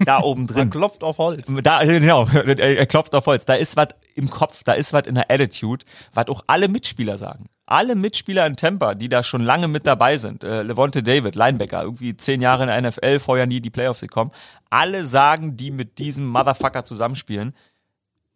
da 0.05 0.19
oben 0.23 0.47
drin. 0.47 0.59
Man 0.59 0.71
klopft 0.71 1.03
auf 1.03 1.17
Holz. 1.17 1.51
Da, 1.63 1.83
genau, 1.85 2.27
er 2.27 2.59
er 2.59 2.87
klopft 2.87 3.15
auf 3.15 3.25
Holz. 3.25 3.47
Da 3.47 3.55
ist 3.55 3.79
was 3.79 3.89
im 4.17 4.29
Kopf, 4.29 4.65
da 4.65 4.75
ist 4.75 4.93
was 4.93 5.07
in 5.07 5.15
der 5.15 5.31
Attitude, 5.31 5.87
was 6.13 6.29
auch 6.29 6.45
alle 6.47 6.69
Mitspieler 6.69 7.17
sagen. 7.17 7.47
Alle 7.71 7.95
Mitspieler 7.97 8.47
in 8.47 8.57
Tampa, 8.57 8.95
die 8.95 9.11
da 9.11 9.23
schon 9.23 9.43
lange 9.43 9.69
mit 9.69 9.87
dabei 9.87 10.17
sind, 10.17 10.43
äh, 10.43 10.63
Levante 10.63 11.03
David, 11.03 11.35
Linebacker, 11.35 11.83
irgendwie 11.83 12.17
zehn 12.17 12.41
Jahre 12.41 12.63
in 12.63 12.69
der 12.69 12.81
NFL, 12.81 13.19
vorher 13.19 13.47
nie 13.47 13.61
die 13.61 13.69
Playoffs 13.69 14.01
gekommen, 14.01 14.31
alle 14.71 15.05
sagen, 15.05 15.57
die 15.59 15.71
mit 15.71 15.99
diesem 15.99 16.27
Motherfucker 16.27 16.85
zusammenspielen, 16.85 17.55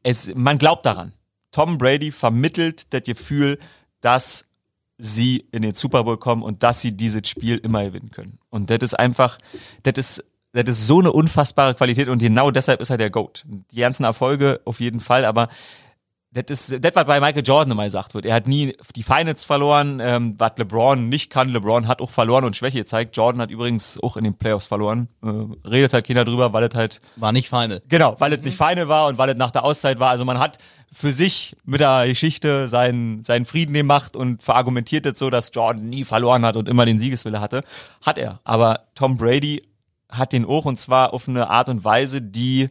es, 0.02 0.34
man 0.34 0.58
glaubt 0.58 0.84
daran. 0.84 1.14
Tom 1.50 1.78
Brady 1.78 2.10
vermittelt 2.10 2.92
das 2.92 3.04
Gefühl, 3.04 3.58
dass 4.02 4.44
sie 4.98 5.46
in 5.50 5.62
den 5.62 5.74
Super 5.74 6.04
Bowl 6.04 6.18
kommen 6.18 6.42
und 6.42 6.62
dass 6.62 6.82
sie 6.82 6.92
dieses 6.92 7.26
Spiel 7.26 7.56
immer 7.56 7.84
gewinnen 7.84 8.10
können. 8.10 8.38
Und 8.50 8.68
das 8.68 8.80
ist 8.82 8.98
einfach, 8.98 9.38
das 9.82 9.94
ist, 9.96 10.24
das 10.52 10.68
ist 10.68 10.86
so 10.86 10.98
eine 10.98 11.10
unfassbare 11.10 11.74
Qualität 11.74 12.08
und 12.08 12.18
genau 12.18 12.50
deshalb 12.50 12.82
ist 12.82 12.90
er 12.90 12.98
der 12.98 13.08
GOAT. 13.08 13.44
Die 13.46 13.80
ganzen 13.80 14.04
Erfolge 14.04 14.60
auf 14.66 14.80
jeden 14.80 15.00
Fall, 15.00 15.24
aber 15.24 15.48
das 16.34 16.70
ist 16.70 16.84
das, 16.84 16.94
was 16.94 17.04
bei 17.04 17.20
Michael 17.20 17.42
Jordan 17.44 17.72
immer 17.72 17.84
gesagt 17.84 18.14
wird. 18.14 18.24
Er 18.24 18.34
hat 18.34 18.46
nie 18.46 18.74
die 18.96 19.02
Finals 19.02 19.44
verloren, 19.44 20.00
ähm, 20.00 20.34
was 20.38 20.52
LeBron 20.56 21.10
nicht 21.10 21.30
kann. 21.30 21.50
LeBron 21.50 21.86
hat 21.86 22.00
auch 22.00 22.10
verloren 22.10 22.44
und 22.44 22.56
Schwäche 22.56 22.78
gezeigt. 22.78 23.16
Jordan 23.16 23.42
hat 23.42 23.50
übrigens 23.50 24.00
auch 24.02 24.16
in 24.16 24.24
den 24.24 24.34
Playoffs 24.34 24.66
verloren. 24.66 25.08
Äh, 25.22 25.28
redet 25.68 25.92
halt 25.92 26.06
keiner 26.06 26.24
drüber, 26.24 26.54
weil 26.54 26.64
es 26.64 26.74
halt 26.74 27.00
War 27.16 27.32
nicht 27.32 27.50
feine. 27.50 27.82
Genau, 27.88 28.16
weil 28.18 28.32
es 28.32 28.40
nicht 28.40 28.56
Final 28.56 28.88
war 28.88 29.08
und 29.08 29.18
weil 29.18 29.28
es 29.28 29.36
nach 29.36 29.50
der 29.50 29.62
Auszeit 29.64 30.00
war. 30.00 30.08
Also 30.08 30.24
man 30.24 30.38
hat 30.38 30.56
für 30.90 31.12
sich 31.12 31.54
mit 31.64 31.80
der 31.80 32.06
Geschichte 32.06 32.68
seinen, 32.68 33.24
seinen 33.24 33.44
Frieden 33.44 33.74
gemacht 33.74 34.16
und 34.16 34.42
verargumentiert 34.42 35.04
es 35.04 35.18
so, 35.18 35.28
dass 35.28 35.50
Jordan 35.52 35.88
nie 35.90 36.04
verloren 36.04 36.46
hat 36.46 36.56
und 36.56 36.66
immer 36.66 36.86
den 36.86 36.98
Siegeswille 36.98 37.40
hatte. 37.42 37.62
Hat 38.04 38.16
er. 38.16 38.40
Aber 38.44 38.86
Tom 38.94 39.18
Brady 39.18 39.62
hat 40.08 40.32
den 40.32 40.46
auch 40.46 40.64
und 40.64 40.78
zwar 40.78 41.12
auf 41.12 41.28
eine 41.28 41.50
Art 41.50 41.68
und 41.68 41.84
Weise, 41.84 42.22
die 42.22 42.70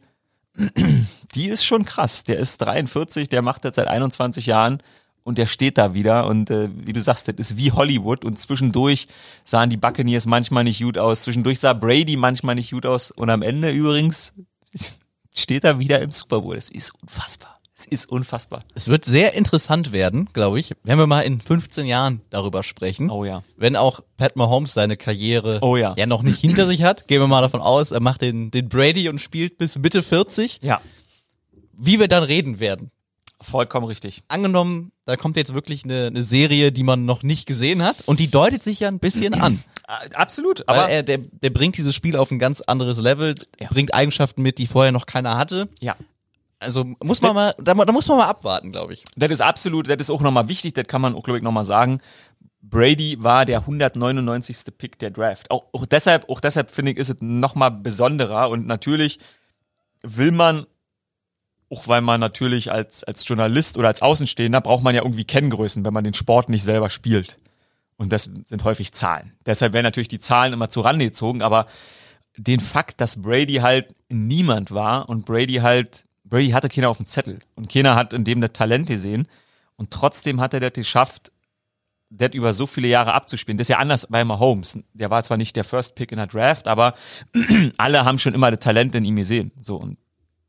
die 1.36 1.48
ist 1.48 1.64
schon 1.64 1.86
krass. 1.86 2.24
Der 2.24 2.38
ist 2.38 2.58
43, 2.58 3.30
der 3.30 3.42
macht 3.42 3.66
das 3.66 3.76
seit 3.76 3.88
21 3.88 4.46
Jahren 4.46 4.82
und 5.24 5.38
der 5.38 5.46
steht 5.46 5.78
da 5.78 5.94
wieder 5.94 6.26
und 6.28 6.50
äh, 6.50 6.70
wie 6.74 6.94
du 6.94 7.02
sagst, 7.02 7.28
das 7.28 7.36
ist 7.38 7.58
wie 7.58 7.72
Hollywood 7.72 8.26
und 8.26 8.40
zwischendurch 8.40 9.08
sahen 9.44 9.70
die 9.70 9.78
Buccaneers 9.78 10.26
manchmal 10.26 10.64
nicht 10.64 10.82
gut 10.82 10.98
aus, 10.98 11.24
zwischendurch 11.24 11.60
sah 11.60 11.74
Brady 11.74 12.18
manchmal 12.18 12.56
nicht 12.56 12.72
gut 12.72 12.86
aus 12.86 13.12
und 13.12 13.30
am 13.30 13.42
Ende 13.42 13.72
übrigens 13.72 14.34
steht 15.34 15.64
er 15.64 15.80
wieder 15.80 16.02
im 16.02 16.12
Super 16.12 16.42
Bowl. 16.42 16.56
Das 16.56 16.70
ist 16.70 16.94
unfassbar. 17.02 17.61
Es 17.82 17.88
ist 17.88 18.10
unfassbar. 18.12 18.64
Es 18.76 18.88
wird 18.88 19.06
sehr 19.06 19.34
interessant 19.34 19.92
werden, 19.92 20.30
glaube 20.34 20.60
ich, 20.60 20.74
wenn 20.84 20.98
wir 21.00 21.08
mal 21.08 21.22
in 21.22 21.42
15 21.42 21.86
Jahren 21.88 22.22
darüber 22.30 22.62
sprechen. 22.64 23.10
Oh 23.10 23.26
ja. 23.26 23.44
Wenn 23.58 23.76
auch 23.76 24.02
Pat 24.18 24.36
Mahomes 24.36 24.74
seine 24.74 24.98
Karriere 24.98 25.60
Oh 25.62 25.78
ja. 25.78 25.96
ja 25.98 26.06
noch 26.06 26.22
nicht 26.22 26.40
hinter 26.40 26.68
sich 26.68 26.84
hat. 26.84 27.08
Gehen 27.08 27.20
wir 27.22 27.28
mal 27.28 27.42
davon 27.42 27.62
aus, 27.62 27.92
er 27.92 28.00
macht 28.02 28.22
den, 28.22 28.52
den 28.52 28.70
Brady 28.70 29.10
und 29.10 29.20
spielt 29.20 29.58
bis 29.58 29.78
Mitte 29.80 30.04
40. 30.04 30.60
Ja, 30.62 30.80
Wie 31.78 32.00
wir 32.00 32.08
dann 32.08 32.24
reden 32.24 32.60
werden. 32.60 32.92
vollkommen 33.42 33.88
richtig. 33.88 34.22
Angenommen, 34.28 34.92
da 35.06 35.16
kommt 35.18 35.36
jetzt 35.38 35.54
wirklich 35.56 35.84
eine, 35.84 36.08
eine 36.08 36.22
Serie, 36.24 36.72
die 36.72 36.84
man 36.84 37.06
noch 37.06 37.24
nicht 37.24 37.48
gesehen 37.48 37.82
hat 37.82 38.04
und 38.06 38.20
die 38.20 38.30
deutet 38.30 38.62
sich 38.62 38.80
ja 38.82 38.88
ein 38.88 39.00
bisschen 39.00 39.34
an. 39.34 39.64
Äh, 39.88 40.14
Absolut, 40.14 40.60
Weil 40.68 40.78
aber 40.80 40.90
er, 40.90 41.04
der, 41.04 41.18
der 41.18 41.50
bringt 41.50 41.76
dieses 41.76 41.94
Spiel 41.94 42.16
auf 42.16 42.32
ein 42.32 42.40
ganz 42.40 42.62
anderes 42.62 42.98
Level, 43.00 43.36
Ja. 43.60 43.68
bringt 43.70 43.94
Eigenschaften 43.94 44.42
mit, 44.42 44.58
die 44.58 44.66
vorher 44.68 44.94
noch 44.94 45.06
keiner 45.06 45.38
hatte. 45.38 45.68
ja. 45.82 45.98
Also 46.62 46.86
muss 47.04 47.22
man 47.22 47.36
mal, 47.36 47.56
da, 47.58 47.74
da 47.74 47.92
muss 47.92 48.08
man 48.08 48.18
mal 48.18 48.28
abwarten, 48.28 48.72
glaube 48.72 48.94
ich. 48.94 49.04
Das 49.16 49.32
ist 49.32 49.42
absolut, 49.42 49.90
das 49.90 49.98
ist 50.00 50.10
auch 50.10 50.22
nochmal 50.22 50.48
wichtig, 50.48 50.74
das 50.74 50.88
kann 50.88 51.02
man 51.02 51.16
auch, 51.16 51.24
glaube 51.24 51.38
ich, 51.38 51.44
nochmal 51.44 51.66
sagen. 51.66 52.02
Brady 52.62 53.18
war 53.22 53.46
der 53.46 53.60
199. 53.60 54.58
Pick 54.78 55.00
der 55.00 55.10
Draft. 55.10 55.50
Auch, 55.50 55.66
auch 55.74 55.86
deshalb, 55.86 56.30
auch 56.30 56.40
deshalb 56.40 56.72
finde 56.72 56.92
ich, 56.92 56.98
ist 56.98 57.10
es 57.10 57.18
nochmal 57.22 57.72
besonderer 57.72 58.50
und 58.50 58.68
natürlich 58.68 59.20
will 60.04 60.32
man, 60.32 60.66
auch 61.70 61.88
weil 61.88 62.02
man 62.02 62.20
natürlich 62.20 62.72
als, 62.72 63.04
als 63.04 63.28
Journalist 63.28 63.78
oder 63.78 63.88
als 63.88 64.02
Außenstehender 64.02 64.62
braucht 64.62 64.84
man 64.84 64.94
ja 64.94 65.02
irgendwie 65.02 65.26
Kenngrößen, 65.26 65.84
wenn 65.86 65.94
man 65.94 66.04
den 66.04 66.14
Sport 66.14 66.50
nicht 66.50 66.64
selber 66.64 66.90
spielt. 66.90 67.38
Und 67.98 68.12
das 68.12 68.24
sind 68.24 68.64
häufig 68.64 68.94
Zahlen. 68.94 69.34
Deshalb 69.46 69.74
werden 69.74 69.86
natürlich 69.86 70.08
die 70.08 70.20
Zahlen 70.20 70.54
immer 70.54 70.70
zu 70.70 70.82
Rande 70.82 71.06
gezogen, 71.06 71.42
aber 71.42 71.68
den 72.38 72.60
Fakt, 72.60 73.00
dass 73.02 73.22
Brady 73.22 73.56
halt 73.56 73.94
niemand 74.10 74.72
war 74.72 75.08
und 75.10 75.26
Brady 75.26 75.56
halt, 75.56 76.06
Brady 76.32 76.50
hatte 76.50 76.70
keiner 76.70 76.90
auf 76.90 76.98
dem 76.98 77.06
Zettel 77.06 77.38
und 77.56 77.72
keiner 77.72 77.96
hat 77.96 78.14
in 78.14 78.24
dem 78.24 78.42
das 78.42 78.54
Talent 78.54 78.88
gesehen 78.88 79.28
und 79.76 79.92
trotzdem 79.92 80.42
hat 80.42 80.56
er 80.56 80.60
das 80.62 80.74
geschafft, 80.74 81.32
das 82.10 82.34
über 82.34 82.54
so 82.54 82.66
viele 82.66 82.88
Jahre 82.88 83.14
abzuspielen. 83.14 83.58
Das 83.58 83.66
ist 83.66 83.70
ja 83.70 83.78
anders 83.78 84.08
bei 84.10 84.24
Mahomes. 84.26 84.80
Der 84.94 85.10
war 85.12 85.22
zwar 85.24 85.38
nicht 85.38 85.56
der 85.56 85.64
First 85.64 85.94
Pick 85.96 86.12
in 86.12 86.18
der 86.18 86.28
Draft, 86.28 86.68
aber 86.68 86.96
alle 87.78 88.04
haben 88.06 88.18
schon 88.18 88.34
immer 88.34 88.50
das 88.50 88.60
Talent 88.62 88.96
in 88.96 89.06
ihm 89.06 89.16
gesehen. 89.18 89.52
So 89.62 89.76
und 89.78 89.98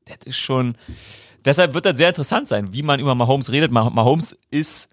das 0.07 0.19
ist 0.25 0.39
schon, 0.39 0.77
deshalb 1.45 1.75
wird 1.75 1.85
das 1.85 1.97
sehr 1.99 2.09
interessant 2.09 2.49
sein, 2.49 2.73
wie 2.73 2.83
man 2.83 2.99
über 2.99 3.15
Mahomes 3.15 3.53
redet. 3.53 3.71
Mah- 3.71 3.91
Mahomes 3.91 4.37
ist 4.51 4.89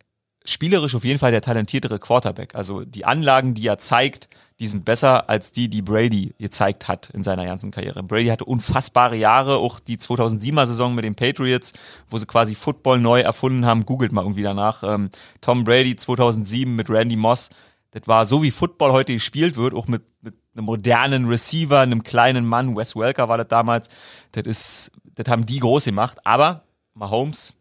spielerisch 0.45 0.95
auf 0.95 1.03
jeden 1.03 1.19
Fall 1.19 1.31
der 1.31 1.41
talentiertere 1.41 1.99
Quarterback. 1.99 2.55
Also 2.55 2.83
die 2.83 3.05
Anlagen, 3.05 3.53
die 3.53 3.65
er 3.67 3.77
zeigt, 3.77 4.27
die 4.59 4.67
sind 4.67 4.83
besser 4.83 5.29
als 5.29 5.53
die, 5.53 5.69
die 5.69 5.81
Brady 5.81 6.33
gezeigt 6.37 6.87
hat 6.87 7.09
in 7.11 7.23
seiner 7.23 7.45
ganzen 7.45 7.71
Karriere. 7.71 8.03
Brady 8.03 8.27
hatte 8.27 8.43
unfassbare 8.43 9.15
Jahre, 9.15 9.57
auch 9.57 9.79
die 9.79 9.97
2007er 9.97 10.65
Saison 10.65 10.93
mit 10.95 11.05
den 11.05 11.15
Patriots, 11.15 11.71
wo 12.09 12.17
sie 12.17 12.25
quasi 12.25 12.55
Football 12.55 12.99
neu 12.99 13.21
erfunden 13.21 13.65
haben. 13.65 13.85
Googelt 13.85 14.11
mal 14.11 14.23
irgendwie 14.23 14.43
danach. 14.43 14.83
Ähm, 14.83 15.11
Tom 15.39 15.63
Brady 15.63 15.95
2007 15.95 16.75
mit 16.75 16.89
Randy 16.89 17.15
Moss. 17.15 17.49
Das 17.91 18.03
war 18.05 18.25
so, 18.25 18.43
wie 18.43 18.51
Football 18.51 18.91
heute 18.91 19.13
gespielt 19.13 19.55
wird, 19.55 19.73
auch 19.73 19.87
mit, 19.87 20.03
mit 20.21 20.35
einem 20.53 20.65
modernen 20.65 21.25
Receiver, 21.27 21.79
einem 21.79 22.03
kleinen 22.03 22.45
Mann. 22.45 22.75
Wes 22.75 22.97
Welker 22.97 23.29
war 23.29 23.37
das 23.37 23.47
damals. 23.47 23.87
Das 24.33 24.43
ist, 24.43 24.91
das 25.15 25.27
haben 25.29 25.45
die 25.45 25.59
groß 25.59 25.85
gemacht. 25.85 26.17
Aber 26.25 26.63
Mahomes 26.95 27.53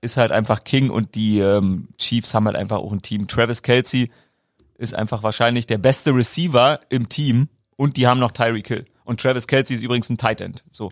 ist 0.00 0.16
halt 0.16 0.30
einfach 0.30 0.62
King 0.62 0.90
und 0.90 1.16
die 1.16 1.40
ähm, 1.40 1.88
Chiefs 1.98 2.32
haben 2.32 2.46
halt 2.46 2.56
einfach 2.56 2.78
auch 2.78 2.92
ein 2.92 3.02
Team. 3.02 3.26
Travis 3.26 3.62
Kelsey 3.62 4.10
ist 4.76 4.94
einfach 4.94 5.22
wahrscheinlich 5.22 5.66
der 5.66 5.78
beste 5.78 6.14
Receiver 6.14 6.80
im 6.88 7.08
Team 7.08 7.48
und 7.76 7.96
die 7.96 8.06
haben 8.06 8.20
noch 8.20 8.32
Tyreek 8.32 8.68
Hill. 8.68 8.84
Und 9.04 9.20
Travis 9.20 9.46
Kelsey 9.46 9.76
ist 9.76 9.82
übrigens 9.82 10.08
ein 10.08 10.18
Tight 10.18 10.40
End. 10.40 10.64
So, 10.72 10.90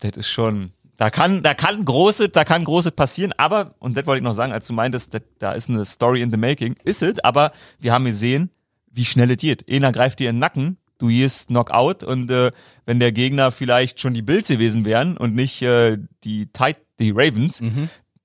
das 0.00 0.16
ist 0.16 0.28
schon, 0.28 0.72
da 0.96 1.10
kann, 1.10 1.42
da 1.42 1.54
kann 1.54 1.84
große, 1.84 2.28
da 2.28 2.44
kann 2.44 2.64
große 2.64 2.92
passieren, 2.92 3.32
aber, 3.36 3.74
und 3.78 3.96
das 3.96 4.06
wollte 4.06 4.18
ich 4.18 4.24
noch 4.24 4.34
sagen, 4.34 4.52
als 4.52 4.66
du 4.66 4.72
meintest, 4.72 5.14
das, 5.14 5.22
da 5.38 5.52
ist 5.52 5.68
eine 5.68 5.84
Story 5.84 6.22
in 6.22 6.30
the 6.30 6.36
making, 6.36 6.76
ist 6.84 7.02
es, 7.02 7.18
aber 7.20 7.52
wir 7.80 7.92
haben 7.92 8.04
gesehen, 8.04 8.50
wie 8.92 9.04
schnell 9.04 9.30
es 9.30 9.38
geht. 9.38 9.68
Einer 9.68 9.90
greift 9.90 10.20
dir 10.20 10.30
in 10.30 10.36
den 10.36 10.40
Nacken, 10.40 10.76
du 10.98 11.08
gehst 11.08 11.48
Knockout 11.48 12.04
und 12.04 12.30
äh, 12.30 12.52
wenn 12.86 13.00
der 13.00 13.12
Gegner 13.12 13.50
vielleicht 13.50 14.00
schon 14.00 14.14
die 14.14 14.22
Bills 14.22 14.48
gewesen 14.48 14.84
wären 14.84 15.16
und 15.16 15.34
nicht 15.34 15.62
äh, 15.62 15.98
die 16.22 16.46
Tight, 16.52 16.76
die 17.00 17.10
Ravens, 17.10 17.60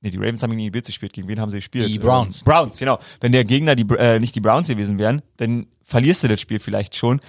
Nee, 0.02 0.12
die 0.12 0.18
Ravens 0.18 0.42
haben 0.42 0.52
gegen 0.52 0.64
die 0.64 0.72
Bills 0.72 0.88
gespielt. 0.88 1.14
Gegen 1.14 1.28
wen 1.28 1.40
haben 1.40 1.50
sie 1.50 1.58
gespielt? 1.58 1.90
Die 1.90 2.00
Browns. 2.00 2.40
Ähm, 2.40 2.46
Browns, 2.46 2.78
genau. 2.78 3.00
Wenn 3.20 3.32
der 3.32 3.44
Gegner 3.44 3.76
die, 3.76 3.86
äh, 3.96 4.20
nicht 4.20 4.34
die 4.36 4.40
Browns 4.40 4.68
gewesen 4.68 4.98
wären, 4.98 5.22
dann 5.38 5.68
verlierst 5.84 6.24
du 6.24 6.28
das 6.28 6.40
Spiel 6.40 6.60
vielleicht 6.60 6.96
schon. 6.96 7.20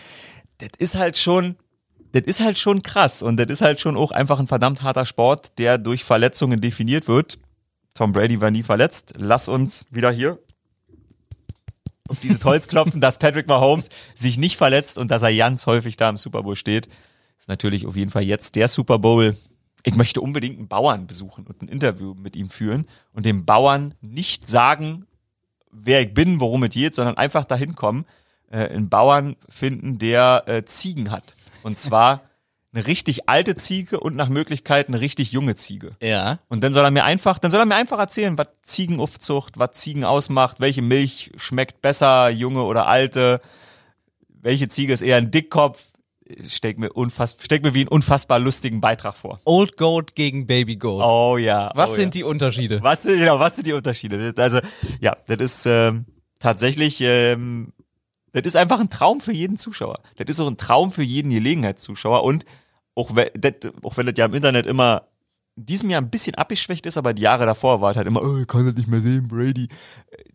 Das 0.59 0.71
ist 0.79 0.95
halt 0.95 1.18
schon, 1.18 1.57
das 2.12 2.23
ist 2.25 2.41
halt 2.41 2.59
schon 2.59 2.83
krass 2.83 3.23
und 3.23 3.39
das 3.39 3.49
ist 3.49 3.61
halt 3.61 3.81
schon 3.81 3.97
auch 3.97 4.12
einfach 4.12 4.39
ein 4.39 4.47
verdammt 4.47 4.83
harter 4.83 5.07
Sport, 5.07 5.59
der 5.59 5.79
durch 5.79 6.05
Verletzungen 6.05 6.61
definiert 6.61 7.09
wird. 7.09 7.39
Tom 7.95 8.12
Brady 8.12 8.41
war 8.41 8.51
nie 8.53 8.62
verletzt. 8.62 9.14
Lass 9.16 9.49
uns 9.49 9.85
wieder 9.91 10.12
hier 10.12 10.39
auf 12.11 12.21
dieses 12.21 12.45
Holz 12.45 12.68
klopfen, 12.68 13.01
dass 13.01 13.18
Patrick 13.18 13.47
Mahomes 13.47 13.89
sich 14.16 14.37
nicht 14.37 14.57
verletzt 14.57 14.99
und 14.99 15.11
dass 15.11 15.23
er 15.23 15.35
ganz 15.35 15.66
häufig 15.66 15.97
da 15.97 16.11
im 16.11 16.16
Super 16.16 16.43
Bowl 16.43 16.57
steht. 16.57 16.89
Ist 17.39 17.49
natürlich 17.49 17.87
auf 17.87 17.97
jeden 17.97 18.11
Fall 18.11 18.23
jetzt 18.23 18.57
der 18.57 18.68
Super 18.68 18.99
Bowl. 18.99 19.37
Ich 19.85 19.95
möchte 19.95 20.20
unbedingt 20.20 20.59
einen 20.59 20.68
Bauern 20.68 21.07
besuchen 21.07 21.47
und 21.47 21.62
ein 21.62 21.68
Interview 21.68 22.14
mit 22.14 22.37
ihm 22.37 22.51
führen 22.51 22.87
und 23.12 23.24
dem 23.24 23.45
Bauern 23.45 23.95
nicht 24.01 24.49
sagen, 24.49 25.07
wer 25.70 26.01
ich 26.03 26.14
bin, 26.14 26.41
worum 26.41 26.62
es 26.64 26.70
geht, 26.70 26.95
sondern 26.95 27.16
einfach 27.16 27.45
dahin 27.45 27.74
kommen, 27.74 28.05
äh, 28.51 28.68
einen 28.68 28.89
Bauern 28.89 29.37
finden, 29.49 29.99
der 29.99 30.45
äh, 30.47 30.64
Ziegen 30.64 31.11
hat. 31.11 31.35
Und 31.62 31.78
zwar 31.78 32.22
eine 32.72 32.87
richtig 32.87 33.28
alte 33.28 33.57
Ziege 33.57 33.99
und 33.99 34.14
nach 34.14 34.28
Möglichkeit 34.28 34.89
eine 34.89 35.01
richtig 35.01 35.33
junge 35.33 35.55
Ziege. 35.57 35.97
Ja. 36.01 36.39
Und 36.49 36.62
dann 36.62 36.72
soll 36.72 36.85
er 36.85 36.91
mir 36.91 37.05
einfach, 37.05 37.39
dann 37.39 37.51
soll 37.51 37.61
er 37.61 37.66
mir 37.66 37.74
einfach 37.74 37.99
erzählen, 37.99 38.39
was 38.39 38.49
Ziegenaufzucht, 38.62 39.59
was 39.59 39.72
Ziegen 39.72 40.05
ausmacht, 40.05 40.61
welche 40.61 40.83
Milch 40.83 41.33
schmeckt 41.37 41.83
besser, 41.83 42.28
junge 42.31 42.62
oder 42.62 42.87
alte, 42.87 43.41
welche 44.28 44.68
Ziege 44.68 44.93
ist 44.93 45.03
eher 45.03 45.16
ein 45.16 45.31
Dickkopf. 45.31 45.89
Steck 46.49 46.78
mir 46.78 46.93
unfass, 46.93 47.37
steck 47.41 47.62
mir 47.62 47.74
wie 47.74 47.81
einen 47.81 47.89
unfassbar 47.89 48.39
lustigen 48.39 48.81
Beitrag 48.81 49.16
vor. 49.16 49.41
Old 49.45 49.76
Goat 49.76 50.14
gegen 50.14 50.47
Baby 50.47 50.76
Goat. 50.76 51.05
Oh 51.05 51.37
ja. 51.37 51.70
Was 51.74 51.93
oh 51.93 51.95
sind 51.95 52.14
ja. 52.14 52.20
die 52.20 52.24
Unterschiede? 52.24 52.81
Was 52.83 53.03
sind, 53.03 53.18
genau, 53.18 53.39
was 53.39 53.57
sind 53.57 53.66
die 53.66 53.72
Unterschiede? 53.72 54.33
Also, 54.37 54.61
ja, 55.01 55.16
das 55.26 55.39
ist 55.39 55.66
ähm, 55.66 56.07
tatsächlich, 56.39 57.01
ähm, 57.01 57.72
das 58.33 58.43
ist 58.45 58.57
einfach 58.57 58.81
ein 58.81 58.91
Traum 58.91 59.20
für 59.20 59.33
jeden 59.33 59.59
Zuschauer. 59.59 60.01
Das 60.16 60.28
ist 60.28 60.41
auch 60.41 60.47
ein 60.47 60.57
Traum 60.57 60.93
für 60.93 61.03
jeden 61.03 61.31
Gelegenheitszuschauer 61.31 62.24
und 62.24 62.45
auch 62.95 63.14
wenn, 63.14 63.28
das, 63.35 63.72
auch 63.83 63.97
wenn 63.97 64.07
das 64.07 64.14
ja 64.16 64.26
im 64.26 64.35
Internet 64.35 64.66
immer 64.66 65.09
in 65.61 65.66
diesem 65.66 65.90
Jahr 65.90 66.00
ein 66.00 66.08
bisschen 66.11 66.34
abgeschwächt 66.36 66.86
ist, 66.86 66.96
aber 66.96 67.12
die 67.12 67.22
Jahre 67.22 67.44
davor 67.44 67.80
war 67.82 67.90
es 67.90 67.96
halt 67.98 68.06
immer, 68.06 68.22
oh, 68.22 68.38
ich 68.38 68.46
kann 68.46 68.64
das 68.64 68.74
nicht 68.74 68.88
mehr 68.88 69.00
sehen, 69.02 69.28
Brady. 69.28 69.68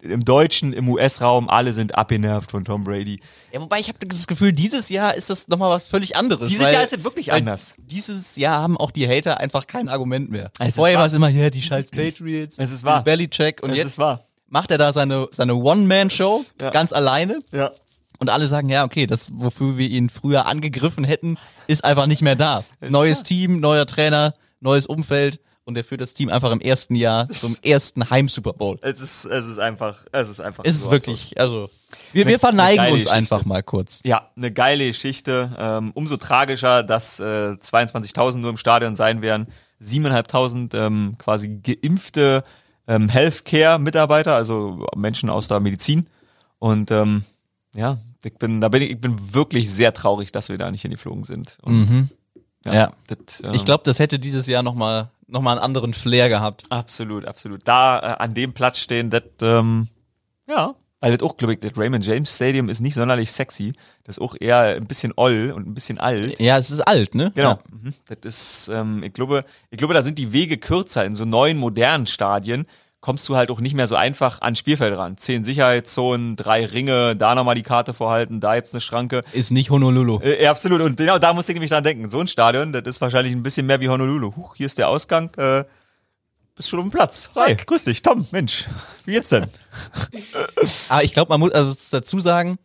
Im 0.02 0.24
Deutschen, 0.24 0.72
im 0.72 0.88
US-Raum, 0.88 1.50
alle 1.50 1.74
sind 1.74 1.96
abgenervt 1.96 2.52
von 2.52 2.64
Tom 2.64 2.84
Brady. 2.84 3.20
Ja, 3.52 3.60
wobei 3.60 3.80
ich 3.80 3.88
habe 3.88 3.98
das 4.06 4.28
Gefühl, 4.28 4.54
dieses 4.54 4.90
Jahr 4.90 5.16
ist 5.16 5.30
das 5.32 5.48
nochmal 5.48 5.72
was 5.72 5.88
völlig 5.88 6.16
anderes. 6.16 6.50
Dieses 6.50 6.66
weil- 6.66 6.74
Jahr 6.74 6.84
ist 6.84 6.94
es 6.94 7.04
wirklich 7.04 7.34
anders. 7.34 7.74
Dieses 7.80 8.36
Jahr 8.36 8.62
haben 8.62 8.78
auch 8.78 8.92
die 8.92 9.08
Hater 9.08 9.40
einfach 9.40 9.66
kein 9.66 9.90
Argument 9.90 10.30
mehr. 10.30 10.52
Es 10.60 10.76
Vorher 10.76 11.00
war 11.00 11.08
es 11.08 11.14
immer, 11.14 11.30
ja, 11.30 11.50
die 11.50 11.62
scheiß 11.64 11.88
Patriots, 11.92 12.60
Es 12.60 12.72
ist 12.72 12.84
wahr. 12.84 13.04
Bellycheck 13.04 13.64
und 13.64 13.72
Es 13.72 13.78
jetzt 13.78 13.86
ist 13.88 13.98
wahr. 13.98 14.22
macht 14.48 14.70
er 14.70 14.78
da 14.78 14.94
seine, 14.94 15.28
seine 15.32 15.56
One-Man-Show 15.56 16.46
Ja. 16.62 16.70
ganz 16.70 16.94
alleine 16.94 17.40
Ja. 17.52 17.72
und 18.20 18.30
alle 18.30 18.46
sagen, 18.46 18.70
ja, 18.70 18.84
okay, 18.86 19.08
das, 19.08 19.30
wofür 19.34 19.78
wir 19.80 19.90
ihn 19.90 20.10
früher 20.12 20.46
angegriffen 20.46 21.04
hätten, 21.04 21.38
ist 21.66 21.84
einfach 21.84 22.06
nicht 22.06 22.22
mehr 22.22 22.36
da. 22.36 22.64
Neues 22.88 23.24
Team, 23.24 23.60
neuer 23.60 23.88
Trainer, 23.88 24.36
neues 24.66 24.86
Umfeld 24.86 25.40
und 25.64 25.78
er 25.78 25.84
führt 25.84 26.02
das 26.02 26.14
Team 26.14 26.30
einfach 26.30 26.52
im 26.52 26.60
ersten 26.62 26.96
Jahr 26.96 27.30
zum 27.30 27.56
ersten 27.64 28.10
Heim-Super 28.10 28.54
Bowl. 28.54 28.78
Es 28.82 29.00
ist, 29.00 29.26
es 29.26 29.48
ist 29.48 29.58
einfach, 29.58 30.06
es 30.12 30.30
ist 30.30 30.40
einfach. 30.42 30.64
Es 30.66 30.76
ist 30.76 30.92
wirklich, 30.92 31.40
also, 31.40 31.70
wir, 32.12 32.28
wir 32.28 32.38
verneigen 32.40 32.92
uns 32.94 33.08
einfach 33.08 33.38
Geschichte. 33.38 33.50
mal 33.50 33.64
kurz. 33.64 34.02
Ja, 34.04 34.30
eine 34.36 34.52
geile 34.52 34.88
Geschichte. 34.88 35.56
Ähm, 35.58 35.92
umso 35.94 36.18
tragischer, 36.18 36.84
dass 36.84 37.20
äh, 37.20 37.24
22.000 37.24 38.38
nur 38.40 38.50
im 38.52 38.58
Stadion 38.58 38.96
sein 38.96 39.22
werden. 39.22 39.48
7.500 39.82 40.76
ähm, 40.78 41.16
quasi 41.18 41.50
geimpfte 41.50 42.44
ähm, 42.88 43.10
Healthcare-Mitarbeiter, 43.10 44.36
also 44.36 44.86
Menschen 44.96 45.30
aus 45.30 45.48
der 45.48 45.60
Medizin. 45.60 46.08
Und 46.60 46.92
ähm, 46.92 47.24
ja, 47.74 47.98
ich 48.24 48.36
bin, 48.36 48.62
da 48.62 48.70
bin 48.70 48.82
ich, 48.84 48.92
ich 48.92 49.02
bin 49.02 49.34
wirklich 49.34 49.70
sehr 49.72 49.94
traurig, 49.94 50.32
dass 50.32 50.50
wir 50.50 50.58
da 50.58 50.72
nicht 50.72 50.82
hingeflogen 50.84 51.24
sind. 51.24 51.58
Und, 51.62 51.90
Mhm. 51.90 52.10
Ja. 52.74 52.92
Das, 53.08 53.42
ähm, 53.44 53.54
Ich 53.54 53.66
glaube, 53.66 53.84
das 53.86 54.00
hätte 54.00 54.20
dieses 54.20 54.48
Jahr 54.48 54.64
nochmal 54.64 55.10
noch 55.28 55.42
mal 55.42 55.54
einen 55.54 55.62
anderen 55.62 55.94
Flair 55.94 56.30
gehabt. 56.30 56.64
absolut, 56.70 57.26
absolut. 57.26 57.62
Da 57.68 58.00
äh, 58.00 58.24
an 58.24 58.34
dem 58.34 58.54
Platz 58.54 58.78
stehen, 58.78 59.10
das 59.10 59.24
ähm, 59.42 59.88
ja, 60.48 60.76
Weil 61.00 61.18
das 61.18 61.28
auch, 61.28 61.36
glaube 61.38 61.54
ich, 61.54 61.60
das 61.60 61.72
Raymond 61.76 62.06
James 62.06 62.34
Stadium 62.36 62.70
ist 62.70 62.80
nicht 62.80 62.94
sonderlich 62.94 63.32
sexy. 63.32 63.74
Das 64.04 64.18
ist 64.18 64.22
auch 64.22 64.36
eher 64.40 64.60
ein 64.76 64.86
bisschen 64.86 65.14
oll 65.16 65.52
und 65.56 65.68
ein 65.68 65.74
bisschen 65.74 65.98
alt. 65.98 66.40
Ja, 66.40 66.58
es 66.60 66.70
ist 66.70 66.82
alt, 66.82 67.16
ne? 67.16 67.32
Genau. 67.36 67.50
Ja. 67.50 67.60
Mhm. 67.72 67.94
Das 68.08 68.18
ist, 68.24 68.68
ähm, 68.68 69.02
ich 69.04 69.14
glaube, 69.14 69.46
ich 69.72 69.78
glaube, 69.80 69.96
da 69.96 70.04
sind 70.04 70.20
die 70.20 70.32
Wege 70.32 70.58
kürzer 70.58 71.04
in 71.06 71.16
so 71.16 71.26
neuen, 71.26 71.58
modernen 71.58 72.06
Stadien. 72.06 72.68
Kommst 73.06 73.30
du 73.30 73.36
halt 73.36 73.52
auch 73.52 73.60
nicht 73.60 73.76
mehr 73.76 73.86
so 73.86 73.96
einfach 73.96 74.42
ans 74.42 74.58
Spielfeld 74.58 74.98
ran. 74.98 75.16
Zehn 75.16 75.44
Sicherheitszonen, 75.44 76.36
drei 76.36 76.66
Ringe, 76.66 77.16
da 77.16 77.36
nochmal 77.36 77.54
die 77.54 77.62
Karte 77.62 77.94
vorhalten, 77.94 78.40
da 78.40 78.56
gibt's 78.56 78.74
eine 78.74 78.82
Schranke. 78.82 79.24
Ist 79.32 79.52
nicht 79.52 79.70
Honolulu. 79.70 80.22
Äh, 80.22 80.42
ja, 80.42 80.50
absolut. 80.50 80.82
Und 80.82 80.98
genau 80.98 81.20
da 81.20 81.32
musste 81.32 81.52
ich 81.52 81.54
nämlich 81.54 81.70
dran 81.70 81.84
denken. 81.84 82.10
So 82.10 82.20
ein 82.20 82.28
Stadion, 82.28 82.72
das 82.72 82.82
ist 82.88 83.02
wahrscheinlich 83.02 83.32
ein 83.36 83.44
bisschen 83.44 83.68
mehr 83.68 83.80
wie 83.80 83.90
Honolulu. 83.90 84.36
Huch, 84.36 84.56
hier 84.56 84.66
ist 84.66 84.80
der 84.80 84.90
Ausgang. 84.90 85.32
Äh, 85.36 85.66
bist 86.56 86.68
schon 86.68 86.80
auf 86.80 86.86
dem 86.86 86.90
Platz. 86.90 87.30
Hi, 87.36 87.56
grüß 87.56 87.84
dich, 87.84 88.02
Tom. 88.02 88.26
Mensch, 88.32 88.66
wie 89.06 89.12
geht's 89.12 89.30
denn? 89.30 89.46
Aber 90.90 91.04
ich 91.04 91.14
glaube, 91.14 91.30
man 91.30 91.42
muss 91.42 91.52
also 91.52 91.76
dazu 91.92 92.20
sagen, 92.20 92.58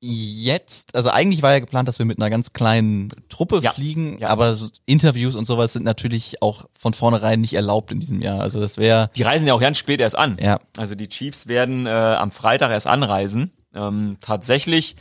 jetzt, 0.00 0.94
also 0.94 1.10
eigentlich 1.10 1.42
war 1.42 1.52
ja 1.52 1.58
geplant, 1.58 1.88
dass 1.88 1.98
wir 1.98 2.06
mit 2.06 2.20
einer 2.20 2.30
ganz 2.30 2.52
kleinen 2.52 3.08
Truppe 3.28 3.60
Ja, 3.62 3.72
fliegen, 3.72 4.18
ja. 4.18 4.28
aber 4.28 4.54
so 4.54 4.68
Interviews 4.86 5.34
und 5.36 5.44
sowas 5.44 5.72
sind 5.72 5.84
natürlich 5.84 6.40
auch 6.42 6.66
von 6.78 6.94
vornherein 6.94 7.40
nicht 7.40 7.54
erlaubt 7.54 7.90
in 7.90 7.98
diesem 8.00 8.22
Jahr. 8.22 8.40
Also 8.40 8.60
das 8.60 8.76
wäre, 8.76 9.10
Die 9.16 9.22
reisen 9.22 9.46
ja 9.48 9.54
auch 9.54 9.60
ganz 9.60 9.78
spät 9.78 10.00
erst 10.00 10.16
an. 10.16 10.36
ja, 10.40 10.60
Also 10.76 10.94
die 10.94 11.08
Chiefs 11.08 11.46
werden 11.48 11.86
äh, 11.86 11.90
am 11.90 12.30
Freitag 12.30 12.70
erst 12.70 12.86
anreisen. 12.86 13.52
Ähm, 13.74 14.18
tatsächlich, 14.20 14.94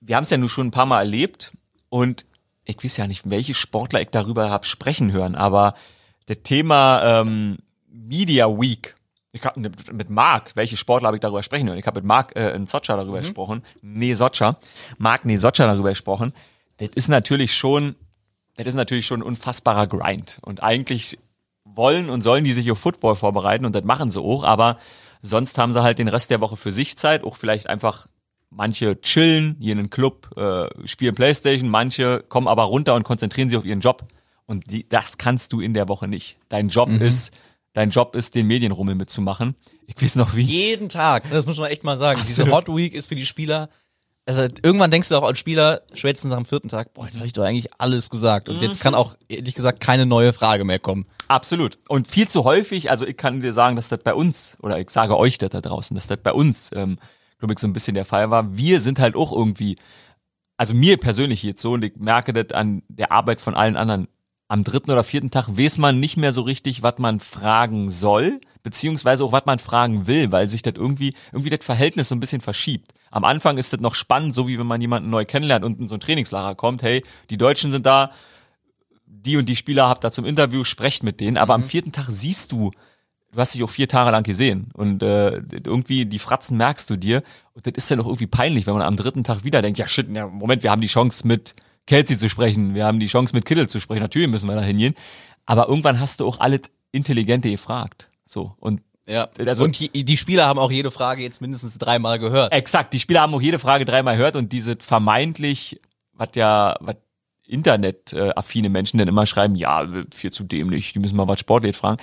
wir 0.00 0.16
haben 0.16 0.24
es 0.24 0.30
ja 0.30 0.36
nun 0.36 0.48
schon 0.48 0.68
ein 0.68 0.72
paar 0.72 0.86
Mal 0.86 1.00
erlebt 1.00 1.52
und 1.88 2.26
ich 2.64 2.82
weiß 2.84 2.96
ja 2.98 3.06
nicht, 3.06 3.28
welche 3.30 3.54
Sportler 3.54 4.02
ich 4.02 4.08
darüber 4.10 4.50
habe 4.50 4.66
sprechen 4.66 5.10
hören, 5.10 5.34
aber 5.34 5.74
das 6.26 6.38
Thema 6.44 7.20
ähm, 7.22 7.58
Media 7.88 8.46
Week, 8.48 8.94
ich 9.32 9.44
habe 9.44 9.60
mit, 9.60 10.10
Marc, 10.10 10.52
welche 10.54 10.76
Sportler 10.76 11.06
habe 11.06 11.16
ich 11.16 11.22
darüber 11.22 11.42
sprechen 11.42 11.68
hören? 11.68 11.78
Ich 11.78 11.86
habe 11.86 12.00
mit 12.00 12.06
Marc 12.06 12.36
äh, 12.36 12.50
in 12.54 12.66
Socha 12.66 12.96
darüber 12.96 13.20
gesprochen, 13.20 13.62
nee 13.80 14.12
Socha, 14.12 14.58
Marc 14.98 15.24
nee 15.24 15.38
Socha 15.38 15.66
darüber 15.66 15.88
gesprochen. 15.88 16.32
Das 16.76 16.90
ist 16.94 17.08
natürlich 17.08 17.54
schon, 17.54 17.94
das 18.56 18.66
ist 18.66 18.74
natürlich 18.74 19.06
schon 19.06 19.20
ein 19.20 19.26
unfassbarer 19.26 19.86
Grind 19.86 20.38
und 20.42 20.62
eigentlich 20.62 21.18
wollen 21.64 22.10
und 22.10 22.20
sollen 22.20 22.44
die 22.44 22.52
sich 22.52 22.70
auf 22.70 22.78
Football 22.78 23.16
vorbereiten 23.16 23.64
und 23.64 23.74
das 23.74 23.84
machen 23.84 24.10
sie 24.10 24.20
auch, 24.20 24.44
aber 24.44 24.78
sonst 25.22 25.56
haben 25.56 25.72
sie 25.72 25.82
halt 25.82 25.98
den 25.98 26.08
Rest 26.08 26.30
der 26.30 26.40
Woche 26.40 26.56
für 26.56 26.72
sich 26.72 26.98
Zeit, 26.98 27.24
auch 27.24 27.36
vielleicht 27.36 27.68
einfach 27.68 28.08
manche 28.50 29.00
chillen, 29.00 29.56
hier 29.60 29.72
in 29.72 29.78
einen 29.78 29.90
Club, 29.90 30.28
äh, 30.36 30.66
spielen 30.86 31.14
Playstation, 31.14 31.70
manche 31.70 32.22
kommen 32.28 32.48
aber 32.48 32.64
runter 32.64 32.94
und 32.94 33.04
konzentrieren 33.04 33.48
sich 33.48 33.56
auf 33.56 33.64
ihren 33.64 33.80
Job. 33.80 34.04
Und 34.44 34.70
die, 34.70 34.86
das 34.86 35.16
kannst 35.16 35.54
du 35.54 35.60
in 35.60 35.72
der 35.72 35.88
Woche 35.88 36.08
nicht. 36.08 36.36
Dein 36.50 36.68
Job 36.68 36.90
ist, 36.90 37.32
dein 37.72 37.90
Job 37.90 38.14
ist, 38.14 38.34
den 38.34 38.46
Medienrummel 38.46 38.94
mitzumachen. 38.94 39.56
Ich 39.86 40.00
weiß 40.00 40.16
noch 40.16 40.34
wie. 40.34 40.42
jeden 40.42 40.88
Tag, 40.88 41.30
das 41.30 41.46
muss 41.46 41.58
man 41.58 41.70
echt 41.70 41.84
mal 41.84 41.98
sagen. 41.98 42.20
Diese 42.26 42.42
Absolut. 42.42 42.68
Hot 42.68 42.76
Week 42.76 42.94
ist 42.94 43.08
für 43.08 43.14
die 43.14 43.26
Spieler, 43.26 43.68
also 44.24 44.42
irgendwann 44.62 44.90
denkst 44.90 45.08
du 45.08 45.16
auch 45.16 45.24
als 45.24 45.38
Spieler, 45.38 45.82
spätestens 45.94 46.30
nach 46.30 46.36
dem 46.36 46.46
vierten 46.46 46.68
Tag, 46.68 46.94
boah, 46.94 47.06
jetzt 47.06 47.16
habe 47.16 47.26
ich 47.26 47.32
doch 47.32 47.42
eigentlich 47.42 47.70
alles 47.78 48.08
gesagt. 48.08 48.48
Und 48.48 48.62
jetzt 48.62 48.78
kann 48.80 48.94
auch, 48.94 49.16
ehrlich 49.28 49.54
gesagt, 49.54 49.80
keine 49.80 50.06
neue 50.06 50.32
Frage 50.32 50.64
mehr 50.64 50.78
kommen. 50.78 51.06
Absolut. 51.26 51.78
Und 51.88 52.06
viel 52.06 52.28
zu 52.28 52.44
häufig, 52.44 52.90
also 52.90 53.04
ich 53.04 53.16
kann 53.16 53.40
dir 53.40 53.52
sagen, 53.52 53.74
dass 53.74 53.88
das 53.88 53.98
bei 54.04 54.14
uns, 54.14 54.56
oder 54.62 54.78
ich 54.78 54.90
sage 54.90 55.16
euch 55.16 55.38
das 55.38 55.50
da 55.50 55.60
draußen, 55.60 55.94
dass 55.96 56.06
das 56.06 56.18
bei 56.18 56.32
uns, 56.32 56.70
ähm, 56.74 56.98
glaube 57.40 57.54
ich, 57.54 57.58
so 57.58 57.66
ein 57.66 57.72
bisschen 57.72 57.94
der 57.94 58.04
Fall 58.04 58.30
war. 58.30 58.56
Wir 58.56 58.78
sind 58.80 59.00
halt 59.00 59.16
auch 59.16 59.32
irgendwie, 59.32 59.76
also 60.56 60.72
mir 60.72 60.98
persönlich 60.98 61.42
jetzt 61.42 61.60
so, 61.60 61.72
und 61.72 61.82
ich 61.84 61.96
merke 61.96 62.32
das 62.32 62.56
an 62.56 62.82
der 62.88 63.10
Arbeit 63.10 63.40
von 63.40 63.56
allen 63.56 63.76
anderen. 63.76 64.06
Am 64.52 64.64
dritten 64.64 64.90
oder 64.90 65.02
vierten 65.02 65.30
Tag 65.30 65.48
weiß 65.56 65.78
man 65.78 65.98
nicht 65.98 66.18
mehr 66.18 66.30
so 66.30 66.42
richtig, 66.42 66.82
was 66.82 66.98
man 66.98 67.20
fragen 67.20 67.88
soll, 67.88 68.38
beziehungsweise 68.62 69.24
auch, 69.24 69.32
was 69.32 69.46
man 69.46 69.58
fragen 69.58 70.06
will, 70.06 70.30
weil 70.30 70.46
sich 70.46 70.60
das 70.60 70.74
irgendwie, 70.76 71.14
irgendwie 71.32 71.48
das 71.48 71.64
Verhältnis 71.64 72.10
so 72.10 72.14
ein 72.14 72.20
bisschen 72.20 72.42
verschiebt. 72.42 72.92
Am 73.10 73.24
Anfang 73.24 73.56
ist 73.56 73.72
das 73.72 73.80
noch 73.80 73.94
spannend, 73.94 74.34
so 74.34 74.48
wie 74.48 74.58
wenn 74.58 74.66
man 74.66 74.82
jemanden 74.82 75.08
neu 75.08 75.24
kennenlernt 75.24 75.64
und 75.64 75.80
in 75.80 75.88
so 75.88 75.94
ein 75.94 76.00
Trainingslager 76.00 76.54
kommt, 76.54 76.82
hey, 76.82 77.02
die 77.30 77.38
Deutschen 77.38 77.70
sind 77.70 77.86
da, 77.86 78.10
die 79.06 79.38
und 79.38 79.48
die 79.48 79.56
Spieler 79.56 79.88
habt 79.88 80.04
da 80.04 80.12
zum 80.12 80.26
Interview, 80.26 80.64
sprecht 80.64 81.02
mit 81.02 81.20
denen, 81.20 81.38
aber 81.38 81.54
am 81.54 81.64
vierten 81.64 81.92
Tag 81.92 82.08
siehst 82.10 82.52
du, 82.52 82.72
du 83.32 83.40
hast 83.40 83.54
dich 83.54 83.62
auch 83.62 83.70
vier 83.70 83.88
Tage 83.88 84.10
lang 84.10 84.22
gesehen 84.22 84.68
und 84.74 85.02
äh, 85.02 85.38
irgendwie 85.64 86.04
die 86.04 86.18
Fratzen 86.18 86.58
merkst 86.58 86.90
du 86.90 86.96
dir 86.96 87.22
und 87.54 87.66
das 87.66 87.72
ist 87.74 87.88
ja 87.88 87.96
doch 87.96 88.04
irgendwie 88.04 88.26
peinlich, 88.26 88.66
wenn 88.66 88.74
man 88.74 88.82
am 88.82 88.98
dritten 88.98 89.24
Tag 89.24 89.44
wieder 89.44 89.62
denkt, 89.62 89.78
ja 89.78 89.88
shit, 89.88 90.10
ja, 90.10 90.26
Moment, 90.26 90.62
wir 90.62 90.70
haben 90.70 90.82
die 90.82 90.88
Chance 90.88 91.26
mit 91.26 91.54
Kelsey 91.86 92.16
zu 92.16 92.28
sprechen, 92.28 92.74
wir 92.74 92.84
haben 92.84 93.00
die 93.00 93.06
Chance 93.08 93.34
mit 93.34 93.44
Kittel 93.44 93.68
zu 93.68 93.80
sprechen, 93.80 94.02
natürlich 94.02 94.28
müssen 94.28 94.48
wir 94.48 94.54
da 94.56 94.62
hingehen, 94.62 94.94
aber 95.46 95.68
irgendwann 95.68 95.98
hast 96.00 96.20
du 96.20 96.26
auch 96.26 96.40
alles 96.40 96.60
Intelligente 96.92 97.50
gefragt, 97.50 98.08
so 98.24 98.54
und 98.58 98.80
Ja. 99.06 99.28
Also- 99.38 99.64
und 99.64 99.78
die, 99.78 100.04
die 100.04 100.16
Spieler 100.16 100.46
haben 100.46 100.58
auch 100.60 100.70
jede 100.70 100.90
Frage 100.92 101.22
jetzt 101.22 101.40
mindestens 101.40 101.76
dreimal 101.78 102.18
gehört. 102.18 102.52
Exakt, 102.52 102.94
die 102.94 103.00
Spieler 103.00 103.22
haben 103.22 103.34
auch 103.34 103.42
jede 103.42 103.58
Frage 103.58 103.84
dreimal 103.84 104.16
gehört 104.16 104.36
und 104.36 104.52
diese 104.52 104.76
vermeintlich, 104.78 105.80
was 106.12 106.28
ja, 106.36 106.76
was 106.80 106.96
Internet-affine 107.46 108.68
Menschen 108.70 108.98
dann 108.98 109.08
immer 109.08 109.26
schreiben, 109.26 109.56
ja, 109.56 109.86
viel 110.14 110.30
zu 110.30 110.44
dämlich, 110.44 110.92
die 110.92 111.00
müssen 111.00 111.16
mal 111.16 111.28
was 111.28 111.40
Sportliches 111.40 111.76
fragen. 111.76 112.00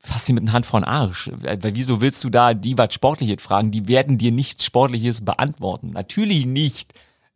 Fass 0.00 0.26
sie 0.26 0.34
mit 0.34 0.42
einer 0.42 0.52
Hand 0.52 0.66
vor 0.66 0.80
den 0.80 0.84
Arsch. 0.84 1.30
Weil 1.32 1.74
wieso 1.76 2.00
willst 2.02 2.22
du 2.24 2.28
da 2.28 2.52
die 2.52 2.76
was 2.76 2.92
Sportliches 2.92 3.42
fragen? 3.42 3.70
Die 3.70 3.88
werden 3.88 4.18
dir 4.18 4.32
nichts 4.32 4.64
Sportliches 4.64 5.24
beantworten. 5.24 5.90
Natürlich 5.90 6.44
nicht. 6.44 6.92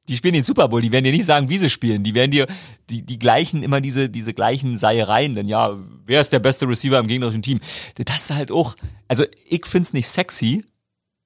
Die 0.08 0.16
spielen 0.16 0.34
den 0.34 0.44
Super 0.44 0.68
Bowl, 0.68 0.80
die 0.80 0.90
werden 0.90 1.04
dir 1.04 1.12
nicht 1.12 1.26
sagen, 1.26 1.48
wie 1.48 1.58
sie 1.58 1.70
spielen. 1.70 2.02
Die 2.02 2.14
werden 2.14 2.30
dir 2.30 2.46
die, 2.88 3.02
die 3.02 3.18
gleichen, 3.18 3.62
immer 3.62 3.80
diese, 3.80 4.08
diese 4.08 4.34
gleichen 4.34 4.76
Seiereien, 4.76 5.34
denn 5.34 5.46
ja, 5.46 5.76
wer 6.06 6.20
ist 6.20 6.32
der 6.32 6.38
beste 6.38 6.66
Receiver 6.66 6.98
im 6.98 7.06
gegnerischen 7.06 7.42
Team? 7.42 7.60
Das 7.96 8.22
ist 8.22 8.34
halt 8.34 8.50
auch, 8.50 8.74
also 9.06 9.24
ich 9.48 9.66
find's 9.66 9.92
nicht 9.92 10.08
sexy, 10.08 10.64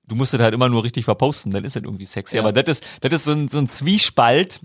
du 0.06 0.14
musst 0.14 0.34
das 0.34 0.40
halt 0.40 0.54
immer 0.54 0.68
nur 0.68 0.84
richtig 0.84 1.04
verposten, 1.04 1.52
dann 1.52 1.64
ist 1.64 1.76
das 1.76 1.82
irgendwie 1.82 2.06
sexy. 2.06 2.36
Ja. 2.36 2.42
Aber 2.42 2.52
das 2.52 2.78
ist, 2.78 2.84
das 3.00 3.12
ist 3.12 3.24
so 3.24 3.32
ein, 3.32 3.48
so 3.48 3.58
ein 3.58 3.68
Zwiespalt, 3.68 4.60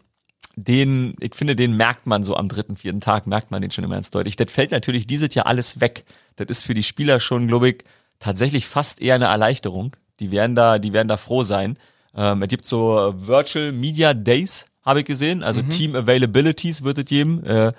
den, 0.55 1.15
ich 1.19 1.35
finde, 1.35 1.55
den 1.55 1.77
merkt 1.77 2.07
man 2.07 2.23
so 2.23 2.35
am 2.35 2.49
dritten, 2.49 2.75
vierten 2.75 2.99
Tag, 2.99 3.27
merkt 3.27 3.51
man 3.51 3.61
den 3.61 3.69
schon 3.69 3.83
immer 3.83 3.93
ganz 3.93 4.09
deutlich. 4.09 4.35
Das 4.35 4.51
fällt 4.51 4.71
natürlich 4.71 5.05
dieses 5.05 5.33
Jahr 5.35 5.45
alles 5.45 5.79
weg. 5.79 6.03
Das 6.35 6.47
ist 6.49 6.63
für 6.63 6.73
die 6.73 6.83
Spieler 6.83 7.19
schon, 7.19 7.47
glaube 7.47 7.69
ich, 7.69 7.83
tatsächlich 8.19 8.65
fast 8.65 8.99
eher 8.99 9.15
eine 9.15 9.25
Erleichterung. 9.25 9.95
Die 10.19 10.31
werden 10.31 10.55
da, 10.55 10.79
die 10.79 10.93
werden 10.93 11.07
da 11.07 11.17
froh 11.17 11.43
sein. 11.43 11.77
Ähm, 12.17 12.41
es 12.41 12.49
gibt 12.49 12.65
so 12.65 12.97
äh, 12.97 13.27
Virtual 13.27 13.71
Media 13.71 14.13
Days, 14.13 14.65
habe 14.83 15.01
ich 15.01 15.05
gesehen. 15.05 15.43
Also 15.43 15.61
Team 15.61 15.95
Availabilities 15.95 16.83
wird 16.83 16.97
es 16.97 17.05
geben. 17.05 17.43
Äh, 17.45 17.73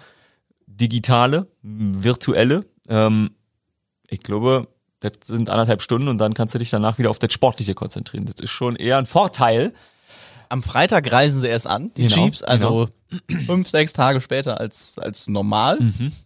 digitale, 0.66 1.46
virtuelle. 1.62 2.64
Ähm, 2.88 3.30
ich 4.08 4.20
glaube, 4.20 4.68
das 5.00 5.12
sind 5.24 5.50
anderthalb 5.50 5.82
Stunden 5.82 6.08
und 6.08 6.18
dann 6.18 6.34
kannst 6.34 6.54
du 6.54 6.58
dich 6.58 6.70
danach 6.70 6.98
wieder 6.98 7.10
auf 7.10 7.18
das 7.18 7.32
Sportliche 7.32 7.74
konzentrieren. 7.74 8.26
Das 8.26 8.42
ist 8.42 8.50
schon 8.50 8.76
eher 8.76 8.98
ein 8.98 9.06
Vorteil. 9.06 9.72
Am 10.50 10.62
Freitag 10.62 11.12
reisen 11.12 11.40
sie 11.42 11.48
erst 11.48 11.66
an, 11.66 11.92
die 11.96 12.06
Genau, 12.06 12.14
Chiefs, 12.24 12.42
also 12.42 12.88
fünf, 13.46 13.68
sechs 13.68 13.92
Tage 13.92 14.20
später 14.22 14.58
als, 14.60 14.98
als 14.98 15.28
normal. 15.28 15.78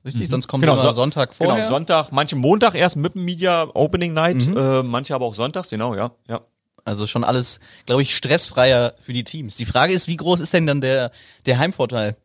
Richtig? 0.05 0.29
Sonst 0.29 0.47
kommt 0.47 0.63
Genau, 0.65 0.77
so- 0.77 0.93
Sonntag 0.93 1.35
vorher. 1.35 1.57
Genau, 1.57 1.69
Sonntag, 1.69 2.13
manche 2.13 2.37
Montag 2.37 2.75
erst 2.77 2.97
mit 2.97 3.15
dem 3.17 3.25
Media 3.25 3.67
Opening 3.75 4.13
Night, 4.13 4.47
äh, 4.47 4.83
manche 4.85 5.15
aber 5.17 5.27
auch 5.27 5.35
sonntags, 5.35 5.71
genau, 5.71 5.97
ja. 5.97 6.13
ja. 6.29 6.41
Also 6.85 7.07
schon 7.07 7.25
alles, 7.25 7.61
glaube 7.87 8.03
ich, 8.03 8.15
stressfreier 8.17 8.95
für 9.01 9.13
die 9.13 9.23
Teams. 9.25 9.57
Die 9.57 9.65
Frage 9.65 9.93
ist, 9.93 10.09
wie 10.09 10.17
groß 10.17 10.41
ist 10.41 10.53
denn 10.53 10.67
dann 10.67 10.81
der, 10.81 11.13
der 11.47 11.59
Heimvorteil? 11.59 12.17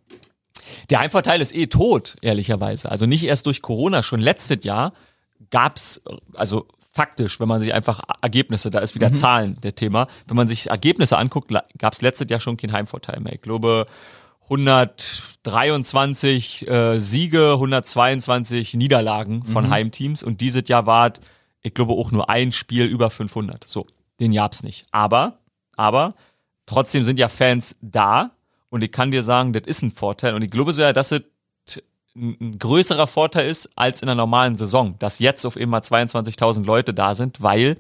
Der 0.89 0.99
Heimvorteil 0.99 1.39
ist 1.41 1.55
eh 1.55 1.67
tot, 1.67 2.15
ehrlicherweise. 2.21 2.89
Also 2.91 3.05
nicht 3.05 3.23
erst 3.23 3.45
durch 3.45 3.61
Corona, 3.61 4.03
schon 4.03 4.19
letztes 4.19 4.63
Jahr 4.63 4.93
gab's 5.51 6.01
also 6.33 6.67
faktisch, 6.91 7.39
wenn 7.39 7.47
man 7.47 7.61
sich 7.61 7.73
einfach 7.73 8.01
Ergebnisse, 8.21 8.69
da 8.71 8.79
ist 8.79 8.95
wieder 8.95 9.13
Zahlen 9.13 9.61
der 9.61 9.75
Thema, 9.75 10.07
wenn 10.25 10.35
man 10.35 10.47
sich 10.47 10.71
Ergebnisse 10.71 11.15
anguckt, 11.17 11.53
gab's 11.77 12.01
letztes 12.01 12.27
Jahr 12.29 12.39
schon 12.39 12.57
keinen 12.57 12.73
Heimvorteil 12.73 13.19
mehr. 13.19 13.33
Ich 13.33 13.43
glaube, 13.43 13.85
123 14.45 16.67
äh, 16.67 16.99
Siege, 16.99 17.51
122 17.53 18.73
Niederlagen 18.73 19.45
von 19.45 19.69
Heimteams 19.69 20.23
und 20.23 20.41
dieses 20.41 20.67
Jahr 20.67 20.87
war 20.87 21.13
ich 21.67 21.73
glaube, 21.73 21.93
auch 21.93 22.11
nur 22.11 22.29
ein 22.29 22.51
Spiel 22.51 22.85
über 22.85 23.09
500. 23.09 23.67
So, 23.67 23.85
den 24.19 24.33
gab's 24.33 24.63
nicht. 24.63 24.87
Aber, 24.91 25.39
aber, 25.75 26.15
trotzdem 26.65 27.03
sind 27.03 27.19
ja 27.19 27.27
Fans 27.27 27.75
da 27.81 28.31
und 28.69 28.83
ich 28.83 28.91
kann 28.91 29.11
dir 29.11 29.23
sagen, 29.23 29.53
das 29.53 29.63
ist 29.65 29.81
ein 29.81 29.91
Vorteil 29.91 30.33
und 30.33 30.41
ich 30.41 30.51
glaube 30.51 30.73
sogar, 30.73 30.93
dass 30.93 31.11
es 31.11 31.21
ein 32.15 32.57
größerer 32.57 33.07
Vorteil 33.07 33.47
ist 33.47 33.69
als 33.75 34.01
in 34.01 34.09
einer 34.09 34.15
normalen 34.15 34.55
Saison, 34.55 34.95
dass 34.99 35.19
jetzt 35.19 35.45
auf 35.45 35.55
einmal 35.55 35.81
22.000 35.81 36.65
Leute 36.65 36.93
da 36.93 37.13
sind, 37.13 37.43
weil 37.43 37.77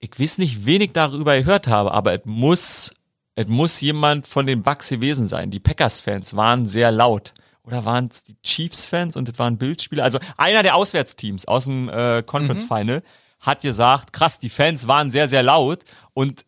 ich 0.00 0.18
weiß 0.18 0.38
nicht, 0.38 0.64
wen 0.64 0.80
ich 0.80 0.92
darüber 0.92 1.36
gehört 1.36 1.66
habe, 1.66 1.92
aber 1.92 2.14
es 2.14 2.24
muss, 2.24 2.94
es 3.34 3.48
muss 3.48 3.80
jemand 3.80 4.26
von 4.26 4.46
den 4.46 4.62
Bucks 4.62 4.88
gewesen 4.88 5.26
sein. 5.26 5.50
Die 5.50 5.58
Packers-Fans 5.58 6.36
waren 6.36 6.66
sehr 6.66 6.92
laut. 6.92 7.34
Oder 7.64 7.84
waren 7.84 8.08
es 8.10 8.24
die 8.24 8.36
Chiefs-Fans 8.42 9.16
und 9.16 9.28
es 9.28 9.38
waren 9.38 9.58
Bildspieler? 9.58 10.04
Also 10.04 10.20
einer 10.36 10.62
der 10.62 10.76
Auswärtsteams 10.76 11.46
aus 11.46 11.64
dem 11.64 11.88
äh, 11.88 12.22
Conference 12.22 12.62
Final 12.62 13.02
hat 13.40 13.62
gesagt, 13.62 14.12
krass, 14.12 14.38
die 14.40 14.48
Fans 14.48 14.88
waren 14.88 15.10
sehr, 15.10 15.28
sehr 15.28 15.42
laut 15.42 15.84
und 16.14 16.44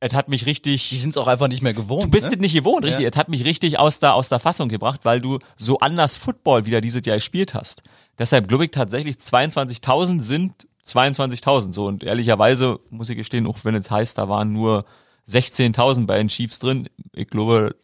es 0.00 0.14
hat 0.14 0.28
mich 0.28 0.46
richtig. 0.46 0.88
Die 0.90 0.98
sind 0.98 1.10
es 1.10 1.16
auch 1.16 1.26
einfach 1.26 1.48
nicht 1.48 1.62
mehr 1.62 1.72
gewohnt. 1.72 2.04
Du 2.04 2.08
bist 2.10 2.26
ne? 2.26 2.32
es 2.34 2.38
nicht 2.38 2.54
gewohnt, 2.54 2.84
richtig. 2.84 3.04
Ja. 3.04 3.10
Es 3.10 3.16
hat 3.16 3.28
mich 3.28 3.44
richtig 3.44 3.78
aus 3.78 3.98
der, 3.98 4.14
aus 4.14 4.28
der 4.28 4.38
Fassung 4.38 4.68
gebracht, 4.68 5.00
weil 5.04 5.20
du 5.20 5.38
so 5.56 5.78
anders 5.78 6.16
Football 6.16 6.66
wieder 6.66 6.80
dieses 6.80 7.04
Jahr 7.06 7.16
gespielt 7.16 7.54
hast. 7.54 7.82
Deshalb 8.18 8.48
glaube 8.48 8.66
ich 8.66 8.70
tatsächlich, 8.70 9.16
22.000 9.16 10.20
sind 10.20 10.68
22.000 10.86 11.72
so 11.72 11.86
und 11.86 12.04
ehrlicherweise 12.04 12.78
muss 12.90 13.10
ich 13.10 13.16
gestehen, 13.16 13.46
auch 13.46 13.58
wenn 13.64 13.74
es 13.74 13.90
heißt, 13.90 14.18
da 14.18 14.28
waren 14.28 14.52
nur 14.52 14.84
16.000 15.28 16.06
bei 16.06 16.18
den 16.18 16.28
Chiefs 16.28 16.60
drin, 16.60 16.88
ich 17.12 17.28
glaube, 17.28 17.74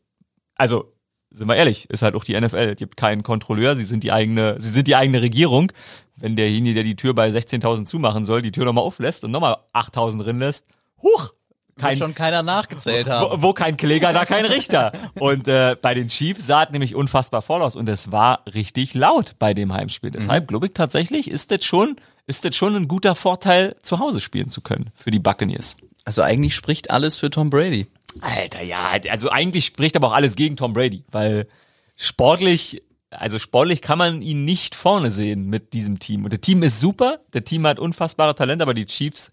also 0.55 0.93
sind 1.31 1.49
wir 1.49 1.57
ehrlich, 1.57 1.89
ist 1.91 2.03
halt 2.03 2.15
auch 2.15 2.25
die 2.25 2.39
NFL. 2.39 2.57
Es 2.57 2.77
gibt 2.77 2.97
keinen 2.97 3.23
Kontrolleur, 3.23 3.75
sie 3.75 3.85
sind 3.85 4.05
die 4.05 4.13
eigene, 4.13 4.57
sie 4.61 4.69
sind 4.69 4.87
die 4.87 4.97
eigene 4.97 5.23
Regierung. 5.23 5.73
Wenn 6.17 6.37
derjenige, 6.37 6.75
der 6.75 6.85
die 6.85 6.97
Tür 6.97 7.15
bei 7.15 7.29
16.000 7.31 7.85
zumachen 7.87 8.25
soll, 8.25 8.43
die 8.43 8.53
Tür 8.53 8.65
nochmal 8.65 8.85
auflässt 8.85 9.25
und 9.25 9.31
nochmal 9.31 9.57
8.000 9.73 10.23
drin 10.23 10.39
lässt, 10.39 10.67
huch, 11.03 11.33
kein, 11.79 11.97
schon 11.97 12.15
keiner 12.15 12.43
nachgezählt 12.43 13.09
haben. 13.09 13.43
Wo, 13.43 13.49
wo 13.49 13.53
kein 13.55 13.77
Kläger, 13.77 14.13
da 14.13 14.25
kein 14.25 14.45
Richter. 14.45 14.93
Und 15.19 15.49
äh, 15.49 15.77
bei 15.81 15.95
den 15.95 16.09
Chiefs 16.09 16.47
sah 16.47 16.65
es 16.65 16.71
nämlich 16.71 16.95
unfassbar 16.95 17.43
voll 17.43 17.63
aus 17.63 17.77
und 17.77 17.89
es 17.89 18.13
war 18.13 18.43
richtig 18.53 18.95
laut 18.95 19.37
bei 19.39 19.55
dem 19.55 19.73
Heimspiel. 19.73 20.11
Deshalb 20.11 20.45
mhm. 20.45 20.47
glaube 20.49 20.67
ich 20.67 20.75
tatsächlich, 20.75 21.31
ist 21.31 21.51
das 21.51 21.65
schon, 21.65 21.97
ist 22.27 22.45
das 22.45 22.55
schon 22.55 22.77
ein 22.77 22.89
guter 22.89 23.15
Vorteil, 23.15 23.77
zu 23.83 23.99
Hause 23.99 24.21
spielen 24.21 24.51
zu 24.51 24.61
können 24.61 24.91
für 24.95 25.11
die 25.11 25.19
Buccaneers. 25.19 25.77
Also 26.05 26.23
eigentlich 26.23 26.55
spricht 26.55 26.91
alles 26.91 27.17
für 27.17 27.31
Tom 27.31 27.49
Brady. 27.49 27.87
Alter, 28.21 28.63
ja, 28.63 28.93
also 29.09 29.31
eigentlich 29.31 29.65
spricht 29.65 29.97
aber 29.97 30.09
auch 30.09 30.13
alles 30.13 30.37
gegen 30.37 30.57
Tom 30.57 30.75
Brady, 30.75 31.05
weil 31.11 31.47
sportlich, 31.97 32.83
also 33.13 33.39
sportlich 33.39 33.83
kann 33.83 33.99
man 33.99 34.23
ihn 34.23 34.45
nicht 34.45 34.75
vorne 34.75 35.11
sehen 35.11 35.47
mit 35.47 35.73
diesem 35.73 35.99
Team. 35.99 36.25
Und 36.25 36.33
das 36.33 36.41
Team 36.41 36.63
ist 36.63 36.81
super, 36.81 37.21
der 37.33 37.45
Team 37.45 37.67
hat 37.67 37.79
unfassbare 37.79 38.35
Talente, 38.35 38.63
aber 38.63 38.75
die 38.75 38.87
Chiefs, 38.87 39.31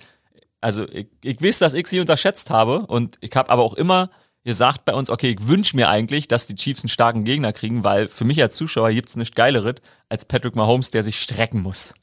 also 0.62 0.88
ich, 0.90 1.08
ich 1.24 1.42
weiß, 1.42 1.60
dass 1.60 1.74
ich 1.74 1.88
sie 1.88 2.00
unterschätzt 2.00 2.50
habe 2.50 2.86
und 2.88 3.18
ich 3.22 3.36
habe 3.36 3.50
aber 3.50 3.64
auch 3.64 3.74
immer 3.74 4.10
gesagt 4.44 4.86
bei 4.86 4.94
uns, 4.94 5.10
okay, 5.10 5.36
ich 5.38 5.48
wünsche 5.48 5.76
mir 5.76 5.90
eigentlich, 5.90 6.28
dass 6.28 6.48
die 6.48 6.56
Chiefs 6.56 6.84
einen 6.84 6.90
starken 6.90 7.24
Gegner 7.24 7.54
kriegen, 7.54 7.84
weil 7.84 8.08
für 8.08 8.26
mich 8.26 8.42
als 8.42 8.56
Zuschauer 8.56 8.92
gibt's 8.92 9.16
nicht 9.16 9.36
geileres 9.36 9.76
als 10.08 10.26
Patrick 10.26 10.56
Mahomes, 10.56 10.92
der 10.92 11.04
sich 11.04 11.22
strecken 11.22 11.62
muss. 11.62 11.94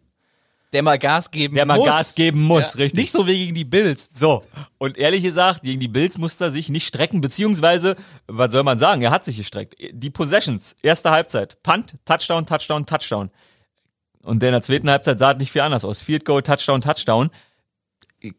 Der 0.77 0.82
mal 0.82 0.98
Gas 0.98 1.31
geben 1.31 1.55
muss. 1.55 1.57
Der 1.57 1.65
mal 1.65 1.78
muss. 1.78 1.86
Gas 1.86 2.15
geben 2.15 2.43
muss, 2.43 2.74
ja, 2.74 2.81
richtig. 2.81 3.01
Nicht 3.01 3.11
so 3.11 3.27
wie 3.27 3.35
gegen 3.35 3.55
die 3.55 3.65
Bills. 3.65 4.11
So. 4.12 4.44
Und 4.77 4.98
ehrlich 4.98 5.23
gesagt, 5.23 5.62
gegen 5.62 5.81
die 5.81 5.89
Bills 5.89 6.19
musste 6.19 6.44
er 6.44 6.51
sich 6.51 6.69
nicht 6.69 6.86
strecken, 6.86 7.23
beziehungsweise, 7.23 7.97
was 8.27 8.53
soll 8.53 8.62
man 8.62 8.78
sagen, 8.78 9.01
er 9.01 9.11
hat 9.11 9.24
sich 9.24 9.39
gestreckt. 9.39 9.74
Die 9.90 10.11
Possessions, 10.11 10.77
erste 10.82 11.11
Halbzeit, 11.11 11.62
Punt, 11.62 11.94
Touchdown, 12.05 12.44
Touchdown, 12.44 12.85
Touchdown. 12.85 13.31
Und 14.23 14.43
in 14.43 14.53
der 14.53 14.61
zweiten 14.61 14.90
Halbzeit 14.90 15.19
sah 15.19 15.32
es 15.32 15.39
nicht 15.39 15.51
viel 15.51 15.62
anders 15.62 15.82
aus. 15.82 16.03
Field 16.03 16.27
Goal, 16.27 16.43
Touchdown, 16.43 16.82
Touchdown. 16.82 17.31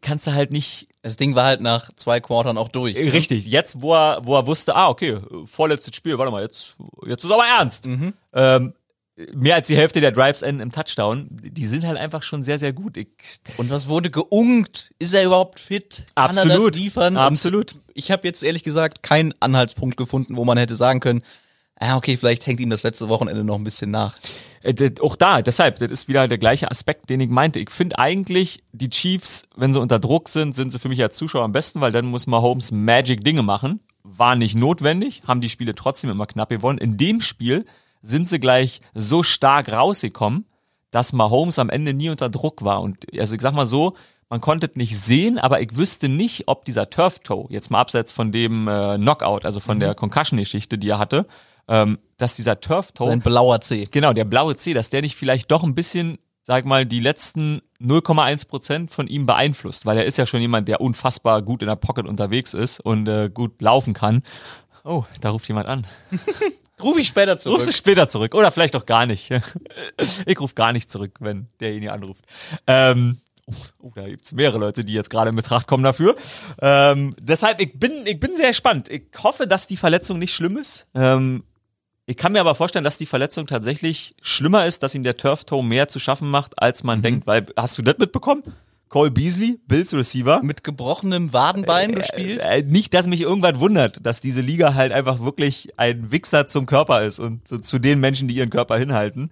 Kannst 0.00 0.28
du 0.28 0.32
halt 0.32 0.52
nicht. 0.52 0.86
Das 1.02 1.16
Ding 1.16 1.34
war 1.34 1.44
halt 1.44 1.60
nach 1.60 1.90
zwei 1.96 2.20
Quartern 2.20 2.56
auch 2.56 2.68
durch. 2.68 2.94
Ne? 2.94 3.12
Richtig. 3.12 3.46
Jetzt, 3.46 3.82
wo 3.82 3.94
er, 3.96 4.20
wo 4.24 4.36
er 4.36 4.46
wusste, 4.46 4.76
ah, 4.76 4.90
okay, 4.90 5.18
vorletztes 5.44 5.96
Spiel, 5.96 6.18
warte 6.18 6.30
mal, 6.30 6.42
jetzt, 6.42 6.76
jetzt 7.04 7.24
ist 7.24 7.32
aber 7.32 7.46
ernst. 7.46 7.86
Mhm. 7.86 8.14
Ähm, 8.32 8.74
mehr 9.34 9.56
als 9.56 9.66
die 9.66 9.76
Hälfte 9.76 10.00
der 10.00 10.12
Drives 10.12 10.42
enden 10.42 10.60
im 10.60 10.72
Touchdown. 10.72 11.28
Die 11.30 11.66
sind 11.66 11.86
halt 11.86 11.98
einfach 11.98 12.22
schon 12.22 12.42
sehr, 12.42 12.58
sehr 12.58 12.72
gut. 12.72 12.96
Ich 12.96 13.08
und 13.56 13.70
was 13.70 13.88
wurde 13.88 14.10
geungt? 14.10 14.92
Ist 14.98 15.14
er 15.14 15.24
überhaupt 15.24 15.60
fit? 15.60 16.04
Kann 16.14 16.30
Absolut. 16.38 16.76
er 16.76 16.80
liefern? 16.80 17.16
Absolut. 17.16 17.74
Und 17.74 17.82
ich 17.94 18.10
habe 18.10 18.26
jetzt 18.26 18.42
ehrlich 18.42 18.62
gesagt 18.62 19.02
keinen 19.02 19.34
Anhaltspunkt 19.40 19.96
gefunden, 19.96 20.36
wo 20.36 20.44
man 20.44 20.58
hätte 20.58 20.76
sagen 20.76 21.00
können, 21.00 21.22
ah, 21.80 21.96
okay, 21.96 22.16
vielleicht 22.16 22.46
hängt 22.46 22.60
ihm 22.60 22.70
das 22.70 22.82
letzte 22.82 23.08
Wochenende 23.08 23.44
noch 23.44 23.56
ein 23.56 23.64
bisschen 23.64 23.90
nach. 23.90 24.16
Äh, 24.62 24.90
auch 25.00 25.16
da, 25.16 25.42
deshalb, 25.42 25.78
das 25.78 25.90
ist 25.90 26.08
wieder 26.08 26.26
der 26.28 26.38
gleiche 26.38 26.70
Aspekt, 26.70 27.10
den 27.10 27.20
ich 27.20 27.28
meinte. 27.28 27.60
Ich 27.60 27.70
finde 27.70 27.98
eigentlich, 27.98 28.62
die 28.72 28.90
Chiefs, 28.90 29.44
wenn 29.56 29.72
sie 29.72 29.80
unter 29.80 29.98
Druck 29.98 30.28
sind, 30.28 30.54
sind 30.54 30.70
sie 30.70 30.78
für 30.78 30.88
mich 30.88 31.02
als 31.02 31.16
Zuschauer 31.16 31.44
am 31.44 31.52
besten, 31.52 31.80
weil 31.80 31.92
dann 31.92 32.06
muss 32.06 32.26
Mahomes 32.26 32.72
Magic 32.72 33.24
Dinge 33.24 33.42
machen. 33.42 33.80
War 34.02 34.36
nicht 34.36 34.56
notwendig, 34.56 35.22
haben 35.26 35.40
die 35.40 35.50
Spiele 35.50 35.74
trotzdem 35.74 36.10
immer 36.10 36.26
knapp 36.26 36.48
gewonnen. 36.48 36.78
In 36.78 36.96
dem 36.96 37.20
Spiel 37.20 37.66
sind 38.02 38.28
sie 38.28 38.40
gleich 38.40 38.80
so 38.94 39.22
stark 39.22 39.72
rausgekommen, 39.72 40.46
dass 40.90 41.12
Mahomes 41.12 41.58
am 41.58 41.70
Ende 41.70 41.92
nie 41.94 42.10
unter 42.10 42.28
Druck 42.28 42.64
war. 42.64 42.80
Und 42.80 42.98
also 43.18 43.34
ich 43.34 43.40
sag 43.40 43.54
mal 43.54 43.66
so, 43.66 43.94
man 44.30 44.40
konnte 44.40 44.66
es 44.66 44.76
nicht 44.76 44.98
sehen, 44.98 45.38
aber 45.38 45.60
ich 45.60 45.76
wüsste 45.76 46.08
nicht, 46.08 46.48
ob 46.48 46.64
dieser 46.64 46.90
Turf 46.90 47.20
Toe, 47.20 47.46
jetzt 47.50 47.70
mal 47.70 47.80
abseits 47.80 48.12
von 48.12 48.32
dem 48.32 48.68
äh, 48.68 48.96
Knockout, 48.96 49.44
also 49.44 49.60
von 49.60 49.78
mhm. 49.78 49.80
der 49.80 49.94
Concussion-Geschichte, 49.94 50.76
die 50.78 50.90
er 50.90 50.98
hatte, 50.98 51.26
ähm, 51.66 51.98
dass 52.16 52.36
dieser 52.36 52.60
Turf 52.60 52.92
Toe. 52.92 53.08
Sein 53.08 53.20
blauer 53.20 53.60
C. 53.60 53.88
Genau, 53.90 54.12
der 54.12 54.24
blaue 54.24 54.56
C, 54.56 54.74
dass 54.74 54.90
der 54.90 55.02
nicht 55.02 55.16
vielleicht 55.16 55.50
doch 55.50 55.62
ein 55.62 55.74
bisschen, 55.74 56.18
sag 56.42 56.66
mal, 56.66 56.84
die 56.84 57.00
letzten 57.00 57.62
0,1 57.80 58.48
Prozent 58.48 58.90
von 58.90 59.06
ihm 59.06 59.24
beeinflusst, 59.24 59.86
weil 59.86 59.96
er 59.96 60.04
ist 60.04 60.18
ja 60.18 60.26
schon 60.26 60.40
jemand, 60.40 60.68
der 60.68 60.80
unfassbar 60.80 61.42
gut 61.42 61.62
in 61.62 61.68
der 61.68 61.76
Pocket 61.76 62.06
unterwegs 62.06 62.54
ist 62.54 62.80
und 62.80 63.08
äh, 63.08 63.30
gut 63.32 63.62
laufen 63.62 63.94
kann. 63.94 64.22
Oh, 64.84 65.04
da 65.20 65.30
ruft 65.30 65.48
jemand 65.48 65.68
an. 65.68 65.86
Ruf 66.82 66.98
ich 66.98 67.08
später 67.08 67.38
zurück. 67.38 67.56
Rufst 67.56 67.68
du 67.68 67.72
später 67.72 68.08
zurück. 68.08 68.34
Oder 68.34 68.50
vielleicht 68.50 68.76
auch 68.76 68.86
gar 68.86 69.06
nicht. 69.06 69.30
ich 70.26 70.40
rufe 70.40 70.54
gar 70.54 70.72
nicht 70.72 70.90
zurück, 70.90 71.16
wenn 71.20 71.48
derjenige 71.60 71.92
anruft. 71.92 72.24
Ähm, 72.66 73.18
oh, 73.46 73.54
oh, 73.80 73.92
da 73.94 74.06
gibt's 74.06 74.32
mehrere 74.32 74.58
Leute, 74.58 74.84
die 74.84 74.92
jetzt 74.92 75.10
gerade 75.10 75.30
in 75.30 75.36
Betracht 75.36 75.66
kommen 75.66 75.84
dafür. 75.84 76.16
Ähm, 76.60 77.14
deshalb, 77.20 77.60
ich 77.60 77.78
bin, 77.78 78.06
ich 78.06 78.20
bin 78.20 78.36
sehr 78.36 78.48
gespannt. 78.48 78.88
Ich 78.88 79.06
hoffe, 79.22 79.46
dass 79.46 79.66
die 79.66 79.76
Verletzung 79.76 80.18
nicht 80.18 80.34
schlimm 80.34 80.56
ist. 80.56 80.86
Ähm, 80.94 81.44
ich 82.06 82.16
kann 82.16 82.32
mir 82.32 82.40
aber 82.40 82.54
vorstellen, 82.54 82.84
dass 82.84 82.96
die 82.96 83.06
Verletzung 83.06 83.46
tatsächlich 83.46 84.14
schlimmer 84.22 84.64
ist, 84.64 84.82
dass 84.82 84.94
ihm 84.94 85.02
der 85.02 85.18
Turf 85.18 85.44
Toe 85.44 85.62
mehr 85.62 85.88
zu 85.88 85.98
schaffen 85.98 86.30
macht, 86.30 86.58
als 86.58 86.82
man 86.82 87.00
mhm. 87.00 87.02
denkt. 87.02 87.26
Weil, 87.26 87.46
hast 87.54 87.76
du 87.76 87.82
das 87.82 87.98
mitbekommen? 87.98 88.42
Cole 88.88 89.10
Beasley, 89.10 89.60
Bills 89.66 89.92
Receiver. 89.92 90.42
Mit 90.42 90.64
gebrochenem 90.64 91.32
Wadenbein 91.32 91.90
äh, 91.90 91.94
gespielt. 91.94 92.40
Äh, 92.42 92.62
nicht, 92.62 92.94
dass 92.94 93.06
mich 93.06 93.20
irgendwann 93.20 93.60
wundert, 93.60 94.04
dass 94.04 94.20
diese 94.20 94.40
Liga 94.40 94.74
halt 94.74 94.92
einfach 94.92 95.20
wirklich 95.20 95.68
ein 95.76 96.10
Wichser 96.10 96.46
zum 96.46 96.66
Körper 96.66 97.02
ist 97.02 97.18
und 97.18 97.64
zu 97.64 97.78
den 97.78 98.00
Menschen, 98.00 98.28
die 98.28 98.36
ihren 98.36 98.50
Körper 98.50 98.78
hinhalten, 98.78 99.30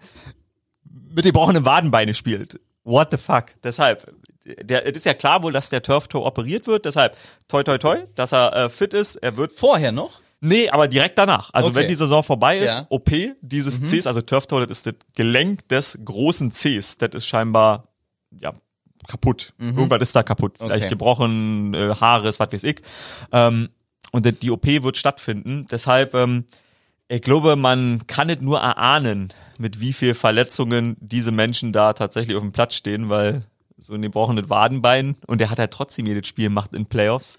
mit 0.85 1.25
gebrochenem 1.25 1.65
Wadenbeine 1.65 2.15
spielt. 2.15 2.61
What 2.85 3.11
the 3.11 3.17
fuck? 3.17 3.47
Deshalb, 3.65 4.13
der, 4.45 4.87
es 4.87 4.97
ist 4.97 5.07
ja 5.07 5.15
klar 5.15 5.43
wohl, 5.43 5.53
dass 5.53 5.71
der 5.71 5.83
Turf 5.83 6.09
Toe 6.09 6.25
operiert 6.25 6.67
wird, 6.67 6.85
deshalb 6.85 7.17
toi 7.49 7.63
toi 7.63 7.79
toi, 7.79 7.99
dass 8.15 8.33
er 8.33 8.55
äh, 8.55 8.69
fit 8.69 8.95
ist. 8.95 9.17
Er 9.17 9.37
wird 9.37 9.53
vorher 9.53 9.93
noch? 9.93 10.21
Nee, 10.41 10.69
aber 10.69 10.87
direkt 10.87 11.17
danach. 11.19 11.51
Also 11.55 11.71
okay. 11.71 11.79
wenn 11.79 11.89
die 11.89 11.95
Saison 11.95 12.23
vorbei 12.23 12.59
ist, 12.59 12.77
ja. 12.77 12.87
OP 12.91 13.11
dieses 13.41 13.81
mhm. 13.81 13.87
Cs, 13.87 14.07
also 14.07 14.21
Turf 14.21 14.47
Toe, 14.47 14.67
das 14.67 14.79
ist 14.79 14.87
das 14.87 14.95
Gelenk 15.15 15.67
des 15.69 15.99
großen 16.05 16.53
Cs. 16.53 16.99
Das 16.99 17.11
ist 17.15 17.27
scheinbar 17.27 17.89
ja 18.39 18.53
kaputt. 19.07 19.53
Mhm. 19.59 19.79
Irgendwas 19.79 20.03
ist 20.03 20.17
da 20.17 20.23
kaputt. 20.23 20.55
Okay. 20.59 20.67
Vielleicht 20.67 20.89
gebrochen, 20.89 21.75
äh, 21.75 21.95
Haares, 22.01 22.41
was 22.41 22.53
weiß 22.53 22.65
ich. 22.65 22.83
Ähm, 23.33 23.69
und 24.13 24.43
die 24.43 24.51
OP 24.51 24.67
wird 24.67 24.97
stattfinden. 24.97 25.67
Deshalb, 25.71 26.15
ähm, 26.15 26.45
ich 27.09 27.23
glaube, 27.23 27.57
man 27.57 28.07
kann 28.07 28.29
nicht 28.29 28.43
nur 28.43 28.61
erahnen, 28.61 29.33
mit 29.59 29.81
wie 29.81 29.93
viel 29.93 30.15
Verletzungen 30.15 30.97
diese 31.01 31.33
Menschen 31.33 31.73
da 31.73 31.93
tatsächlich 31.93 32.37
auf 32.37 32.43
dem 32.43 32.53
Platz 32.53 32.75
stehen, 32.75 33.09
weil 33.09 33.43
so 33.79 33.95
ein 33.95 34.03
gebrochenes 34.03 34.49
Wadenbein 34.49 35.17
und 35.27 35.41
der 35.41 35.51
hat 35.51 35.59
halt 35.59 35.71
trotzdem 35.71 36.07
jedes 36.07 36.27
Spiel 36.27 36.47
gemacht 36.47 36.73
in 36.75 36.87
Playoffs. 36.87 37.39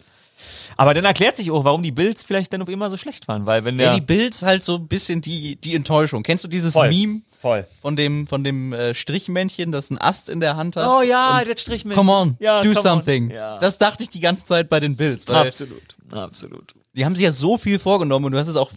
Aber 0.76 0.94
dann 0.94 1.06
erklärt 1.06 1.36
sich 1.36 1.50
auch, 1.50 1.64
warum 1.64 1.82
die 1.82 1.92
Bills 1.92 2.24
vielleicht 2.24 2.54
dann 2.54 2.62
auf 2.62 2.70
immer 2.70 2.90
so 2.92 2.98
schlecht 2.98 3.28
waren, 3.28 3.48
weil 3.48 3.66
wenn 3.66 3.78
der 3.78 3.88
ja, 3.88 3.96
die 3.96 4.02
Bills 4.02 4.44
halt 4.44 4.64
so 4.64 4.76
ein 4.76 4.88
bisschen 4.88 5.22
die 5.22 5.56
die 5.56 5.74
Enttäuschung. 5.74 6.22
Kennst 6.22 6.44
du 6.44 6.48
dieses 6.48 6.74
Voll. 6.74 6.90
Meme 6.90 7.22
Voll. 7.40 7.68
von 7.82 7.96
dem 7.96 8.28
von 8.28 8.44
dem 8.44 8.74
äh, 8.74 8.94
Strichmännchen, 8.94 9.72
das 9.72 9.92
einen 9.92 10.00
Ast 10.00 10.30
in 10.30 10.40
der 10.40 10.56
Hand 10.56 10.76
hat? 10.76 10.88
Oh 10.88 11.02
ja, 11.02 11.44
der 11.44 11.56
Strichmännchen. 11.56 11.98
Come 11.98 12.12
on, 12.12 12.38
ja, 12.40 12.62
do 12.62 12.74
something. 12.74 13.30
Ja. 13.30 13.60
Das 13.60 13.78
dachte 13.78 14.04
ich 14.04 14.10
die 14.10 14.20
ganze 14.20 14.46
Zeit 14.46 14.70
bei 14.70 14.80
den 14.80 14.96
Bills. 14.96 15.28
absolut, 15.28 15.96
absolut. 16.12 16.74
Die 16.96 17.06
haben 17.06 17.16
sich 17.16 17.24
ja 17.24 17.32
so 17.32 17.58
viel 17.58 17.80
vorgenommen 17.80 18.26
und 18.26 18.32
du 18.32 18.40
hast 18.40 18.48
es 18.48 18.56
auch 18.56 18.72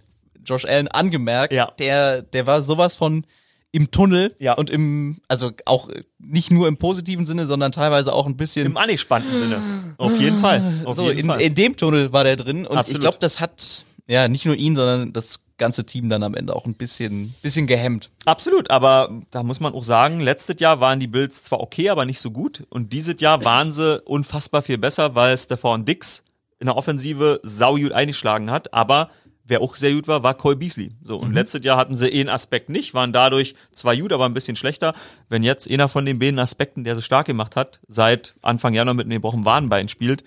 Josh 0.45 0.65
Allen 0.65 0.89
angemerkt. 0.89 1.53
Ja. 1.53 1.70
Der 1.78 2.23
der 2.23 2.47
war 2.47 2.62
sowas 2.62 2.97
von 2.97 3.24
im 3.73 3.91
Tunnel 3.91 4.35
ja. 4.39 4.55
und 4.55 4.69
im, 4.69 5.19
also 5.28 5.53
auch 5.65 5.89
nicht 6.19 6.51
nur 6.51 6.66
im 6.66 6.77
positiven 6.77 7.24
Sinne, 7.24 7.47
sondern 7.47 7.73
teilweise 7.73 8.12
auch 8.12 8.27
ein 8.27 8.37
bisschen 8.37 8.66
im 8.66 8.77
angespannten 8.77 9.32
Sinne. 9.32 9.61
Auf 9.97 10.19
jeden 10.19 10.39
Fall. 10.39 10.82
Auf 10.85 10.97
so, 10.97 11.07
jeden 11.07 11.20
in, 11.20 11.27
Fall. 11.27 11.41
in 11.41 11.55
dem 11.55 11.77
Tunnel 11.77 12.12
war 12.12 12.24
der 12.24 12.37
drin 12.37 12.66
und 12.66 12.77
Absolut. 12.77 12.99
ich 12.99 13.01
glaube, 13.01 13.19
das 13.20 13.39
hat 13.39 13.85
ja 14.11 14.28
nicht 14.28 14.47
nur 14.47 14.57
ihn, 14.57 14.77
sondern 14.77 15.12
das 15.12 15.41
ganze 15.57 15.85
Team 15.85 16.09
dann 16.09 16.23
am 16.23 16.35
Ende 16.35 16.57
auch 16.57 16.65
ein 16.65 16.74
bisschen, 16.74 17.35
bisschen 17.43 17.66
gehemmt. 17.66 18.11
Absolut, 18.24 18.70
aber 18.70 19.23
da 19.31 19.43
muss 19.43 19.61
man 19.61 19.74
auch 19.74 19.85
sagen, 19.85 20.20
letztes 20.20 20.59
Jahr 20.59 20.81
waren 20.81 21.01
die 21.01 21.07
Bills 21.07 21.45
zwar 21.45 21.61
okay, 21.61 21.91
aber 21.91 22.07
nicht 22.07 22.20
so 22.20 22.31
gut 22.31 22.65
und 22.70 22.93
dieses 22.93 23.20
Jahr 23.20 23.45
waren 23.45 23.70
sie 23.70 24.01
unfassbar 24.03 24.62
viel 24.62 24.78
besser, 24.78 25.15
weil 25.15 25.37
Stefan 25.37 25.85
Dix 25.85 26.24
in 26.59 26.66
der 26.66 26.77
Offensive 26.77 27.41
saugut 27.43 27.93
eingeschlagen 27.93 28.51
hat, 28.51 28.73
aber 28.73 29.11
Wer 29.51 29.62
auch 29.62 29.74
sehr 29.74 29.93
gut 29.93 30.07
war, 30.07 30.23
war 30.23 30.35
Cole 30.35 30.55
Beasley. 30.55 30.93
So, 31.03 31.16
und 31.16 31.31
mhm. 31.31 31.35
letztes 31.35 31.65
Jahr 31.65 31.77
hatten 31.77 31.97
sie 31.97 32.09
einen 32.09 32.28
Aspekt 32.28 32.69
nicht, 32.69 32.95
waren 32.95 33.12
dadurch 33.12 33.57
zwar 33.73 33.97
gut, 33.97 34.12
aber 34.12 34.24
ein 34.27 34.32
bisschen 34.32 34.55
schlechter. 34.55 34.95
Wenn 35.28 35.43
jetzt 35.43 35.69
einer 35.69 35.89
von 35.89 36.07
den 36.07 36.20
beiden 36.20 36.39
Aspekten, 36.39 36.85
der 36.85 36.95
sie 36.95 37.03
stark 37.03 37.27
gemacht 37.27 37.57
hat, 37.57 37.81
seit 37.89 38.37
Anfang 38.43 38.74
Januar 38.74 38.95
mit 38.95 39.07
einem 39.07 39.16
gebrochenen 39.16 39.45
Wadenbein 39.45 39.89
spielt, 39.89 40.23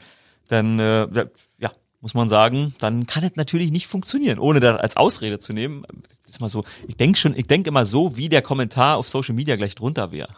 dann 0.50 0.78
äh, 0.78 1.08
muss 2.04 2.14
man 2.14 2.30
sagen, 2.30 2.76
dann 2.80 3.08
kann 3.08 3.24
es 3.24 3.36
natürlich 3.36 3.72
nicht 3.72 3.88
funktionieren, 3.88 4.38
ohne 4.38 4.60
das 4.60 4.80
als 4.80 4.98
Ausrede 4.98 5.40
zu 5.40 5.54
nehmen 5.54 5.86
ist 6.34 6.42
mal 6.42 6.50
so, 6.50 6.64
ich 6.88 6.98
denke 6.98 7.18
schon, 7.18 7.38
ich 7.38 7.48
denke 7.48 7.70
immer 7.70 7.86
so, 7.86 8.18
wie 8.18 8.30
der 8.30 8.42
Kommentar 8.42 8.98
auf 8.98 9.08
Social 9.08 9.36
Media 9.36 9.56
gleich 9.56 9.76
drunter 9.76 10.12
wäre. 10.12 10.30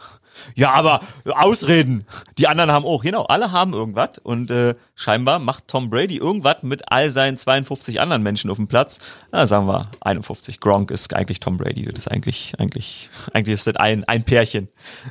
Ja, 0.54 0.72
aber 0.72 1.00
Ausreden. 1.24 2.04
Die 2.36 2.46
anderen 2.46 2.70
haben 2.70 2.84
auch, 2.84 3.02
genau, 3.02 3.24
alle 3.24 3.52
haben 3.52 3.72
irgendwas 3.72 4.18
und 4.22 4.50
äh, 4.50 4.74
scheinbar 4.94 5.38
macht 5.38 5.68
Tom 5.68 5.88
Brady 5.88 6.18
irgendwas 6.18 6.62
mit 6.62 6.92
all 6.92 7.10
seinen 7.10 7.36
52 7.36 8.00
anderen 8.00 8.22
Menschen 8.22 8.50
auf 8.50 8.58
dem 8.58 8.68
Platz. 8.68 8.98
Na, 9.32 9.46
sagen 9.46 9.66
wir 9.66 9.90
51. 10.00 10.60
Gronk 10.60 10.90
ist 10.90 11.14
eigentlich 11.14 11.40
Tom 11.40 11.56
Brady. 11.56 11.86
Das 11.86 12.00
ist 12.00 12.08
eigentlich, 12.08 12.52
eigentlich, 12.58 13.08
eigentlich 13.32 13.54
ist 13.54 13.66
das 13.66 13.76
ein, 13.76 14.04
ein 14.04 14.24
Pärchen. 14.24 14.68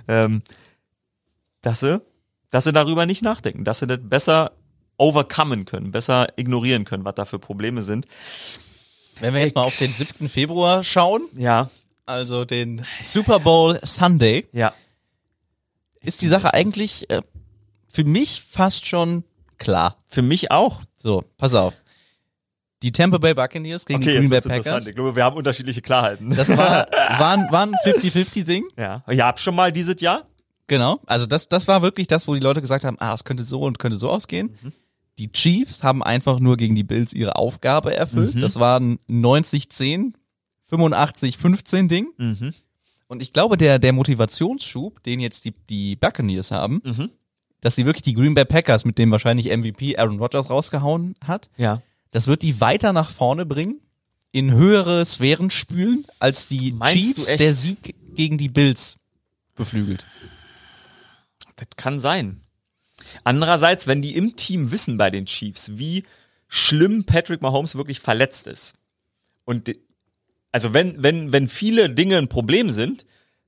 Ähm, 0.07 0.44
dass 1.61 1.80
sie, 1.80 1.99
dass 2.52 2.65
sie 2.65 2.73
darüber 2.73 3.07
nicht 3.07 3.23
nachdenken, 3.23 3.64
dass 3.64 3.80
sie 3.80 3.88
das 3.88 3.99
besser 4.03 4.52
overcomen 4.97 5.65
können, 5.65 5.91
besser 5.91 6.27
ignorieren 6.38 6.85
können, 6.85 7.05
was 7.05 7.15
da 7.15 7.26
für 7.26 7.39
Probleme 7.39 7.81
sind. 7.81 8.07
Wenn 9.19 9.34
wir 9.34 9.41
jetzt 9.41 9.55
mal 9.55 9.63
auf 9.63 9.77
den 9.77 9.91
7. 9.91 10.27
Februar 10.30 10.84
schauen, 10.84 11.23
Ja, 11.38 11.69
also 12.05 12.45
den 12.45 12.85
Super 13.01 13.39
Bowl 13.39 13.80
Sunday, 13.84 14.47
ja. 14.51 14.73
ist 16.01 16.22
die 16.22 16.27
Sache 16.27 16.53
eigentlich 16.53 17.09
äh, 17.09 17.22
für 17.88 18.03
mich 18.03 18.41
fast 18.41 18.85
schon 18.85 19.23
klar. 19.57 20.03
Für 20.07 20.22
mich 20.22 20.51
auch. 20.51 20.81
So, 20.97 21.23
pass 21.38 21.53
auf. 21.53 21.73
Die 22.84 22.91
Tampa 22.91 23.17
Bay 23.17 23.34
Buccaneers 23.34 23.85
gegen 23.85 24.01
die 24.01 24.05
Green 24.07 24.30
Bay 24.30 24.41
Packers. 24.41 24.57
interessant. 24.57 24.88
Ich 24.89 24.95
glaube, 24.95 25.15
wir 25.15 25.23
haben 25.23 25.38
unterschiedliche 25.38 25.81
Klarheiten. 25.81 26.30
Das 26.35 26.49
war, 26.49 26.85
war 27.17 27.31
ein, 27.31 27.47
war 27.51 27.63
ein 27.63 27.73
50-50-Ding. 27.85 28.65
ja. 28.77 29.03
Ihr 29.09 29.26
habt 29.26 29.39
schon 29.39 29.55
mal 29.55 29.72
dieses 29.72 29.99
Jahr? 30.01 30.27
Genau. 30.67 30.99
Also 31.05 31.26
das, 31.26 31.47
das 31.47 31.67
war 31.67 31.81
wirklich 31.81 32.07
das, 32.07 32.27
wo 32.27 32.34
die 32.34 32.39
Leute 32.41 32.61
gesagt 32.61 32.84
haben, 32.84 32.97
ah, 32.99 33.13
es 33.13 33.23
könnte 33.23 33.43
so 33.43 33.61
und 33.61 33.80
könnte 33.80 33.97
so 33.97 34.09
ausgehen. 34.09 34.57
Die 35.18 35.32
Chiefs 35.32 35.82
haben 35.84 36.04
einfach 36.04 36.40
nur 36.40 36.58
gegen 36.58 36.76
die 36.76 36.84
Bills 36.84 37.14
ihre 37.14 37.36
Aufgabe 37.38 37.96
erfüllt. 37.96 38.42
Das 38.42 38.60
war 38.60 38.80
ein 38.80 39.00
90-10, 39.10 40.14
85-15 40.72 41.88
Ding. 41.88 42.08
Mhm. 42.18 42.54
Und 43.08 43.22
ich 43.22 43.34
glaube, 43.34 43.56
der, 43.58 43.80
der 43.80 43.94
Motivationsschub, 43.94 45.02
den 45.04 45.20
jetzt 45.20 45.46
die, 45.46 45.54
die 45.70 45.96
Buccaneers 45.96 46.52
haben, 46.52 46.82
Mhm. 46.84 47.12
dass 47.62 47.76
sie 47.76 47.86
wirklich 47.86 48.02
die 48.04 48.14
Green 48.14 48.34
Bay 48.34 48.46
Packers 48.46 48.84
mit 48.86 48.98
dem 48.98 49.12
wahrscheinlich 49.12 49.48
MVP 49.56 49.98
Aaron 49.98 50.20
Rodgers 50.20 50.50
rausgehauen 50.50 51.16
hat, 51.26 51.50
Ja. 51.58 51.82
das 52.12 52.28
wird 52.28 52.42
die 52.42 52.60
weiter 52.60 52.94
nach 52.94 53.12
vorne 53.12 53.46
bringen, 53.46 53.80
in 54.32 54.52
höhere 54.52 55.06
Sphären 55.06 55.50
spülen, 55.50 56.06
als 56.20 56.48
die 56.48 56.74
Meinst 56.74 57.16
Chiefs 57.16 57.28
der 57.38 57.54
Sieg 57.56 57.96
gegen 58.16 58.38
die 58.38 58.50
Bills 58.50 58.98
beflügelt. 59.56 60.06
Das 61.56 61.68
kann 61.78 62.00
sein. 62.00 62.42
Andererseits, 63.23 63.88
wenn 63.88 64.02
die 64.02 64.15
im 64.15 64.36
Team 64.36 64.72
wissen 64.72 64.98
bei 64.98 65.10
den 65.10 65.26
Chiefs, 65.26 65.72
wie 65.77 66.03
schlimm 66.48 67.06
Patrick 67.06 67.41
Mahomes 67.41 67.76
wirklich 67.76 67.99
verletzt 67.99 68.48
ist. 68.48 68.76
Und 69.45 69.76
also 70.52 70.73
wenn, 70.73 71.02
wenn, 71.03 71.34
wenn 71.34 71.48
viele 71.48 71.90
Dinge 71.90 72.18
ein 72.18 72.30
Problem 72.30 72.69
sind, 72.69 73.06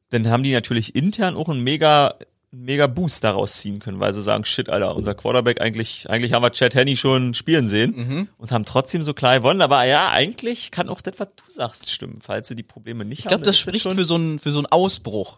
dann 0.10 0.28
haben 0.30 0.44
die 0.44 0.54
natürlich 0.54 0.96
intern 0.96 1.36
auch 1.36 1.50
einen 1.50 1.64
mega, 1.64 2.16
mega 2.52 2.88
Boost 2.88 3.24
daraus 3.24 3.58
ziehen 3.58 3.80
können, 3.80 4.00
weil 4.00 4.14
sie 4.14 4.22
sagen, 4.22 4.46
shit, 4.46 4.70
Alter, 4.70 4.96
unser 4.96 5.14
Quarterback 5.14 5.62
eigentlich, 5.62 6.10
eigentlich 6.10 6.34
haben 6.34 6.44
wir 6.44 6.52
Chad 6.52 6.76
Henney 6.76 6.98
schon 6.98 7.34
spielen 7.34 7.68
sehen 7.68 8.30
und 8.38 8.52
haben 8.52 8.66
trotzdem 8.66 9.02
so 9.02 9.14
klar 9.14 9.38
gewonnen. 9.38 9.62
Aber 9.62 9.84
ja, 9.84 10.12
eigentlich 10.12 10.72
kann 10.72 10.90
auch 10.90 11.02
das, 11.02 11.16
was 11.18 11.30
du 11.36 11.52
sagst, 11.52 11.90
stimmen, 11.90 12.20
falls 12.22 12.48
sie 12.48 12.56
die 12.56 12.64
Probleme 12.64 13.06
nicht 13.06 13.20
Ich 13.20 13.26
glaube, 13.26 13.42
haben. 13.42 13.46
das 13.46 13.56
ist 13.56 13.62
spricht 13.62 13.84
schon, 13.84 13.96
für 13.96 14.06
so 14.06 14.16
einen 14.16 14.40
für 14.40 14.52
so 14.52 14.60
einen 14.60 14.68
Ausbruch. 14.68 15.38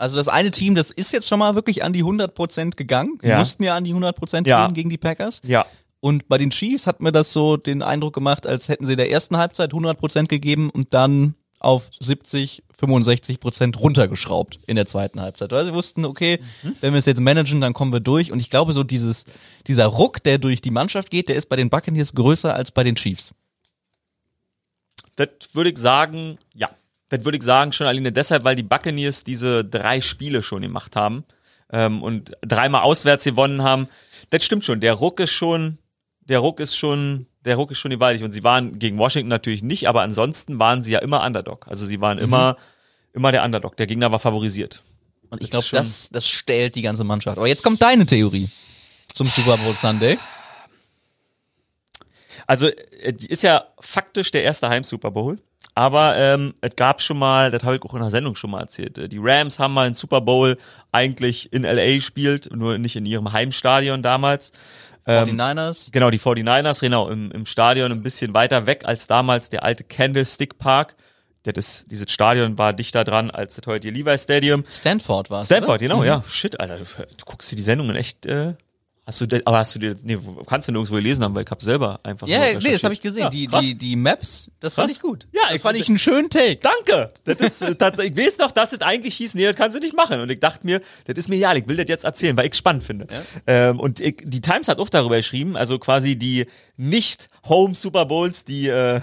Also 0.00 0.16
das 0.16 0.28
eine 0.28 0.50
Team, 0.50 0.74
das 0.74 0.90
ist 0.90 1.12
jetzt 1.12 1.28
schon 1.28 1.38
mal 1.38 1.54
wirklich 1.54 1.84
an 1.84 1.92
die 1.92 2.02
100% 2.02 2.76
gegangen. 2.76 3.18
Die 3.22 3.28
Ja. 3.28 3.38
mussten 3.38 3.62
ja 3.62 3.76
an 3.76 3.84
die 3.84 3.92
100% 3.92 4.46
Ja. 4.46 4.66
gehen 4.66 4.74
gegen 4.74 4.90
die 4.90 4.98
Packers. 4.98 5.40
Ja. 5.44 5.66
Und 6.00 6.26
bei 6.28 6.38
den 6.38 6.48
Chiefs 6.50 6.86
hat 6.86 7.00
mir 7.00 7.12
das 7.12 7.32
so 7.34 7.58
den 7.58 7.82
Eindruck 7.82 8.14
gemacht, 8.14 8.46
als 8.46 8.68
hätten 8.70 8.86
sie 8.86 8.96
der 8.96 9.10
ersten 9.10 9.36
Halbzeit 9.36 9.72
100% 9.74 10.28
gegeben 10.30 10.70
und 10.70 10.94
dann 10.94 11.34
auf 11.58 11.90
70, 12.00 12.62
65% 12.80 13.78
runtergeschraubt 13.78 14.60
in 14.66 14.76
der 14.76 14.86
zweiten 14.86 15.20
Halbzeit. 15.20 15.52
Weil 15.52 15.66
sie 15.66 15.74
wussten, 15.74 16.06
okay, 16.06 16.40
Mhm. 16.62 16.76
wenn 16.80 16.94
wir 16.94 16.98
es 16.98 17.04
jetzt 17.04 17.20
managen, 17.20 17.60
dann 17.60 17.74
kommen 17.74 17.92
wir 17.92 18.00
durch. 18.00 18.32
Und 18.32 18.40
ich 18.40 18.48
glaube, 18.48 18.72
so 18.72 18.82
dieses, 18.82 19.26
dieser 19.66 19.84
Ruck, 19.84 20.22
der 20.22 20.38
durch 20.38 20.62
die 20.62 20.70
Mannschaft 20.70 21.10
geht, 21.10 21.28
der 21.28 21.36
ist 21.36 21.50
bei 21.50 21.56
den 21.56 21.68
Buccaneers 21.68 22.14
größer 22.14 22.54
als 22.54 22.70
bei 22.70 22.82
den 22.84 22.96
Chiefs. 22.96 23.34
Das 25.16 25.28
würde 25.52 25.70
ich 25.70 25.76
sagen, 25.78 26.38
ja. 26.54 26.70
Das 27.10 27.24
würde 27.24 27.36
ich 27.36 27.44
sagen, 27.44 27.72
schon 27.72 27.86
alleine 27.86 28.12
deshalb, 28.12 28.44
weil 28.44 28.56
die 28.56 28.62
Buccaneers 28.62 29.24
diese 29.24 29.64
drei 29.64 30.00
Spiele 30.00 30.42
schon 30.42 30.62
gemacht 30.62 30.96
haben 30.96 31.24
ähm, 31.72 32.02
und 32.02 32.32
dreimal 32.40 32.82
auswärts 32.82 33.24
gewonnen 33.24 33.62
haben. 33.62 33.88
Das 34.30 34.44
stimmt 34.44 34.64
schon. 34.64 34.80
Der 34.80 34.94
Ruck 34.94 35.20
ist 35.20 35.32
schon, 35.32 35.78
der 36.20 36.38
Ruck 36.38 36.60
ist 36.60 36.76
schon, 36.76 37.26
der 37.44 37.56
Ruck 37.56 37.72
ist 37.72 37.78
schon 37.78 37.90
gewaltig. 37.90 38.22
Und 38.22 38.32
sie 38.32 38.44
waren 38.44 38.78
gegen 38.78 38.96
Washington 38.96 39.28
natürlich 39.28 39.62
nicht, 39.62 39.88
aber 39.88 40.02
ansonsten 40.02 40.58
waren 40.58 40.82
sie 40.82 40.92
ja 40.92 41.00
immer 41.00 41.24
Underdog. 41.24 41.66
Also 41.68 41.84
sie 41.84 42.00
waren 42.00 42.18
immer, 42.18 42.56
immer 43.12 43.32
der 43.32 43.44
Underdog. 43.44 43.76
Der 43.76 43.86
Gegner 43.86 44.12
war 44.12 44.20
favorisiert. 44.20 44.82
Und 45.30 45.42
ich 45.42 45.50
glaube, 45.50 45.66
das, 45.70 46.10
das 46.10 46.28
stellt 46.28 46.76
die 46.76 46.82
ganze 46.82 47.04
Mannschaft. 47.04 47.38
Aber 47.38 47.46
jetzt 47.48 47.62
kommt 47.62 47.82
deine 47.82 48.06
Theorie 48.06 48.48
zum 49.12 49.28
Super 49.28 49.56
Bowl 49.58 49.74
Sunday. 49.74 50.18
Also, 52.46 52.68
äh, 52.68 53.12
die 53.12 53.26
ist 53.26 53.42
ja 53.42 53.64
faktisch 53.80 54.30
der 54.30 54.42
erste 54.42 54.68
Heim-Super 54.68 55.10
Bowl. 55.10 55.38
Aber 55.80 56.14
ähm, 56.18 56.52
es 56.60 56.76
gab 56.76 57.00
schon 57.00 57.18
mal, 57.18 57.50
das 57.50 57.62
habe 57.62 57.76
ich 57.76 57.82
auch 57.82 57.94
in 57.94 58.00
der 58.00 58.10
Sendung 58.10 58.34
schon 58.34 58.50
mal 58.50 58.60
erzählt, 58.60 58.98
äh, 58.98 59.08
die 59.08 59.16
Rams 59.18 59.58
haben 59.58 59.72
mal 59.72 59.86
einen 59.86 59.94
Super 59.94 60.20
Bowl 60.20 60.58
eigentlich 60.92 61.50
in 61.54 61.62
LA 61.62 61.94
gespielt, 61.94 62.50
nur 62.54 62.76
nicht 62.76 62.96
in 62.96 63.06
ihrem 63.06 63.32
Heimstadion 63.32 64.02
damals. 64.02 64.52
Ähm, 65.06 65.40
49ers. 65.40 65.90
Genau, 65.90 66.10
die 66.10 66.20
49ers, 66.20 66.80
genau, 66.80 67.08
im, 67.08 67.30
im 67.30 67.46
Stadion 67.46 67.92
ein 67.92 68.02
bisschen 68.02 68.34
weiter 68.34 68.66
weg 68.66 68.82
als 68.84 69.06
damals 69.06 69.48
der 69.48 69.62
alte 69.62 69.82
Candlestick 69.82 70.58
Park. 70.58 70.96
Das 71.44 71.54
ist, 71.56 71.90
dieses 71.90 72.12
Stadion 72.12 72.58
war 72.58 72.74
dichter 72.74 73.02
dran 73.02 73.30
als 73.30 73.54
das 73.54 73.66
heutige 73.66 73.94
Levi 73.94 74.18
Stadium. 74.18 74.66
Stanford 74.70 75.30
war 75.30 75.40
es. 75.40 75.46
Stanford, 75.46 75.80
oder? 75.80 75.88
genau, 75.88 76.04
ja. 76.04 76.22
Shit, 76.28 76.60
Alter, 76.60 76.76
du, 76.76 76.84
du 76.84 77.24
guckst 77.24 77.50
dir 77.50 77.56
die 77.56 77.62
Sendungen 77.62 77.96
echt, 77.96 78.26
äh, 78.26 78.52
hast 79.10 79.20
du, 79.20 79.40
aber 79.44 79.58
hast 79.58 79.74
du 79.74 79.78
dir, 79.78 79.96
nee, 80.02 80.18
kannst 80.46 80.68
du 80.68 80.72
nirgendwo 80.72 80.94
gelesen 80.94 81.24
haben, 81.24 81.34
weil 81.34 81.44
ich 81.44 81.50
hab 81.50 81.62
selber 81.62 82.00
einfach 82.02 82.26
Ja, 82.28 82.52
nur 82.52 82.62
nee, 82.62 82.72
das 82.72 82.84
habe 82.84 82.94
ich 82.94 83.00
gesehen. 83.00 83.22
Ja, 83.24 83.30
die, 83.30 83.46
die, 83.46 83.74
die 83.74 83.96
Maps, 83.96 84.50
das 84.60 84.74
fand 84.74 84.88
Krass. 84.88 84.96
ich 84.96 85.02
gut. 85.02 85.26
Ja, 85.32 85.42
das 85.48 85.56
ich- 85.56 85.62
fand 85.62 85.78
ich 85.78 85.88
einen 85.88 85.98
schönen 85.98 86.30
Take. 86.30 86.60
Danke. 86.62 87.12
Das 87.24 87.40
ist 87.40 87.58
tatsächlich, 87.78 88.16
ich 88.18 88.26
weiß 88.26 88.38
noch, 88.38 88.52
dass 88.52 88.72
es 88.72 88.80
eigentlich 88.80 89.16
hieß, 89.16 89.34
nee, 89.34 89.44
das 89.46 89.56
kannst 89.56 89.76
du 89.76 89.80
nicht 89.80 89.94
machen. 89.96 90.20
Und 90.20 90.30
ich 90.30 90.40
dachte 90.40 90.64
mir, 90.66 90.80
das 91.06 91.16
ist 91.18 91.28
mir 91.28 91.36
ja, 91.36 91.54
ich 91.54 91.68
will 91.68 91.76
das 91.76 91.86
jetzt 91.88 92.04
erzählen, 92.04 92.36
weil 92.36 92.46
ich 92.48 92.54
spannend 92.54 92.82
finde. 92.84 93.06
Ähm, 93.46 93.78
und 93.80 94.00
ich, 94.00 94.16
die 94.24 94.40
Times 94.40 94.68
hat 94.68 94.78
auch 94.78 94.88
darüber 94.88 95.16
geschrieben, 95.16 95.56
also 95.56 95.78
quasi 95.78 96.16
die 96.16 96.46
nicht 96.76 97.28
Home 97.48 97.74
Super 97.74 98.06
Bowls, 98.06 98.44
die 98.44 98.68
äh, 98.68 99.00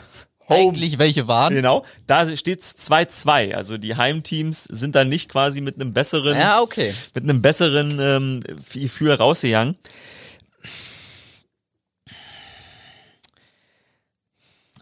Home 0.49 0.59
Eigentlich 0.69 0.97
welche 0.97 1.27
waren. 1.27 1.53
Genau, 1.53 1.85
da 2.05 2.35
steht's 2.37 2.75
2-2. 2.77 3.53
Also 3.53 3.77
die 3.77 3.95
Heimteams 3.95 4.63
sind 4.63 4.95
dann 4.95 5.09
nicht 5.09 5.29
quasi 5.29 5.59
mit 5.59 5.75
einem 5.75 5.93
besseren, 5.93 6.37
Ja, 6.37 6.61
okay. 6.61 6.93
mit 7.13 7.23
einem 7.23 7.41
besseren 7.41 7.99
ähm, 7.99 8.43
Gefühl 8.71 9.11
rausgegangen. 9.13 9.77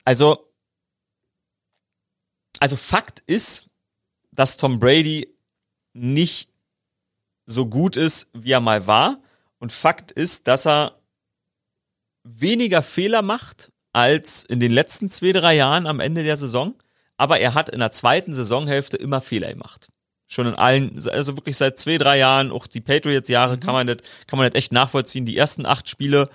Also, 0.03 0.51
also 2.59 2.75
Fakt 2.75 3.23
ist, 3.25 3.67
dass 4.31 4.57
Tom 4.57 4.79
Brady 4.79 5.35
nicht 5.93 6.49
so 7.47 7.65
gut 7.65 7.97
ist, 7.97 8.27
wie 8.33 8.51
er 8.51 8.59
mal 8.59 8.85
war. 8.85 9.19
Und 9.57 9.71
Fakt 9.71 10.11
ist, 10.11 10.47
dass 10.47 10.67
er 10.67 10.99
weniger 12.23 12.83
Fehler 12.83 13.23
macht 13.23 13.71
als 13.95 14.43
in 14.43 14.59
den 14.59 14.73
letzten 14.73 15.09
zwei, 15.09 15.31
drei 15.31 15.55
Jahren 15.55 15.87
am 15.87 16.01
Ende 16.01 16.23
der 16.23 16.35
Saison. 16.35 16.75
Aber 17.17 17.39
er 17.39 17.53
hat 17.53 17.69
in 17.69 17.79
der 17.79 17.91
zweiten 17.91 18.33
Saisonhälfte 18.33 18.97
immer 18.97 19.21
Fehler 19.21 19.49
gemacht. 19.49 19.87
Schon 20.27 20.47
in 20.47 20.55
allen, 20.55 21.01
also 21.07 21.37
wirklich 21.37 21.55
seit 21.55 21.79
zwei, 21.79 21.97
drei 21.97 22.17
Jahren, 22.17 22.51
auch 22.51 22.67
die 22.67 22.81
Patriots-Jahre 22.81 23.57
kann 23.57 23.73
man 23.73 23.87
das, 23.87 23.97
kann 24.27 24.37
man 24.37 24.49
das 24.49 24.57
echt 24.57 24.73
nachvollziehen. 24.73 25.25
Die 25.25 25.37
ersten 25.37 25.65
acht 25.65 25.87
Spiele 25.87 26.29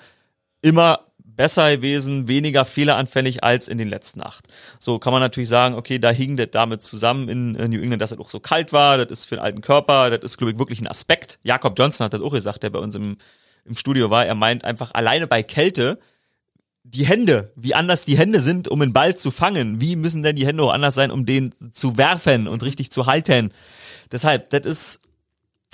immer 0.63 1.01
besser 1.19 1.77
gewesen, 1.77 2.29
weniger 2.29 2.65
fehleranfällig 2.65 3.45
als 3.45 3.69
in 3.69 3.77
den 3.77 3.89
letzten 3.89 4.23
acht. 4.23 4.47
So 4.79 4.99
kann 4.99 5.13
man 5.13 5.21
natürlich 5.21 5.51
sagen, 5.51 5.75
okay, 5.75 5.99
da 5.99 6.11
hing 6.11 6.39
das 6.39 6.49
damit 6.53 6.83
zusammen 6.83 7.29
in, 7.29 7.55
in 7.57 7.71
New 7.71 7.81
England, 7.81 8.01
dass 8.01 8.13
es 8.13 8.19
auch 8.19 8.31
so 8.31 8.41
kalt 8.41 8.73
war, 8.73 8.97
das 8.97 9.11
ist 9.11 9.27
für 9.27 9.37
den 9.37 9.45
alten 9.45 9.61
Körper, 9.61 10.09
das 10.09 10.23
ist, 10.23 10.39
glaube 10.39 10.53
ich, 10.53 10.59
wirklich 10.59 10.81
ein 10.81 10.87
Aspekt. 10.87 11.39
Jakob 11.43 11.79
Johnson 11.79 12.07
hat 12.07 12.15
das 12.15 12.23
auch 12.23 12.33
gesagt, 12.33 12.63
der 12.63 12.71
bei 12.71 12.79
uns 12.79 12.95
im, 12.95 13.19
im 13.67 13.77
Studio 13.77 14.09
war. 14.09 14.25
Er 14.25 14.35
meint 14.35 14.65
einfach, 14.65 14.93
alleine 14.95 15.27
bei 15.27 15.43
Kälte, 15.43 15.99
die 16.83 17.07
Hände, 17.07 17.53
wie 17.57 17.75
anders 17.75 18.05
die 18.05 18.19
Hände 18.19 18.41
sind, 18.41 18.69
um 18.69 18.81
einen 18.81 18.93
Ball 18.93 19.17
zu 19.17 19.31
fangen, 19.31 19.81
wie 19.81 19.97
müssen 19.97 20.23
denn 20.23 20.37
die 20.37 20.47
Hände 20.47 20.63
auch 20.63 20.73
anders 20.73 20.95
sein, 20.95 21.11
um 21.11 21.27
den 21.27 21.55
zu 21.73 21.97
werfen 21.97 22.49
und 22.49 22.63
richtig 22.63 22.91
zu 22.91 23.07
halten. 23.07 23.53
Deshalb, 24.11 24.51
das 24.51 24.67
ist, 24.67 25.01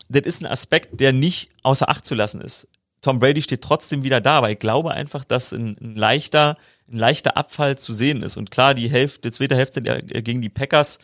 das 0.08 0.22
ist 0.22 0.42
ein 0.42 0.46
Aspekt, 0.46 1.00
der 1.00 1.12
nicht 1.12 1.50
außer 1.62 1.88
Acht 1.88 2.04
zu 2.04 2.14
lassen 2.14 2.40
ist. 2.40 2.68
Tom 3.02 3.20
Brady 3.20 3.40
steht 3.40 3.62
trotzdem 3.62 4.02
wieder 4.02 4.20
da, 4.20 4.38
aber 4.38 4.50
ich 4.50 4.58
glaube 4.58 4.90
einfach, 4.92 5.24
dass 5.24 5.52
ein, 5.52 5.76
ein 5.80 5.94
leichter, 5.96 6.56
ein 6.90 6.98
leichter 6.98 7.36
Abfall 7.36 7.78
zu 7.78 7.92
sehen 7.92 8.22
ist. 8.22 8.36
Und 8.36 8.50
klar, 8.50 8.74
die 8.74 8.90
Hälfte, 8.90 9.30
die 9.30 9.30
zweite 9.30 9.56
Hälfte 9.56 9.80
der- 9.80 10.02
gegen 10.02 10.42
die 10.42 10.48
Packers 10.48 10.98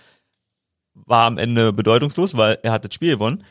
war 0.94 1.26
am 1.26 1.38
Ende 1.38 1.72
bedeutungslos, 1.72 2.36
weil 2.36 2.58
er 2.62 2.72
hat 2.72 2.84
das 2.84 2.92
Spiel 2.94 3.12
gewonnen. 3.12 3.44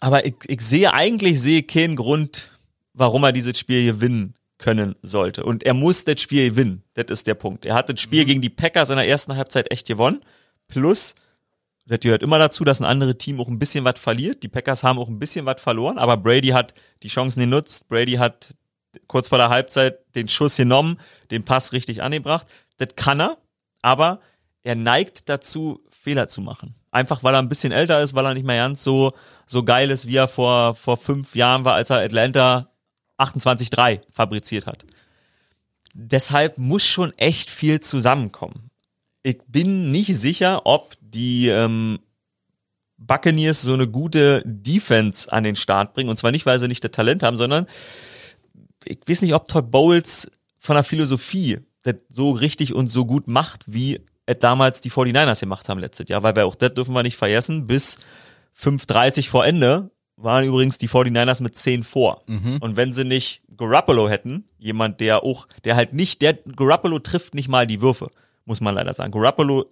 Aber 0.00 0.24
ich, 0.24 0.34
ich 0.46 0.60
sehe 0.60 0.92
eigentlich 0.94 1.40
sehe 1.40 1.64
keinen 1.64 1.96
Grund, 1.96 2.50
warum 2.98 3.24
er 3.24 3.32
dieses 3.32 3.58
Spiel 3.58 3.84
gewinnen 3.86 4.34
können 4.58 4.96
sollte. 5.02 5.44
Und 5.44 5.62
er 5.62 5.74
muss 5.74 6.04
das 6.04 6.20
Spiel 6.20 6.50
gewinnen. 6.50 6.82
Das 6.94 7.06
ist 7.08 7.26
der 7.26 7.34
Punkt. 7.34 7.64
Er 7.64 7.74
hat 7.74 7.88
das 7.88 8.00
Spiel 8.00 8.24
gegen 8.24 8.42
die 8.42 8.50
Packers 8.50 8.90
in 8.90 8.96
der 8.96 9.08
ersten 9.08 9.36
Halbzeit 9.36 9.70
echt 9.70 9.86
gewonnen. 9.86 10.20
Plus, 10.66 11.14
das 11.86 12.00
gehört 12.00 12.22
immer 12.22 12.38
dazu, 12.38 12.64
dass 12.64 12.80
ein 12.80 12.84
anderes 12.84 13.16
Team 13.18 13.40
auch 13.40 13.48
ein 13.48 13.58
bisschen 13.58 13.84
was 13.84 13.98
verliert. 13.98 14.42
Die 14.42 14.48
Packers 14.48 14.82
haben 14.82 14.98
auch 14.98 15.08
ein 15.08 15.18
bisschen 15.18 15.46
was 15.46 15.62
verloren, 15.62 15.96
aber 15.96 16.16
Brady 16.16 16.48
hat 16.48 16.74
die 17.02 17.08
Chancen 17.08 17.40
genutzt. 17.40 17.88
Brady 17.88 18.14
hat 18.14 18.54
kurz 19.06 19.28
vor 19.28 19.38
der 19.38 19.48
Halbzeit 19.48 20.00
den 20.14 20.28
Schuss 20.28 20.56
genommen, 20.56 20.98
den 21.30 21.44
Pass 21.44 21.72
richtig 21.72 22.02
angebracht. 22.02 22.46
Das 22.78 22.96
kann 22.96 23.20
er, 23.20 23.38
aber 23.80 24.20
er 24.62 24.74
neigt 24.74 25.28
dazu, 25.28 25.80
Fehler 25.90 26.28
zu 26.28 26.40
machen. 26.40 26.74
Einfach 26.90 27.22
weil 27.22 27.34
er 27.34 27.38
ein 27.38 27.48
bisschen 27.48 27.72
älter 27.72 28.02
ist, 28.02 28.14
weil 28.14 28.26
er 28.26 28.34
nicht 28.34 28.46
mehr 28.46 28.56
ganz 28.56 28.82
so, 28.82 29.12
so 29.46 29.62
geil 29.62 29.90
ist, 29.90 30.06
wie 30.06 30.16
er 30.16 30.28
vor, 30.28 30.74
vor 30.74 30.96
fünf 30.96 31.34
Jahren 31.36 31.64
war, 31.64 31.74
als 31.74 31.90
er 31.90 31.98
Atlanta 31.98 32.70
28-3 33.18 34.00
fabriziert 34.10 34.66
hat. 34.66 34.84
Deshalb 35.94 36.58
muss 36.58 36.84
schon 36.84 37.16
echt 37.18 37.50
viel 37.50 37.80
zusammenkommen. 37.80 38.70
Ich 39.22 39.38
bin 39.46 39.90
nicht 39.90 40.16
sicher, 40.16 40.64
ob 40.64 40.94
die 41.00 41.48
ähm, 41.48 41.98
Buccaneers 42.98 43.62
so 43.62 43.72
eine 43.72 43.88
gute 43.88 44.42
Defense 44.44 45.32
an 45.32 45.44
den 45.44 45.56
Start 45.56 45.94
bringen. 45.94 46.10
Und 46.10 46.18
zwar 46.18 46.30
nicht, 46.30 46.46
weil 46.46 46.58
sie 46.58 46.68
nicht 46.68 46.84
das 46.84 46.90
Talent 46.90 47.22
haben, 47.22 47.36
sondern 47.36 47.66
ich 48.84 48.98
weiß 49.06 49.22
nicht, 49.22 49.34
ob 49.34 49.48
Todd 49.48 49.70
Bowles 49.70 50.30
von 50.58 50.74
der 50.74 50.84
Philosophie 50.84 51.60
das 51.82 51.96
so 52.08 52.30
richtig 52.30 52.74
und 52.74 52.88
so 52.88 53.06
gut 53.06 53.28
macht, 53.28 53.64
wie 53.66 54.00
es 54.26 54.38
damals 54.40 54.80
die 54.80 54.90
49ers 54.90 55.40
gemacht 55.40 55.68
haben 55.68 55.80
letztes 55.80 56.08
Jahr. 56.08 56.22
Weil 56.22 56.36
wir 56.36 56.46
auch 56.46 56.54
das 56.54 56.74
dürfen 56.74 56.92
wir 56.92 57.02
nicht 57.02 57.16
vergessen, 57.16 57.66
bis 57.66 57.98
5.30 58.58 59.28
vor 59.28 59.46
Ende 59.46 59.90
waren 60.20 60.44
übrigens 60.44 60.78
die 60.78 60.88
49ers 60.88 61.42
mit 61.42 61.56
10 61.56 61.84
vor. 61.84 62.22
Mhm. 62.26 62.58
Und 62.60 62.76
wenn 62.76 62.92
sie 62.92 63.04
nicht 63.04 63.42
Garoppolo 63.56 64.08
hätten, 64.08 64.44
jemand, 64.58 65.00
der 65.00 65.22
auch, 65.22 65.46
der 65.64 65.76
halt 65.76 65.92
nicht, 65.92 66.22
der 66.22 66.34
Garoppolo 66.34 66.98
trifft 66.98 67.34
nicht 67.34 67.48
mal 67.48 67.66
die 67.66 67.80
Würfe, 67.80 68.10
muss 68.44 68.60
man 68.60 68.74
leider 68.74 68.92
sagen. 68.94 69.12
Garoppolo 69.12 69.66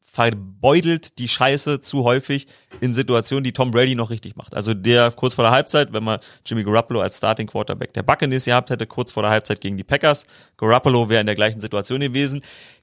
verbeutelt 0.00 1.18
die 1.18 1.26
Scheiße 1.26 1.80
zu 1.80 2.04
häufig 2.04 2.46
in 2.80 2.92
Situationen, 2.92 3.42
die 3.42 3.52
Tom 3.52 3.72
Brady 3.72 3.96
noch 3.96 4.10
richtig 4.10 4.36
macht. 4.36 4.54
Also 4.54 4.72
der 4.72 5.10
kurz 5.10 5.34
vor 5.34 5.42
der 5.42 5.50
Halbzeit, 5.50 5.92
wenn 5.92 6.04
man 6.04 6.20
Jimmy 6.46 6.62
Garoppolo 6.62 7.00
als 7.00 7.16
Starting 7.16 7.48
Quarterback 7.48 7.92
der 7.94 8.04
Buccaneers 8.04 8.44
gehabt 8.44 8.70
hätte, 8.70 8.86
kurz 8.86 9.10
vor 9.10 9.24
der 9.24 9.32
Halbzeit 9.32 9.60
gegen 9.60 9.76
die 9.76 9.82
Packers, 9.82 10.24
Garoppolo 10.56 11.08
wäre 11.08 11.20
in 11.20 11.26
der 11.26 11.34
gleichen 11.34 11.58
Situation 11.58 11.98
gewesen. 11.98 12.42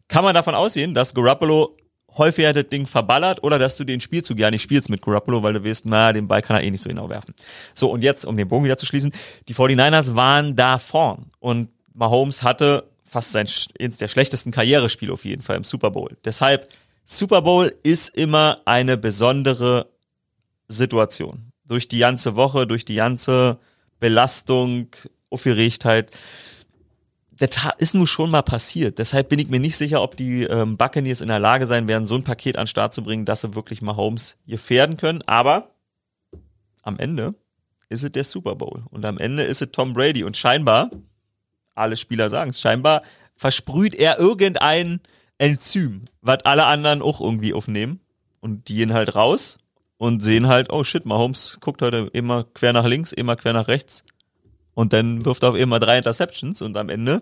Kann 0.10 0.26
man 0.26 0.36
davon 0.36 0.56
ausgehen, 0.56 0.94
dass 0.94 1.14
Garoppolo 1.14 1.78
häufiger 2.18 2.54
das 2.54 2.68
Ding 2.68 2.88
verballert 2.88 3.44
oder 3.44 3.60
dass 3.60 3.78
du 3.78 3.84
den 3.84 4.02
Spielzug 4.02 4.40
ja 4.40 4.52
nicht 4.52 4.62
spielst 4.62 4.90
mit 4.90 5.02
Garoppolo, 5.02 5.44
weil 5.44 5.54
du 5.54 5.64
weißt, 5.64 5.86
na, 5.86 6.14
den 6.14 6.28
Ball 6.28 6.42
kann 6.42 6.58
er 6.58 6.64
eh 6.64 6.72
nicht 6.72 6.82
so 6.82 6.90
genau 6.90 7.10
werfen. 7.10 7.34
So, 7.74 7.90
und 7.90 8.04
jetzt, 8.04 8.26
um 8.26 8.38
den 8.38 8.48
Bogen 8.48 8.66
wieder 8.66 8.78
zu 8.78 8.86
schließen, 8.86 9.12
die 9.48 9.56
49ers 9.56 10.16
waren 10.16 10.56
da 10.56 10.78
vorn 10.78 11.28
und 11.40 11.70
Mahomes 11.94 12.44
hatte 12.44 12.90
fast 13.06 13.32
sein, 13.32 13.48
eins 13.80 13.98
der 13.98 14.08
schlechtesten 14.08 14.52
Karrierespiele 14.52 15.12
auf 15.12 15.26
jeden 15.26 15.42
Fall 15.42 15.58
im 15.58 15.64
Super 15.64 15.92
Bowl. 15.92 16.16
Deshalb, 16.24 16.70
Super 17.06 17.42
Bowl 17.42 17.76
ist 17.84 18.16
immer 18.16 18.62
eine 18.66 18.98
besondere 18.98 19.88
Situation. 20.70 21.52
Durch 21.66 21.88
die 21.88 22.00
ganze 22.00 22.36
Woche, 22.38 22.66
durch 22.68 22.86
die 22.86 22.96
ganze 22.96 23.60
Belastung, 24.00 24.88
Aufgeregtheit. 25.30 26.12
Das 27.42 27.74
ist 27.80 27.96
nun 27.96 28.06
schon 28.06 28.30
mal 28.30 28.44
passiert. 28.44 29.00
Deshalb 29.00 29.30
bin 29.30 29.40
ich 29.40 29.48
mir 29.48 29.60
nicht 29.60 29.76
sicher, 29.76 30.04
ob 30.04 30.16
die 30.16 30.44
ähm, 30.44 30.78
Buccaneers 30.78 31.22
in 31.22 31.28
der 31.28 31.40
Lage 31.40 31.66
sein 31.66 31.88
werden, 31.88 32.06
so 32.06 32.14
ein 32.14 32.24
Paket 32.24 32.56
an 32.56 32.66
den 32.66 32.68
Start 32.68 32.94
zu 32.94 33.02
bringen, 33.02 33.26
dass 33.26 33.42
sie 33.42 33.56
wirklich 33.56 33.82
mal 33.82 33.96
Holmes 33.96 34.38
gefährden 34.46 34.96
können. 34.96 35.24
Aber 35.24 35.72
am 36.84 37.00
Ende 37.00 37.34
ist 37.90 38.04
es 38.04 38.12
der 38.12 38.26
Super 38.26 38.54
Bowl. 38.54 38.84
Und 38.92 39.06
am 39.06 39.18
Ende 39.18 39.42
ist 39.42 39.60
es 39.64 39.72
Tom 39.72 39.94
Brady. 39.94 40.24
Und 40.24 40.38
scheinbar, 40.38 40.92
alle 41.74 41.98
Spieler 41.98 42.30
sagen 42.30 42.52
es, 42.52 42.62
scheinbar 42.62 43.02
versprüht 43.36 43.96
er 43.96 44.20
irgendein 44.20 45.02
Enzym, 45.40 46.06
was 46.22 46.46
alle 46.46 46.66
anderen 46.66 47.02
auch 47.02 47.22
irgendwie 47.22 47.56
aufnehmen. 47.56 48.02
Und 48.40 48.68
die 48.68 48.76
gehen 48.76 48.94
halt 48.94 49.16
raus 49.16 49.58
und 49.98 50.22
sehen 50.22 50.46
halt, 50.46 50.72
oh 50.72 50.84
shit, 50.84 51.08
Mahomes 51.08 51.58
guckt 51.60 51.82
heute 51.82 52.08
immer 52.14 52.44
quer 52.44 52.72
nach 52.72 52.86
links, 52.86 53.12
immer 53.12 53.36
quer 53.36 53.54
nach 53.54 53.68
rechts. 53.68 54.04
Und 54.73 54.93
dann 54.93 55.26
wirft 55.26 55.43
er 55.43 55.49
auf 55.49 55.56
immer 55.56 55.80
drei 55.80 55.98
Interceptions 55.98 56.61
und 56.61 56.77
am 56.77 56.89
Ende 56.89 57.22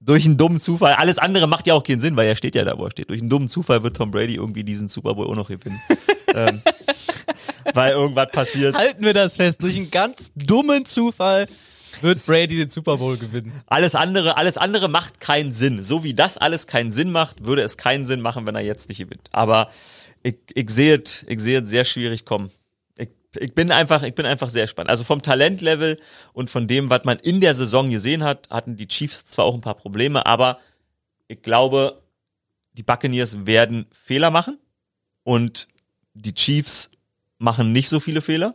durch 0.00 0.24
einen 0.24 0.38
dummen 0.38 0.58
Zufall, 0.58 0.94
alles 0.94 1.18
andere 1.18 1.46
macht 1.46 1.66
ja 1.66 1.74
auch 1.74 1.82
keinen 1.82 2.00
Sinn, 2.00 2.16
weil 2.16 2.26
er 2.26 2.36
steht 2.36 2.54
ja 2.54 2.64
da, 2.64 2.78
wo 2.78 2.86
er 2.86 2.90
steht. 2.90 3.10
Durch 3.10 3.20
einen 3.20 3.28
dummen 3.28 3.48
Zufall 3.48 3.82
wird 3.82 3.96
Tom 3.96 4.10
Brady 4.10 4.36
irgendwie 4.36 4.64
diesen 4.64 4.88
Super 4.88 5.14
Bowl 5.14 5.26
auch 5.26 5.34
noch 5.34 5.48
gewinnen. 5.48 5.80
ähm, 6.34 6.62
weil 7.74 7.92
irgendwas 7.92 8.32
passiert. 8.32 8.74
Halten 8.74 9.04
wir 9.04 9.12
das 9.12 9.36
fest. 9.36 9.62
Durch 9.62 9.76
einen 9.76 9.90
ganz 9.90 10.32
dummen 10.34 10.86
Zufall 10.86 11.46
wird 12.00 12.24
Brady 12.24 12.56
den 12.56 12.70
Super 12.70 12.96
Bowl 12.96 13.18
gewinnen. 13.18 13.52
Alles 13.66 13.94
andere, 13.94 14.38
alles 14.38 14.56
andere 14.56 14.88
macht 14.88 15.20
keinen 15.20 15.52
Sinn. 15.52 15.82
So 15.82 16.02
wie 16.02 16.14
das 16.14 16.38
alles 16.38 16.66
keinen 16.66 16.92
Sinn 16.92 17.12
macht, 17.12 17.44
würde 17.44 17.62
es 17.62 17.76
keinen 17.76 18.06
Sinn 18.06 18.20
machen, 18.20 18.46
wenn 18.46 18.54
er 18.54 18.62
jetzt 18.62 18.88
nicht 18.88 18.98
gewinnt. 18.98 19.28
Aber 19.32 19.70
ich, 20.22 20.36
ich 20.54 20.70
sehe 20.70 21.02
es, 21.04 21.24
ich 21.28 21.40
sehe 21.40 21.60
es 21.60 21.68
sehr 21.68 21.84
schwierig 21.84 22.24
kommen. 22.24 22.50
Ich, 23.36 23.54
bin 23.54 23.70
einfach, 23.70 24.02
ich 24.02 24.14
bin 24.14 24.26
einfach 24.26 24.50
sehr 24.50 24.66
spannend. 24.66 24.90
Also 24.90 25.04
vom 25.04 25.22
Talentlevel 25.22 26.00
und 26.32 26.50
von 26.50 26.66
dem, 26.66 26.90
was 26.90 27.04
man 27.04 27.18
in 27.18 27.40
der 27.40 27.54
Saison 27.54 27.90
gesehen 27.90 28.24
hat, 28.24 28.48
hatten 28.50 28.76
die 28.76 28.88
Chiefs 28.88 29.24
zwar 29.24 29.44
auch 29.44 29.54
ein 29.54 29.60
paar 29.60 29.76
Probleme, 29.76 30.26
aber 30.26 30.58
ich 31.28 31.42
glaube, 31.42 32.02
die 32.72 32.82
Buccaneers 32.82 33.46
werden 33.46 33.86
Fehler 33.92 34.30
machen 34.30 34.58
und 35.22 35.68
die 36.14 36.34
Chiefs 36.34 36.90
machen 37.38 37.72
nicht 37.72 37.88
so 37.88 38.00
viele 38.00 38.20
Fehler. 38.20 38.54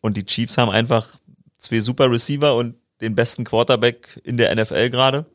Und 0.00 0.16
die 0.16 0.24
Chiefs 0.24 0.56
haben 0.58 0.70
einfach 0.70 1.18
zwei 1.58 1.80
super 1.80 2.10
Receiver 2.10 2.54
und 2.54 2.76
den 3.00 3.14
besten 3.14 3.44
Quarterback 3.44 4.20
in 4.24 4.36
der 4.36 4.54
NFL 4.54 4.90
gerade. 4.90 5.26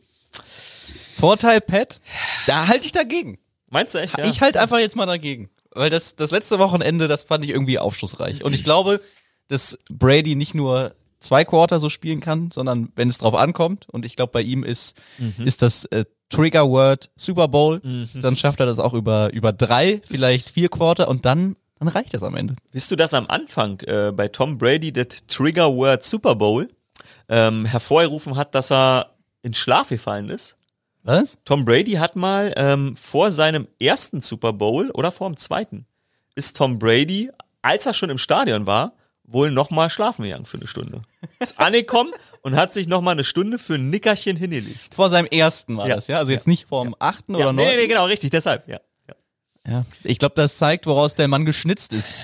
Vorteil 1.18 1.60
Pat, 1.60 2.00
da 2.48 2.68
halte 2.68 2.86
ich 2.86 2.92
dagegen. 2.92 3.40
Meinst 3.70 3.94
du 3.94 4.00
echt? 4.00 4.18
Ja? 4.18 4.26
Ich 4.26 4.42
halte 4.42 4.62
einfach 4.62 4.80
jetzt 4.80 4.96
mal 4.96 5.06
dagegen. 5.06 5.50
Weil 5.80 5.90
das, 5.90 6.16
das 6.16 6.32
letzte 6.32 6.60
Wochenende, 6.60 7.08
das 7.08 7.24
fand 7.24 7.44
ich 7.46 7.52
irgendwie 7.52 7.80
aufschlussreich. 7.80 8.44
Und 8.44 8.54
ich 8.54 8.64
glaube, 8.64 9.00
dass 9.48 9.78
Brady 9.90 10.36
nicht 10.36 10.54
nur 10.54 10.94
zwei 11.22 11.46
Quarter 11.46 11.80
so 11.80 11.90
spielen 11.90 12.20
kann, 12.20 12.52
sondern 12.52 12.92
wenn 12.96 13.10
es 13.10 13.18
drauf 13.18 13.34
ankommt, 13.34 13.88
und 13.90 14.06
ich 14.06 14.16
glaube, 14.16 14.32
bei 14.34 14.42
ihm 14.42 14.64
ist, 14.64 14.98
Mhm. 15.18 15.46
ist 15.46 15.62
das 15.62 15.86
äh, 15.86 16.06
Trigger 16.30 16.70
Word 16.70 17.10
Super 17.16 17.48
Bowl, 17.48 17.82
dann 18.14 18.36
schafft 18.38 18.60
er 18.60 18.66
das 18.68 18.78
auch 18.78 18.94
über, 18.94 19.32
über 19.34 19.52
drei, 19.52 20.02
vielleicht 20.08 20.50
vier 20.52 20.70
Quarter 20.70 21.08
und 21.08 21.26
dann, 21.26 21.56
dann 21.80 21.88
reicht 21.88 22.14
das 22.14 22.22
am 22.24 22.36
Ende. 22.36 22.56
Wisst 22.72 22.92
du, 22.92 22.96
dass 22.96 23.14
am 23.16 23.26
Anfang 23.28 23.80
äh, 23.88 24.12
bei 24.14 24.28
Tom 24.28 24.58
Brady 24.60 24.92
das 24.94 25.08
Trigger 25.28 25.74
Word 25.74 26.04
Super 26.04 26.36
Bowl 26.36 26.70
ähm, 27.30 27.66
hervorgerufen 27.66 28.36
hat, 28.36 28.54
dass 28.54 28.72
er 28.72 29.16
in 29.42 29.54
Schlaf 29.56 29.90
gefallen 29.90 30.30
ist? 30.30 30.58
Was? 31.04 31.38
Tom 31.46 31.66
Brady 31.66 31.94
hat 31.94 32.16
mal 32.16 32.54
ähm, 32.58 32.96
vor 32.96 33.32
seinem 33.32 33.68
ersten 33.80 34.22
Super 34.22 34.54
Bowl 34.54 34.92
oder 34.92 35.12
vor 35.12 35.30
dem 35.30 35.38
zweiten 35.38 35.86
ist 36.36 36.56
Tom 36.58 36.80
Brady, 36.80 37.32
als 37.62 37.86
er 37.86 37.94
schon 37.94 38.10
im 38.10 38.18
Stadion 38.18 38.66
war, 38.68 38.94
wohl 39.24 39.52
nochmal 39.52 39.90
schlafen 39.90 40.24
gegangen 40.24 40.46
für 40.46 40.58
eine 40.58 40.68
Stunde. 40.68 41.02
Ist 41.40 41.60
angekommen 41.60 42.12
und 42.42 42.56
hat 42.56 42.72
sich 42.74 42.88
nochmal 42.88 43.14
eine 43.14 43.24
Stunde 43.24 43.60
für 43.60 43.76
ein 43.76 43.90
Nickerchen 43.90 44.36
hingelegt. 44.38 44.96
Vor 44.96 45.10
seinem 45.10 45.26
ersten 45.28 45.78
war 45.78 45.88
Ja. 45.88 45.96
das, 45.96 46.08
ja? 46.08 46.18
Also 46.18 46.32
jetzt 46.32 46.48
nicht 46.48 46.68
vor 46.68 46.84
dem 46.84 46.96
achten 47.00 47.34
Ja, 47.34 47.40
oder 47.40 47.54
nee, 47.54 47.62
nee, 47.62 47.66
neunten? 47.68 47.82
nee, 47.82 47.88
genau, 47.88 48.06
richtig, 48.06 48.32
deshalb, 48.32 48.68
ja. 48.68 48.80
Ja. 49.70 49.86
Ich 50.04 50.20
glaube, 50.20 50.36
das 50.36 50.58
zeigt, 50.58 50.86
woraus 50.86 51.16
der 51.16 51.28
Mann 51.28 51.46
geschnitzt 51.46 51.94
ist. 51.94 52.16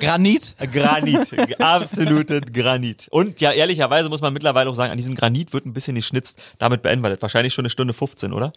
Granit? 0.00 0.54
Granit, 0.72 1.60
absolutes 1.60 2.52
Granit. 2.52 3.08
Und 3.10 3.40
ja, 3.40 3.52
ehrlicherweise 3.52 4.08
muss 4.08 4.20
man 4.20 4.32
mittlerweile 4.32 4.68
auch 4.68 4.74
sagen, 4.74 4.90
an 4.90 4.98
diesem 4.98 5.14
Granit 5.14 5.52
wird 5.52 5.64
ein 5.64 5.72
bisschen 5.72 5.94
geschnitzt. 5.94 6.42
Damit 6.58 6.82
beenden 6.82 7.02
wir 7.04 7.10
das. 7.10 7.22
Wahrscheinlich 7.22 7.54
schon 7.54 7.62
eine 7.62 7.70
Stunde 7.70 7.94
15, 7.94 8.32
oder? 8.32 8.52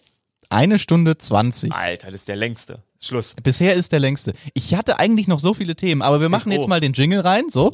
Eine 0.48 0.78
Stunde 0.78 1.18
zwanzig. 1.18 1.72
Alter, 1.72 2.06
das 2.08 2.22
ist 2.22 2.28
der 2.28 2.36
längste. 2.36 2.82
Schluss. 3.00 3.34
Bisher 3.42 3.74
ist 3.74 3.92
der 3.92 4.00
längste. 4.00 4.32
Ich 4.54 4.74
hatte 4.74 4.98
eigentlich 4.98 5.26
noch 5.26 5.40
so 5.40 5.54
viele 5.54 5.74
Themen, 5.74 6.02
aber 6.02 6.20
wir 6.20 6.28
machen 6.28 6.52
Ich 6.52 6.58
jetzt 6.58 6.68
mal 6.68 6.80
den 6.80 6.92
Jingle 6.92 7.20
rein, 7.20 7.48
so. 7.50 7.70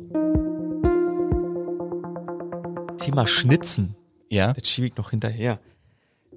Thema 2.99 3.27
Schnitzen. 3.27 3.97
Ja. 4.31 4.53
Das 4.53 4.69
schiebe 4.69 4.87
ich 4.87 4.97
noch 4.97 5.11
hinterher. 5.11 5.59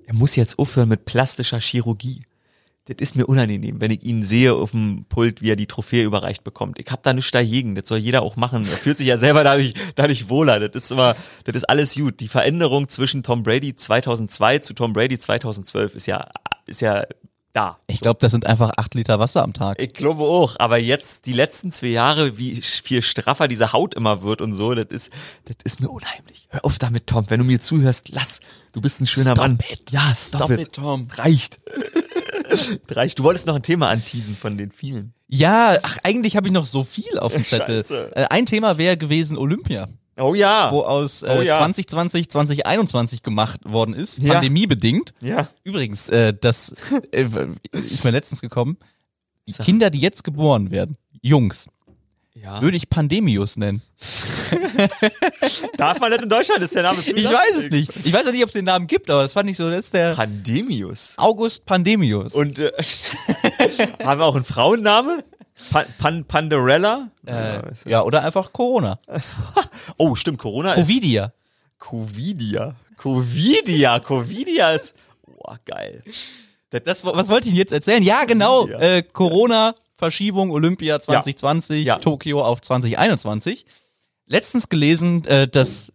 Er 0.08 0.14
muss 0.14 0.36
jetzt 0.36 0.60
aufhören 0.60 0.90
mit 0.90 1.06
plastischer 1.06 1.60
Chirurgie. 1.60 2.22
Das 2.88 2.98
ist 3.00 3.16
mir 3.16 3.26
unangenehm, 3.26 3.82
wenn 3.82 3.90
ich 3.90 4.04
ihn 4.04 4.22
sehe 4.22 4.54
auf 4.54 4.72
dem 4.72 5.06
Pult, 5.10 5.42
wie 5.42 5.50
er 5.50 5.56
die 5.56 5.66
Trophäe 5.66 6.04
überreicht 6.04 6.44
bekommt. 6.44 6.78
Ich 6.80 6.92
hab 6.92 7.02
da 7.02 7.14
nichts 7.14 7.32
dagegen. 7.32 7.74
Das 7.74 7.88
soll 7.88 7.98
jeder 7.98 8.22
auch 8.22 8.36
machen. 8.36 8.66
Er 8.66 8.78
fühlt 8.78 9.00
sich 9.00 9.08
ja 9.08 9.18
selber 9.18 9.44
dadurch, 9.44 9.74
dadurch 9.96 10.30
wohler. 10.30 10.60
Das 10.60 10.84
ist 10.84 10.92
aber, 10.92 11.16
das 11.46 11.56
ist 11.56 11.64
alles 11.64 11.96
gut. 11.96 12.20
Die 12.20 12.28
Veränderung 12.28 12.88
zwischen 12.88 13.24
Tom 13.24 13.42
Brady 13.42 13.76
2002 13.76 14.60
zu 14.60 14.74
Tom 14.76 14.94
Brady 14.94 15.18
2012 15.18 15.96
ist 15.96 16.06
ja, 16.06 16.30
ist 16.68 16.82
ja 16.82 17.06
da. 17.56 17.80
Ich 17.88 18.02
glaube, 18.02 18.20
das 18.20 18.32
sind 18.32 18.46
einfach 18.46 18.72
acht 18.78 18.94
Liter 18.96 19.18
Wasser 19.18 19.42
am 19.42 19.54
Tag. 19.54 19.80
Ich 19.80 19.94
glaube 19.94 20.24
auch, 20.24 20.56
aber 20.60 20.78
jetzt 20.78 21.26
die 21.26 21.34
letzten 21.34 21.72
zwei 21.72 21.88
Jahre, 21.88 22.38
wie 22.38 22.62
viel 22.62 23.02
straffer 23.02 23.48
diese 23.48 23.74
Haut 23.74 23.94
immer 23.96 24.22
wird 24.24 24.42
und 24.42 24.54
so, 24.54 24.76
das 24.76 24.88
ist, 24.90 25.12
das 25.46 25.58
ist 25.64 25.80
mir 25.80 25.90
unheimlich. 25.90 26.48
Hör 26.50 26.66
auf 26.66 26.78
damit, 26.78 27.08
Tom. 27.08 27.26
Wenn 27.30 27.40
du 27.40 27.46
mir 27.46 27.62
zuhörst, 27.62 28.10
lass. 28.10 28.42
Du 28.74 28.82
bist 28.82 29.00
ein 29.02 29.08
schöner 29.08 29.32
Stop 29.32 29.38
Mann. 29.38 29.60
it. 29.72 29.92
Ja, 29.92 30.14
stop, 30.16 30.52
it. 30.52 30.74
Tom. 30.74 31.08
Reicht. 31.16 31.60
Reicht. 32.90 33.20
Du 33.20 33.24
wolltest 33.24 33.48
noch 33.48 33.56
ein 33.56 33.64
Thema 33.64 33.90
anteasen 33.90 34.36
von 34.36 34.58
den 34.58 34.72
vielen. 34.72 35.14
Ja, 35.28 35.78
ach, 35.84 35.98
eigentlich 36.04 36.36
habe 36.36 36.48
ich 36.48 36.54
noch 36.54 36.66
so 36.66 36.84
viel 36.84 37.18
auf 37.20 37.34
dem 37.34 37.44
Zettel. 37.46 37.78
Scheiße. 37.80 38.16
Äh, 38.16 38.26
ein 38.30 38.46
Thema 38.46 38.78
wäre 38.78 38.98
gewesen 38.98 39.38
Olympia, 39.38 39.88
Oh 40.18 40.34
ja. 40.34 40.72
wo 40.72 40.82
aus 40.84 41.24
äh, 41.24 41.36
Oh 41.38 41.42
ja. 41.42 41.58
2020, 41.58 42.30
2021 42.30 43.24
gemacht 43.24 43.60
worden 43.66 43.94
ist, 43.94 44.20
Ja. 44.20 44.34
pandemiebedingt. 44.34 45.14
Ja. 45.22 45.50
Übrigens, 45.64 46.10
äh, 46.10 46.34
das 46.40 46.76
äh, 47.12 47.28
ist 47.72 48.04
mir 48.04 48.12
letztens 48.12 48.42
gekommen. 48.42 48.78
Kinder, 49.64 49.90
die 49.90 50.00
jetzt 50.00 50.24
geboren 50.24 50.72
werden, 50.72 50.98
Jungs, 51.22 51.68
Ja. 52.36 52.62
würde 52.62 52.76
ich 52.76 52.90
Pandemius 52.90 53.56
nennen. 53.56 53.82
Darf 55.78 56.00
man 56.00 56.12
nicht 56.12 56.24
in 56.24 56.30
Deutschland, 56.30 56.62
ist 56.62 56.76
der 56.76 56.84
Name 56.84 57.02
zu 57.04 57.16
Ich 57.16 57.24
weiß 57.24 57.56
es 57.58 57.70
nicht. 57.70 57.92
Ich 58.04 58.12
weiß 58.12 58.28
auch 58.28 58.32
nicht, 58.34 58.44
ob 58.44 58.50
es 58.50 58.54
den 58.54 58.66
Namen 58.66 58.88
gibt, 58.88 59.10
aber 59.10 59.22
das 59.24 59.32
fand 59.34 59.50
ich 59.50 59.56
so, 59.56 59.70
das 59.70 59.86
ist 59.86 59.94
der 59.94 60.16
Pandemius. 60.16 61.14
August 61.18 61.66
Pandemius. 61.66 62.34
Und 62.34 62.60
äh, 62.60 62.72
haben 64.04 64.20
wir 64.20 64.26
auch 64.26 64.36
einen 64.36 64.44
Frauenname? 64.44 65.24
Pan, 65.72 65.86
Pan, 65.98 66.26
Panderella? 66.26 67.10
äh, 67.26 67.62
ja, 67.86 68.04
oder 68.04 68.24
einfach 68.24 68.52
Corona. 68.52 69.00
Oh, 69.98 70.16
stimmt, 70.16 70.40
Corona 70.40 70.74
ist. 70.74 70.88
Covidia. 70.88 71.32
Covidia. 71.80 72.76
Covidia. 72.98 74.00
Covidia 74.02 74.72
ist. 74.72 74.94
Boah, 75.26 75.58
geil. 75.64 76.04
Das, 76.70 77.06
was 77.06 77.30
wollte 77.30 77.48
ich 77.48 77.54
Ihnen 77.54 77.60
jetzt 77.60 77.72
erzählen? 77.72 78.04
Ja, 78.04 78.26
genau. 78.26 78.68
Äh, 78.68 79.04
Corona, 79.04 79.76
Verschiebung, 79.98 80.52
Olympia 80.52 81.00
2020, 81.00 81.86
Ja. 81.86 81.98
Tokio 81.98 82.44
auf 82.44 82.62
2021. 82.62 83.66
Letztens 84.28 84.70
gelesen, 84.70 85.24
äh, 85.26 85.48
dass 85.48 85.92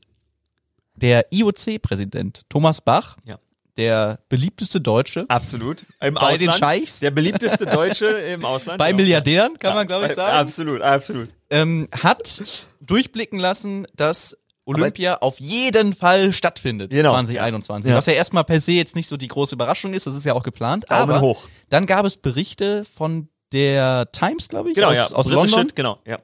der 0.94 1.26
IOC-Präsident 1.32 2.42
Thomas 2.48 2.80
Bach, 2.80 3.16
Ja. 3.24 3.38
der 3.76 4.18
beliebteste 4.28 4.80
Deutsche 4.80 5.24
Absolut. 5.28 5.84
Im 6.00 6.14
bei 6.14 6.36
den 6.36 6.48
Ausland. 6.50 6.58
Scheichs, 6.58 7.00
Der 7.00 7.10
beliebteste 7.10 7.66
Deutsche 7.66 8.06
im 8.32 8.44
Ausland. 8.44 8.78
bei 8.78 8.90
ja. 8.90 8.96
Milliardären, 8.96 9.58
kann 9.58 9.74
man 9.74 9.86
glaube 9.86 10.06
ich 10.06 10.12
sagen, 10.14 10.36
Absolut, 10.36 10.82
absolut. 10.82 11.28
ähm, 11.50 11.88
hat 12.02 12.42
durchblicken 12.80 13.38
lassen, 13.38 13.86
dass 13.96 14.36
Olympia 14.66 15.16
auf 15.16 15.40
jeden 15.40 15.94
Fall 15.94 16.32
stattfindet 16.32 16.90
Genau. 16.90 17.10
2021. 17.10 17.90
Ja. 17.90 17.96
Was 17.96 18.06
ja 18.06 18.12
erstmal 18.12 18.44
per 18.44 18.60
se 18.60 18.72
jetzt 18.72 18.94
nicht 18.94 19.08
so 19.08 19.16
die 19.16 19.26
große 19.28 19.54
Überraschung 19.54 19.94
ist, 19.94 20.06
das 20.06 20.14
ist 20.14 20.24
ja 20.26 20.34
auch 20.34 20.42
geplant. 20.44 20.84
Daumen 20.88 21.02
aber 21.10 21.20
hoch. 21.20 21.48
dann 21.70 21.86
gab 21.86 22.04
es 22.06 22.16
Berichte 22.16 22.84
von 22.84 23.28
der 23.52 24.10
Times, 24.12 24.48
glaube 24.48 24.70
ich, 24.70 24.74
Genau, 24.74 24.88
aus, 24.90 24.96
ja. 24.96 25.06
aus 25.16 25.26
London, 25.28 25.68
Genau, 25.74 25.98
ja. 26.06 26.18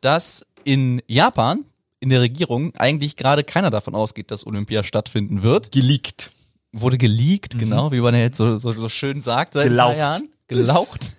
dass 0.00 0.46
in 0.64 1.02
Japan, 1.06 1.64
in 2.00 2.08
der 2.10 2.20
Regierung, 2.20 2.74
eigentlich 2.76 3.16
gerade 3.16 3.44
keiner 3.44 3.70
davon 3.70 3.94
ausgeht, 3.94 4.30
dass 4.30 4.46
Olympia 4.46 4.82
stattfinden 4.84 5.42
wird. 5.42 5.72
Geleakt. 5.72 6.30
Wurde 6.72 6.98
geleakt, 6.98 7.58
genau, 7.58 7.92
wie 7.92 8.00
man 8.00 8.14
ja 8.14 8.20
jetzt 8.20 8.36
so, 8.36 8.58
so, 8.58 8.72
so 8.72 8.88
schön 8.90 9.20
sagt 9.22 9.54
seit 9.54 9.66
Mhm. 9.66 9.70
Gelaucht. 9.70 9.96
Jahren. 9.96 10.28
Gelaucht. 10.48 11.12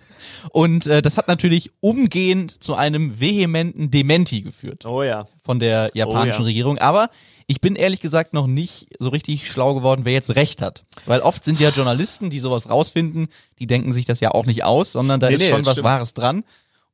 Und 0.52 0.86
äh, 0.86 1.02
das 1.02 1.16
hat 1.18 1.28
natürlich 1.28 1.70
umgehend 1.80 2.62
zu 2.62 2.74
einem 2.74 3.20
vehementen 3.20 3.90
Dementi 3.90 4.40
geführt 4.42 4.86
Oh 4.86 5.02
ja. 5.02 5.26
von 5.44 5.58
der 5.58 5.90
japanischen 5.94 6.38
Oh 6.38 6.42
ja. 6.42 6.46
Regierung. 6.46 6.78
Aber 6.78 7.10
ich 7.50 7.60
bin 7.60 7.74
ehrlich 7.74 7.98
gesagt 8.00 8.32
noch 8.32 8.46
nicht 8.46 8.86
so 9.00 9.08
richtig 9.08 9.50
schlau 9.50 9.74
geworden, 9.74 10.02
wer 10.04 10.12
jetzt 10.12 10.36
recht 10.36 10.62
hat. 10.62 10.84
Weil 11.06 11.20
oft 11.20 11.44
sind 11.44 11.58
ja 11.58 11.70
Journalisten, 11.70 12.30
die 12.30 12.38
sowas 12.38 12.70
rausfinden, 12.70 13.26
die 13.58 13.66
denken 13.66 13.90
sich 13.90 14.06
das 14.06 14.20
ja 14.20 14.30
auch 14.30 14.46
nicht 14.46 14.62
aus, 14.62 14.92
sondern 14.92 15.18
da 15.18 15.28
Nee, 15.28 15.34
ist 15.34 15.40
nee, 15.40 15.50
schon 15.50 15.66
was 15.66 15.72
stimmt. 15.72 15.84
Wahres 15.84 16.14
dran. 16.14 16.44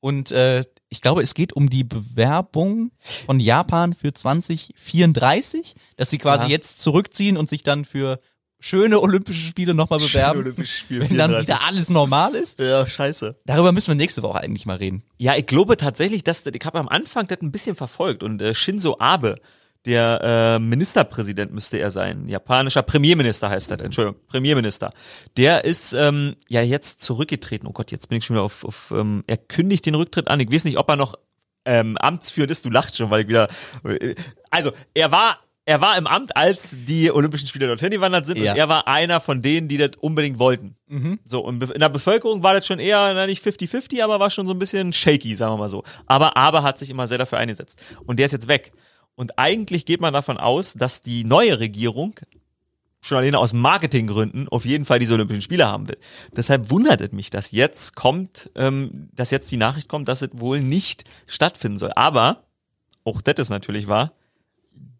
Und 0.00 0.30
äh, 0.32 0.64
ich 0.88 1.02
glaube, 1.02 1.22
es 1.22 1.34
geht 1.34 1.52
um 1.52 1.68
die 1.68 1.84
Bewerbung 1.84 2.90
von 3.26 3.38
Japan 3.38 3.92
für 3.92 4.14
2034, 4.14 5.74
dass 5.96 6.08
sie 6.08 6.16
quasi 6.18 6.44
Ja. 6.44 6.50
jetzt 6.50 6.80
zurückziehen 6.80 7.36
und 7.36 7.48
sich 7.50 7.62
dann 7.62 7.84
für 7.84 8.18
schöne 8.58 9.00
Olympische 9.00 9.46
Spiele 9.46 9.74
nochmal 9.74 9.98
bewerben, 9.98 10.40
Olympische 10.40 10.78
Spiele 10.78 11.00
wenn 11.10 11.18
dann 11.18 11.30
34. 11.32 11.48
wieder 11.54 11.66
alles 11.66 11.90
normal 11.90 12.34
ist. 12.34 12.58
Ja, 12.58 12.86
scheiße. 12.86 13.36
Darüber 13.44 13.72
müssen 13.72 13.88
wir 13.88 13.94
nächste 13.96 14.22
Woche 14.22 14.40
eigentlich 14.40 14.64
mal 14.64 14.76
reden. 14.76 15.02
Ja, 15.18 15.36
ich 15.36 15.46
glaube 15.46 15.76
tatsächlich, 15.76 16.24
dass 16.24 16.46
ich 16.46 16.64
habe 16.64 16.78
am 16.78 16.88
Anfang 16.88 17.26
das 17.26 17.40
ein 17.42 17.52
bisschen 17.52 17.76
verfolgt 17.76 18.22
und 18.22 18.40
äh, 18.40 18.54
Shinzo 18.54 18.96
Abe, 18.98 19.36
der 19.86 20.20
äh, 20.22 20.58
Ministerpräsident 20.58 21.52
müsste 21.52 21.78
er 21.78 21.90
sein, 21.90 22.28
japanischer 22.28 22.82
Premierminister 22.82 23.48
heißt 23.48 23.70
er, 23.70 23.80
Entschuldigung, 23.80 24.20
Premierminister. 24.28 24.92
Der 25.36 25.64
ist 25.64 25.92
ähm, 25.92 26.36
ja 26.48 26.60
jetzt 26.62 27.02
zurückgetreten. 27.02 27.66
Oh 27.68 27.72
Gott, 27.72 27.90
jetzt 27.92 28.08
bin 28.08 28.18
ich 28.18 28.24
schon 28.24 28.36
wieder 28.36 28.44
auf, 28.44 28.64
auf 28.64 28.90
ähm, 28.94 29.24
er 29.26 29.36
kündigt 29.36 29.86
den 29.86 29.94
Rücktritt 29.94 30.28
an. 30.28 30.40
Ich 30.40 30.52
weiß 30.52 30.64
nicht, 30.64 30.76
ob 30.78 30.88
er 30.90 30.96
noch 30.96 31.14
ähm, 31.64 31.96
amtsführend 31.98 32.50
ist. 32.50 32.64
Du 32.64 32.70
lachst 32.70 32.96
schon, 32.96 33.10
weil 33.10 33.22
ich 33.22 33.28
wieder. 33.28 33.48
äh, 33.84 34.14
Also 34.50 34.72
er 34.94 35.10
war 35.12 35.38
er 35.68 35.80
war 35.80 35.98
im 35.98 36.06
Amt, 36.06 36.36
als 36.36 36.76
die 36.86 37.10
Olympischen 37.10 37.48
Spiele 37.48 37.66
dorthin 37.66 37.90
gewandert 37.90 38.24
sind 38.24 38.38
Ja. 38.38 38.52
und 38.52 38.58
er 38.58 38.68
war 38.68 38.86
einer 38.86 39.18
von 39.18 39.42
denen, 39.42 39.66
die 39.66 39.78
das 39.78 39.90
unbedingt 39.98 40.38
wollten. 40.38 40.76
So, 41.24 41.40
und 41.40 41.60
in 41.72 41.80
der 41.80 41.88
Bevölkerung 41.88 42.44
war 42.44 42.54
das 42.54 42.64
schon 42.68 42.78
eher, 42.78 43.12
na, 43.14 43.26
nicht 43.26 43.44
50-50, 43.44 44.00
aber 44.04 44.20
war 44.20 44.30
schon 44.30 44.46
so 44.46 44.52
ein 44.52 44.60
bisschen 44.60 44.92
shaky, 44.92 45.34
sagen 45.34 45.54
wir 45.54 45.58
mal 45.58 45.68
so. 45.68 45.82
Aber 46.06 46.36
Aber 46.36 46.62
hat 46.62 46.78
sich 46.78 46.88
immer 46.88 47.08
sehr 47.08 47.18
dafür 47.18 47.38
eingesetzt. 47.38 47.82
Und 48.04 48.20
der 48.20 48.26
ist 48.26 48.32
jetzt 48.32 48.46
weg. 48.46 48.70
Und 49.16 49.38
eigentlich 49.38 49.86
geht 49.86 50.00
man 50.00 50.12
davon 50.12 50.36
aus, 50.36 50.74
dass 50.74 51.00
die 51.00 51.24
neue 51.24 51.58
Regierung 51.58 52.14
schon 53.00 53.18
alleine 53.18 53.38
aus 53.38 53.52
Marketinggründen 53.52 54.48
auf 54.48 54.64
jeden 54.64 54.84
Fall 54.84 54.98
diese 54.98 55.14
Olympischen 55.14 55.42
Spiele 55.42 55.66
haben 55.66 55.88
will. 55.88 55.98
Deshalb 56.36 56.70
wundert 56.70 57.00
es 57.00 57.12
mich, 57.12 57.30
dass 57.30 57.50
jetzt 57.50 57.94
kommt, 57.96 58.50
ähm, 58.54 59.08
dass 59.14 59.30
jetzt 59.30 59.50
die 59.50 59.56
Nachricht 59.56 59.88
kommt, 59.88 60.08
dass 60.08 60.22
es 60.22 60.30
wohl 60.32 60.60
nicht 60.60 61.04
stattfinden 61.26 61.78
soll. 61.78 61.92
Aber, 61.94 62.44
auch 63.04 63.20
das 63.22 63.36
ist 63.36 63.50
natürlich 63.50 63.86
wahr, 63.86 64.12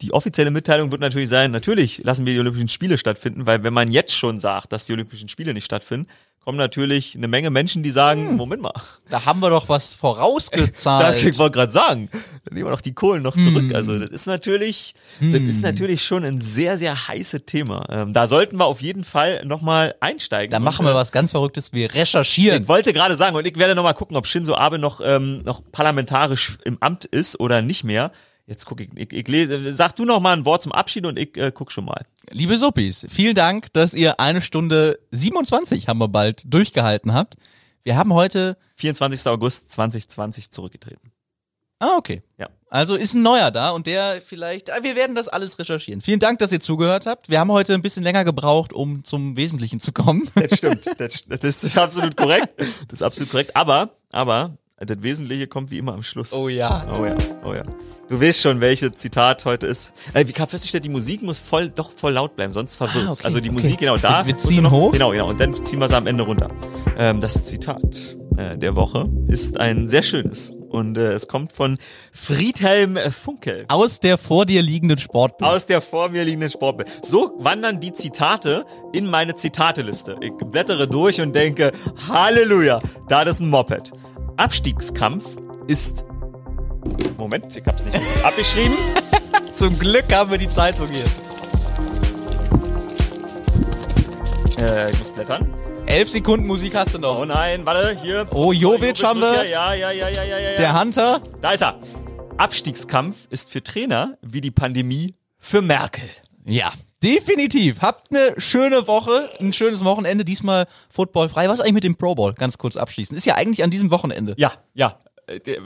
die 0.03 0.13
offizielle 0.13 0.51
Mitteilung 0.51 0.91
wird 0.91 1.01
natürlich 1.01 1.31
sein, 1.31 1.51
natürlich 1.51 2.03
lassen 2.05 2.27
wir 2.27 2.35
die 2.35 2.41
Olympischen 2.41 2.69
Spiele 2.69 2.99
stattfinden, 2.99 3.47
weil 3.47 3.63
wenn 3.63 3.73
man 3.73 3.91
jetzt 3.91 4.15
schon 4.15 4.41
sagt, 4.41 4.73
dass 4.73 4.85
die 4.85 4.93
Olympischen 4.93 5.29
Spiele 5.29 5.55
nicht 5.55 5.65
stattfinden, 5.65 6.07
kommen 6.47 6.59
natürlich 6.59 7.17
eine 7.17 7.27
Menge 7.27 7.51
Menschen, 7.51 7.83
die 7.83 7.91
sagen, 7.91 8.37
Moment 8.37 8.63
mal, 8.63 8.73
Da 9.11 9.27
haben 9.27 9.41
wir 9.41 9.51
doch 9.51 9.69
was 9.69 9.93
da, 9.95 9.99
vorausgezahlt. 9.99 11.25
ich 11.25 11.39
wollte 11.39 11.57
gerade 11.57 11.73
sagen, 11.73 12.09
dann 12.45 12.55
nehmen 12.55 12.67
wir 12.67 12.71
doch 12.71 12.81
die 12.81 12.95
Kohlen 12.95 13.25
noch 13.25 13.37
zurück. 13.37 13.65
Hm. 13.65 13.75
Also 13.75 13.99
das 13.99 14.11
ist 14.11 14.27
natürlich, 14.27 14.95
das 15.19 15.41
ist 15.41 15.63
natürlich 15.63 16.05
schon 16.05 16.25
ein 16.25 16.41
sehr, 16.41 16.77
sehr 16.77 17.09
heißes 17.09 17.47
Thema. 17.47 17.85
Ähm, 17.91 18.13
da 18.13 18.29
sollten 18.29 18.59
wir 18.59 18.67
auf 18.67 18.81
jeden 18.81 19.03
Fall 19.03 19.45
nochmal 19.45 19.97
einsteigen. 19.99 20.53
Da 20.53 20.61
machen 20.61 20.87
wir 20.87 20.93
äh, 20.93 20.95
was 20.95 21.11
ganz 21.11 21.33
Verrücktes. 21.33 21.73
Wir 21.73 21.93
recherchieren. 21.93 22.63
Ich 22.63 22.69
wollte 22.69 22.93
gerade 22.93 23.17
sagen, 23.17 23.35
und 23.35 23.45
ich 23.45 23.59
werde 23.59 23.75
nochmal 23.75 23.95
gucken, 23.95 24.17
ob 24.17 24.29
Shinzo 24.29 24.55
Abe 24.55 24.79
noch, 24.79 25.01
ähm, 25.03 25.43
noch 25.43 25.63
parlamentarisch 25.73 26.59
im 26.65 26.77
Amt 26.81 27.07
ist 27.07 27.41
oder 27.41 27.61
nicht 27.61 27.83
mehr. 27.83 28.13
Jetzt 28.47 28.65
gucke 28.65 28.85
ich, 28.85 28.91
ich, 28.97 29.13
ich 29.13 29.29
lese, 29.29 29.73
sag 29.73 29.97
du 29.97 30.05
noch 30.05 30.21
mal 30.21 30.33
ein 30.33 30.45
Wort 30.45 30.63
zum 30.63 30.71
Abschied 30.71 31.05
und 31.05 31.19
ich 31.19 31.37
äh, 31.37 31.51
guck 31.53 31.73
schon 31.73 31.85
mal. 31.85 32.07
Liebe 32.31 32.57
Suppis, 32.57 33.05
vielen 33.09 33.35
Dank, 33.35 33.73
dass 33.73 33.93
ihr 33.93 34.21
eine 34.21 34.41
Stunde 34.41 35.01
27 35.11 35.89
haben 35.89 35.99
wir 35.99 36.09
bald 36.09 36.43
durchgehalten 36.47 37.13
habt. 37.13 37.35
Wir 37.83 37.97
haben 37.97 38.15
heute, 38.15 38.57
24. 38.77 39.27
August 39.27 39.73
2020 39.73 40.53
zurückgetreten. 40.53 41.11
ah, 41.81 41.97
okay. 41.97 42.23
Ja. 42.39 42.49
Also 42.69 42.95
ist 42.95 43.15
ein 43.15 43.23
neuer 43.23 43.51
da 43.51 43.71
und 43.71 43.87
der 43.87 44.21
vielleicht, 44.21 44.73
ah, 44.73 44.83
wir 44.83 44.95
werden 44.95 45.17
das 45.17 45.27
alles 45.29 45.59
recherchieren. 45.59 46.01
Vielen 46.01 46.21
Dank, 46.21 46.39
dass 46.39 46.53
ihr 46.53 46.61
zugehört 46.61 47.07
habt. 47.07 47.29
Wir 47.29 47.41
haben 47.41 47.51
heute 47.51 47.75
ein 47.75 47.83
bisschen 47.83 48.03
länger 48.03 48.25
gebraucht, 48.25 48.73
um 48.73 49.03
zum 49.05 49.37
Wesentlichen 49.37 49.81
zu 49.81 49.93
kommen. 49.93 50.29
Das 50.35 50.59
stimmt. 50.59 50.87
Das, 50.99 51.25
das 51.27 51.65
ist 51.65 51.79
absolut 51.79 52.17
korrekt. 52.17 52.55
Das 52.59 53.01
ist 53.01 53.03
absolut 53.03 53.31
korrekt. 53.31 53.57
Aber, 53.57 53.91
aber, 54.11 54.57
das 54.79 55.03
Wesentliche 55.03 55.47
kommt 55.47 55.71
wie 55.71 55.79
immer 55.79 55.95
am 55.95 56.03
Schluss. 56.03 56.33
ja. 56.33 56.37
Oh 56.39 56.49
ja, 57.07 57.17
oh 57.45 57.55
ja. 57.55 57.63
Du 58.09 58.21
weißt 58.21 58.43
schon, 58.43 58.61
welches 58.61 58.93
Zitat 58.93 59.45
heute 59.47 59.67
ist. 59.67 59.93
Äh, 60.13 60.29
wie 60.29 60.33
kann 60.33 60.47
festgestellt, 60.47 60.85
die 60.85 60.91
Musik 60.91 61.23
muss 61.23 61.39
voll, 61.39 61.71
doch 61.71 61.91
voll 61.97 62.13
laut 62.13 62.37
bleiben, 62.37 62.53
sonst 62.53 62.77
verwirrt 62.77 63.07
Ah, 63.09 63.13
okay, 63.13 63.25
Also 63.25 63.41
die 63.41 63.49
okay. 63.49 63.55
Musik, 63.63 63.79
genau 63.79 63.97
da. 63.97 64.27
Wir- 64.27 64.37
ziehen 64.37 64.65
noch, 64.65 64.71
hoch? 64.73 64.93
Genau, 64.93 65.11
genau. 65.13 65.29
Und 65.31 65.41
dann 65.41 65.65
ziehen 65.65 65.79
wir 65.79 65.89
sie 65.89 65.97
am 65.97 66.07
Ende 66.07 66.25
runter. 66.25 66.49
Ähm, 66.99 67.21
das 67.23 67.43
Zitat 67.47 68.17
äh, 68.37 68.59
der 68.59 68.77
Woche 68.77 69.09
ist 69.29 69.59
ein 69.59 69.89
sehr 69.89 70.03
schönes. 70.03 70.51
Und 70.69 70.99
äh, 70.99 71.13
es 71.13 71.27
kommt 71.27 71.53
von 71.53 71.79
Friedhelm 72.13 72.99
Funkel. 73.11 73.65
Aus 73.69 73.99
der 73.99 74.19
vor 74.19 74.45
dir 74.45 74.61
liegenden 74.61 74.99
Sportbuch. 74.99 75.47
Aus 75.47 75.65
der 75.65 75.81
vor 75.81 76.11
mir 76.11 76.23
liegenden 76.25 76.51
Sportbild. 76.51 76.91
So 77.03 77.33
wandern 77.39 77.81
die 77.81 77.95
Zitate 77.95 78.67
in 78.93 79.07
meine 79.07 79.35
Zitateliste. 79.35 80.17
Ich 80.21 80.33
blättere 80.33 80.87
durch 80.87 81.21
und 81.21 81.35
denke, 81.35 81.73
Halleluja, 82.09 82.83
da 83.09 83.23
ist 83.23 83.41
ein 83.41 83.49
Moped. 83.49 83.93
Abstiegskampf 84.37 85.25
ist. 85.67 86.05
Moment, 87.17 87.57
ich 87.57 87.65
hab's 87.67 87.85
nicht 87.85 87.99
abgeschrieben. 88.25 88.77
Zum 89.55 89.79
Glück 89.79 90.13
haben 90.15 90.31
wir 90.31 90.39
die 90.39 90.49
Zeitung 90.49 90.89
hier. 90.89 91.05
Äh, 94.59 94.91
ich 94.93 94.99
muss 94.99 95.11
blättern. 95.11 95.53
Elf 95.87 96.11
Sekunden 96.11 96.47
Musik 96.47 96.77
hast 96.77 96.95
du 96.95 96.99
noch. 96.99 97.21
Oh 97.21 97.25
nein, 97.25 97.65
warte, 97.65 97.97
hier. 98.01 98.27
Oh, 98.33 98.53
Jovic 98.53 99.03
haben 99.03 99.21
wir. 99.21 99.45
Ja, 99.47 99.73
ja, 99.73 99.91
ja, 99.91 100.09
ja, 100.09 100.23
ja, 100.23 100.39
ja. 100.39 100.57
Der 100.59 100.81
Hunter. 100.81 101.23
Da 101.41 101.53
ist 101.53 101.63
er. 101.63 101.79
Abstiegskampf 102.37 103.27
ist 103.31 103.51
für 103.51 103.63
Trainer 103.63 104.19
wie 104.21 104.41
die 104.41 104.51
Pandemie 104.51 105.15
für 105.39 105.63
Merkel. 105.63 106.09
Ja, 106.45 106.73
definitiv. 107.03 107.83
Habt 107.83 108.11
eine 108.11 108.41
schöne 108.41 108.87
Woche, 108.87 109.31
ein 109.41 109.53
schönes 109.53 109.85
Wochenende. 109.85 110.25
Diesmal 110.25 110.67
Football 110.89 111.29
frei. 111.29 111.49
Was 111.49 111.61
eigentlich 111.61 111.75
mit 111.75 111.85
dem 111.85 111.97
Pro 111.97 112.15
Bowl? 112.15 112.35
Ganz 112.35 112.59
kurz 112.59 112.77
abschließen. 112.77 113.17
Ist 113.17 113.27
ja 113.27 113.35
eigentlich 113.35 113.63
an 113.63 113.71
diesem 113.71 113.91
Wochenende. 113.91 114.35
Ja, 114.37 114.53
ja. 114.75 114.99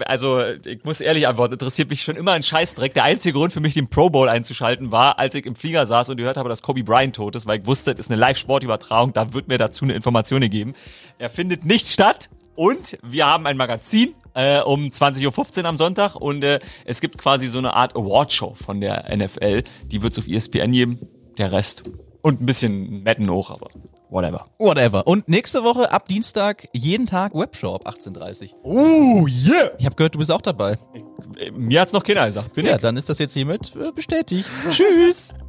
Also, 0.06 0.40
ich 0.64 0.84
muss 0.84 1.02
ehrlich 1.02 1.28
antworten, 1.28 1.52
interessiert 1.52 1.90
mich 1.90 2.00
schon 2.02 2.16
immer 2.16 2.32
ein 2.32 2.42
Scheißdreck. 2.42 2.94
Der 2.94 3.04
einzige 3.04 3.34
Grund 3.34 3.52
für 3.52 3.60
mich, 3.60 3.74
den 3.74 3.88
Pro 3.88 4.08
Bowl 4.08 4.26
einzuschalten, 4.28 4.90
war, 4.90 5.18
als 5.18 5.34
ich 5.34 5.44
im 5.44 5.54
Flieger 5.54 5.84
saß 5.84 6.08
und 6.08 6.16
gehört 6.16 6.38
habe, 6.38 6.48
dass 6.48 6.62
Kobe 6.62 6.82
Bryant 6.82 7.16
tot 7.16 7.36
ist, 7.36 7.46
weil 7.46 7.60
ich 7.60 7.66
wusste, 7.66 7.94
das 7.94 8.06
ist 8.06 8.10
eine 8.10 8.18
Live-Sportübertragung, 8.20 9.12
da 9.12 9.34
wird 9.34 9.48
mir 9.48 9.58
dazu 9.58 9.84
eine 9.84 9.92
Information 9.92 10.40
gegeben. 10.40 10.72
Er 11.18 11.28
findet 11.28 11.66
nicht 11.66 11.88
statt 11.88 12.30
und 12.54 12.96
wir 13.02 13.26
haben 13.26 13.46
ein 13.46 13.58
Magazin 13.58 14.14
äh, 14.34 14.60
um 14.60 14.86
20.15 14.86 15.58
Uhr 15.58 15.64
am 15.66 15.76
Sonntag 15.76 16.14
und 16.14 16.42
äh, 16.42 16.60
es 16.86 17.02
gibt 17.02 17.18
quasi 17.18 17.46
so 17.46 17.58
eine 17.58 17.74
Art 17.74 17.94
Awardshow 17.96 18.54
von 18.54 18.80
der 18.80 19.14
NFL. 19.14 19.64
Die 19.84 20.00
wird 20.00 20.12
es 20.12 20.18
auf 20.18 20.26
ESPN 20.26 20.72
geben. 20.72 20.98
Der 21.40 21.50
Rest. 21.52 21.82
Und 22.22 22.42
ein 22.42 22.46
bisschen 22.46 23.02
Metten 23.02 23.30
hoch, 23.30 23.50
aber 23.50 23.68
Whatever. 24.10 24.46
Whatever. 24.58 25.06
Und 25.06 25.28
nächste 25.28 25.62
Woche 25.64 25.90
ab 25.90 26.06
Dienstag 26.08 26.68
jeden 26.74 27.06
Tag 27.06 27.32
Webshop 27.34 27.86
18.30 27.88 28.50
Oh, 28.62 29.26
yeah. 29.26 29.70
Ich 29.78 29.86
habe 29.86 29.94
gehört, 29.96 30.14
du 30.16 30.18
bist 30.18 30.30
auch 30.30 30.42
dabei. 30.42 30.78
Mir 31.52 31.80
hat's 31.80 31.92
noch 31.92 32.02
keiner 32.02 32.26
gesagt. 32.26 32.52
Bin 32.54 32.66
Ja, 32.66 32.74
ich. 32.76 32.82
dann 32.82 32.96
ist 32.96 33.08
das 33.08 33.18
jetzt 33.20 33.32
hiermit 33.34 33.72
äh, 33.76 33.90
bestätigt. 33.92 34.46
Tschüss. 34.70 35.34